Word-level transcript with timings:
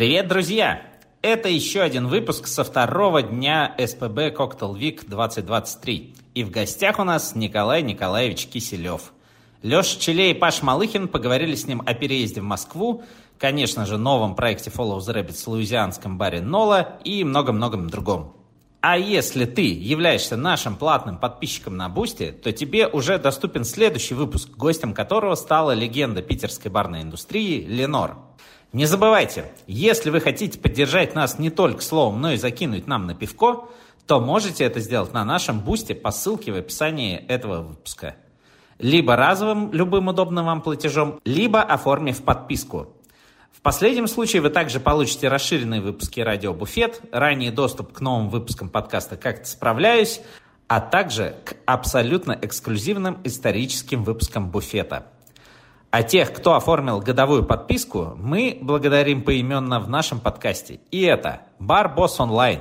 Привет, 0.00 0.28
друзья! 0.28 0.80
Это 1.20 1.50
еще 1.50 1.82
один 1.82 2.06
выпуск 2.06 2.46
со 2.46 2.64
второго 2.64 3.20
дня 3.20 3.74
СПБ 3.76 4.34
Cocktail 4.34 4.74
Week 4.74 5.06
2023. 5.06 6.14
И 6.34 6.42
в 6.42 6.50
гостях 6.50 6.98
у 6.98 7.04
нас 7.04 7.34
Николай 7.34 7.82
Николаевич 7.82 8.46
Киселев. 8.46 9.12
Леша 9.60 10.00
Челей 10.00 10.30
и 10.30 10.34
Паш 10.34 10.62
Малыхин 10.62 11.06
поговорили 11.06 11.54
с 11.54 11.66
ним 11.66 11.82
о 11.84 11.92
переезде 11.92 12.40
в 12.40 12.44
Москву, 12.44 13.04
конечно 13.36 13.84
же, 13.84 13.98
новом 13.98 14.36
проекте 14.36 14.70
Follow 14.70 15.00
the 15.00 15.14
Rabbit 15.14 15.34
в 15.34 15.46
луизианском 15.48 16.16
баре 16.16 16.40
Nola 16.40 16.96
и 17.04 17.22
много-многом 17.22 17.90
другом. 17.90 18.34
А 18.80 18.96
если 18.96 19.44
ты 19.44 19.70
являешься 19.70 20.38
нашим 20.38 20.76
платным 20.76 21.18
подписчиком 21.18 21.76
на 21.76 21.90
Boosty, 21.90 22.30
то 22.30 22.50
тебе 22.52 22.86
уже 22.86 23.18
доступен 23.18 23.64
следующий 23.64 24.14
выпуск, 24.14 24.48
гостем 24.56 24.94
которого 24.94 25.34
стала 25.34 25.72
легенда 25.72 26.22
питерской 26.22 26.70
барной 26.70 27.02
индустрии 27.02 27.66
Ленор. 27.66 28.16
Не 28.72 28.86
забывайте, 28.86 29.50
если 29.66 30.10
вы 30.10 30.20
хотите 30.20 30.56
поддержать 30.56 31.16
нас 31.16 31.40
не 31.40 31.50
только 31.50 31.82
словом, 31.82 32.20
но 32.20 32.32
и 32.32 32.36
закинуть 32.36 32.86
нам 32.86 33.06
на 33.06 33.16
пивко, 33.16 33.68
то 34.06 34.20
можете 34.20 34.62
это 34.62 34.78
сделать 34.78 35.12
на 35.12 35.24
нашем 35.24 35.58
Бусте 35.58 35.94
по 35.96 36.12
ссылке 36.12 36.52
в 36.52 36.56
описании 36.56 37.16
этого 37.16 37.62
выпуска. 37.62 38.14
Либо 38.78 39.16
разовым, 39.16 39.72
любым 39.72 40.06
удобным 40.06 40.46
вам 40.46 40.62
платежом, 40.62 41.20
либо 41.24 41.60
оформив 41.60 42.22
подписку. 42.22 42.88
В 43.50 43.60
последнем 43.60 44.06
случае 44.06 44.40
вы 44.40 44.50
также 44.50 44.78
получите 44.78 45.26
расширенные 45.26 45.80
выпуски 45.80 46.20
«Радио 46.20 46.54
Буфет», 46.54 47.00
ранний 47.10 47.50
доступ 47.50 47.92
к 47.92 48.00
новым 48.00 48.28
выпускам 48.28 48.68
подкаста 48.68 49.16
«Как-то 49.16 49.48
справляюсь», 49.48 50.20
а 50.68 50.80
также 50.80 51.34
к 51.44 51.56
абсолютно 51.66 52.38
эксклюзивным 52.40 53.18
историческим 53.24 54.04
выпускам 54.04 54.48
«Буфета». 54.48 55.08
А 55.90 56.02
тех, 56.02 56.32
кто 56.32 56.54
оформил 56.54 57.00
годовую 57.00 57.44
подписку, 57.44 58.14
мы 58.16 58.58
благодарим 58.60 59.22
поименно 59.22 59.80
в 59.80 59.88
нашем 59.88 60.20
подкасте. 60.20 60.80
И 60.90 61.02
это 61.02 61.42
Бар 61.58 61.92
Босс 61.94 62.20
Онлайн, 62.20 62.60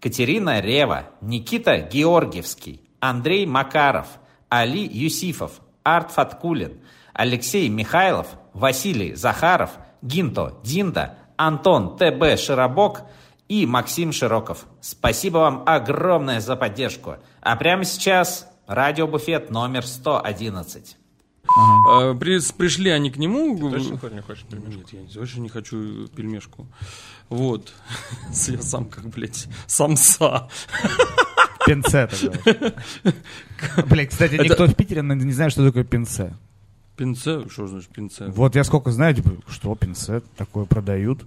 Катерина 0.00 0.60
Рева, 0.60 1.04
Никита 1.20 1.78
Георгиевский, 1.78 2.80
Андрей 3.00 3.46
Макаров, 3.46 4.06
Али 4.48 4.84
Юсифов, 4.84 5.60
Арт 5.82 6.10
Фаткулин, 6.12 6.80
Алексей 7.12 7.68
Михайлов, 7.68 8.26
Василий 8.54 9.14
Захаров– 9.14 9.70
Гинто, 10.02 10.58
Динда, 10.64 11.14
Антон 11.36 11.96
ТБ 11.96 12.38
Широбок 12.38 13.02
и 13.48 13.66
Максим 13.66 14.12
Широков. 14.12 14.66
Спасибо 14.80 15.38
вам 15.38 15.62
огромное 15.66 16.40
за 16.40 16.56
поддержку. 16.56 17.16
А 17.40 17.56
прямо 17.56 17.84
сейчас 17.84 18.48
радиобуфет 18.66 19.50
номер 19.50 19.86
111. 19.86 20.96
Ага. 21.56 22.10
А, 22.10 22.14
при, 22.14 22.40
пришли 22.56 22.90
они 22.90 23.10
к 23.10 23.16
нему. 23.16 23.56
Ты 23.56 23.78
точно 23.78 24.14
не 24.14 24.22
хочешь 24.22 24.44
пельмешку? 24.44 24.96
Нет, 24.96 25.10
я 25.10 25.20
вообще 25.20 25.40
не 25.40 25.48
хочу 25.48 26.08
пельмешку. 26.08 26.66
Вот. 27.28 27.72
Я 28.48 28.60
сам 28.60 28.86
как, 28.86 29.08
блядь, 29.08 29.48
самса. 29.66 30.48
Пинце 31.66 32.08
тогда. 32.08 32.74
Блядь, 33.88 34.10
кстати, 34.10 34.34
никто 34.34 34.66
в 34.66 34.74
Питере 34.74 35.02
не 35.02 35.32
знает, 35.32 35.52
что 35.52 35.64
такое 35.64 35.84
пинце. 35.84 36.34
Пинце? 36.96 37.48
Что 37.48 37.66
значит 37.66 37.88
пинце? 37.90 38.26
Вот 38.26 38.54
я 38.54 38.64
сколько 38.64 38.90
знаю, 38.90 39.14
типа, 39.14 39.30
что 39.48 39.74
пинце 39.74 40.22
такое 40.36 40.66
продают. 40.66 41.24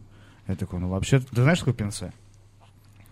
Я 0.47 0.55
такой, 0.55 0.79
ну 0.79 0.89
вообще, 0.89 1.19
ты 1.19 1.41
знаешь, 1.41 1.57
что 1.57 1.67
такое 1.67 1.85
пинце? 1.85 2.13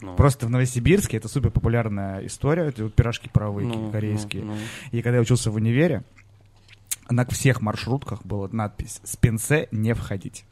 Ну. 0.01 0.15
Просто 0.15 0.45
в 0.45 0.49
Новосибирске 0.49 1.17
это 1.17 1.27
супер 1.29 1.49
популярная 1.49 2.25
история, 2.25 2.63
это 2.63 2.83
вот 2.83 2.93
пирожки 2.93 3.29
паровые 3.29 3.67
ну, 3.67 3.89
корейские. 3.89 4.43
Ну, 4.43 4.53
ну. 4.53 4.59
И 4.91 5.01
когда 5.01 5.15
я 5.15 5.21
учился 5.21 5.49
в 5.49 5.55
универе, 5.55 6.03
на 7.15 7.25
всех 7.25 7.61
маршрутках 7.61 8.25
была 8.25 8.49
надпись 8.51 9.01
«С 9.03 9.17
не 9.71 9.93
входить». 9.93 10.45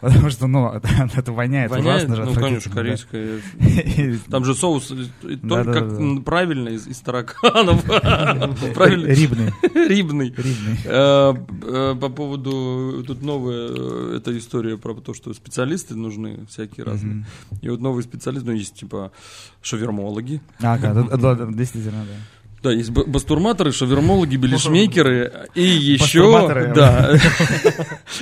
Потому 0.00 0.30
что, 0.30 0.46
ну, 0.46 0.68
это 1.16 1.32
воняет, 1.32 1.70
воняет 1.70 2.08
ужасно 2.08 2.16
же. 2.16 2.24
Ну, 2.24 2.34
конечно, 2.34 2.72
корейская. 2.72 3.40
Там 4.30 4.44
же 4.44 4.54
соус 4.54 4.90
э, 5.22 5.36
как 5.42 6.24
правильно 6.24 6.70
из, 6.70 6.86
из 6.86 6.98
тараканов. 7.00 7.84
Рибный. 7.86 9.52
Рибный. 9.74 10.34
Э, 10.84 11.34
э, 11.34 11.96
по 12.00 12.08
поводу, 12.08 13.04
тут 13.06 13.22
новая 13.22 14.16
эта 14.16 14.36
история 14.38 14.78
про 14.78 14.94
то, 14.94 15.12
что 15.12 15.34
специалисты 15.34 15.94
нужны 15.94 16.46
всякие 16.48 16.84
разные. 16.86 17.26
И 17.60 17.68
вот 17.68 17.80
новые 17.80 18.02
специалисты, 18.02 18.48
ну, 18.48 18.56
есть 18.56 18.74
типа 18.74 19.12
шавермологи. 19.60 20.40
Ага, 20.60 20.94
действительно, 21.52 22.06
да. 22.06 22.39
Да, 22.62 22.72
есть 22.72 22.90
бастурматоры, 22.90 23.72
шавермологи, 23.72 24.36
белишмейкеры 24.36 25.48
и 25.54 25.62
еще... 25.62 26.72
Да. 26.74 27.18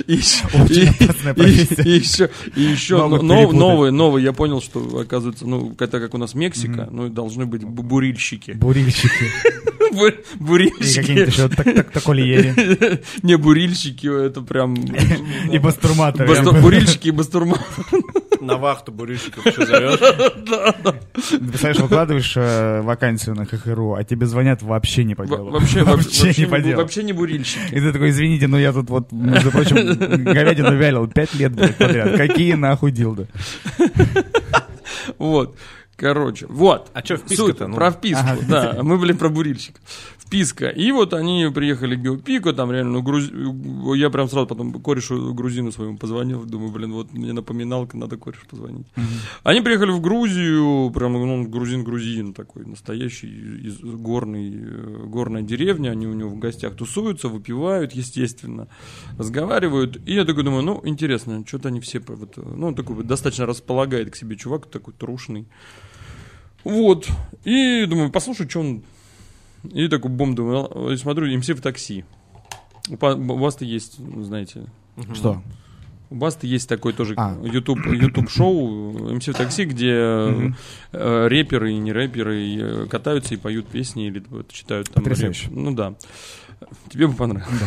И 0.07 1.89
еще, 1.89 2.29
и 2.55 2.61
еще 2.61 3.07
новые, 3.07 3.91
новые. 3.91 4.23
Я 4.23 4.33
понял, 4.33 4.61
что, 4.61 4.99
оказывается, 4.99 5.45
ну, 5.45 5.75
это 5.77 5.99
как 5.99 6.13
у 6.13 6.17
нас 6.17 6.33
Мексика, 6.33 6.87
ну, 6.89 7.09
должны 7.09 7.45
быть 7.45 7.63
бурильщики. 7.63 8.51
Бурильщики. 8.51 9.25
Бурильщики. 10.39 10.99
И 10.99 11.01
какие-то 11.01 11.31
еще 11.31 11.83
таколиери. 11.83 13.01
Не, 13.23 13.37
бурильщики, 13.37 14.07
это 14.07 14.41
прям... 14.41 14.75
И 15.51 15.57
бастурматоры. 15.59 16.61
Бурильщики 16.61 17.09
и 17.09 17.11
бастурматоры. 17.11 18.03
На 18.41 18.57
вахту 18.57 18.91
бурильщиков 18.91 19.45
еще 19.45 19.65
зовешь? 19.65 19.99
Да, 20.49 20.73
да. 20.83 20.95
Представляешь, 21.13 21.79
выкладываешь 21.79 22.33
э, 22.35 22.81
вакансию 22.81 23.35
на 23.35 23.45
ХХРУ, 23.45 23.93
а 23.93 24.03
тебе 24.03 24.25
звонят 24.25 24.61
вообще 24.61 25.03
не 25.03 25.15
по 25.15 25.25
делу. 25.27 25.51
Вообще, 25.51 25.83
вообще 25.83 26.33
не 26.37 26.47
по 26.47 26.59
делу. 26.59 26.81
Вообще 26.81 27.03
не 27.03 27.13
бурильщики. 27.13 27.73
И 27.73 27.79
ты 27.79 27.91
такой, 27.91 28.09
извините, 28.09 28.47
но 28.47 28.59
я 28.59 28.73
тут 28.73 28.89
вот, 28.89 29.11
между 29.11 29.51
прочим, 29.51 29.75
говядину 30.23 30.75
вялил 30.75 31.07
пять 31.07 31.33
лет 31.35 31.55
подряд. 31.77 32.17
Какие 32.17 32.53
нахуй 32.53 32.91
дилды? 32.91 33.27
Вот. 35.17 35.57
Короче, 35.95 36.45
вот. 36.47 36.89
А 36.93 37.03
что 37.03 37.17
вписка-то? 37.17 37.67
Ну? 37.67 37.75
Про 37.75 37.91
вписку, 37.91 38.23
ага. 38.25 38.41
да. 38.47 38.83
Мы, 38.83 38.97
блин, 38.97 39.17
про 39.17 39.27
бурильщик. 39.27 39.75
Вписка. 40.29 40.67
И 40.67 40.91
вот 40.91 41.15
они 41.15 41.49
приехали 41.51 41.95
к 41.95 42.01
Геопику, 42.01 42.53
там 42.53 42.71
реально, 42.71 42.91
ну, 42.91 43.01
груз... 43.01 43.31
я 43.97 44.11
прям 44.11 44.29
сразу 44.29 44.45
потом 44.45 44.71
корешу 44.73 45.33
грузину 45.33 45.71
своему 45.71 45.97
позвонил, 45.97 46.45
думаю, 46.45 46.71
блин, 46.71 46.93
вот 46.93 47.11
мне 47.13 47.33
напоминалка, 47.33 47.97
надо 47.97 48.15
корешу 48.17 48.45
позвонить. 48.47 48.85
Угу. 48.95 49.05
Они 49.43 49.61
приехали 49.61 49.89
в 49.89 49.99
Грузию, 50.01 50.91
прям, 50.91 51.13
ну, 51.13 51.47
грузин-грузин 51.47 52.35
такой, 52.35 52.63
настоящий, 52.67 53.27
из 53.27 53.79
горный, 53.79 54.53
э, 54.53 55.03
горная 55.07 55.41
деревня, 55.41 55.89
они 55.89 56.05
у 56.05 56.13
него 56.13 56.29
в 56.29 56.37
гостях 56.37 56.75
тусуются, 56.75 57.27
выпивают, 57.27 57.93
естественно, 57.93 58.67
разговаривают, 59.17 59.99
и 60.05 60.13
я 60.13 60.25
такой 60.25 60.43
думаю, 60.43 60.61
ну, 60.61 60.79
интересно, 60.83 61.43
что-то 61.47 61.69
они 61.69 61.79
все, 61.79 62.01
вот, 62.05 62.37
ну, 62.37 62.75
такой 62.75 63.03
достаточно 63.03 63.47
располагает 63.47 64.11
к 64.11 64.15
себе 64.15 64.35
чувак, 64.35 64.67
такой 64.67 64.93
трушный. 64.93 65.47
Вот. 66.63 67.07
И 67.45 67.85
думаю, 67.87 68.11
послушай, 68.11 68.47
что 68.47 68.59
он... 68.59 68.83
И 69.63 69.87
такой 69.87 70.11
бом, 70.11 70.35
думаю, 70.35 70.97
смотрю, 70.97 71.37
МС 71.37 71.49
в 71.49 71.61
такси. 71.61 72.05
У 72.89 73.37
вас-то 73.37 73.65
есть, 73.65 73.97
знаете... 73.97 74.65
Что? 75.13 75.41
У 76.09 76.15
Басты 76.15 76.47
есть 76.47 76.67
такой 76.67 76.93
тоже 76.93 77.13
а. 77.17 77.37
YouTube, 77.43 77.85
YouTube 77.85 78.29
шоу 78.29 79.13
МС 79.13 79.27
в 79.27 79.33
такси, 79.33 79.65
где 79.65 79.91
mm-hmm. 79.91 80.53
э, 80.93 81.27
рэперы 81.27 81.73
и 81.73 81.77
не 81.77 81.91
рэперы 81.91 82.55
э, 82.55 82.85
катаются 82.87 83.35
и 83.35 83.37
поют 83.37 83.67
песни 83.67 84.07
или 84.07 84.23
вот, 84.29 84.51
читают 84.51 84.89
там 84.89 85.05
рэп. 85.05 85.35
Ну 85.51 85.75
да. 85.75 85.93
Тебе 86.89 87.07
бы 87.07 87.13
понравилось. 87.13 87.59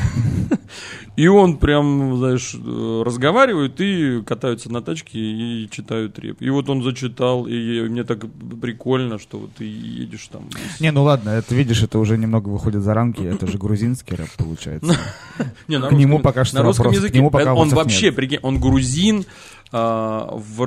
Да. 0.50 0.56
И 1.16 1.26
он 1.26 1.58
прям, 1.58 2.16
знаешь, 2.16 2.54
разговаривает 2.54 3.80
и 3.80 4.22
катаются 4.22 4.72
на 4.72 4.80
тачке 4.80 5.18
и 5.18 5.68
читают 5.70 6.18
реп. 6.18 6.40
И 6.40 6.48
вот 6.48 6.70
он 6.70 6.82
зачитал, 6.82 7.46
и 7.46 7.82
мне 7.82 8.04
так 8.04 8.24
прикольно, 8.60 9.18
что 9.18 9.38
вот 9.38 9.52
ты 9.54 9.64
едешь 9.64 10.28
там. 10.28 10.48
Не, 10.80 10.90
ну 10.90 11.02
ладно, 11.02 11.30
это 11.30 11.54
видишь, 11.54 11.82
это 11.82 11.98
уже 11.98 12.16
немного 12.16 12.48
выходит 12.48 12.82
за 12.82 12.94
рамки, 12.94 13.22
это 13.22 13.46
же 13.46 13.58
грузинский 13.58 14.14
рэп 14.14 14.30
получается. 14.38 14.96
Не, 15.68 15.80
к 15.80 15.92
нему 15.92 16.18
пока 16.20 16.44
что 16.44 16.56
на 16.56 16.62
русском 16.62 16.92
языке 16.92 17.20
он 17.20 17.68
вообще, 17.68 18.10
прикинь, 18.10 18.38
он 18.42 18.58
грузин 18.58 19.26
а, 19.70 20.34
в 20.34 20.62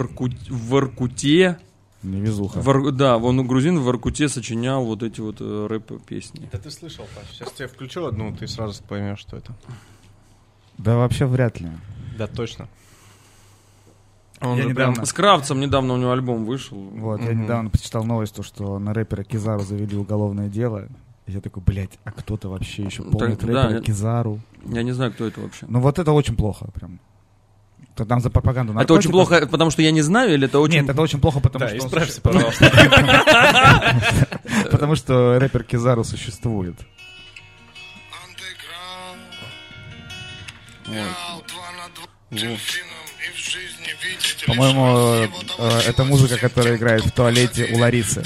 Иркуте, 0.77 1.57
Невезуха. 2.05 2.59
В, 2.61 2.91
да, 2.91 3.17
он 3.17 3.45
грузин 3.47 3.79
в 3.79 3.89
Аркуте 3.89 4.29
сочинял 4.29 4.85
вот 4.85 5.03
эти 5.03 5.21
вот 5.21 5.37
э, 5.39 5.67
рэп-песни. 5.69 6.49
Да 6.51 6.57
ты 6.57 6.71
слышал, 6.71 7.05
Паш. 7.15 7.25
Сейчас 7.31 7.51
тебе 7.51 7.67
включу 7.67 8.05
одну, 8.05 8.35
ты 8.35 8.47
сразу 8.47 8.83
поймешь, 8.83 9.19
что 9.19 9.37
это. 9.37 9.53
Да 10.77 10.97
вообще 10.97 11.25
вряд 11.25 11.59
ли. 11.59 11.69
Да 12.17 12.27
точно. 12.27 12.67
Он 14.41 14.57
я 14.57 14.65
недавно... 14.65 14.93
прям... 14.93 15.05
С 15.05 15.13
Кравцем 15.13 15.59
недавно 15.59 15.93
у 15.93 15.97
него 15.97 16.11
альбом 16.11 16.45
вышел. 16.45 16.77
Вот, 16.77 17.19
угу. 17.19 17.27
я 17.27 17.33
недавно 17.33 17.69
почитал 17.69 18.03
новость, 18.03 18.35
то, 18.35 18.43
что 18.43 18.79
на 18.79 18.93
рэпера 18.93 19.23
Кизару 19.23 19.61
завели 19.61 19.95
уголовное 19.95 20.49
дело. 20.49 20.87
И 21.25 21.31
я 21.31 21.41
такой, 21.41 21.63
блядь, 21.63 21.97
а 22.03 22.11
кто-то 22.11 22.49
вообще 22.49 22.83
еще 22.83 23.03
помнит 23.03 23.39
так, 23.39 23.49
рэпера 23.49 23.69
да, 23.69 23.79
Кизару? 23.81 24.39
Я 24.65 24.83
не 24.83 24.91
знаю, 24.91 25.11
кто 25.13 25.25
это 25.25 25.41
вообще. 25.41 25.65
Ну 25.69 25.79
вот 25.79 25.97
это 25.97 26.11
очень 26.11 26.35
плохо 26.35 26.69
прям. 26.73 26.99
То 27.95 28.03
там 28.03 28.19
за 28.19 28.29
пропаганду 28.29 28.73
наркотиков. 28.73 28.97
Это 28.97 29.03
очень 29.07 29.11
плохо, 29.11 29.47
потому 29.47 29.71
что 29.71 29.81
я 29.81 29.91
не 29.91 30.01
знаю, 30.01 30.33
или 30.33 30.47
это 30.47 30.59
очень... 30.59 30.81
Нет, 30.81 30.89
это 30.89 31.01
очень 31.01 31.21
плохо, 31.21 31.39
потому 31.39 31.65
да, 31.65 31.69
что... 31.69 31.87
исправься, 31.87 32.21
пожалуйста. 32.21 32.69
Потому 34.71 34.95
что 34.95 35.39
рэпер 35.39 35.63
Кизару 35.63 36.03
существует. 36.03 36.75
По-моему, 44.45 45.29
э, 45.57 45.79
это 45.87 46.03
музыка, 46.03 46.37
которая 46.37 46.75
играет 46.75 47.05
в 47.05 47.11
туалете 47.11 47.69
у 47.73 47.79
Ларисы. 47.79 48.23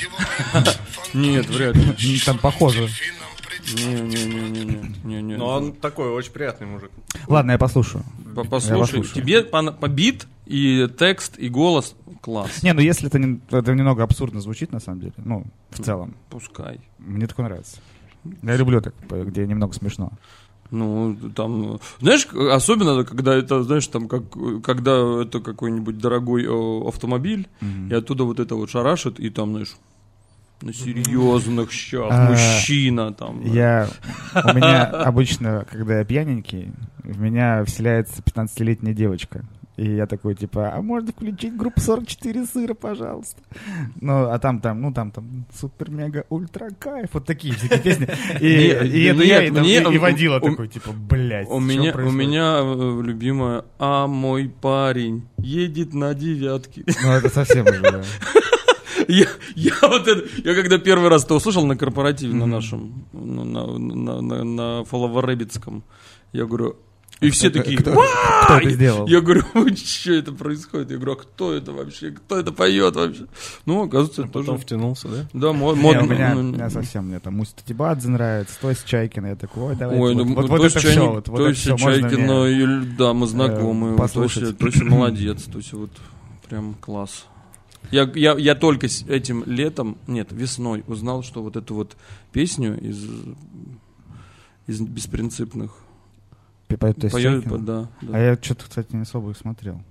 Нет, 1.14 1.46
вряд 1.48 1.76
ли. 1.76 2.20
Там 2.26 2.40
похоже. 2.40 2.90
Не-не-не-не-не. 3.76 5.38
Но 5.38 5.48
он 5.48 5.74
такой 5.74 6.10
очень 6.10 6.32
приятный 6.32 6.68
мужик. 6.68 6.92
Ладно, 7.28 7.52
я 7.52 7.58
послушаю. 7.58 8.04
Послушай, 8.50 9.04
тебе 9.04 9.44
по, 9.44 9.72
по 9.72 9.88
бит 9.88 10.28
и 10.46 10.88
текст, 10.98 11.38
и 11.38 11.50
голос 11.50 11.96
класс. 12.22 12.64
Не, 12.64 12.74
ну 12.74 12.82
если 12.82 13.08
это, 13.08 13.20
не- 13.20 13.40
это 13.52 13.74
немного 13.74 14.04
абсурдно 14.04 14.42
звучит, 14.42 14.72
на 14.72 14.80
самом 14.80 15.02
деле. 15.02 15.14
Ну, 15.18 15.46
в 15.70 15.82
целом. 15.84 16.16
Пускай. 16.30 16.80
Мне 17.00 17.28
такое 17.28 17.48
нравится. 17.48 17.78
Я 18.44 18.56
люблю 18.58 18.82
так, 18.82 18.94
где 19.10 19.46
немного 19.48 19.74
смешно. 19.74 20.12
Ну, 20.72 21.16
там, 21.36 21.80
знаешь, 22.00 22.28
особенно, 22.28 23.04
когда 23.04 23.36
это, 23.36 23.64
знаешь, 23.64 23.88
там, 23.88 24.08
как, 24.08 24.24
когда 24.64 25.24
это 25.24 25.40
какой-нибудь 25.40 25.98
дорогой 25.98 26.46
автомобиль, 26.88 27.48
и 27.90 27.94
оттуда 27.94 28.24
вот 28.24 28.40
это 28.40 28.56
вот 28.56 28.70
шарашит, 28.70 29.20
и 29.20 29.30
там, 29.32 29.52
знаешь, 29.52 29.76
на 30.62 30.74
серьезных 30.74 31.72
щах, 31.72 32.10
А, 32.12 32.30
мужчина 32.32 33.14
там. 33.14 33.42
Я, 33.46 33.88
у 34.36 34.54
меня 34.56 34.84
обычно, 34.86 35.66
когда 35.72 36.00
я 36.00 36.06
пьяненький, 36.06 36.72
в 37.04 37.20
меня 37.20 37.64
вселяется 37.66 38.22
15-летняя 38.22 38.94
девочка. 38.94 39.44
И 39.78 39.96
я 39.96 40.08
такой, 40.08 40.36
типа, 40.36 40.74
а 40.76 40.82
можно 40.82 41.14
включить 41.14 41.56
группу 41.56 41.80
44 41.80 42.46
сыра, 42.48 42.74
пожалуйста? 42.74 43.42
Ну, 44.02 44.30
а 44.30 44.38
там, 44.38 44.60
там, 44.60 44.82
ну, 44.82 44.92
там, 44.92 45.10
там, 45.12 45.46
супер-мега 45.58 46.26
ультра 46.28 46.70
кайф, 46.78 47.12
вот 47.14 47.26
такие 47.26 47.54
всякие 47.54 47.80
песни. 47.80 48.08
И, 48.42 48.72
и 48.72 49.04
нет, 49.06 49.24
я, 49.24 49.44
и, 49.46 49.52
там- 49.52 49.62
мне- 49.64 49.82
и 49.82 49.98
водила 49.98 50.42
такой, 50.42 50.68
типа, 50.68 50.92
блядь, 50.92 51.48
У 51.48 51.62
меня, 51.62 51.92
у 51.92 51.94
происходит?» 51.94 52.14
меня 52.28 52.60
э, 52.62 53.02
любимая, 53.06 53.64
а 53.80 54.08
мой 54.08 54.50
парень 54.50 55.26
едет 55.38 55.94
на 55.94 56.14
девятке. 56.14 56.84
Ну, 57.02 57.12
это 57.14 57.30
совсем 57.30 57.66
уже. 57.66 58.04
Я, 59.10 59.26
я 59.56 59.74
вот 59.82 60.08
это, 60.08 60.24
я 60.44 60.54
когда 60.54 60.78
первый 60.78 61.10
раз 61.10 61.26
это 61.26 61.34
услышал 61.34 61.66
на 61.66 61.76
корпоративе 61.76 62.34
на 62.34 62.46
нашем, 62.46 63.06
ну, 63.12 63.44
на, 63.44 63.66
на, 63.66 64.22
на, 64.22 64.44
на 64.44 64.84
Фоловоребицком, 64.86 65.84
я 66.32 66.46
говорю, 66.46 66.76
и 67.20 67.32
все 67.32 67.50
Кто- 67.50 67.60
такие, 67.60 67.78
кто- 67.80 67.92
кто 68.44 68.54
это 68.60 68.70
сделал? 68.70 69.08
Я 69.08 69.20
говорю, 69.22 69.44
что 69.76 70.14
это 70.14 70.32
происходит? 70.32 70.92
Я 70.92 70.98
говорю, 70.98 71.14
а 71.14 71.16
кто 71.18 71.54
это 71.54 71.74
вообще? 71.74 72.12
Кто 72.12 72.38
это 72.38 72.52
поет 72.54 72.96
вообще? 72.96 73.26
Ну, 73.66 73.84
оказывается, 73.84 74.22
это 74.22 74.30
Потом 74.32 74.46
тоже... 74.46 74.60
втянулся, 74.60 75.08
да? 75.08 75.26
Да, 75.34 75.54
модно. 75.54 76.02
у 76.02 76.06
меня, 76.06 76.36
ну, 76.36 76.42
у 76.42 76.44
меня 76.44 76.70
совсем 76.70 77.08
мне 77.08 77.20
там 77.20 77.36
Муста 77.36 77.62
Тибадзе 77.66 78.10
нравится, 78.10 78.54
Тось 78.62 78.84
Чайкина, 78.86 79.28
я 79.28 79.36
такой, 79.36 79.64
ой, 79.64 79.76
давайте, 79.76 80.02
Ой, 80.04 80.14
вот, 80.14 80.24
ну, 80.24 80.36
вот, 80.36 80.46
то 80.46 80.52
вот 80.52 80.64
есть 80.64 80.76
это 80.78 80.86
Чайник- 80.88 80.92
все, 80.92 81.10
вот, 81.10 81.28
вот 81.28 81.38
то 81.38 81.42
это 81.44 81.50
есть 81.50 81.62
все 81.62 81.72
можно 81.78 82.10
Чайкина, 82.10 82.44
мне... 82.44 82.96
да, 82.98 83.14
мы 83.14 83.28
знакомы. 83.28 83.94
э, 83.96 83.98
послушать. 83.98 84.58
Тося 84.58 84.86
молодец, 84.86 85.44
Тося 85.52 85.76
вот 85.78 85.92
прям 86.48 86.76
класс. 86.76 87.26
Я, 87.92 88.04
я, 88.16 88.34
я 88.38 88.56
только 88.56 88.88
этим 89.08 89.44
летом, 89.46 89.98
нет, 90.08 90.32
весной 90.32 90.84
узнал, 90.88 91.24
что 91.24 91.42
вот 91.42 91.56
эту 91.56 91.74
вот 91.76 91.98
песню 92.32 92.80
из, 92.80 93.04
из 94.68 94.82
беспринципных 94.82 95.76
П- 96.68 96.78
поет 96.78 96.98
Тось 96.98 97.12
поет, 97.12 97.44
Чайкина? 97.44 97.66
да, 97.66 97.88
да. 98.02 98.18
А 98.18 98.20
я 98.20 98.36
что-то, 98.40 98.66
кстати, 98.66 98.96
не 98.96 99.02
особо 99.02 99.32
их 99.32 99.38
смотрел. 99.38 99.82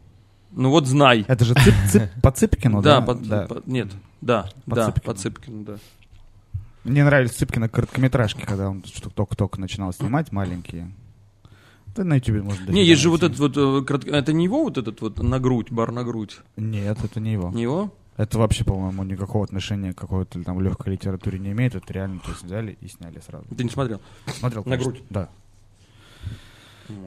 Ну 0.52 0.70
вот 0.70 0.86
знай. 0.86 1.24
Это 1.26 1.44
же 1.44 1.54
Цып, 1.54 1.74
Цып- 1.92 2.08
по 2.22 2.30
Цыпкину, 2.30 2.82
да, 2.82 3.00
да? 3.00 3.06
по- 3.06 3.14
Да. 3.14 3.46
по- 3.46 3.62
нет, 3.66 3.88
да, 4.20 4.48
По 4.66 4.76
да, 4.76 4.86
Цыпкину. 4.86 5.04
по 5.14 5.18
Цыпкину, 5.20 5.64
да. 5.64 5.76
Мне 6.84 7.04
нравились 7.04 7.32
Цыпкина 7.32 7.68
короткометражки, 7.68 8.42
когда 8.46 8.70
он 8.70 8.82
только-только 9.14 9.60
начинал 9.60 9.92
снимать, 9.92 10.30
маленькие. 10.30 10.90
Да 11.98 12.04
на 12.04 12.14
ютубе 12.14 12.42
можно 12.42 12.70
Не, 12.70 12.84
есть 12.84 13.02
же 13.02 13.10
вот 13.10 13.24
этот 13.24 13.38
вот, 13.40 13.56
э, 13.56 13.84
коротко- 13.84 14.10
это 14.12 14.32
не 14.32 14.44
его 14.44 14.62
вот 14.62 14.78
этот 14.78 15.00
вот 15.00 15.20
на 15.20 15.40
грудь, 15.40 15.72
бар 15.72 15.90
на 15.90 16.04
грудь? 16.04 16.38
Нет, 16.56 16.96
это 17.02 17.18
не 17.18 17.32
его. 17.32 17.50
Не 17.50 17.62
его? 17.62 17.92
Это 18.16 18.38
вообще, 18.38 18.62
по-моему, 18.64 19.02
никакого 19.02 19.44
отношения 19.44 19.92
к 19.92 19.98
какой-то 19.98 20.42
там 20.44 20.60
легкой 20.60 20.92
литературе 20.92 21.40
не 21.40 21.50
имеет. 21.50 21.74
Это 21.74 21.92
реально, 21.92 22.20
то 22.20 22.30
есть 22.30 22.44
взяли 22.44 22.78
и 22.80 22.86
сняли 22.88 23.20
сразу. 23.26 23.44
Ты 23.56 23.64
не 23.64 23.70
смотрел? 23.70 24.00
Смотрел, 24.26 24.62
На 24.64 24.70
конечно. 24.76 24.92
грудь? 24.92 25.02
Да. 25.10 25.28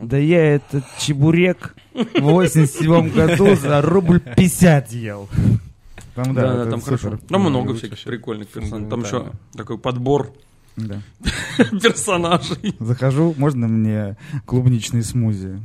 Да 0.01 0.17
я 0.17 0.55
этот 0.55 0.83
чебурек 0.99 1.75
в 1.93 2.19
87 2.21 3.09
году 3.13 3.55
за 3.55 3.81
рубль 3.81 4.19
50 4.19 4.91
ел. 4.91 5.27
Там, 6.15 6.33
Да, 6.33 6.41
да, 6.41 6.53
да, 6.55 6.61
это 6.63 6.71
там 6.71 6.81
супер. 6.81 6.97
хорошо. 6.99 7.19
Там 7.29 7.41
много 7.41 7.67
Грудь 7.69 7.77
всяких 7.79 8.03
прикольных 8.03 8.47
персонажей. 8.49 8.89
Там 8.89 8.99
еще 8.99 9.09
фундаментально. 9.09 9.39
такой 9.55 9.77
подбор 9.77 10.33
Да. 10.75 11.01
персонажей. 11.81 12.75
Захожу, 12.79 13.33
можно 13.38 13.68
мне 13.68 14.18
клубничный 14.45 15.03
смузи? 15.03 15.62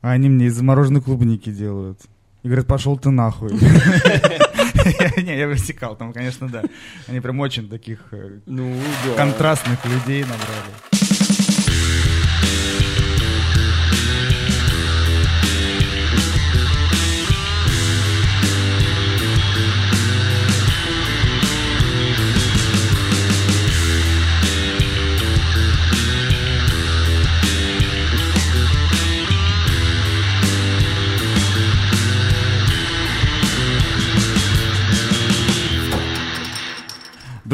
А 0.00 0.10
они 0.10 0.28
мне 0.28 0.46
из 0.46 0.54
замороженной 0.54 1.00
клубники 1.00 1.50
делают. 1.50 2.00
И 2.42 2.46
говорят, 2.46 2.66
пошел 2.66 2.98
ты 2.98 3.10
нахуй. 3.10 3.52
Не, 5.16 5.38
я 5.38 5.48
высекал, 5.48 5.96
там, 5.96 6.12
конечно, 6.12 6.46
да. 6.48 6.62
Они 7.06 7.20
прям 7.20 7.40
очень 7.40 7.70
таких 7.70 8.00
э, 8.10 8.38
Ну, 8.44 8.76
контрастных 9.16 9.82
людей 9.86 10.22
набрали. 10.22 10.93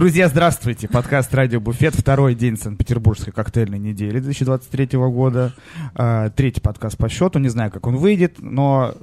Друзья, 0.00 0.28
здравствуйте. 0.30 0.88
Подкаст 0.88 1.34
«Радио 1.34 1.60
Буфет». 1.60 1.94
Второй 1.94 2.34
день 2.34 2.56
Санкт-Петербургской 2.56 3.34
коктейльной 3.34 3.78
недели 3.78 4.18
2023 4.18 4.98
года. 4.98 5.52
А, 5.94 6.30
Третий 6.30 6.62
подкаст 6.62 6.96
по 6.96 7.10
счету. 7.10 7.38
Не 7.38 7.50
знаю, 7.50 7.70
как 7.70 7.86
он 7.86 7.98
выйдет, 7.98 8.36
но... 8.38 8.94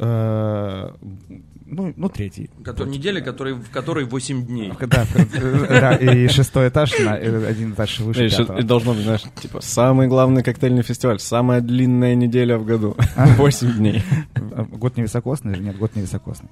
Ну, 1.70 1.94
ну, 1.98 2.08
третий. 2.08 2.50
Который, 2.64 2.90
неделя, 2.90 3.22
который, 3.22 3.54
в 3.54 3.70
которой 3.70 4.06
8 4.06 4.46
дней. 4.46 4.72
Да, 5.68 5.96
и 5.96 6.28
шестой 6.30 6.70
этаж, 6.70 6.98
на 7.00 7.18
э, 7.18 7.46
один 7.46 7.74
этаж 7.74 8.00
выше 8.00 8.30
пятого. 8.30 8.58
и 8.60 8.64
должно 8.64 8.94
быть, 8.94 9.04
знаешь, 9.04 9.24
типа, 9.42 9.60
самый 9.62 10.08
главный 10.08 10.44
коктейльный 10.44 10.84
фестиваль, 10.84 11.20
самая 11.20 11.62
длинная 11.62 12.16
неделя 12.16 12.58
в 12.58 12.66
году. 12.66 12.96
8 13.16 13.74
дней. 13.78 14.02
Э, 14.36 14.64
Год 14.64 14.98
невисокосный 14.98 15.56
же? 15.56 15.62
Нет, 15.62 15.78
год 15.78 15.96
невисокосный. 15.96 16.50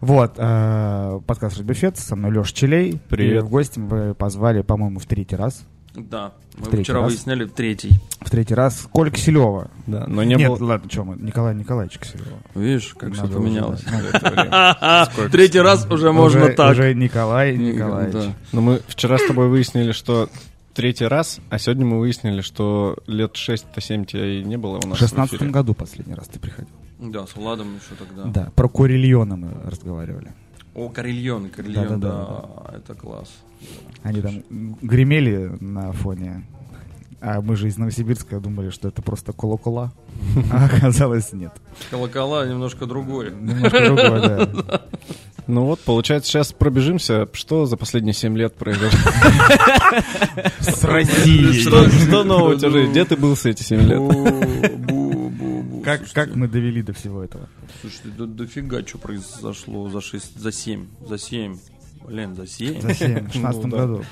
Вот, 0.00 0.34
э, 0.38 1.20
подкаст 1.26 1.60
«Буфет», 1.60 1.98
со 1.98 2.16
мной 2.16 2.32
Леша 2.32 2.52
Челей. 2.54 2.98
Привет. 3.08 3.42
И 3.42 3.46
в 3.46 3.50
гости 3.50 3.78
мы 3.78 4.14
позвали, 4.14 4.62
по-моему, 4.62 4.98
в 4.98 5.06
третий 5.06 5.36
раз. 5.36 5.64
Да. 5.96 6.32
Мы 6.56 6.64
В 6.70 6.82
вчера 6.82 7.00
раз. 7.00 7.10
выясняли 7.10 7.46
третий. 7.46 7.90
В 8.20 8.30
третий 8.30 8.54
раз 8.54 8.88
Коля 8.92 9.10
Киселева. 9.10 9.70
Да, 9.86 10.04
но 10.06 10.22
не 10.24 10.34
Нет, 10.34 10.48
было... 10.50 10.64
ладно, 10.64 10.90
что 10.90 11.04
мы, 11.04 11.16
Николай 11.16 11.54
Николаевич 11.54 11.98
Киселева. 11.98 12.38
Видишь, 12.54 12.94
как 12.98 13.12
все 13.12 13.22
Надо 13.22 13.34
поменялось. 13.36 13.82
Ну, 13.84 14.18
Ха-ха. 14.20 15.28
Третий 15.32 15.60
раз 15.60 15.86
уже 15.90 16.12
можно 16.12 16.48
так. 16.50 16.72
Уже 16.72 16.94
Николай 16.94 17.56
Николаевич. 17.56 18.34
Но 18.52 18.60
мы 18.60 18.80
вчера 18.88 19.18
с 19.18 19.26
тобой 19.26 19.48
выяснили, 19.48 19.92
что 19.92 20.28
третий 20.74 21.06
раз, 21.06 21.40
а 21.50 21.58
сегодня 21.58 21.86
мы 21.86 21.98
выяснили, 21.98 22.42
что 22.42 22.96
лет 23.06 23.34
6-7 23.34 24.04
тебя 24.04 24.26
и 24.40 24.44
не 24.44 24.56
было 24.58 24.76
у 24.76 24.80
В 24.80 24.86
нас 24.86 24.98
шестнадцатом 24.98 25.38
эфире. 25.38 25.52
году 25.52 25.74
последний 25.74 26.14
раз 26.14 26.28
ты 26.28 26.38
приходил. 26.38 26.70
Да, 26.98 27.26
с 27.26 27.34
Владом 27.36 27.74
еще 27.76 27.94
тогда. 27.98 28.24
Да, 28.24 28.50
про 28.54 28.68
Курильона 28.68 29.36
мы 29.36 29.48
разговаривали. 29.64 30.32
О, 30.76 30.90
Карельон, 30.90 31.48
Карельон, 31.48 31.98
Да-да-да, 32.00 32.44
да, 32.70 32.76
это 32.76 32.94
класс. 32.94 33.28
Они 34.02 34.20
там 34.20 34.42
гремели 34.82 35.56
на 35.58 35.92
фоне. 35.92 36.44
А 37.22 37.40
мы 37.40 37.56
же 37.56 37.68
из 37.68 37.78
Новосибирска 37.78 38.40
думали, 38.40 38.68
что 38.68 38.88
это 38.88 39.00
просто 39.00 39.32
колокола. 39.32 39.92
А 40.52 40.66
оказалось 40.66 41.32
нет. 41.32 41.52
Колокола 41.90 42.46
немножко 42.46 42.84
другое. 42.84 43.30
Немножко 43.30 43.86
другое, 43.86 44.20
да. 44.20 44.82
Ну 45.46 45.64
вот, 45.64 45.78
получается, 45.80 46.28
сейчас 46.28 46.52
пробежимся, 46.52 47.28
что 47.32 47.66
за 47.66 47.76
последние 47.76 48.14
7 48.14 48.36
лет 48.36 48.54
произошло. 48.56 48.98
С 50.58 50.82
Россией. 50.82 51.60
Что 51.60 52.24
нового 52.24 52.54
у 52.54 52.58
тебя? 52.58 52.84
Где 52.86 53.04
ты 53.04 53.16
был 53.16 53.34
все 53.36 53.50
эти 53.50 53.62
7 53.62 53.80
лет? 53.80 55.05
Как, 55.86 55.98
Слушайте, 56.00 56.14
как 56.14 56.36
мы 56.36 56.48
довели 56.48 56.82
до 56.82 56.92
всего 56.92 57.22
этого? 57.22 57.48
Слушайте, 57.80 58.08
да 58.18 58.26
дофига 58.26 58.84
что 58.86 58.98
произошло 58.98 59.88
за 59.88 60.00
6, 60.00 60.38
за 60.38 60.50
7, 60.52 60.86
за 61.08 61.16
7. 61.16 61.56
Блин, 62.08 62.34
за 62.36 62.46
7? 62.46 62.80
За 62.82 62.94
7, 62.94 63.28
в 63.28 63.32
16 63.32 63.64
Ну 63.64 63.70
да. 63.70 63.76
году. 63.86 64.04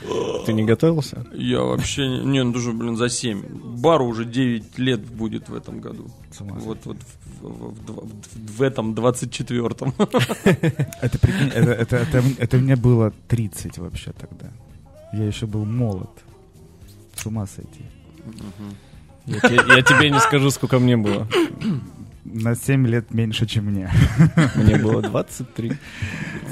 Ты 0.46 0.52
не 0.52 0.64
готовился? 0.64 1.26
Я 1.34 1.62
вообще 1.62 2.06
не, 2.08 2.24
не, 2.24 2.44
ну 2.44 2.52
даже, 2.52 2.72
блин, 2.72 2.96
за 2.96 3.08
7. 3.08 3.42
Бару 3.80 4.06
уже 4.06 4.24
9 4.24 4.78
лет 4.78 5.00
будет 5.00 5.48
в 5.48 5.54
этом 5.54 5.80
году. 5.80 6.08
Вот, 6.38 6.78
вот 6.86 6.96
в, 7.40 7.46
в- 7.48 7.74
в- 7.74 8.06
в- 8.06 8.56
в 8.58 8.62
этом 8.62 8.94
24-м. 8.94 9.94
Это, 11.02 11.18
прикинь, 11.18 11.48
это, 11.48 11.70
это, 11.72 11.96
это, 11.96 12.22
это 12.38 12.56
мне 12.58 12.76
было 12.76 13.12
30 13.28 13.78
вообще 13.78 14.12
тогда. 14.12 14.46
Я 15.12 15.24
еще 15.26 15.46
был 15.46 15.64
молод. 15.64 16.10
С 17.16 17.26
ума 17.26 17.46
сойти. 17.46 17.84
Я 19.26 19.40
те- 19.40 19.54
я 19.76 19.82
тебе 19.82 20.10
не 20.10 20.20
скажу, 20.20 20.50
сколько 20.50 20.78
мне 20.78 20.96
было. 20.96 21.26
на 22.24 22.54
7 22.56 22.86
лет 22.86 23.14
меньше, 23.14 23.46
чем 23.46 23.64
мне. 23.66 23.90
Мне 24.56 24.76
было 24.76 25.02
23. 25.02 25.72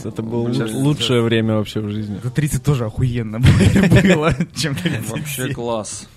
Это 0.05 0.23
было 0.23 0.49
лучшее 0.73 1.23
время 1.23 1.55
вообще 1.57 1.81
в 1.81 1.91
жизни. 1.91 2.19
30 2.35 2.63
тоже 2.63 2.85
охуенно 2.85 3.41
было, 4.15 4.35
чем 4.55 4.75
37. 4.75 5.03
Вообще 5.11 5.55
класс. 5.55 6.09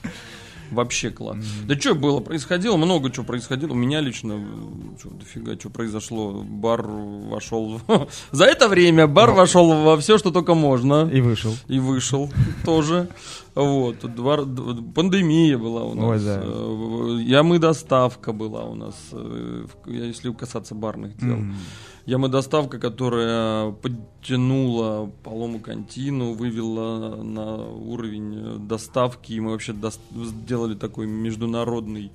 Вообще 0.71 1.09
класс. 1.09 1.37
Mm-hmm. 1.37 1.67
Да 1.67 1.79
что 1.79 1.95
было? 1.95 2.19
Происходило 2.19 2.77
много 2.77 3.11
чего 3.11 3.25
происходило. 3.25 3.71
У 3.71 3.75
меня 3.75 4.01
лично 4.01 4.43
что, 4.99 5.09
дофига 5.09 5.59
что 5.59 5.69
произошло. 5.69 6.43
Бар 6.43 6.81
вошел... 6.81 7.81
За 8.31 8.45
это 8.45 8.67
время 8.67 9.07
бар 9.07 9.31
вошел 9.31 9.83
во 9.83 9.97
все, 9.97 10.17
что 10.17 10.31
только 10.31 10.55
можно. 10.55 11.09
И 11.11 11.21
вышел. 11.21 11.55
И 11.67 11.79
вышел 11.79 12.29
тоже. 12.65 13.09
Вот. 13.53 13.99
Двор... 14.15 14.45
Пандемия 14.95 15.57
была 15.57 15.83
у 15.83 15.93
нас. 15.93 16.05
Ой, 16.05 16.19
да. 16.19 16.41
Э, 16.43 17.17
я 17.21 17.43
мы 17.43 17.59
доставка 17.59 18.33
была 18.33 18.63
у 18.63 18.75
нас, 18.75 18.95
э, 19.11 19.65
если 19.87 20.31
касаться 20.33 20.75
барных 20.75 21.17
дел. 21.17 21.37
Mm-hmm. 21.37 21.53
Яма 22.05 22.29
доставка, 22.29 22.77
которая 22.77 23.71
подтянула 23.71 25.11
Палому 25.23 25.59
Контину, 25.59 26.33
вывела 26.33 27.23
на 27.23 27.57
уровень 27.65 28.67
доставки, 28.67 29.33
и 29.33 29.39
мы 29.39 29.51
вообще 29.51 29.73
до... 29.73 29.91
сделали 30.13 30.75
такой 30.75 31.07
международный 31.07 32.11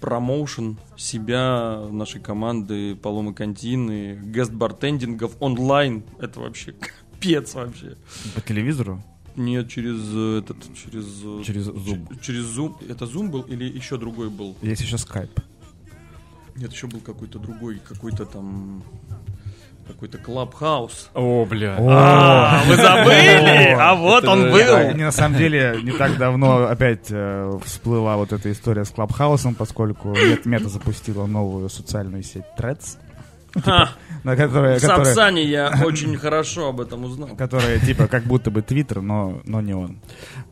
промоушен 0.00 0.78
себя, 0.96 1.86
нашей 1.90 2.20
команды 2.20 2.96
Паломы 2.96 3.34
Контины, 3.34 4.18
гест-бартендингов 4.24 5.36
онлайн. 5.40 6.02
Это 6.18 6.40
вообще 6.40 6.72
капец 7.10 7.54
вообще. 7.54 7.96
По 8.34 8.40
телевизору? 8.40 9.02
Нет, 9.36 9.68
через 9.68 9.98
этот, 10.42 10.56
через... 10.74 11.04
Через 11.44 11.68
Zoom. 11.68 12.20
Через 12.22 12.44
Zoom. 12.56 12.74
Это 12.90 13.04
Zoom 13.04 13.28
был 13.28 13.42
или 13.42 13.64
еще 13.64 13.98
другой 13.98 14.30
был? 14.30 14.56
Есть 14.62 14.80
еще 14.80 14.96
Skype. 14.96 15.42
Нет, 16.56 16.72
еще 16.72 16.86
был 16.86 17.00
какой-то 17.00 17.38
другой, 17.38 17.80
какой-то 17.86 18.24
там 18.24 18.82
какой-то 19.86 20.18
клабхаус. 20.18 21.10
О, 21.14 21.44
бля. 21.44 21.76
А, 21.78 22.62
вы 22.66 22.76
забыли? 22.76 23.76
А 23.78 23.94
вот 23.94 24.24
он 24.24 24.50
был. 24.50 24.94
На 24.96 25.12
самом 25.12 25.38
деле, 25.38 25.78
не 25.82 25.92
так 25.92 26.18
давно 26.18 26.66
опять 26.66 27.06
э, 27.10 27.58
всплыла 27.64 28.16
вот 28.16 28.32
эта 28.32 28.50
история 28.50 28.84
с 28.84 28.90
клабхаусом, 28.90 29.54
поскольку 29.54 30.16
Мета 30.44 30.68
запустила 30.68 31.26
новую 31.26 31.68
социальную 31.68 32.22
сеть 32.22 32.44
Threads. 32.58 32.98
Типа, 33.54 33.90
на 34.22 34.36
которое, 34.36 34.78
в 34.78 34.82
Сапсане 34.82 35.42
я 35.44 35.72
очень 35.82 36.16
хорошо 36.16 36.68
об 36.68 36.80
этом 36.80 37.04
узнал. 37.04 37.28
Которая 37.36 37.78
типа 37.78 38.06
как 38.06 38.24
будто 38.24 38.50
бы 38.50 38.60
Твиттер, 38.60 39.00
но, 39.00 39.40
но 39.44 39.60
не 39.62 39.72
он. 39.72 39.98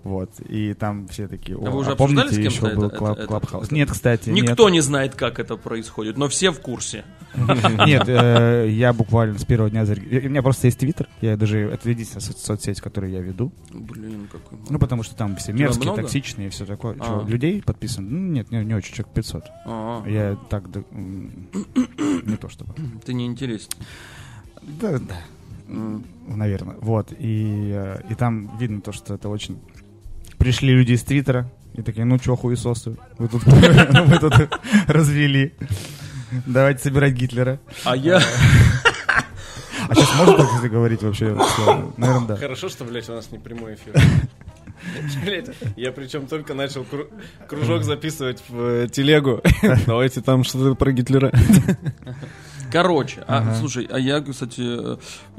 Вот. 0.05 0.31
И 0.49 0.75
там 0.75 1.09
все 1.09 1.27
такие, 1.29 1.57
а 1.57 1.71
вы 1.71 1.79
уже 1.79 1.93
а 1.93 1.97
помните, 1.97 2.29
с 2.29 2.37
еще 2.37 2.75
был 2.75 2.91
Клабхаус? 2.91 3.71
Нет, 3.71 3.91
кстати, 3.91 4.29
Никто 4.29 4.69
не 4.69 4.81
знает, 4.81 5.15
как 5.15 5.39
это 5.39 5.57
происходит, 5.57 6.19
но 6.19 6.29
все 6.29 6.51
в 6.51 6.61
курсе. 6.61 7.05
Нет, 7.87 8.05
э, 8.07 8.69
я 8.71 8.93
буквально 8.93 9.39
с 9.39 9.45
первого 9.45 9.69
дня... 9.69 9.83
У 9.83 10.29
меня 10.29 10.43
просто 10.43 10.69
есть 10.69 10.79
Твиттер, 10.79 11.09
я 11.21 11.37
даже... 11.37 11.59
Это 11.59 11.91
единственная 11.91 12.21
соцсеть, 12.21 12.81
которую 12.81 13.13
я 13.13 13.21
веду. 13.21 13.51
Блин, 13.73 14.29
какой... 14.31 14.59
Ну, 14.69 14.79
потому 14.79 15.03
что 15.03 15.17
там 15.17 15.35
все 15.37 15.53
мерзкие, 15.53 15.95
токсичные 15.95 16.49
и 16.49 16.51
все 16.51 16.65
такое. 16.65 16.97
А. 17.01 17.25
Людей 17.27 17.61
подписано? 17.63 18.09
Ну, 18.09 18.33
нет, 18.33 18.51
не 18.53 18.75
очень, 18.75 18.95
человек 18.95 19.15
500. 19.15 19.45
А. 19.67 20.05
Я 20.07 20.37
так... 20.49 20.65
Не 20.93 22.37
то 22.37 22.49
чтобы. 22.49 22.75
Ты 23.05 23.15
не 23.15 23.27
интересен. 23.27 23.71
Да, 24.63 24.99
да. 24.99 25.17
Наверное. 26.27 26.77
Вот. 26.81 27.13
И, 27.19 27.73
э, 27.75 28.01
и 28.11 28.15
там 28.15 28.57
видно 28.59 28.81
то, 28.81 28.93
что 28.93 29.15
это 29.15 29.29
очень... 29.29 29.59
Пришли 30.45 30.75
люди 30.75 30.93
из 30.93 31.03
Твиттера 31.03 31.51
и 31.73 31.81
такие, 31.81 32.05
ну 32.05 32.19
чё, 32.19 32.37
хуесосы, 32.37 32.99
вы 33.17 33.29
тут, 33.29 33.45
вы 33.47 34.19
тут 34.19 34.35
развели. 34.87 35.55
Давайте 36.45 36.83
собирать 36.83 37.15
Гитлера. 37.15 37.61
А 37.83 37.97
я... 37.97 38.21
А 39.89 39.95
сейчас 39.95 40.15
можно 40.19 40.37
так 40.37 40.71
говорить 40.71 41.03
вообще? 41.03 41.35
Наверное, 41.97 42.29
да. 42.29 42.37
Хорошо, 42.37 42.69
что, 42.69 42.85
блядь, 42.85 43.09
у 43.09 43.15
нас 43.15 43.33
не 43.33 43.39
прямой 43.39 43.77
эфир. 43.77 43.95
Я 45.77 45.93
причем 45.93 46.27
только 46.27 46.53
начал 46.53 46.85
кружок 47.49 47.83
записывать 47.83 48.43
в 48.47 48.61
э, 48.61 48.89
телегу. 48.89 49.41
Давайте 49.87 50.21
там 50.21 50.45
что-то 50.45 50.75
про 50.75 50.93
Гитлера. 50.93 51.33
Короче, 52.75 53.23
а, 53.29 53.55
слушай, 53.55 53.89
а 53.89 54.01
я, 54.01 54.21
кстати, 54.21 54.61
э, 54.61 54.97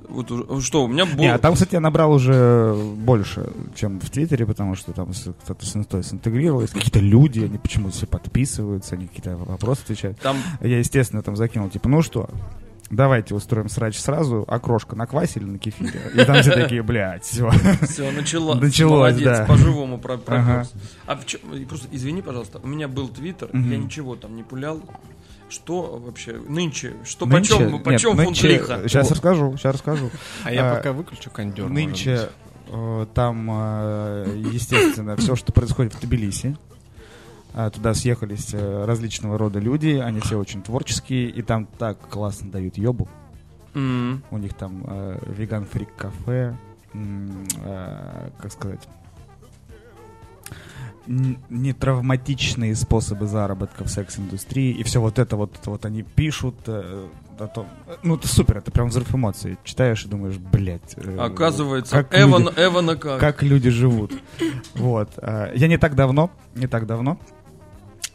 вот 0.07 0.63
что, 0.63 0.85
у 0.85 0.87
меня 0.87 1.05
был... 1.05 1.17
Не, 1.17 1.33
а 1.33 1.37
там, 1.37 1.55
кстати, 1.55 1.73
я 1.73 1.81
набрал 1.81 2.13
уже 2.13 2.73
больше, 2.95 3.49
чем 3.75 3.99
в 3.99 4.09
Твиттере, 4.09 4.45
потому 4.45 4.75
что 4.75 4.93
там 4.93 5.11
кто-то 5.43 6.01
интегрировалось, 6.13 6.71
какие-то 6.71 6.99
люди, 6.99 7.41
они 7.41 7.57
почему-то 7.57 7.93
все 7.93 8.07
подписываются, 8.07 8.95
они 8.95 9.07
какие-то 9.07 9.35
вопросы 9.35 9.81
отвечают. 9.83 10.17
Там... 10.19 10.37
Я, 10.61 10.79
естественно, 10.79 11.21
там 11.23 11.35
закинул, 11.35 11.69
типа, 11.69 11.89
ну 11.89 12.01
что, 12.01 12.29
давайте 12.89 13.35
устроим 13.35 13.67
срач 13.67 13.97
сразу, 13.97 14.45
окрошка 14.47 14.95
на 14.95 15.05
квасе 15.05 15.41
или 15.41 15.47
на 15.47 15.59
кефире. 15.59 16.13
И 16.13 16.23
там 16.23 16.41
все 16.41 16.53
такие, 16.53 16.83
блядь, 16.83 17.25
все. 17.25 17.51
Все, 17.81 18.11
начало, 18.11 18.55
началось, 18.55 19.11
Молодец, 19.11 19.39
да. 19.39 19.45
по-живому 19.45 19.97
про, 19.97 20.17
ага. 20.27 20.65
А 21.05 21.17
в 21.17 21.25
чем, 21.25 21.41
просто 21.67 21.89
извини, 21.91 22.21
пожалуйста, 22.21 22.61
у 22.63 22.67
меня 22.67 22.87
был 22.87 23.09
твиттер, 23.09 23.49
угу. 23.49 23.57
я 23.57 23.75
ничего 23.75 24.15
там 24.15 24.37
не 24.37 24.43
пулял. 24.43 24.81
Что 25.49 25.99
вообще 26.03 26.33
нынче? 26.33 26.93
Что 27.03 27.25
нынче, 27.25 27.53
почем, 27.53 27.83
почем 27.83 28.09
нет, 28.17 28.25
нынче, 28.25 28.47
лиха? 28.47 28.81
Сейчас 28.87 29.11
расскажу, 29.11 29.55
сейчас 29.57 29.75
расскажу. 29.75 30.09
А 30.43 30.51
я 30.51 30.71
а, 30.71 30.75
пока 30.75 30.91
выключу 30.91 31.29
кондер. 31.29 31.69
Нынче 31.69 32.29
э, 32.67 33.05
там, 33.13 33.47
э, 33.51 34.41
естественно, 34.51 35.15
все, 35.17 35.35
что 35.35 35.53
происходит 35.53 35.93
в 35.93 36.01
Тбилиси, 36.01 36.57
а, 37.53 37.69
туда 37.69 37.93
съехались 37.93 38.53
э, 38.53 38.85
различного 38.85 39.37
рода 39.37 39.59
люди, 39.59 40.01
они 40.03 40.19
все 40.19 40.37
очень 40.37 40.61
творческие, 40.61 41.29
и 41.29 41.41
там 41.41 41.67
так 41.77 41.99
классно 42.09 42.51
дают 42.51 42.77
ёбу. 42.77 43.07
Mm-hmm. 43.73 44.23
У 44.31 44.37
них 44.37 44.53
там 44.55 44.83
э, 44.85 45.19
веган-фрик 45.27 45.95
кафе, 45.95 46.57
э, 46.93 48.29
как 48.39 48.51
сказать, 48.51 48.81
не 51.07 51.73
травматичные 51.73 52.75
способы 52.75 53.27
заработка 53.27 53.83
в 53.83 53.89
секс-индустрии, 53.89 54.71
и 54.71 54.83
все 54.83 54.99
вот 55.01 55.19
это 55.19 55.35
вот, 55.35 55.55
это 55.59 55.69
вот 55.69 55.85
они 55.85 56.03
пишут, 56.03 56.55
э, 56.67 57.07
о 57.37 57.47
том, 57.47 57.67
ну 58.03 58.15
это 58.15 58.27
супер, 58.27 58.57
это 58.57 58.71
прям 58.71 58.89
взрыв 58.89 59.13
эмоций. 59.13 59.57
Читаешь 59.63 60.05
и 60.05 60.07
думаешь, 60.07 60.37
блядь. 60.37 60.95
Э, 60.97 61.17
Оказывается, 61.19 62.03
как 62.03 62.17
Эван, 62.17 62.43
люди, 62.43 62.55
Эвана 62.57 62.95
как? 62.95 63.19
Как 63.19 63.43
люди 63.43 63.69
живут. 63.69 64.13
Вот. 64.75 65.09
Э, 65.17 65.51
я 65.55 65.67
не 65.67 65.77
так 65.77 65.95
давно, 65.95 66.31
не 66.55 66.67
так 66.67 66.85
давно 66.85 67.19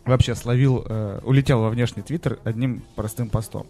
вообще 0.05 0.35
словил, 0.35 0.85
э, 0.87 1.21
улетел 1.23 1.61
во 1.61 1.71
внешний 1.71 2.03
твиттер 2.03 2.39
одним 2.45 2.83
простым 2.97 3.29
постом. 3.29 3.67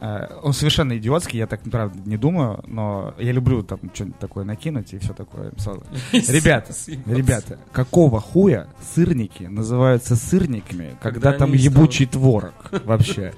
Э, 0.00 0.38
он 0.42 0.52
совершенно 0.52 0.96
идиотский, 0.98 1.38
я 1.38 1.46
так, 1.46 1.60
правда, 1.62 1.98
не 2.04 2.16
думаю, 2.16 2.62
но 2.66 3.14
я 3.18 3.32
люблю 3.32 3.62
там 3.62 3.80
что-нибудь 3.94 4.18
такое 4.18 4.44
накинуть 4.44 4.92
и 4.92 4.98
все 4.98 5.14
такое. 5.14 5.52
Ребята, 6.12 6.72
ребята, 7.06 7.58
какого 7.72 8.20
хуя 8.20 8.68
сырники 8.94 9.44
называются 9.44 10.16
сырниками, 10.16 10.96
когда, 11.00 11.32
там 11.32 11.52
ебучий 11.52 12.06
творог 12.06 12.70
вообще? 12.84 13.32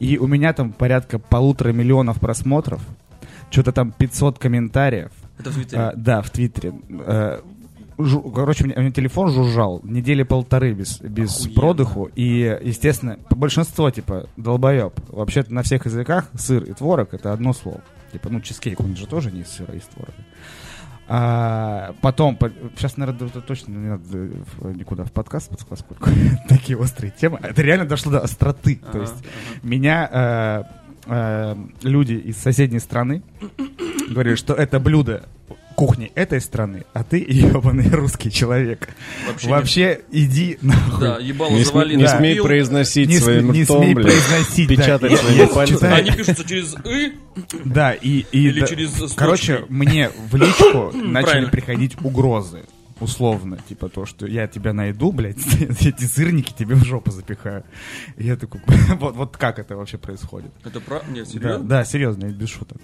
И 0.00 0.18
у 0.18 0.26
меня 0.26 0.52
там 0.52 0.72
порядка 0.72 1.18
полутора 1.18 1.72
миллионов 1.72 2.20
просмотров, 2.20 2.80
что-то 3.50 3.72
там 3.72 3.92
500 3.92 4.38
комментариев. 4.38 5.10
Это 5.38 5.50
в 5.50 5.54
Твиттере? 5.54 5.82
А, 5.82 5.92
да, 5.94 6.22
в 6.22 6.30
Твиттере. 6.30 6.72
А, 6.90 7.42
жу, 7.98 8.22
короче, 8.22 8.64
у 8.64 8.66
меня, 8.66 8.76
у 8.78 8.80
меня 8.80 8.92
телефон 8.92 9.30
жужжал 9.30 9.80
недели 9.82 10.22
полторы 10.22 10.72
без, 10.72 11.00
без 11.00 11.40
Охуенно. 11.40 11.60
продыху. 11.60 12.10
И, 12.14 12.58
естественно, 12.62 13.18
большинство, 13.30 13.90
типа, 13.90 14.28
долбоеб. 14.36 14.92
Вообще-то 15.08 15.52
на 15.52 15.62
всех 15.62 15.86
языках 15.86 16.30
сыр 16.34 16.64
и 16.64 16.72
творог— 16.72 17.08
это 17.14 17.32
одно 17.32 17.52
слово. 17.52 17.82
Типа, 18.12 18.28
ну, 18.30 18.40
чизкейк, 18.40 18.80
он 18.80 18.96
же 18.96 19.06
тоже 19.06 19.30
не 19.30 19.42
из 19.42 19.48
сыра, 19.48 19.72
а 19.72 19.76
из 19.76 19.82
творога. 19.82 20.24
А, 21.10 21.94
потом, 22.02 22.36
по, 22.36 22.50
сейчас, 22.76 22.98
наверное, 22.98 23.28
точно 23.30 23.72
не 23.72 23.88
надо 23.88 24.18
никуда 24.74 25.04
в 25.04 25.12
подкаст, 25.12 25.50
поскольку 25.66 26.10
такие 26.48 26.78
острые 26.78 27.10
темы. 27.10 27.38
Это 27.42 27.62
реально 27.62 27.86
дошло 27.86 28.12
до 28.12 28.20
остроты. 28.20 28.78
Ага, 28.82 28.92
То 28.92 29.00
есть 29.00 29.14
ага. 29.14 29.28
меня 29.62 30.08
э, 30.12 30.62
э, 31.06 31.56
люди 31.82 32.12
из 32.12 32.36
соседней 32.36 32.78
страны 32.78 33.22
говорили, 34.10 34.34
что 34.34 34.52
это 34.52 34.78
блюдо 34.80 35.24
кухни 35.78 36.10
этой 36.16 36.40
страны, 36.40 36.82
а 36.92 37.04
ты 37.04 37.18
ебаный 37.18 37.88
русский 37.90 38.32
человек. 38.32 38.88
Вообще, 39.28 39.48
Вообще 39.48 40.00
не... 40.10 40.24
иди 40.24 40.58
нахуй. 40.60 41.00
Да, 41.00 41.18
ебало 41.18 41.50
не 41.50 41.62
завали. 41.62 41.94
Не 41.94 42.02
да. 42.02 42.18
смей 42.18 42.42
произносить 42.42 43.08
не 43.08 43.18
своим 43.18 43.52
не 43.52 43.62
ртом, 43.62 43.84
смей 43.84 43.94
блядь, 43.94 44.06
произносить, 44.06 44.68
печатать 44.68 45.12
да. 45.12 45.16
своими 45.18 45.46
пальцами. 45.46 45.92
Они 45.92 46.10
пишутся 46.10 46.44
через 46.44 46.74
«ы». 46.84 47.12
Да, 47.64 47.92
и... 47.92 48.26
и 48.32 48.48
Или 48.48 48.60
да, 48.62 48.66
через 48.66 49.14
Короче, 49.14 49.66
мне 49.68 50.10
в 50.28 50.34
личку 50.34 50.90
начали 50.96 51.44
приходить 51.44 51.96
угрозы 52.02 52.64
условно, 52.98 53.58
типа 53.68 53.88
то, 53.88 54.04
что 54.04 54.26
я 54.26 54.48
тебя 54.48 54.72
найду, 54.72 55.12
блядь, 55.12 55.38
эти 55.80 56.04
сырники 56.06 56.52
тебе 56.52 56.74
в 56.74 56.84
жопу 56.84 57.12
запихаю. 57.12 57.62
И 58.16 58.24
я 58.26 58.34
такой, 58.34 58.60
вот, 58.98 59.14
вот 59.14 59.36
как 59.36 59.60
это 59.60 59.76
вообще 59.76 59.96
происходит? 59.96 60.50
Это 60.64 60.80
про... 60.80 61.02
Нет, 61.08 61.28
серьезно? 61.28 61.58
Да, 61.60 61.78
да 61.78 61.84
серьезно, 61.84 62.24
без 62.24 62.48
шуток. 62.48 62.78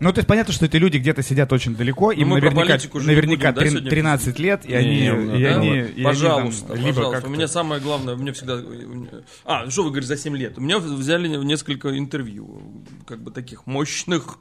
Ну, 0.00 0.12
то 0.12 0.18
есть 0.20 0.28
понятно, 0.28 0.52
что 0.52 0.64
эти 0.66 0.76
люди 0.76 0.98
где-то 0.98 1.22
сидят 1.22 1.52
очень 1.52 1.74
далеко, 1.74 2.12
им 2.12 2.28
Ну, 2.28 2.34
мы 2.34 2.40
про 2.40 2.50
наверняка, 2.50 2.72
политику 2.74 3.00
же 3.00 3.08
не 3.08 3.14
наверняка 3.16 3.52
будем, 3.52 3.54
да, 3.54 3.60
трин- 3.62 3.70
сегодня 3.70 3.90
13 3.90 4.38
лет, 4.38 4.64
и 4.64 4.74
они, 4.74 4.88
не, 4.90 5.06
и 5.06 5.42
да, 5.42 5.56
они, 5.56 5.68
вот. 5.68 5.76
и 5.76 5.80
они 5.80 5.94
там 5.94 6.04
Пожалуйста, 6.04 6.66
как-то- 6.68 7.26
У 7.26 7.30
меня 7.30 7.48
самое 7.48 7.80
главное, 7.80 8.14
у 8.14 8.18
меня 8.18 8.32
всегда... 8.32 8.62
А, 9.44 9.64
ну 9.64 9.70
что 9.70 9.82
вы 9.82 9.90
говорите, 9.90 10.08
за 10.08 10.16
7 10.16 10.36
лет? 10.36 10.56
У 10.58 10.60
меня 10.60 10.78
взяли 10.78 11.26
несколько 11.28 11.98
интервью, 11.98 12.62
как 13.06 13.20
бы 13.22 13.30
таких 13.32 13.66
мощных, 13.66 14.38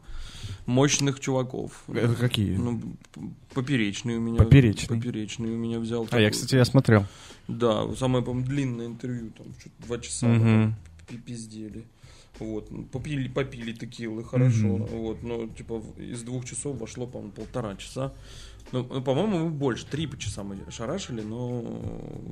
мощных 0.68 1.20
чуваков. 1.20 1.72
Это 1.92 2.14
какие? 2.14 2.56
Ну, 2.56 2.82
поперечный 3.54 4.18
у 4.18 4.22
меня. 4.22 4.38
Поперечный. 4.38 4.98
Поперечный 4.98 5.52
у 5.52 5.58
меня 5.58 5.80
взял. 5.80 6.04
А 6.12 6.20
я, 6.20 6.28
такой. 6.28 6.32
кстати, 6.32 6.56
я 6.56 6.66
смотрел. 6.66 7.06
Да, 7.48 7.88
самое, 7.96 8.24
по-моему, 8.24 8.48
длинное 8.48 8.86
интервью, 8.88 9.32
там, 9.38 9.48
что-то 9.60 9.88
два 9.88 9.98
часа 10.00 10.28
пи- 11.08 11.18
пиздели. 11.18 11.86
Вот, 12.40 12.70
попили, 12.92 13.28
попили 13.28 13.72
текилы, 13.74 14.24
хорошо. 14.24 14.68
Мгм. 14.68 14.86
Вот, 14.86 15.24
но, 15.24 15.48
типа, 15.48 15.82
из 15.98 16.22
двух 16.24 16.46
часов 16.46 16.78
вошло, 16.80 17.08
по-моему, 17.08 17.32
полтора 17.32 17.76
часа. 17.76 18.14
Ну, 18.74 18.86
ну, 18.92 19.02
по-моему, 19.02 19.46
мы 19.46 19.50
больше, 19.50 19.86
три 19.86 20.08
по 20.08 20.18
часа 20.18 20.44
мы 20.44 20.58
шарашили, 20.70 21.22
но 21.22 21.62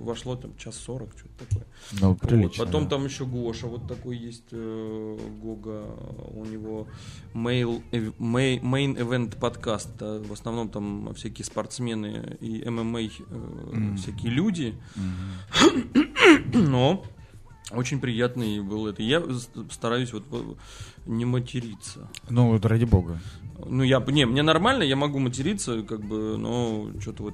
вошло 0.04 0.36
там 0.36 0.52
час 0.58 0.76
сорок, 0.76 1.12
что-то 1.18 1.46
такое. 1.46 1.66
Ну, 2.02 2.10
Вот, 2.10 2.20
прилично, 2.20 2.66
Потом 2.66 2.84
да. 2.84 2.90
там 2.90 3.06
еще 3.06 3.26
Гоша, 3.26 3.68
вот 3.68 3.88
такой 3.88 4.18
есть 4.18 4.44
э, 4.52 5.18
Гога, 5.42 5.86
у 6.34 6.44
него 6.44 6.88
mail, 7.34 7.82
эв- 7.94 8.14
мей- 8.20 8.60
main 8.60 8.98
event 8.98 9.40
подкаст, 9.40 9.90
да, 9.98 10.20
в 10.20 10.34
основном 10.34 10.68
там 10.68 11.14
всякие 11.16 11.46
спортсмены 11.46 12.38
и 12.42 12.70
ММА 12.70 13.00
э, 13.04 13.10
Мгм. 13.30 13.96
всякие 13.98 14.32
люди, 14.34 14.76
но 16.54 17.04
очень 17.72 18.00
приятный 18.00 18.62
был 18.62 18.88
это. 18.88 19.01
Я 19.03 19.24
стараюсь 19.72 20.13
вот 20.13 20.24
не 21.05 21.25
материться. 21.25 22.07
Ну, 22.29 22.50
вот 22.51 22.65
ради 22.65 22.86
бога. 22.86 23.19
Ну, 23.65 23.84
я, 23.84 24.00
не, 24.07 24.25
мне 24.25 24.43
нормально, 24.43 24.84
я 24.84 24.95
могу 24.95 25.19
материться, 25.19 25.81
как 25.84 26.01
бы, 26.01 26.38
но 26.38 26.89
что-то 27.00 27.24
вот 27.24 27.34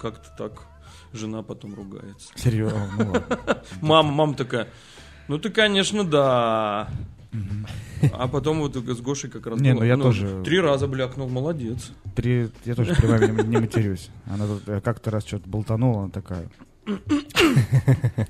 как-то 0.00 0.28
так 0.36 0.66
жена 1.12 1.42
потом 1.42 1.74
ругается. 1.74 2.28
Серьезно, 2.34 2.90
ну 2.98 3.12
ладно. 3.12 3.62
Мама, 3.80 4.10
мама 4.10 4.34
такая, 4.34 4.68
ну 5.28 5.38
ты, 5.38 5.50
конечно, 5.50 6.04
да. 6.04 6.88
А 8.12 8.28
потом 8.28 8.60
вот 8.60 8.76
с 8.76 9.00
Гошей 9.00 9.30
как 9.30 9.46
раз 9.46 9.58
Не, 9.60 9.72
было. 9.72 9.80
ну 9.80 9.86
я 9.86 9.96
тоже- 9.96 10.42
Три 10.44 10.60
раза 10.60 10.86
блякнул, 10.86 11.28
молодец. 11.28 11.90
При- 12.14 12.50
Я 12.64 12.74
тоже 12.74 12.94
при 12.94 13.06
маме 13.06 13.42
не, 13.44 13.58
матерюсь. 13.58 14.10
Она 14.26 14.46
тут 14.46 14.68
э, 14.68 14.80
как-то 14.80 15.10
раз 15.10 15.24
что-то 15.26 15.48
болтанула, 15.48 16.02
она 16.02 16.10
такая... 16.10 16.48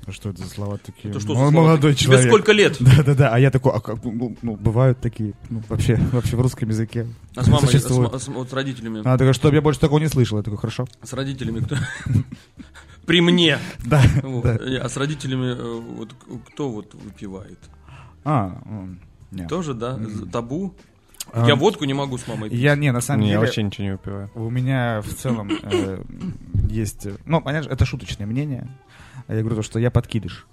Что 0.09 0.29
это 0.29 0.43
за 0.43 0.49
слова 0.49 0.77
такие? 0.77 1.09
Это 1.11 1.19
что 1.19 1.29
за 1.29 1.35
слова 1.35 1.51
Молодой 1.51 1.91
такие? 1.93 2.05
человек. 2.05 2.23
Тебе 2.23 2.31
сколько 2.31 2.51
лет? 2.51 2.77
Да-да-да, 2.79 3.29
а 3.33 3.39
я 3.39 3.51
такой, 3.51 3.73
а 3.73 3.79
как, 3.79 4.03
ну, 4.03 4.35
ну, 4.41 4.55
бывают 4.55 4.99
такие, 5.01 5.33
ну, 5.49 5.61
вообще, 5.69 5.95
вообще 6.11 6.37
в 6.37 6.41
русском 6.41 6.69
языке. 6.69 7.07
А 7.35 7.43
с 7.43 7.47
мамой, 7.47 7.67
с, 7.67 7.71
существует. 7.71 8.11
ма- 8.13 8.19
с- 8.19 8.27
вот 8.27 8.49
с 8.49 8.53
родителями. 8.53 8.99
Она 9.01 9.17
такая, 9.17 9.33
что 9.33 9.53
я 9.53 9.61
больше 9.61 9.79
такого 9.79 9.99
не 9.99 10.07
слышал. 10.07 10.37
Я 10.37 10.43
такой, 10.43 10.57
хорошо. 10.57 10.87
С 11.03 11.13
родителями 11.13 11.59
кто? 11.61 11.75
При 13.05 13.21
мне. 13.21 13.59
Да, 13.83 14.01
Вот. 14.23 14.43
да. 14.43 14.55
А 14.81 14.89
с 14.89 14.97
родителями 14.97 15.53
э, 15.55 15.79
вот 15.97 16.15
кто 16.49 16.69
вот 16.71 16.93
выпивает? 16.95 17.59
А, 18.23 18.61
нет. 19.31 19.47
Тоже, 19.49 19.73
да? 19.73 19.97
Мгм. 19.97 20.29
Табу? 21.31 21.45
А, 21.45 21.47
Я 21.47 21.55
водку 21.55 21.85
не 21.85 21.93
могу 21.93 22.17
с 22.17 22.27
мамой 22.27 22.49
пить. 22.49 22.59
Я, 22.59 22.75
не, 22.75 22.91
на 22.91 23.01
самом 23.01 23.21
Не, 23.21 23.27
я 23.27 23.33
деле, 23.33 23.45
вообще 23.45 23.63
ничего 23.63 23.85
не 23.85 23.91
выпиваю. 23.93 24.29
у 24.35 24.49
меня 24.49 25.01
в 25.01 25.13
целом 25.13 25.49
э, 25.63 26.03
есть, 26.69 27.07
ну, 27.25 27.41
понятно, 27.41 27.69
это 27.71 27.85
шуточное 27.85 28.25
мнение. 28.27 28.67
Я 29.27 29.39
говорю 29.39 29.55
то, 29.57 29.61
что 29.63 29.79
я 29.79 29.91
подкидыш 29.91 30.45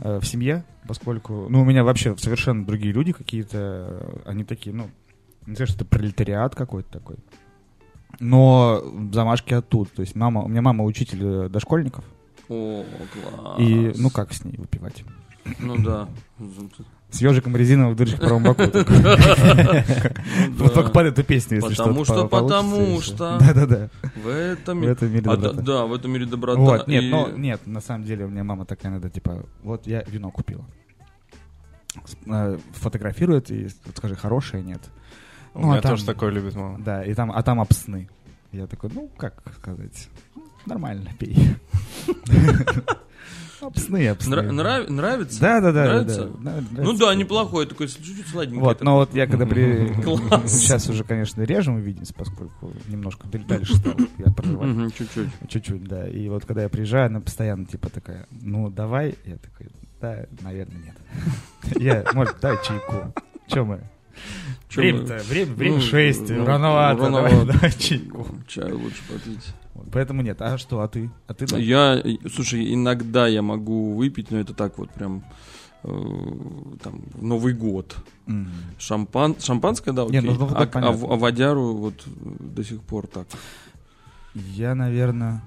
э, 0.00 0.18
в 0.18 0.24
семье, 0.24 0.64
поскольку, 0.86 1.46
ну, 1.48 1.62
у 1.62 1.64
меня 1.64 1.84
вообще 1.84 2.16
совершенно 2.16 2.64
другие 2.66 2.92
люди 2.92 3.12
какие-то, 3.12 4.20
они 4.26 4.44
такие, 4.44 4.74
ну, 4.74 4.90
не 5.46 5.54
знаю, 5.54 5.68
что 5.68 5.76
это 5.76 5.84
пролетариат 5.84 6.54
какой-то 6.54 6.90
такой. 6.90 7.16
Но 8.18 8.82
замашки 9.12 9.54
оттуда. 9.54 9.88
То 9.96 10.02
есть 10.02 10.14
мама, 10.16 10.42
у 10.42 10.48
меня 10.48 10.62
мама 10.62 10.84
учитель 10.84 11.22
э, 11.22 11.48
дошкольников. 11.48 12.04
О, 12.48 12.84
класс. 13.12 13.60
И, 13.60 13.92
ну, 13.96 14.10
как 14.10 14.32
с 14.32 14.44
ней 14.44 14.56
выпивать? 14.58 15.04
Ну 15.60 15.76
да. 15.78 16.08
С 17.10 17.20
ежиком 17.20 17.56
резиновых 17.56 17.96
дырочек 17.96 18.18
в 18.18 18.20
правом 18.22 18.42
боку. 18.44 18.66
только. 18.68 18.92
Вот 20.58 20.74
только 20.74 20.88
да. 20.88 20.94
под 20.94 21.06
эту 21.06 21.24
песню, 21.24 21.56
если 21.56 21.74
Потому 21.74 22.04
что, 22.04 22.28
потому 22.28 22.76
и 22.96 23.00
всё. 23.00 23.14
что. 23.14 23.38
Да-да-да. 23.40 23.88
В 24.22 24.28
этом 24.28 24.78
В 24.78 24.80
мире... 24.82 24.92
этом 24.92 25.10
мире 25.12 25.24
А, 25.30 25.36
да, 25.36 25.48
доброта. 25.48 25.62
да, 25.62 25.86
в 25.86 25.92
этом 25.94 26.10
мире 26.12 26.26
доброта. 26.26 26.60
Вот, 26.60 26.86
нет, 26.86 27.04
ну, 27.10 27.36
нет, 27.36 27.66
на 27.66 27.80
самом 27.80 28.04
деле 28.04 28.24
у 28.26 28.28
меня 28.28 28.44
мама 28.44 28.64
такая 28.64 28.92
иногда, 28.92 29.08
типа, 29.08 29.44
вот 29.62 29.86
я 29.86 30.02
вино 30.06 30.30
купила. 30.30 30.64
Э, 32.26 32.56
Фотографирует 32.74 33.50
и 33.50 33.68
скажи, 33.96 34.14
хорошее, 34.14 34.62
нет. 34.62 34.80
У 35.54 35.60
Ну, 35.62 35.68
а 35.68 35.72
меня 35.72 35.82
там- 35.82 35.92
тоже 35.92 36.06
такое 36.06 36.30
любит 36.30 36.54
мама. 36.54 36.78
Да, 36.78 37.02
и 37.02 37.12
там, 37.14 37.32
а 37.32 37.42
там 37.42 37.60
обсны. 37.60 38.08
Я 38.52 38.66
такой, 38.68 38.90
ну, 38.94 39.10
как 39.16 39.42
сказать, 39.58 40.08
нормально, 40.66 41.10
пей. 41.18 41.56
Обсны, 43.60 44.08
обсны. 44.08 44.34
Нра- 44.34 44.50
нрав- 44.50 44.88
Нравится? 44.88 45.40
Да, 45.40 45.60
да, 45.60 45.72
да. 45.72 45.84
Нравится? 45.84 46.24
да, 46.24 46.30
да, 46.40 46.60
Ну 46.60 46.76
нравится. 46.82 47.06
да, 47.06 47.14
неплохой, 47.14 47.66
такой 47.66 47.88
чуть-чуть 47.88 48.26
сладенький. 48.28 48.60
Вот, 48.60 48.80
но 48.80 48.94
вот 48.96 49.14
я 49.14 49.26
когда 49.26 49.46
при... 49.46 49.92
Класс. 50.02 50.50
Сейчас 50.52 50.88
уже, 50.88 51.04
конечно, 51.04 51.42
режем 51.42 51.78
видимость, 51.80 52.14
поскольку 52.14 52.72
немножко 52.88 53.26
даль- 53.28 53.44
дальше 53.44 53.74
стал 53.76 53.94
я 54.18 54.30
проживать. 54.32 54.94
Чуть-чуть. 54.96 55.28
Чуть-чуть, 55.48 55.84
да. 55.84 56.08
И 56.08 56.28
вот 56.28 56.44
когда 56.46 56.62
я 56.62 56.68
приезжаю, 56.68 57.06
она 57.06 57.20
постоянно 57.20 57.64
типа 57.66 57.90
такая, 57.90 58.26
ну 58.30 58.70
давай. 58.70 59.14
Я 59.24 59.36
такой, 59.36 59.68
да, 60.00 60.24
наверное, 60.42 60.78
нет. 60.82 60.96
Я, 61.80 62.04
может, 62.14 62.36
дай 62.40 62.56
чайку. 62.64 63.12
Че 63.48 63.64
мы? 63.64 63.80
Чё 64.68 64.80
Время-то, 64.82 65.14
мы- 65.14 65.20
время, 65.22 65.54
время 65.54 65.74
Ну, 65.76 65.80
6, 65.82 66.28
ну, 66.30 66.44
рановато, 66.46 67.02
рановато. 67.04 67.30
Давай, 67.36 67.46
давай 67.54 67.72
чайку. 67.72 68.26
Чай 68.46 68.72
лучше 68.72 69.02
попить. 69.08 69.54
Поэтому 69.92 70.22
нет. 70.22 70.40
А 70.40 70.58
что, 70.58 70.80
а 70.80 70.88
ты? 70.88 71.10
А 71.26 71.34
ты 71.34 71.46
да? 71.46 71.58
Я, 71.58 72.02
слушай, 72.32 72.74
иногда 72.74 73.26
я 73.26 73.42
могу 73.42 73.94
выпить, 73.94 74.30
но 74.30 74.38
это 74.38 74.54
так 74.54 74.78
вот 74.78 74.90
прям 74.90 75.24
э, 75.82 75.88
там 76.82 77.02
Новый 77.20 77.54
год. 77.54 77.96
М. 78.26 78.50
Шампан, 78.78 79.36
шампанское, 79.40 79.92
да, 79.92 80.04
Не, 80.04 80.18
окей. 80.18 80.30
ну, 80.30 80.38
Новый 80.38 80.56
а, 80.56 80.68
а 80.72 80.88
а 80.88 80.92
водяру 80.92 81.74
вот 81.74 81.94
э, 82.06 82.10
до 82.40 82.64
сих 82.64 82.82
пор 82.82 83.06
так. 83.06 83.26
Я, 84.34 84.74
наверное... 84.74 85.42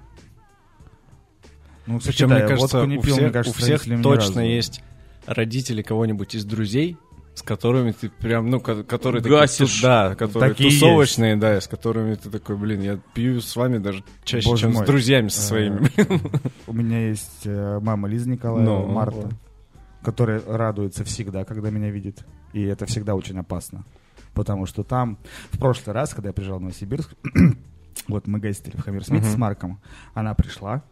Ну, 1.86 2.00
кстати, 2.00 2.16
Причем, 2.16 2.30
да, 2.30 2.36
мне 2.36 2.44
я 2.44 2.50
кажется, 2.50 2.86
не 2.86 2.98
у 2.98 3.02
пил, 3.02 3.14
всех, 3.14 3.24
мне 3.24 3.34
кажется, 3.34 3.60
у 3.60 3.64
всех 3.64 4.02
точно 4.02 4.40
есть 4.40 4.82
родители 5.26 5.82
кого-нибудь 5.82 6.36
из 6.36 6.46
друзей, 6.46 6.98
с 7.36 7.42
которыми 7.42 7.92
ты 7.92 8.10
прям, 8.10 8.50
ну, 8.50 8.60
ко- 8.60 8.84
которые 8.84 9.22
Гасишь. 9.24 9.76
такие, 9.76 9.82
да, 9.82 10.16
которые 10.16 10.52
Такие 10.52 10.70
тусовочные, 10.70 11.36
да, 11.36 11.58
и 11.58 11.62
с 11.62 11.68
которыми 11.68 12.16
ты 12.16 12.30
такой, 12.30 12.56
блин, 12.58 12.82
я 12.82 13.00
пью 13.14 13.42
с 13.42 13.56
вами 13.56 13.80
даже 13.80 14.04
чаще, 14.24 14.48
Боже 14.48 14.64
чем 14.64 14.74
мой. 14.74 14.84
с 14.84 14.88
друзьями 14.88 15.28
со 15.30 15.42
Э, 15.42 15.44
своими. 15.44 15.90
У 16.68 16.74
меня 16.74 17.08
есть 17.10 17.42
э, 17.46 17.80
мама 17.82 18.08
Лиза 18.08 18.30
Николаева, 18.30 18.64
Ну, 18.70 18.86
Марта, 18.88 19.30
которая 20.04 20.42
радуется 20.46 21.04
всегда, 21.04 21.44
когда 21.46 21.70
меня 21.72 21.90
видит. 21.90 22.24
И 22.54 22.62
это 22.62 22.86
всегда 22.86 23.16
очень 23.16 23.38
опасно. 23.40 23.84
Потому 24.36 24.66
что 24.66 24.84
там, 24.84 25.18
в 25.52 25.58
прошлый 25.60 25.94
раз, 25.96 26.14
когда 26.14 26.30
я 26.30 26.34
приезжал 26.34 26.58
в 26.60 26.62
Новосибирск, 26.62 27.14
вот 28.08 28.28
мы 28.28 28.40
гостили 28.40 28.76
в 28.78 28.82
Хаммерсмите 28.82 29.26
с 29.26 29.38
Марком, 29.38 29.80
она 30.14 30.34
пришла, 30.34 30.84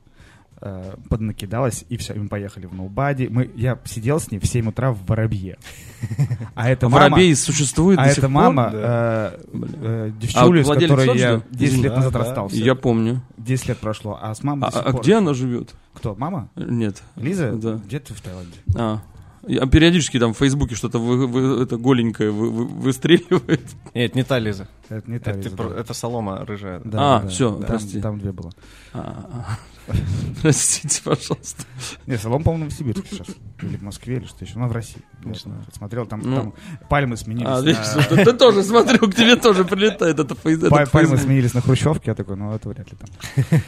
э, 0.62 0.95
поднакидалась, 1.10 1.86
и 1.89 1.97
все, 1.97 2.13
и 2.13 2.19
мы 2.19 2.28
поехали 2.28 2.65
в 2.65 2.74
Ноубади. 2.74 3.28
Мы, 3.30 3.52
я 3.56 3.80
сидел 3.86 4.19
с 4.19 4.32
ней 4.32 4.39
в 4.39 4.45
7 4.45 4.69
утра 4.69 4.91
в 4.91 5.06
Воробье. 5.06 5.58
А 6.56 6.69
это 6.69 6.89
мама... 6.89 7.10
Воробей 7.10 7.36
существует 7.36 8.00
А 8.00 8.08
это 8.08 8.28
мама, 8.28 8.71
э, 8.74 9.39
э, 9.54 10.12
девчуля, 10.19 10.63
с 10.63 10.67
которой 10.67 11.17
я 11.17 11.38
да? 11.38 11.43
10 11.52 11.84
лет 11.84 11.95
назад 11.95 12.15
расстался. 12.15 12.56
Я 12.56 12.76
помню. 12.76 13.21
10 13.38 13.69
лет 13.69 13.78
прошло, 13.78 14.19
а 14.21 14.34
с 14.34 14.43
мамой 14.43 14.69
А, 14.74 14.80
а 14.80 14.91
где 14.93 15.15
она 15.15 15.34
живет? 15.34 15.74
Кто, 15.93 16.15
мама? 16.15 16.50
Нет. 16.56 17.02
Лиза? 17.15 17.52
Да. 17.54 17.74
Где-то 17.86 18.13
в 18.13 18.21
Таиланде. 18.21 18.58
А. 18.76 19.02
Я 19.48 19.66
периодически 19.66 20.20
там 20.20 20.34
в 20.34 20.38
Фейсбуке 20.38 20.76
что-то 20.76 21.00
вы- 21.00 21.26
вы- 21.28 21.64
это 21.64 21.78
голенькое 21.78 22.30
вы- 22.32 22.52
вы- 22.52 22.66
выстреливает. 22.66 23.62
Нет, 23.96 24.14
не 24.16 24.24
та 24.24 24.38
Лиза. 24.40 24.68
Это 24.90 25.10
не 25.10 25.18
та 25.20 25.32
Это, 25.32 25.40
ты 25.40 25.46
Лиза, 25.46 25.58
про- 25.58 25.70
да. 25.70 25.80
это 25.80 25.94
солома 25.96 26.46
рыжая. 26.46 26.80
Да, 26.86 27.18
А, 27.18 27.22
да, 27.22 27.28
всё, 27.28 27.56
там- 27.56 27.66
прости. 27.66 28.00
Там 28.02 28.20
две 28.20 28.32
было. 28.32 28.52
А, 28.94 29.26
а. 29.34 29.58
Простите, 30.44 31.02
пожалуйста. 31.04 31.64
Не, 32.06 32.18
Солом, 32.18 32.44
по-моему, 32.44 32.70
в 32.70 32.74
Сибирске 32.74 33.08
сейчас. 33.16 33.28
Или 33.64 33.78
в 33.78 33.82
Москве, 33.82 34.18
или 34.18 34.26
что 34.26 34.46
еще. 34.46 34.60
Ну, 34.60 34.68
в 34.68 34.72
России. 34.72 35.02
Я 35.26 35.34
смотрел, 35.74 36.06
там, 36.06 36.22
Ну. 36.24 36.36
там 36.36 36.54
пальмы 36.88 37.18
сменились. 37.18 37.48
А, 37.50 37.62
на- 37.62 37.66
видишь, 37.66 38.08
ты, 38.10 38.24
ты 38.26 38.34
тоже 38.34 38.64
смотрю, 38.64 39.00
к 39.10 39.16
тебе 39.16 39.36
тоже 39.38 39.66
прилетает 39.66 40.20
это 40.20 40.36
фейс. 40.36 40.60
па- 40.60 40.68
этот 40.82 40.92
Пальмы 40.92 41.08
Фейсбук. 41.10 41.20
сменились 41.22 41.54
на 41.56 41.62
хрущевке, 41.62 42.12
я 42.12 42.16
такой, 42.16 42.36
ну, 42.38 42.54
это 42.54 42.70
вряд 42.70 42.88
ли 42.92 42.98
там. 42.98 43.60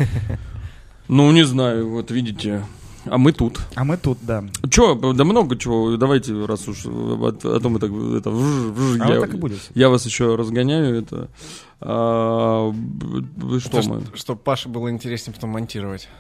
Ну, 1.07 1.31
не 1.31 1.43
знаю, 1.43 1.89
вот 1.89 2.11
видите. 2.11 2.63
А 3.05 3.17
мы 3.17 3.33
тут. 3.33 3.59
А 3.75 3.83
мы 3.83 3.97
тут, 3.97 4.17
да. 4.21 4.43
Че, 4.69 4.95
да 4.95 5.23
много 5.23 5.57
чего. 5.57 5.95
Давайте, 5.97 6.45
раз 6.45 6.67
уж 6.67 6.85
а, 6.85 7.33
а 7.43 7.59
то 7.59 7.69
мы 7.69 7.79
так 7.79 7.89
это 7.91 8.29
вж- 8.29 8.73
вж- 8.73 8.97
А 9.01 9.09
я, 9.09 9.19
вот 9.19 9.25
так 9.25 9.33
и 9.35 9.37
будет. 9.37 9.59
я 9.75 9.89
вас 9.89 10.05
еще 10.05 10.35
разгоняю. 10.35 10.95
Это 10.99 11.27
а, 11.81 12.71
что 13.59 13.79
Это 13.79 13.89
мы? 13.89 14.01
Чтобы 14.15 14.39
Паше 14.41 14.69
было 14.69 14.89
интереснее 14.89 15.33
потом 15.33 15.49
монтировать. 15.51 16.07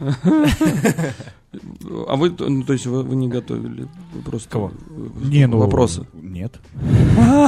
А 2.07 2.15
вы, 2.15 2.33
ну, 2.39 2.63
то 2.63 2.73
есть 2.73 2.87
вы, 2.87 3.03
вы 3.03 3.15
не 3.15 3.27
готовили 3.27 3.87
Вы 4.13 4.21
просто 4.23 4.49
Кого? 4.49 4.71
э, 4.89 5.09
Не, 5.25 5.45
ну... 5.45 5.59
вопросы? 5.59 6.07
Нет. 6.13 6.59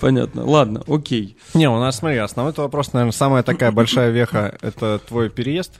Понятно. 0.00 0.44
Ладно, 0.44 0.82
окей. 0.86 1.38
Не, 1.54 1.70
у 1.70 1.78
нас, 1.78 1.96
смотри, 1.96 2.18
основной 2.18 2.52
вопрос, 2.54 2.92
наверное, 2.92 3.12
самая 3.12 3.42
такая 3.42 3.72
большая 3.72 4.10
веха— 4.10 4.58
это 4.60 5.00
твой 5.08 5.30
переезд. 5.30 5.72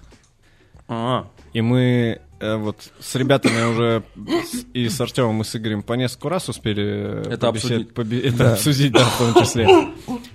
А, 0.89 1.27
И 1.53 1.61
мы 1.63 2.21
э, 2.41 2.57
вот 2.57 2.91
с 3.01 3.15
ребятами 3.15 3.65
уже 3.71 4.03
с- 4.45 4.67
и 4.75 4.89
с 4.89 5.01
Артемом, 5.01 5.41
и 5.41 5.45
с 5.45 5.57
Игорем 5.57 5.83
по 5.83 5.95
несколько 5.95 6.29
раз 6.29 6.49
успели 6.49 6.85
э, 6.85 7.23
Это 7.31 7.47
побесед- 7.49 7.49
обсудить. 7.49 7.93
побе- 7.93 8.21
это 8.29 8.53
обсудить, 8.53 8.93
да, 8.93 9.05
в 9.05 9.19
том 9.19 9.43
числе. 9.43 9.67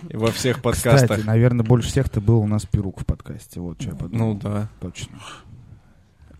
И 0.09 0.15
во 0.17 0.31
всех 0.31 0.61
подкастах. 0.61 1.01
Кстати, 1.09 1.21
наверное, 1.25 1.63
больше 1.65 1.89
всех 1.89 2.09
ты 2.09 2.19
был 2.21 2.39
у 2.39 2.47
нас 2.47 2.65
Перук 2.65 3.01
в 3.01 3.05
подкасте. 3.05 3.59
Вот 3.59 3.79
что 3.81 3.91
я 3.91 3.95
подумал. 3.95 4.33
Ну 4.33 4.39
да. 4.39 4.69
Точно. 4.81 5.15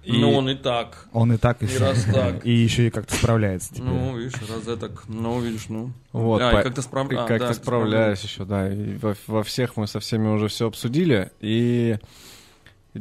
И- 0.04 0.20
ну 0.20 0.32
он 0.34 0.50
и 0.50 0.56
так. 0.56 1.08
Он 1.14 1.32
и 1.32 1.38
так, 1.38 1.62
и, 1.62 1.68
И 1.68 1.78
раз 1.78 2.06
так. 2.12 2.44
И 2.44 2.52
еще 2.52 2.88
и 2.88 2.90
как-то 2.90 3.14
справляется 3.14 3.70
теперь. 3.72 3.88
Ну, 3.88 4.18
видишь, 4.18 4.34
раз 4.50 4.80
так. 4.80 5.04
Ну, 5.08 5.40
видишь, 5.42 5.66
ну. 5.70 5.92
Вот, 6.12 6.42
А, 6.42 6.52
по- 6.54 6.60
и 6.60 6.64
как-то 6.64 6.82
справ- 6.82 7.12
а, 7.12 7.28
как-то 7.28 7.48
да, 7.50 7.54
справляюсь 7.54 8.22
еще, 8.24 8.46
да. 8.46 8.68
И 8.74 8.96
во, 8.98 9.14
во 9.28 9.44
всех 9.44 9.78
мы 9.78 9.86
со 9.86 10.00
всеми 10.00 10.28
уже 10.28 10.48
все 10.48 10.68
обсудили. 10.68 11.32
И 11.40 11.98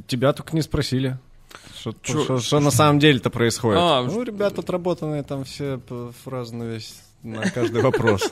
тебя 0.09 0.35
только 0.35 0.54
не 0.54 0.61
спросили. 0.61 1.18
Что, 1.80 1.94
Чё- 2.02 2.24
что- 2.24 2.38
что 2.40 2.60
на 2.60 2.70
самом 2.70 2.98
деле-то 2.98 3.30
происходит? 3.30 3.80
А, 3.82 4.02
ну, 4.02 4.22
ребята 4.22 4.60
отработанные 4.60 5.22
там 5.22 5.44
все 5.44 5.80
фразы 6.24 6.54
на 6.54 6.64
весь 6.64 6.94
на 7.22 7.42
каждый 7.50 7.82
вопрос. 7.82 8.30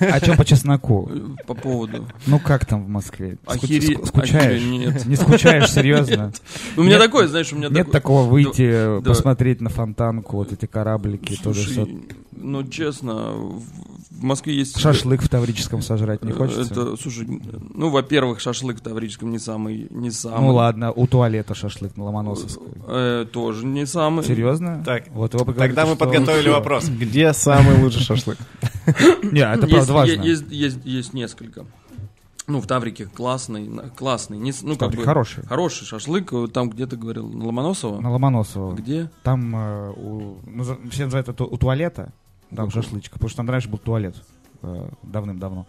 А 0.00 0.18
что 0.18 0.36
по 0.36 0.44
чесноку? 0.44 1.10
По 1.46 1.54
поводу. 1.54 2.06
Ну 2.26 2.38
как 2.40 2.64
там 2.66 2.84
в 2.84 2.88
Москве? 2.88 3.38
Скучаешь? 3.46 4.62
Нет. 4.62 5.04
Не 5.06 5.16
скучаешь, 5.16 5.70
серьезно? 5.70 6.32
У 6.76 6.82
меня 6.82 6.98
такое, 6.98 7.28
знаешь, 7.28 7.52
у 7.52 7.56
меня 7.56 7.68
Нет 7.68 7.90
такого 7.90 8.22
выйти, 8.28 9.00
посмотреть 9.02 9.60
на 9.60 9.70
фонтанку, 9.70 10.36
вот 10.38 10.52
эти 10.52 10.66
кораблики, 10.66 11.38
то 11.42 11.52
же 11.52 11.62
Слушай, 11.62 11.72
что 11.72 11.88
ну 12.36 12.64
честно, 12.64 13.32
в 13.32 14.22
Москве 14.22 14.54
есть... 14.54 14.78
Шашлык 14.78 15.22
в 15.22 15.28
Таврическом 15.28 15.82
сожрать 15.82 16.24
не 16.24 16.32
хочется? 16.32 16.62
Это, 16.62 16.96
слушай, 16.96 17.26
ну, 17.74 17.90
во-первых, 17.90 18.40
шашлык 18.40 18.78
в 18.78 18.80
Таврическом 18.80 19.30
не 19.30 19.38
самый, 19.38 19.86
не 19.90 20.10
самый. 20.10 20.40
Ну 20.40 20.54
ладно, 20.54 20.92
у 20.92 21.06
туалета 21.06 21.54
шашлык 21.54 21.96
на 21.96 22.04
Ломоносовской. 22.04 22.68
Э, 22.86 23.26
тоже 23.30 23.66
не 23.66 23.86
самый. 23.86 24.24
Серьезно? 24.24 24.82
Так, 24.84 25.08
вот 25.10 25.34
вы 25.34 25.40
говорите, 25.40 25.60
Тогда 25.60 25.86
мы 25.86 25.96
подготовили 25.96 26.48
вопрос. 26.48 26.88
Где 26.88 27.32
самый 27.32 27.82
лучший 27.82 28.02
шашлык? 28.02 28.38
Не, 29.22 29.40
это 29.40 29.66
правда 29.66 29.92
важно. 29.92 30.22
Есть, 30.22 30.44
есть, 30.50 30.78
есть 30.84 31.12
несколько. 31.12 31.66
Ну, 32.48 32.60
в 32.60 32.66
Таврике 32.68 33.06
классный, 33.06 33.68
классный. 33.96 34.38
Не, 34.38 34.52
ну, 34.62 34.76
как 34.76 34.92
бы, 34.92 35.02
хороший. 35.02 35.44
Хороший 35.46 35.84
шашлык. 35.84 36.32
э, 36.32 36.46
Там, 36.46 36.70
где 36.70 36.86
ты 36.86 36.96
говорил, 36.96 37.28
на 37.28 37.46
Ломоносова? 37.46 38.00
На 38.00 38.10
Ломоносово. 38.12 38.72
Где? 38.74 39.10
Там 39.24 39.54
э, 39.56 39.90
у- 39.96 40.38
все 40.90 41.04
называют 41.06 41.28
это 41.28 41.42
у 41.44 41.56
туалета, 41.56 42.12
там 42.54 42.70
шашлычка, 42.70 43.14
потому 43.14 43.28
что 43.28 43.36
там 43.38 43.50
раньше 43.50 43.68
был 43.68 43.78
туалет 43.78 44.14
э, 44.62 44.88
давным-давно. 45.02 45.66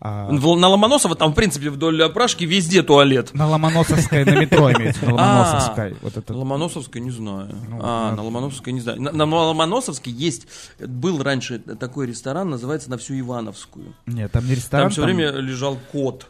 А, 0.00 0.28
В- 0.30 0.56
На 0.56 0.68
Ломоносова 0.68 1.14
там, 1.16 1.32
в 1.32 1.34
принципе, 1.34 1.70
вдоль 1.70 2.02
опрашки 2.02 2.44
везде 2.44 2.82
туалет. 2.82 3.32
на 3.34 3.46
Ломоносовской, 3.46 4.24
на 4.24 4.40
метро 4.40 4.72
имеется, 4.72 5.04
на 5.06 5.12
А. 5.12 5.14
Ломоносовской. 5.14 5.96
Вот 6.02 6.16
это. 6.16 6.34
Ломоносовской 6.34 7.00
не 7.00 7.10
знаю. 7.10 7.54
Ну, 7.68 7.78
а, 7.82 8.10
на- 8.10 8.16
на 8.16 8.22
Ломоносовской 8.24 8.72
не 8.72 8.80
знаю. 8.80 9.00
На, 9.00 9.12
на 9.12 9.24
Ломоносовской 9.24 10.12
есть, 10.12 10.46
был 10.80 11.22
раньше 11.22 11.58
такой 11.58 12.06
ресторан, 12.06 12.50
называется 12.50 12.90
на 12.90 12.98
всю 12.98 13.18
Ивановскую. 13.18 13.94
Нет, 14.06 14.32
там 14.32 14.46
не 14.46 14.54
ресторан. 14.54 14.86
Там 14.86 14.90
все 14.92 15.02
время 15.04 15.30
лежал 15.30 15.78
кот. 15.92 16.28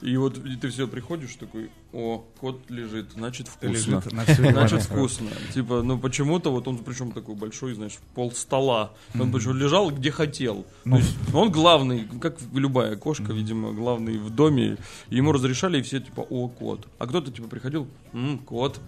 И 0.00 0.16
вот 0.16 0.38
и 0.38 0.56
ты 0.56 0.68
все 0.70 0.88
приходишь 0.88 1.36
такой, 1.36 1.70
о, 1.92 2.24
кот 2.40 2.60
лежит, 2.70 3.12
значит 3.16 3.48
вкусно. 3.48 3.72
лежит 3.72 4.12
на 4.12 4.24
всю 4.24 4.42
Значит 4.50 4.82
вкусно. 4.82 5.28
Типа, 5.54 5.82
ну 5.82 5.98
почему-то 5.98 6.50
вот 6.50 6.68
он 6.68 6.78
причем 6.78 7.12
такой 7.12 7.34
большой, 7.34 7.74
знаешь, 7.74 7.98
пол 8.14 8.32
стола. 8.32 8.92
Он 9.18 9.32
причем 9.32 9.56
лежал 9.56 9.90
где 9.90 10.10
хотел. 10.10 10.64
Ну, 10.84 10.96
То 10.96 11.02
есть 11.02 11.16
он 11.34 11.50
главный, 11.50 12.08
как 12.20 12.36
любая 12.54 12.96
кошка, 12.96 13.32
видимо, 13.32 13.72
главный 13.72 14.18
в 14.18 14.30
доме. 14.30 14.76
Ему 15.08 15.32
разрешали, 15.32 15.78
и 15.78 15.82
все 15.82 16.00
типа, 16.00 16.20
о, 16.28 16.48
кот. 16.48 16.86
А 16.98 17.06
кто-то 17.06 17.30
типа 17.32 17.48
приходил, 17.48 17.88
«М, 18.12 18.38
кот. 18.38 18.80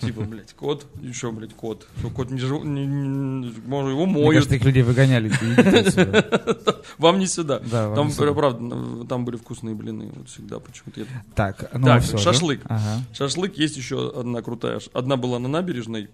Типа, 0.00 0.22
блядь, 0.22 0.52
кот, 0.54 0.86
еще, 1.00 1.30
блядь, 1.32 1.54
кот. 1.54 1.86
Что, 1.98 2.10
кот 2.10 2.30
не 2.30 2.38
жив, 2.40 2.64
не- 2.64 2.86
не- 2.86 3.52
может, 3.66 3.90
его 3.90 4.06
Мне 4.06 4.14
моют. 4.24 4.34
кажется, 4.34 4.54
их 4.56 4.64
людей 4.64 4.82
выгоняли. 4.82 5.30
Вам 6.98 7.18
не 7.18 7.26
сюда. 7.26 7.60
Да, 7.60 7.88
вам 7.88 7.96
там, 7.96 8.06
не 8.08 8.12
сюда. 8.12 8.32
правда, 8.34 9.06
там 9.06 9.24
были 9.24 9.36
вкусные 9.36 9.74
блины. 9.74 10.10
Вот 10.14 10.28
всегда 10.28 10.58
почему-то. 10.58 11.06
Так, 11.34 11.70
ну 11.72 11.86
Так, 11.86 12.02
всё, 12.02 12.12
да? 12.12 12.18
Шашлык. 12.48 12.60
Ага. 12.68 13.02
Шашлык 13.12 13.56
есть 13.58 13.76
еще 13.76 14.10
одна 14.14 14.42
крутая. 14.42 14.80
Одна 14.92 15.16
была 15.16 15.38
на 15.38 15.48
набережной 15.48 16.08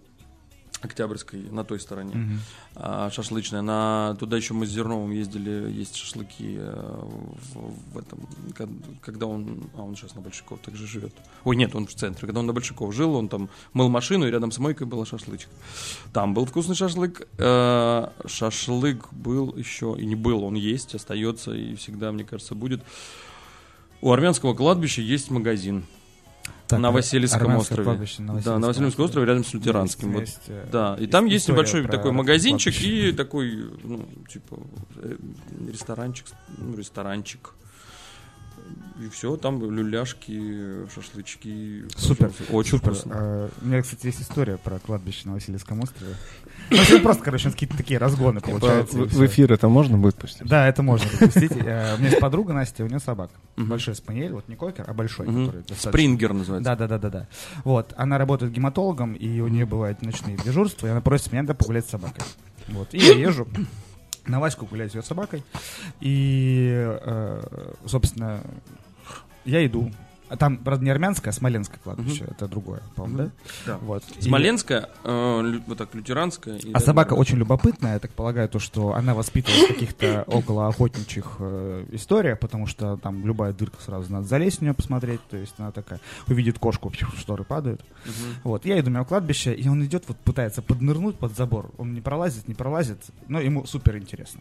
Октябрьской, 0.81 1.41
на 1.51 1.65
той 1.65 1.81
стороне, 1.81 2.15
Мгм. 2.15 2.41
а, 2.75 3.11
шашлычная. 3.11 3.63
На, 3.63 4.17
туда 4.21 4.37
еще 4.37 4.53
мы 4.53 4.67
с 4.67 4.71
Зерновым 4.71 5.13
ездили, 5.13 5.73
есть 5.73 5.97
шашлыки 5.97 6.57
э, 6.59 7.01
в, 7.55 7.95
в 7.95 7.99
этом, 7.99 8.29
когда 9.01 9.25
он, 9.25 9.71
а 9.79 9.83
он 9.83 9.97
сейчас 9.97 10.15
на 10.15 10.21
Большаков 10.21 10.59
также 10.59 10.87
живет. 10.87 11.15
Ой, 11.45 11.57
нет, 11.57 11.75
он 11.75 11.87
в 11.87 11.95
центре. 11.95 12.27
Когда 12.27 12.41
он 12.41 12.47
на 12.47 12.53
Большаков 12.53 12.95
жил, 12.95 13.15
он 13.15 13.29
там 13.29 13.49
мыл 13.73 13.89
машину, 13.89 14.27
и 14.27 14.31
рядом 14.31 14.53
с 14.53 14.59
мойкой 14.59 14.87
была 14.87 15.07
шашлычка. 15.07 15.51
Там 16.13 16.35
был 16.35 16.45
вкусный 16.45 16.75
шашлык. 16.75 17.29
Э, 17.39 18.09
шашлык 18.27 19.11
был 19.13 19.57
еще, 19.57 19.97
и 19.99 20.05
не 20.05 20.17
был, 20.17 20.45
он 20.45 20.55
есть, 20.55 20.95
остается, 20.95 21.53
и 21.55 21.77
всегда, 21.77 22.13
мне 22.13 22.25
кажется, 22.25 22.55
будет. 22.55 22.83
У 24.03 24.13
армянского 24.13 24.53
кладбища 24.53 25.01
есть 25.01 25.31
магазин. 25.31 25.87
Так, 26.67 26.79
на 26.79 26.91
Васильевском 26.91 27.57
острове. 27.57 27.85
кладбище 27.85 28.23
на 28.23 28.41
Да, 28.41 28.59
на 28.59 28.69
Васильевском 28.69 29.05
острове 29.05 29.27
рядом 29.27 29.45
с 29.45 29.53
лютеранским. 29.53 30.13
Вот. 30.13 30.21
Есть, 30.21 30.41
э, 30.49 30.67
Да, 30.73 30.97
и 30.99 31.07
там 31.07 31.27
есть 31.27 31.49
небольшой 31.49 31.87
такой 31.87 32.13
магазинчик 32.13 32.73
кладбище. 32.75 33.11
и 33.11 33.13
такой, 33.13 33.71
ну, 33.83 34.09
типа, 34.31 34.59
э, 34.97 35.17
ресторанчик, 35.71 36.27
ну, 36.57 36.77
ресторанчик. 36.77 37.55
И 39.01 39.09
все, 39.09 39.37
там 39.37 39.61
люляшки, 39.71 40.89
шашлычки. 40.95 41.85
Супер, 41.97 42.31
Очень 42.51 42.71
супер. 42.79 42.93
вкусно. 42.95 43.13
А, 43.17 43.51
У 43.61 43.67
меня, 43.67 43.83
кстати, 43.83 44.07
есть 44.07 44.23
история 44.23 44.57
про 44.57 44.79
кладбище 44.79 45.23
на 45.29 45.35
Васильевском 45.35 45.81
острове. 45.81 46.15
Ну, 46.71 47.01
просто, 47.01 47.23
короче, 47.25 47.51
какие-то 47.51 47.77
такие 47.77 47.99
разгоны 47.99 48.41
получаются. 48.41 48.99
и 48.99 49.03
В 49.03 49.13
в 49.13 49.27
эфир 49.27 49.53
это 49.53 49.69
можно 49.69 49.99
будет 49.99 50.15
пустить? 50.15 50.47
Да, 50.47 50.67
это 50.69 50.83
можно 50.83 51.11
допустить. 51.11 51.53
Э, 51.57 51.97
У 51.97 51.99
меня 51.99 52.09
есть 52.11 52.21
подруга 52.21 52.53
Настя, 52.55 52.85
у 52.85 52.87
нее 52.87 53.01
собака. 53.01 53.33
Большой 53.57 53.97
спаниель, 53.97 54.33
вот 54.33 54.49
не 54.49 54.55
кокер, 54.57 54.85
а 54.89 54.95
большой, 54.95 55.27
Спрингер 55.77 56.33
называется. 56.33 56.65
Да, 56.71 56.77
да, 56.77 56.87
да, 56.87 56.99
да, 56.99 57.11
да. 57.11 57.29
Вот, 57.65 57.93
она 57.97 58.17
работает 58.17 58.53
гематологом, 58.53 59.15
и 59.15 59.41
у 59.41 59.49
нее 59.49 59.67
бывают 59.67 60.03
ночные 60.03 60.37
дежурства, 60.37 60.87
и 60.87 60.91
она 60.91 61.01
просит 61.01 61.33
меня 61.33 61.45
погулять 61.53 61.87
с 61.87 61.91
собакой. 61.91 62.23
Вот, 62.69 62.95
и 62.95 62.99
я 62.99 63.15
езжу 63.15 63.47
на 64.27 64.41
Ваську 64.41 64.67
гулять 64.67 64.93
с 64.93 64.95
ее 64.95 65.03
собакой, 65.03 65.43
и, 66.01 66.99
собственно, 67.87 68.41
я 69.45 69.65
иду. 69.67 69.91
А 70.35 70.37
там, 70.37 70.57
правда, 70.57 70.85
не 70.85 70.91
армянское, 70.91 71.31
а 71.31 71.33
смоленское 71.33 71.79
кладбище, 71.79 72.25
это 72.29 72.49
другое, 72.49 72.83
по-моему, 72.97 73.19
да? 73.19 73.31
Да. 73.67 73.79
Вот. 73.79 74.03
Смоленская, 74.19 74.89
э, 75.05 75.61
вот 75.65 75.79
так, 75.79 75.95
лютеранская. 75.95 76.57
и 76.57 76.73
А 76.73 76.81
собака 76.81 77.15
очень 77.15 77.37
любопытная, 77.37 77.93
я 77.95 77.99
так 78.01 78.11
полагаю, 78.11 78.49
то, 78.49 78.59
что 78.59 78.95
она 78.95 79.15
воспитывалась 79.15 79.71
в 79.71 79.75
каких-то 79.75 80.25
около 80.27 80.67
охотничьих 80.67 81.37
э, 81.39 81.87
историях, 81.93 82.41
потому 82.41 82.67
что 82.67 82.97
там 82.97 83.25
любая 83.25 83.53
дырка 83.53 83.81
сразу 83.81 84.11
надо 84.13 84.27
залезть 84.27 84.59
в 84.59 84.63
нее 84.63 84.75
посмотреть, 84.75 85.21
то 85.31 85.37
есть 85.37 85.55
она 85.59 85.71
такая 85.71 86.01
увидит 86.27 86.59
кошку, 86.59 86.93
шторы 87.17 87.45
падают. 87.45 87.81
Мгм. 88.05 88.35
Вот, 88.43 88.65
я 88.65 88.81
иду 88.81 88.91
мимо 88.91 89.05
кладбища, 89.05 89.53
и 89.53 89.69
он 89.69 89.85
идет, 89.85 90.03
вот 90.09 90.17
пытается 90.17 90.63
поднырнуть 90.63 91.17
под 91.17 91.37
забор, 91.37 91.71
он 91.79 91.95
не 91.95 92.01
пролазит, 92.01 92.49
не 92.49 92.55
пролазит, 92.55 92.99
но 93.29 93.39
ему 93.39 93.67
супер 93.67 93.99
интересно. 93.99 94.41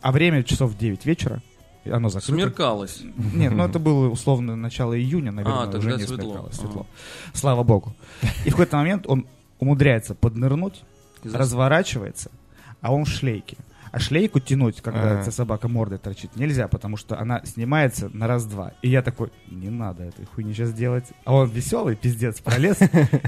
А 0.00 0.10
время 0.10 0.42
часов 0.42 0.76
9 0.76 1.06
вечера, 1.06 1.40
оно 1.88 2.08
закрыто. 2.10 2.32
Смеркалось. 2.34 3.02
Нет, 3.32 3.52
ну 3.52 3.64
это 3.64 3.78
было 3.78 4.08
условно 4.10 4.56
начало 4.56 4.98
июня, 4.98 5.32
наверное, 5.32 5.62
А, 5.62 5.68
уже 5.68 5.72
тогда 5.72 5.96
не 5.96 5.98
светло. 6.06 6.16
смеркалось, 6.24 6.58
Ага. 6.58 6.66
светло. 6.66 6.86
Слава 7.32 7.62
богу. 7.62 7.94
И 8.44 8.48
в 8.50 8.52
какой-то 8.52 8.76
момент 8.76 9.06
он 9.06 9.26
умудряется 9.58 10.14
поднырнуть, 10.14 10.82
разворачивается, 11.24 12.30
а 12.80 12.92
он 12.92 13.04
в 13.04 13.08
шлейке. 13.08 13.56
А 13.92 13.98
шлейку 13.98 14.38
тянуть, 14.38 14.80
когда 14.82 15.02
Ага. 15.12 15.20
эта 15.22 15.30
собака 15.32 15.66
мордой 15.66 15.98
торчит, 15.98 16.36
нельзя, 16.36 16.68
потому 16.68 16.96
что 16.96 17.18
она 17.18 17.44
снимается 17.44 18.08
на 18.12 18.28
раз-два. 18.28 18.72
И 18.82 18.88
я 18.88 19.02
такой, 19.02 19.32
не 19.50 19.68
надо 19.68 20.04
этой 20.04 20.26
хуйни 20.26 20.52
сейчас 20.54 20.72
делать. 20.72 21.06
А 21.24 21.34
он 21.34 21.48
веселый, 21.50 21.96
пиздец, 21.96 22.40
пролез, 22.40 22.78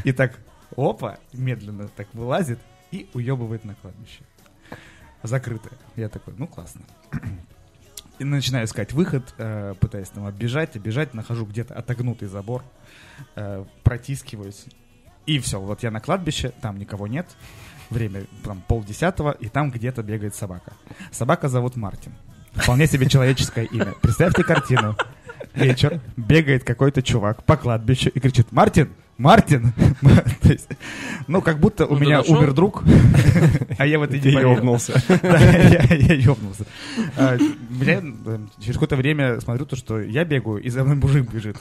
и 0.05 0.13
так, 0.13 0.39
опа, 0.77 1.19
медленно 1.33 1.89
так 1.89 2.07
вылазит 2.13 2.61
и 2.93 3.09
уебывает 3.13 3.65
на 3.65 3.75
кладбище. 3.75 4.21
Закрытое. 5.25 5.73
Я 5.97 6.09
такой, 6.09 6.35
ну 6.37 6.47
классно. 6.47 6.83
И 8.19 8.25
начинаю 8.25 8.67
искать 8.67 8.93
выход, 8.93 9.35
э, 9.39 9.75
пытаясь 9.81 10.09
там 10.09 10.27
оббежать, 10.27 10.77
оббежать, 10.77 11.15
нахожу 11.15 11.47
где-то 11.47 11.75
отогнутый 11.75 12.29
забор, 12.29 12.63
э, 13.37 13.65
протискиваюсь. 13.83 14.67
И 15.27 15.39
все, 15.39 15.61
вот 15.61 15.83
я 15.83 15.91
на 15.91 16.01
кладбище, 16.01 16.53
там 16.61 16.79
никого 16.79 17.07
нет, 17.07 17.27
время 17.91 18.27
там 18.45 18.63
полдесятого, 18.67 19.33
и 19.33 19.49
там 19.49 19.71
где-то 19.71 20.03
бегает 20.03 20.35
собака. 20.35 20.73
Собака 21.11 21.49
зовут 21.49 21.77
Мартин. 21.77 22.13
Вполне 22.53 22.87
себе 22.87 23.09
человеческое 23.09 23.65
имя. 23.65 23.95
Представьте 24.03 24.45
картину. 24.45 24.97
Вечер, 25.55 26.01
бегает 26.17 26.65
какой-то 26.65 27.03
чувак 27.03 27.45
по 27.45 27.57
кладбищу 27.57 28.11
и 28.11 28.21
кричит 28.21 28.53
«Мартин! 28.53 28.93
Мартин, 29.23 29.73
есть, 30.43 30.69
ну, 31.29 31.41
как 31.43 31.61
будто 31.61 31.87
у 31.87 31.95
Ну, 31.95 32.01
меня 32.01 32.19
нашел? 32.19 32.37
умер 32.37 32.53
друг, 32.55 32.83
а 33.79 33.87
я 33.87 34.01
в 34.01 34.03
это 34.03 34.19
не 34.19 34.33
ёбнулся. 34.33 35.01
Я, 35.09 36.15
ёбнулся. 36.15 36.65
А, 37.17 37.39
Мне 37.71 38.03
через 38.59 38.75
какое-то 38.75 38.97
время 38.97 39.41
смотрю 39.41 39.65
то, 39.65 39.77
что 39.77 40.01
я 40.01 40.25
бегаю, 40.25 40.61
и 40.61 40.69
за 40.71 40.83
мной 40.83 40.97
мужик 40.97 41.31
бежит, 41.33 41.57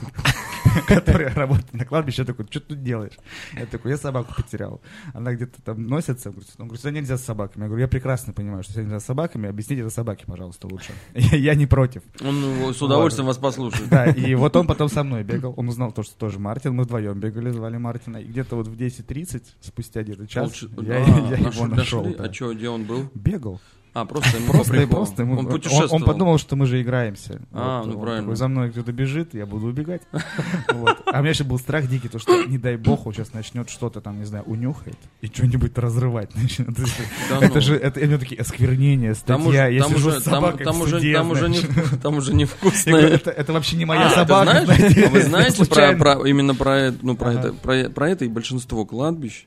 который 0.86 1.28
работает 1.28 1.72
на 1.74 1.84
кладбище. 1.84 2.22
Я 2.22 2.26
такой, 2.26 2.46
что 2.50 2.60
ты 2.60 2.66
тут 2.68 2.82
делаешь? 2.82 3.18
Я 3.54 3.66
такой, 3.66 3.92
я 3.92 3.96
собаку 3.96 4.34
потерял. 4.34 4.80
Она 5.14 5.34
где-то 5.34 5.62
там 5.62 5.86
носится. 5.86 6.30
Он 6.30 6.66
говорит, 6.66 6.80
сюда 6.80 6.90
нельзя 6.90 7.16
с 7.16 7.24
собаками. 7.24 7.62
Я 7.62 7.68
говорю, 7.68 7.82
я 7.82 7.88
прекрасно 7.88 8.32
понимаю, 8.32 8.62
что 8.62 8.72
сюда 8.72 8.84
нельзя 8.84 9.00
с 9.00 9.04
собаками. 9.04 9.48
Объясните 9.48 9.82
это 9.82 9.90
собаке, 9.90 10.24
пожалуйста, 10.26 10.66
лучше. 10.66 10.92
Я, 11.14 11.54
не 11.54 11.66
против. 11.66 12.02
Он 12.20 12.40
ну, 12.40 12.72
с 12.72 12.80
удовольствием 12.82 13.26
вас 13.26 13.38
послушает. 13.38 13.88
Да, 13.88 14.06
и 14.06 14.34
вот 14.34 14.54
он 14.56 14.66
потом 14.66 14.88
со 14.88 15.02
мной 15.02 15.24
бегал. 15.24 15.54
Он 15.56 15.68
узнал 15.68 15.92
то, 15.92 16.02
что 16.02 16.16
тоже 16.16 16.38
Мартин. 16.38 16.74
Мы 16.74 16.84
вдвоем 16.84 17.18
бегали, 17.20 17.50
звали 17.50 17.76
Мартина. 17.76 18.18
И 18.18 18.24
где-то 18.24 18.56
вот 18.56 18.68
в 18.68 18.76
10.30, 18.76 19.42
спустя 19.60 20.02
где-то 20.02 20.26
час, 20.26 20.62
я, 20.80 20.98
его 21.04 21.66
нашел. 21.66 22.06
А 22.18 22.32
что, 22.32 22.54
где 22.54 22.68
он 22.68 22.84
был? 22.84 23.10
Бегал. 23.14 23.60
А, 23.94 24.06
просто 24.06 24.38
ему 24.38 24.52
Просто 24.52 24.86
просто. 24.86 25.22
ему- 25.22 25.34
Он 25.34 25.46
он, 25.46 25.52
путешествовал. 25.52 25.96
он 25.96 26.04
подумал, 26.04 26.38
что 26.38 26.56
мы 26.56 26.64
же 26.64 26.80
играемся. 26.80 27.42
А, 27.52 27.82
ну 27.84 27.92
он 27.92 28.00
правильно. 28.00 28.22
такой, 28.22 28.36
за 28.36 28.48
мной 28.48 28.70
кто-то 28.70 28.90
бежит, 28.90 29.34
я 29.34 29.44
буду 29.44 29.66
убегать. 29.66 30.02
Вот. 30.72 31.02
А 31.06 31.18
у 31.18 31.20
меня 31.20 31.30
еще 31.30 31.44
был 31.44 31.58
страх 31.58 31.86
дикий, 31.88 32.08
то 32.08 32.18
что, 32.18 32.44
не 32.46 32.56
дай 32.56 32.76
бог, 32.76 33.06
он 33.06 33.12
сейчас 33.12 33.34
начнет 33.34 33.68
что-то 33.68 34.00
там, 34.00 34.18
не 34.18 34.24
знаю, 34.24 34.44
унюхает 34.44 34.96
и 35.20 35.26
что-нибудь 35.26 35.76
разрывать 35.76 36.34
начнет. 36.34 36.70
Это 36.70 37.54
ну. 37.54 37.60
же, 37.60 37.76
это 37.76 38.00
у 38.00 38.04
меня 38.04 38.18
такие 38.18 38.40
осквернения, 38.40 39.12
статья, 39.14 39.66
я 39.68 39.82
сижу 39.84 40.10
с 40.12 40.24
собакой 40.24 40.64
там 40.64 40.80
уже, 40.80 41.00
там 41.12 41.30
уже 41.30 41.48
не, 41.50 41.60
там 42.02 42.16
уже 42.16 42.32
невкусное. 42.34 43.08
это, 43.08 43.30
это 43.30 43.52
вообще 43.52 43.76
не 43.76 43.84
моя 43.84 44.06
А, 44.06 44.10
собака. 44.10 44.64
А 44.66 45.08
вы 45.10 45.22
знаете 45.22 45.64
про, 45.66 46.26
именно 46.26 46.54
про 46.54 46.78
это, 46.78 46.98
ну 47.02 47.14
про 47.14 47.34
это, 47.34 47.52
про, 47.52 47.90
про 47.90 48.08
это 48.08 48.24
и 48.24 48.28
большинство 48.28 48.86
кладбищ, 48.86 49.46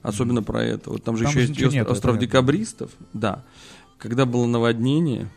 особенно 0.00 0.42
про 0.42 0.64
это. 0.64 0.90
Вот 0.90 1.04
там 1.04 1.16
же 1.18 1.24
еще 1.24 1.44
есть 1.44 1.88
остров 1.88 2.18
декабристов, 2.18 2.90
да. 3.12 3.42
Когда 4.02 4.26
было 4.26 4.46
наводнение, 4.46 5.30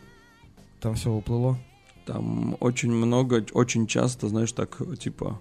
Там 0.82 0.96
все 0.96 1.12
уплыло. 1.12 1.56
там 2.08 2.58
очень 2.60 2.92
много, 2.92 3.46
очень 3.54 3.86
часто, 3.86 4.28
знаешь, 4.28 4.52
так 4.54 4.82
типа 4.98 5.40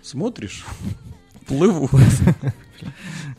смотришь, 0.00 0.64
плыву. 1.46 1.88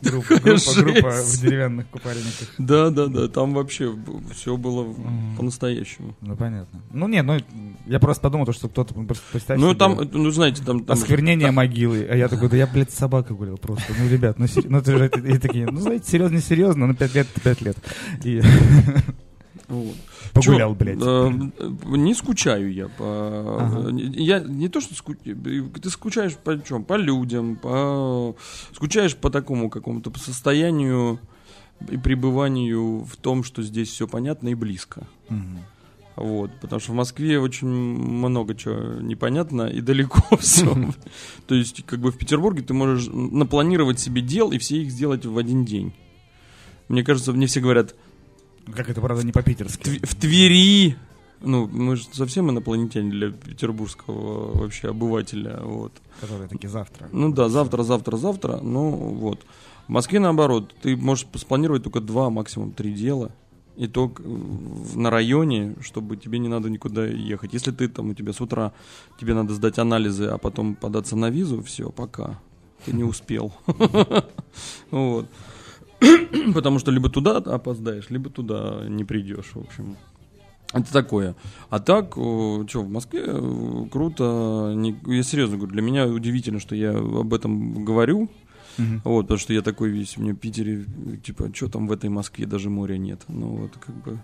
Группа, 0.00 0.38
группа, 0.38 0.74
группа 0.76 1.10
в 1.10 1.40
деревянных 1.40 1.88
купальниках. 1.88 2.48
Да, 2.58 2.90
да, 2.90 3.06
да, 3.06 3.26
там 3.28 3.52
вообще 3.52 3.92
все 4.32 4.56
было 4.56 4.84
Мгм. 4.84 5.36
по-настоящему. 5.36 6.14
Ну, 6.20 6.36
понятно. 6.36 6.80
Ну, 6.92 7.08
нет, 7.08 7.24
ну, 7.24 7.36
я 7.86 7.98
просто 7.98 8.22
подумал, 8.22 8.46
то, 8.46 8.52
что 8.52 8.68
кто-то, 8.68 8.94
представь 8.94 9.58
Ну 9.58 9.70
себе, 9.70 9.78
там, 9.78 9.98
ну 10.12 10.30
знаете, 10.30 10.62
там, 10.64 10.84
там 10.84 10.94
Осквернение 10.96 11.50
могилы. 11.52 12.06
А 12.08 12.14
я 12.14 12.28
такой, 12.28 12.48
да 12.48 12.56
я, 12.56 12.68
блядь, 12.68 12.92
с 12.92 12.94
собакой 12.94 13.34
говорил 13.36 13.56
просто. 13.58 13.92
Ну, 13.98 14.08
ребят, 14.08 14.38
ну, 14.38 14.46
ну 14.64 14.78
это 14.78 14.96
же, 14.96 15.06
и 15.08 15.38
такие, 15.38 15.66
ну, 15.66 15.80
знаете, 15.80 16.08
серьезно, 16.08 16.40
серьезно, 16.40 16.86
ну, 16.86 16.94
пять 16.94 17.14
лет, 17.14 17.26
пять 17.42 17.60
лет. 17.60 17.76
И 18.22 18.40
вот. 19.68 19.96
погулял, 20.32 20.70
Чё, 20.70 20.76
блядь. 20.76 20.98
э, 21.00 21.96
не 21.96 22.14
скучаю 22.14 22.72
я 22.72 22.88
по... 22.88 23.58
Ага. 23.60 23.90
Я 23.90 24.40
не 24.40 24.68
то, 24.68 24.80
что 24.80 24.94
ску... 24.94 25.14
ты 25.14 25.90
скучаешь 25.90 26.36
по 26.36 26.60
чем? 26.62 26.84
По 26.84 26.94
людям, 26.94 27.56
по... 27.56 28.34
Скучаешь 28.72 29.14
по 29.14 29.30
такому 29.30 29.68
какому-то 29.68 30.10
состоянию 30.18 31.20
и 31.88 31.98
пребыванию 31.98 33.04
в 33.04 33.16
том, 33.16 33.44
что 33.44 33.62
здесь 33.62 33.88
все 33.90 34.08
понятно 34.08 34.48
и 34.48 34.54
близко. 34.54 35.06
Мгм. 35.28 35.58
Вот, 36.16 36.50
потому 36.60 36.80
что 36.80 36.92
в 36.92 36.96
Москве 36.96 37.38
очень 37.38 37.68
много 37.68 38.56
чего 38.56 39.00
непонятно 39.00 39.68
и 39.68 39.80
далеко 39.80 40.36
все. 40.40 40.74
То 41.46 41.54
есть, 41.54 41.84
как 41.86 42.00
бы 42.00 42.10
в 42.10 42.18
Петербурге 42.18 42.62
ты 42.62 42.74
можешь 42.74 43.08
напланировать 43.12 44.00
себе 44.00 44.20
дел 44.22 44.50
и 44.50 44.58
все 44.58 44.82
их 44.82 44.90
сделать 44.90 45.26
в 45.26 45.38
один 45.38 45.64
день. 45.64 45.92
Мне 46.88 47.04
кажется, 47.04 47.32
мне 47.32 47.46
все 47.46 47.60
говорят, 47.60 47.94
Как 48.74 48.88
это, 48.90 49.00
правда, 49.00 49.24
не 49.24 49.32
по-питерски. 49.32 50.00
В 50.04 50.14
Твери, 50.14 50.96
ну, 51.40 51.66
мы 51.68 51.96
же 51.96 52.04
совсем 52.12 52.50
инопланетяне 52.50 53.10
для 53.10 53.30
петербургского 53.30 54.58
вообще 54.58 54.88
обывателя, 54.90 55.60
вот. 55.62 55.92
Которые 56.20 56.48
такие 56.48 56.68
завтра. 56.68 57.08
Ну 57.12 57.32
да, 57.32 57.48
завтра, 57.48 57.82
завтра, 57.82 58.16
завтра, 58.16 58.58
ну 58.58 58.90
вот. 58.90 59.40
В 59.86 59.90
Москве 59.90 60.18
наоборот, 60.20 60.74
ты 60.82 60.96
можешь 60.96 61.26
спланировать 61.36 61.82
только 61.84 62.00
два, 62.00 62.28
максимум 62.30 62.72
три 62.72 62.92
дела. 62.92 63.30
И 63.76 63.86
то 63.86 64.08
к- 64.08 64.20
в- 64.20 64.98
на 64.98 65.08
районе, 65.08 65.76
чтобы 65.80 66.16
тебе 66.16 66.40
не 66.40 66.48
надо 66.48 66.68
никуда 66.68 67.06
ехать. 67.06 67.52
Если 67.54 67.70
ты 67.70 67.86
там, 67.88 68.10
у 68.10 68.14
тебя 68.14 68.32
с 68.32 68.40
утра, 68.40 68.72
тебе 69.20 69.34
надо 69.34 69.54
сдать 69.54 69.78
анализы, 69.78 70.24
а 70.26 70.36
потом 70.36 70.74
податься 70.74 71.14
на 71.14 71.30
визу, 71.30 71.62
все, 71.62 71.90
пока. 71.90 72.40
Ты 72.84 72.92
не 72.92 73.04
успел. 73.04 73.52
Вот. 74.90 75.26
Потому 76.54 76.78
что 76.78 76.90
либо 76.90 77.08
туда 77.08 77.36
опоздаешь, 77.38 78.10
либо 78.10 78.30
туда 78.30 78.84
не 78.88 79.04
придешь, 79.04 79.50
в 79.54 79.60
общем. 79.60 79.96
Это 80.72 80.92
такое. 80.92 81.34
А 81.70 81.78
так, 81.80 82.12
что, 82.12 82.82
в 82.82 82.88
Москве 82.90 83.22
э, 83.26 83.84
круто. 83.90 84.72
Не- 84.76 84.96
я 85.06 85.22
серьезно 85.22 85.56
говорю, 85.56 85.72
для 85.72 85.82
меня 85.82 86.06
удивительно, 86.06 86.60
что 86.60 86.74
я 86.76 86.90
об 86.96 87.32
этом 87.32 87.84
говорю. 87.84 88.28
Мгм. 88.76 89.00
Вот, 89.04 89.22
потому 89.22 89.38
что 89.38 89.52
я 89.54 89.62
такой 89.62 89.88
весь, 89.90 90.16
у 90.18 90.20
меня 90.22 90.34
в 90.34 90.36
Питере, 90.36 90.84
э, 91.06 91.16
типа, 91.24 91.50
что 91.54 91.68
там 91.68 91.88
в 91.88 91.92
этой 91.92 92.10
Москве, 92.10 92.46
даже 92.46 92.68
моря 92.70 92.96
нет. 92.98 93.22
Ну 93.28 93.48
вот, 93.56 93.72
как 93.84 93.94
бы, 94.04 94.20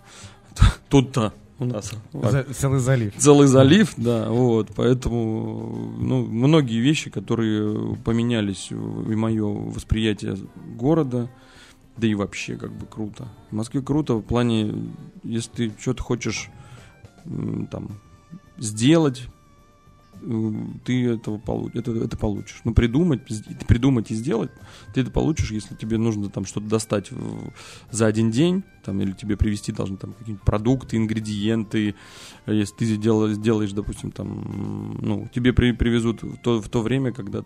тут-то 0.89 1.33
у 1.57 1.65
нас 1.65 1.91
За- 2.13 2.43
Целый 2.53 2.79
залив. 2.79 3.13
целый 3.17 3.47
залив, 3.47 3.93
да, 3.97 4.29
вот, 4.29 4.69
поэтому, 4.75 5.93
ну, 5.99 6.25
многие 6.25 6.79
вещи, 6.79 7.09
которые 7.09 7.95
поменялись, 8.05 8.67
в- 8.71 9.11
и 9.11 9.15
мое 9.15 9.45
восприятие 9.45 10.37
города, 10.77 11.29
да 11.97 12.07
и 12.07 12.13
вообще, 12.13 12.55
как 12.57 12.73
бы, 12.73 12.85
круто. 12.85 13.27
В 13.51 13.55
Москве 13.55 13.81
круто 13.81 14.15
в 14.15 14.21
плане, 14.21 14.73
если 15.23 15.49
ты 15.51 15.73
что-то 15.79 16.03
хочешь, 16.03 16.49
там, 17.71 17.89
сделать, 18.57 19.27
ты 20.85 21.07
этого 21.07 21.37
полу- 21.37 21.69
это, 21.73 21.91
это 21.91 22.17
получишь. 22.17 22.61
Ну, 22.63 22.73
придумать, 22.73 23.21
придумать 23.67 24.11
и 24.11 24.15
сделать, 24.15 24.49
ты 24.93 25.01
это 25.01 25.11
получишь, 25.11 25.51
если 25.51 25.75
тебе 25.75 25.97
нужно 25.97 26.29
там 26.29 26.45
что-то 26.45 26.67
достать 26.67 27.11
в- 27.11 27.51
за 27.91 28.05
один 28.07 28.31
день, 28.31 28.63
там, 28.83 29.01
или 29.01 29.11
тебе 29.11 29.37
привезти 29.37 29.71
должны 29.71 29.97
там 29.97 30.13
какие-нибудь 30.13 30.45
продукты, 30.45 30.97
ингредиенты, 30.97 31.95
Если 32.47 32.75
ты 32.75 32.85
сделаешь, 32.85 33.35
сделаешь, 33.35 33.71
допустим, 33.73 34.11
там, 34.11 34.97
ну, 35.01 35.27
тебе 35.33 35.51
при- 35.51 35.71
привезут 35.73 36.23
в 36.23 36.37
то, 36.37 36.61
в 36.61 36.69
то 36.69 36.81
время, 36.81 37.11
когда 37.11 37.43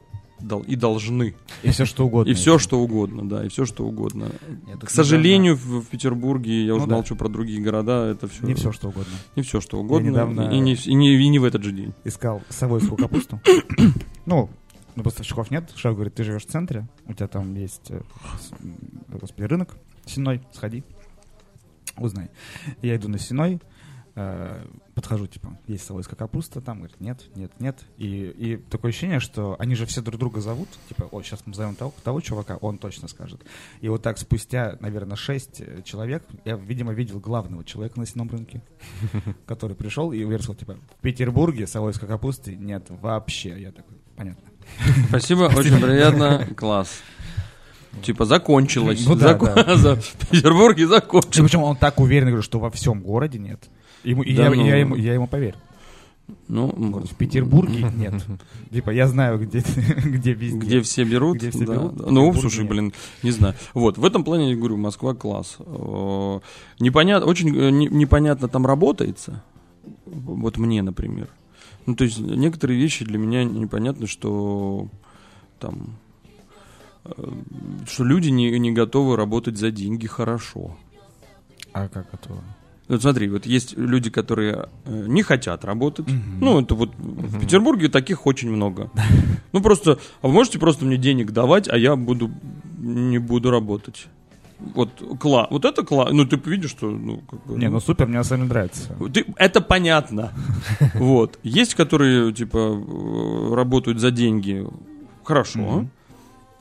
и 0.67 0.75
должны. 0.75 1.36
И 1.63 1.69
все 1.71 1.86
что 1.86 2.06
угодно. 2.06 2.30
И 2.32 2.34
все, 2.34 2.58
что 2.60 2.80
угодно, 2.80 3.28
да, 3.28 3.45
и 3.45 3.49
все, 3.49 3.65
что 3.65 3.86
угодно. 3.86 4.30
К 4.82 4.89
сожалению, 4.89 5.56
в, 5.56 5.82
в 5.82 5.86
Петербурге, 5.88 6.65
я 6.65 6.71
Ну 6.73 6.78
уже 6.78 6.88
да. 6.88 6.95
молчу 6.95 7.15
про 7.15 7.28
другие 7.30 7.62
города, 7.62 8.06
это 8.12 8.28
все... 8.28 8.45
Не 8.45 8.54
все 8.54 8.71
что 8.71 8.89
угодно. 8.89 9.13
Не 9.36 9.43
все, 9.43 9.60
что 9.62 9.80
угодно. 9.80 10.08
недавно- 10.10 10.49
И, 10.52 10.60
не, 10.60 10.73
и, 10.73 10.93
не, 10.93 11.15
и 11.15 11.28
не 11.28 11.39
в 11.39 11.43
этот 11.43 11.63
же 11.63 11.71
день. 11.71 11.93
Искал 12.04 12.41
совойскую 12.49 12.97
капусту. 12.97 13.41
Ну, 14.25 14.47
ну, 14.95 15.04
поставщиков 15.04 15.49
нет. 15.49 15.71
Шеф 15.75 15.95
говорит, 15.95 16.13
ты 16.13 16.23
живешь 16.23 16.43
в 16.45 16.49
центре, 16.49 16.88
у 17.08 17.13
тебя 17.13 17.28
там 17.28 17.56
есть 17.56 17.89
э, 17.89 18.02
господи, 19.10 19.45
рынок 19.47 19.75
сеной, 20.06 20.41
сходи, 20.54 20.84
узнай. 21.97 22.30
Я 22.82 22.95
иду 22.95 23.08
на 23.10 23.17
сеной, 23.17 23.60
э, 24.19 24.65
подхожу, 24.95 25.27
типа, 25.27 25.58
есть 25.67 25.86
совойская 25.86 26.15
капуста, 26.17 26.62
там, 26.62 26.79
говорит, 26.79 26.99
нет, 26.99 27.21
нет, 27.36 27.51
нет. 27.60 27.79
И, 27.97 28.34
и 28.38 28.58
такое 28.58 28.89
ощущение, 28.89 29.19
что 29.19 29.55
они 29.60 29.75
же 29.75 29.86
все 29.86 30.01
друг 30.01 30.19
друга 30.19 30.41
зовут, 30.41 30.67
типа, 30.89 31.08
о, 31.12 31.21
сейчас 31.21 31.41
мы 31.45 31.53
зовем 31.53 31.75
того, 31.75 31.93
того 32.03 32.19
чувака, 32.21 32.58
он 32.58 32.77
точно 32.77 33.08
скажет. 33.08 33.41
И 33.82 33.88
вот 33.88 34.03
так 34.03 34.17
спустя, 34.17 34.77
наверное, 34.82 35.15
шесть 35.15 35.62
э, 35.62 35.82
человек, 35.84 36.23
я, 36.45 36.55
видимо, 36.55 36.93
видел 36.93 37.19
главного 37.19 37.63
человека 37.63 37.99
на 37.99 38.05
сеном 38.05 38.29
рынке, 38.29 38.62
который 39.45 39.75
пришел 39.75 40.12
и 40.12 40.23
уверил, 40.23 40.53
типа, 40.53 40.75
в 40.97 41.01
Петербурге 41.01 41.65
совойской 41.65 42.08
капусты 42.08 42.55
нет 42.55 42.86
вообще. 42.89 43.60
Я 43.60 43.71
такой, 43.71 43.97
понятно. 44.15 44.49
Спасибо, 45.08 45.43
очень 45.55 45.79
приятно, 45.79 46.45
класс. 46.58 47.01
Типа 48.03 48.25
закончилось. 48.25 49.03
Ну 49.05 49.15
да, 49.15 49.34
Зако- 49.34 49.55
да. 49.55 49.95
В 49.95 50.27
Петербурге 50.29 50.88
закончилось. 50.88 51.49
Причем 51.49 51.63
он 51.63 51.75
так 51.75 51.99
уверен, 51.99 52.27
говорю, 52.27 52.43
что 52.43 52.60
во 52.60 52.69
всем 52.69 53.01
городе 53.01 53.39
нет. 53.39 53.67
Ему- 54.03 54.23
и 54.23 54.35
Да 54.35 54.43
я, 54.43 54.49
ну. 54.49 54.65
я 54.65 54.75
ему, 54.77 54.95
я 54.95 55.13
ему 55.13 55.27
поверил. 55.27 55.57
Ну, 56.47 56.67
В 56.67 57.15
Петербурге 57.15 57.91
нет. 57.95 58.23
Типа, 58.71 58.91
я 58.91 59.07
знаю, 59.07 59.39
где, 59.39 59.59
где 60.03 60.33
везде. 60.33 60.59
Где 60.59 60.81
все 60.81 61.03
берут. 61.03 61.38
Где 61.38 61.49
все 61.49 61.65
да, 61.65 61.73
берут, 61.73 61.95
да. 61.95 62.05
Ну, 62.09 62.33
слушай, 62.33 62.59
нет. 62.62 62.69
блин, 62.69 62.93
не 63.23 63.31
знаю. 63.31 63.55
Вот, 63.73 63.97
в 63.97 64.05
этом 64.05 64.23
плане, 64.23 64.51
я 64.51 64.55
говорю, 64.55 64.77
Москва 64.77 65.15
класс. 65.15 65.57
Э, 65.59 66.39
Непонятно, 66.79 67.27
очень 67.27 67.49
э, 67.57 67.71
не- 67.71 67.88
непонятно 67.88 68.47
там 68.47 68.65
работается. 68.65 69.41
Вот 70.05 70.57
мне, 70.57 70.81
например. 70.83 71.29
Ну, 71.88 71.95
то 71.95 72.03
есть, 72.03 72.19
некоторые 72.19 72.79
вещи 72.79 73.05
для 73.05 73.17
меня 73.17 73.43
непонятны, 73.43 74.05
что 74.05 74.88
там 75.59 75.95
э, 77.05 77.12
что 77.88 78.03
люди 78.03 78.29
не, 78.29 78.51
не 78.59 78.71
готовы 78.71 79.15
работать 79.15 79.57
за 79.57 79.71
деньги 79.71 80.05
хорошо. 80.05 80.77
А 81.73 81.88
как 81.88 82.13
это? 82.13 82.35
Вот 82.89 83.04
смотри, 83.04 83.30
вот 83.30 83.45
есть 83.45 83.78
люди, 83.78 84.10
которые 84.10 84.67
э, 84.86 85.06
не 85.08 85.21
хотят 85.21 85.63
работать. 85.63 86.08
Ну, 86.41 86.60
это 86.60 86.73
вот 86.73 86.91
в 86.97 87.39
Петербурге 87.39 87.88
таких 87.88 88.25
очень 88.25 88.52
много. 88.52 88.91
Ну, 89.52 89.62
просто, 89.62 89.97
а 90.21 90.28
вы 90.28 90.34
можете 90.34 90.60
просто 90.60 90.86
мне 90.86 90.97
денег 90.97 91.32
давать, 91.32 91.67
а 91.67 91.75
я 91.75 91.95
буду 91.95 92.30
не 92.78 93.17
буду 93.17 93.49
работать. 93.49 94.06
Вот 94.60 94.89
кла, 95.19 95.47
вот 95.49 95.65
это 95.65 95.84
кла, 95.84 96.10
ну 96.12 96.25
ты 96.25 96.39
видишь, 96.49 96.69
что, 96.69 96.88
ну 96.88 97.21
как 97.30 97.45
бы. 97.47 97.58
Не, 97.58 97.67
ну 97.69 97.80
супер, 97.80 98.06
мне 98.06 98.17
на 98.17 98.23
самом 98.23 98.43
деле 98.43 98.54
нравится. 98.54 98.93
Ты, 99.12 99.25
это 99.38 99.62
понятно. 99.62 100.34
Вот. 100.93 101.39
Есть, 101.41 101.73
которые, 101.73 102.32
типа, 102.32 102.58
э, 102.58 103.56
работают 103.56 103.99
за 103.99 104.12
деньги. 104.12 104.67
Хорошо. 105.23 105.88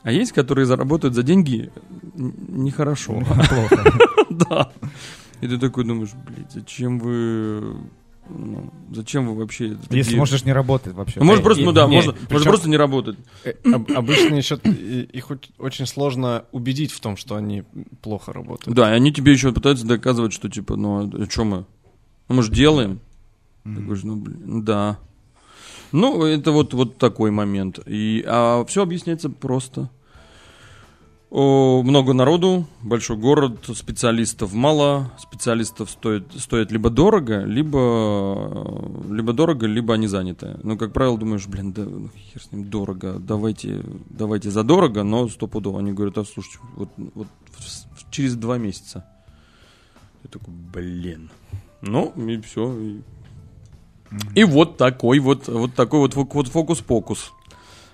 А 0.01 0.11
есть, 0.11 0.31
которые 0.31 0.65
заработают 0.65 1.13
за 1.13 1.23
деньги 1.23 1.69
нехорошо. 2.15 3.21
Плохо. 3.49 3.83
Да. 4.29 4.71
И 5.41 5.47
ты 5.47 5.57
такой 5.57 5.83
думаешь, 5.85 6.11
блядь, 6.27 6.51
зачем 6.51 6.99
вы... 6.99 7.77
ну, 8.29 8.71
зачем 8.91 9.25
вы 9.27 9.35
вообще... 9.35 9.67
это 9.73 9.79
Если 9.89 10.03
такие- 10.11 10.17
можешь 10.17 10.43
не 10.45 10.51
работать 10.53 10.93
вообще. 10.93 11.19
Ну, 11.19 11.25
может, 11.25 11.43
просто, 11.43 11.63
ну 11.63 11.71
да, 11.71 11.87
Не, 11.87 11.95
можно, 11.95 12.11
причем- 12.13 12.27
может 12.31 12.47
просто 12.47 12.69
не 12.69 12.77
работать. 12.77 13.17
Э, 13.45 13.53
об- 13.73 13.91
Обычно 13.91 14.35
еще 14.35 14.59
и- 14.63 15.09
их 15.13 15.31
оч- 15.31 15.49
очень 15.57 15.85
сложно 15.85 16.45
убедить 16.51 16.91
в 16.91 16.99
том, 16.99 17.15
что 17.17 17.35
они 17.35 17.63
плохо 18.01 18.33
работают. 18.33 18.75
Да, 18.75 18.91
и 18.91 18.95
они 18.95 19.11
тебе 19.13 19.31
еще 19.31 19.51
пытаются 19.51 19.85
доказывать, 19.87 20.33
что 20.33 20.49
типа, 20.49 20.75
ну, 20.75 21.09
а 21.09 21.29
что 21.29 21.45
мы? 21.45 21.65
Ну, 22.27 22.35
мы 22.35 22.43
же 22.43 22.51
делаем. 22.51 22.99
Ты 23.63 23.71
говоришь, 23.81 24.03
ну, 24.03 24.15
блин, 24.15 24.63
да. 24.63 24.97
Ну, 25.91 26.23
это 26.23 26.51
вот, 26.51 26.73
вот 26.73 26.97
такой 26.97 27.31
момент. 27.31 27.79
И, 27.85 28.23
а 28.27 28.63
все 28.65 28.83
объясняется 28.83 29.29
просто. 29.29 29.89
О, 31.31 31.83
много 31.83 32.13
народу, 32.13 32.65
большой 32.81 33.15
город, 33.15 33.69
специалистов 33.75 34.51
мало, 34.51 35.11
специалистов 35.19 35.91
стоит, 35.91 36.23
стоят 36.35 36.71
либо 36.71 36.89
дорого, 36.89 37.43
либо, 37.43 38.91
либо 39.11 39.33
дорого, 39.33 39.67
либо 39.67 39.93
они 39.93 40.07
заняты. 40.07 40.59
Ну, 40.63 40.75
как 40.75 40.91
правило, 40.91 41.19
думаешь, 41.19 41.45
блин, 41.45 41.71
да 41.71 41.83
ну, 41.83 42.09
хер 42.15 42.41
с 42.41 42.51
ним 42.51 42.67
дорого, 42.71 43.19
давайте, 43.19 43.83
давайте 44.09 44.49
за 44.49 44.63
дорого, 44.63 45.03
но 45.03 45.29
стопудово. 45.29 45.79
Они 45.79 45.91
говорят, 45.91 46.17
а 46.17 46.25
слушайте, 46.25 46.57
вот, 46.75 46.89
вот 47.13 47.27
через 48.09 48.35
два 48.35 48.57
месяца. 48.57 49.05
Я 50.23 50.31
такой, 50.31 50.51
блин. 50.73 51.29
Ну, 51.81 52.11
и 52.27 52.41
все. 52.41 52.75
И, 52.75 53.01
и 54.33 54.43
вот 54.45 54.77
такой 54.77 55.19
вот, 55.19 55.47
вот 55.47 55.75
такой 55.75 55.99
вот, 55.99 56.15
вот 56.15 56.47
фокус-покус. 56.47 57.33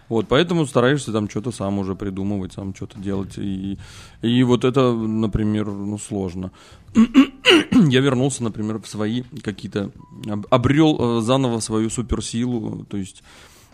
Вот, 0.08 0.28
поэтому 0.28 0.66
стараешься 0.68 1.12
там 1.12 1.28
что-то 1.30 1.52
сам 1.52 1.80
уже 1.80 1.96
придумывать, 1.96 2.54
сам 2.54 2.76
что-то 2.76 3.00
делать. 3.00 3.38
И, 3.38 3.78
и 4.22 4.44
вот 4.44 4.64
это, 4.64 4.92
например, 4.94 5.66
ну, 5.68 5.98
сложно. 5.98 6.52
Я 6.96 8.02
вернулся, 8.02 8.44
например, 8.44 8.80
в 8.82 8.88
свои 8.88 9.24
какие-то... 9.44 9.92
об- 10.30 10.46
Обрел 10.52 10.98
э, 11.20 11.22
заново 11.22 11.60
свою 11.60 11.90
суперсилу. 11.90 12.86
То 12.86 12.98
есть, 12.98 13.24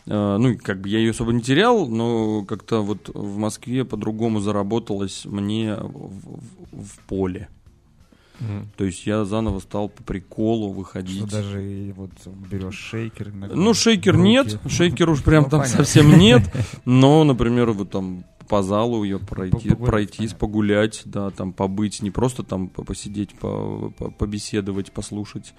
э, 0.06 0.38
ну, 0.38 0.58
как 0.58 0.82
бы 0.82 0.90
я 0.90 1.00
ее 1.00 1.12
особо 1.12 1.34
не 1.34 1.42
терял, 1.42 1.88
но 1.88 2.44
как-то 2.46 2.82
вот 2.82 3.10
в 3.14 3.38
Москве 3.38 3.84
по-другому 3.86 4.40
заработалось 4.40 5.26
мне 5.26 5.76
в, 5.76 5.82
в- 6.72 6.84
в 6.86 7.00
поле. 7.08 7.50
Мгм. 8.42 8.72
То 8.76 8.84
есть 8.86 9.06
я 9.08 9.24
заново 9.26 9.60
стал 9.60 9.88
по 9.90 10.04
приколу 10.04 10.70
Что 10.72 10.80
выходить. 10.80 11.26
даже 11.30 11.64
и 11.64 11.92
вот 11.94 12.12
берешь 12.52 12.76
шейкер. 12.76 13.32
Ну, 13.34 13.74
шейкер 13.74 14.16
руки. 14.16 14.28
нет, 14.28 14.60
шейкер 14.68 15.10
уж 15.10 15.24
прям 15.24 15.44
Ну, 15.44 15.50
там 15.50 15.60
понятно. 15.62 15.78
совсем 15.86 16.18
нет. 16.18 16.42
Но, 16.86 17.24
например, 17.24 17.72
вот 17.72 17.92
там 17.92 18.24
по 18.50 18.64
залу 18.64 19.06
ее 19.06 19.18
пройти, 19.18 19.70
Погулять, 19.70 19.78
пройтись, 19.86 20.18
понятно. 20.18 20.38
погулять, 20.40 21.02
да, 21.06 21.30
там 21.30 21.54
побыть, 21.54 22.02
не 22.02 22.12
просто 22.12 22.44
там 22.44 22.68
по- 22.68 22.84
посидеть, 22.84 23.34
по- 23.36 23.94
по- 23.98 24.12
побеседовать, 24.12 24.92
послушать 24.92 25.54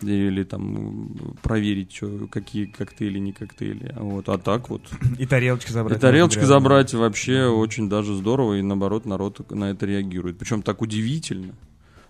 или 0.00 0.42
там 0.44 1.14
проверить, 1.42 1.90
чё, 1.90 2.26
какие 2.30 2.64
коктейли, 2.64 3.18
не 3.18 3.32
коктейли. 3.34 3.94
Вот, 3.98 4.30
а 4.30 4.38
так 4.38 4.70
вот. 4.70 4.80
И 5.18 5.26
тарелочки 5.26 5.70
забрать. 5.70 5.98
И 5.98 6.00
тарелочки 6.00 6.44
забрать 6.44 6.94
вообще 6.94 7.44
очень 7.48 7.90
даже 7.90 8.14
здорово, 8.14 8.54
и 8.54 8.62
наоборот 8.62 9.04
народ 9.04 9.50
на 9.50 9.70
это 9.72 9.84
реагирует. 9.84 10.38
Причем 10.38 10.62
так 10.62 10.80
удивительно. 10.80 11.52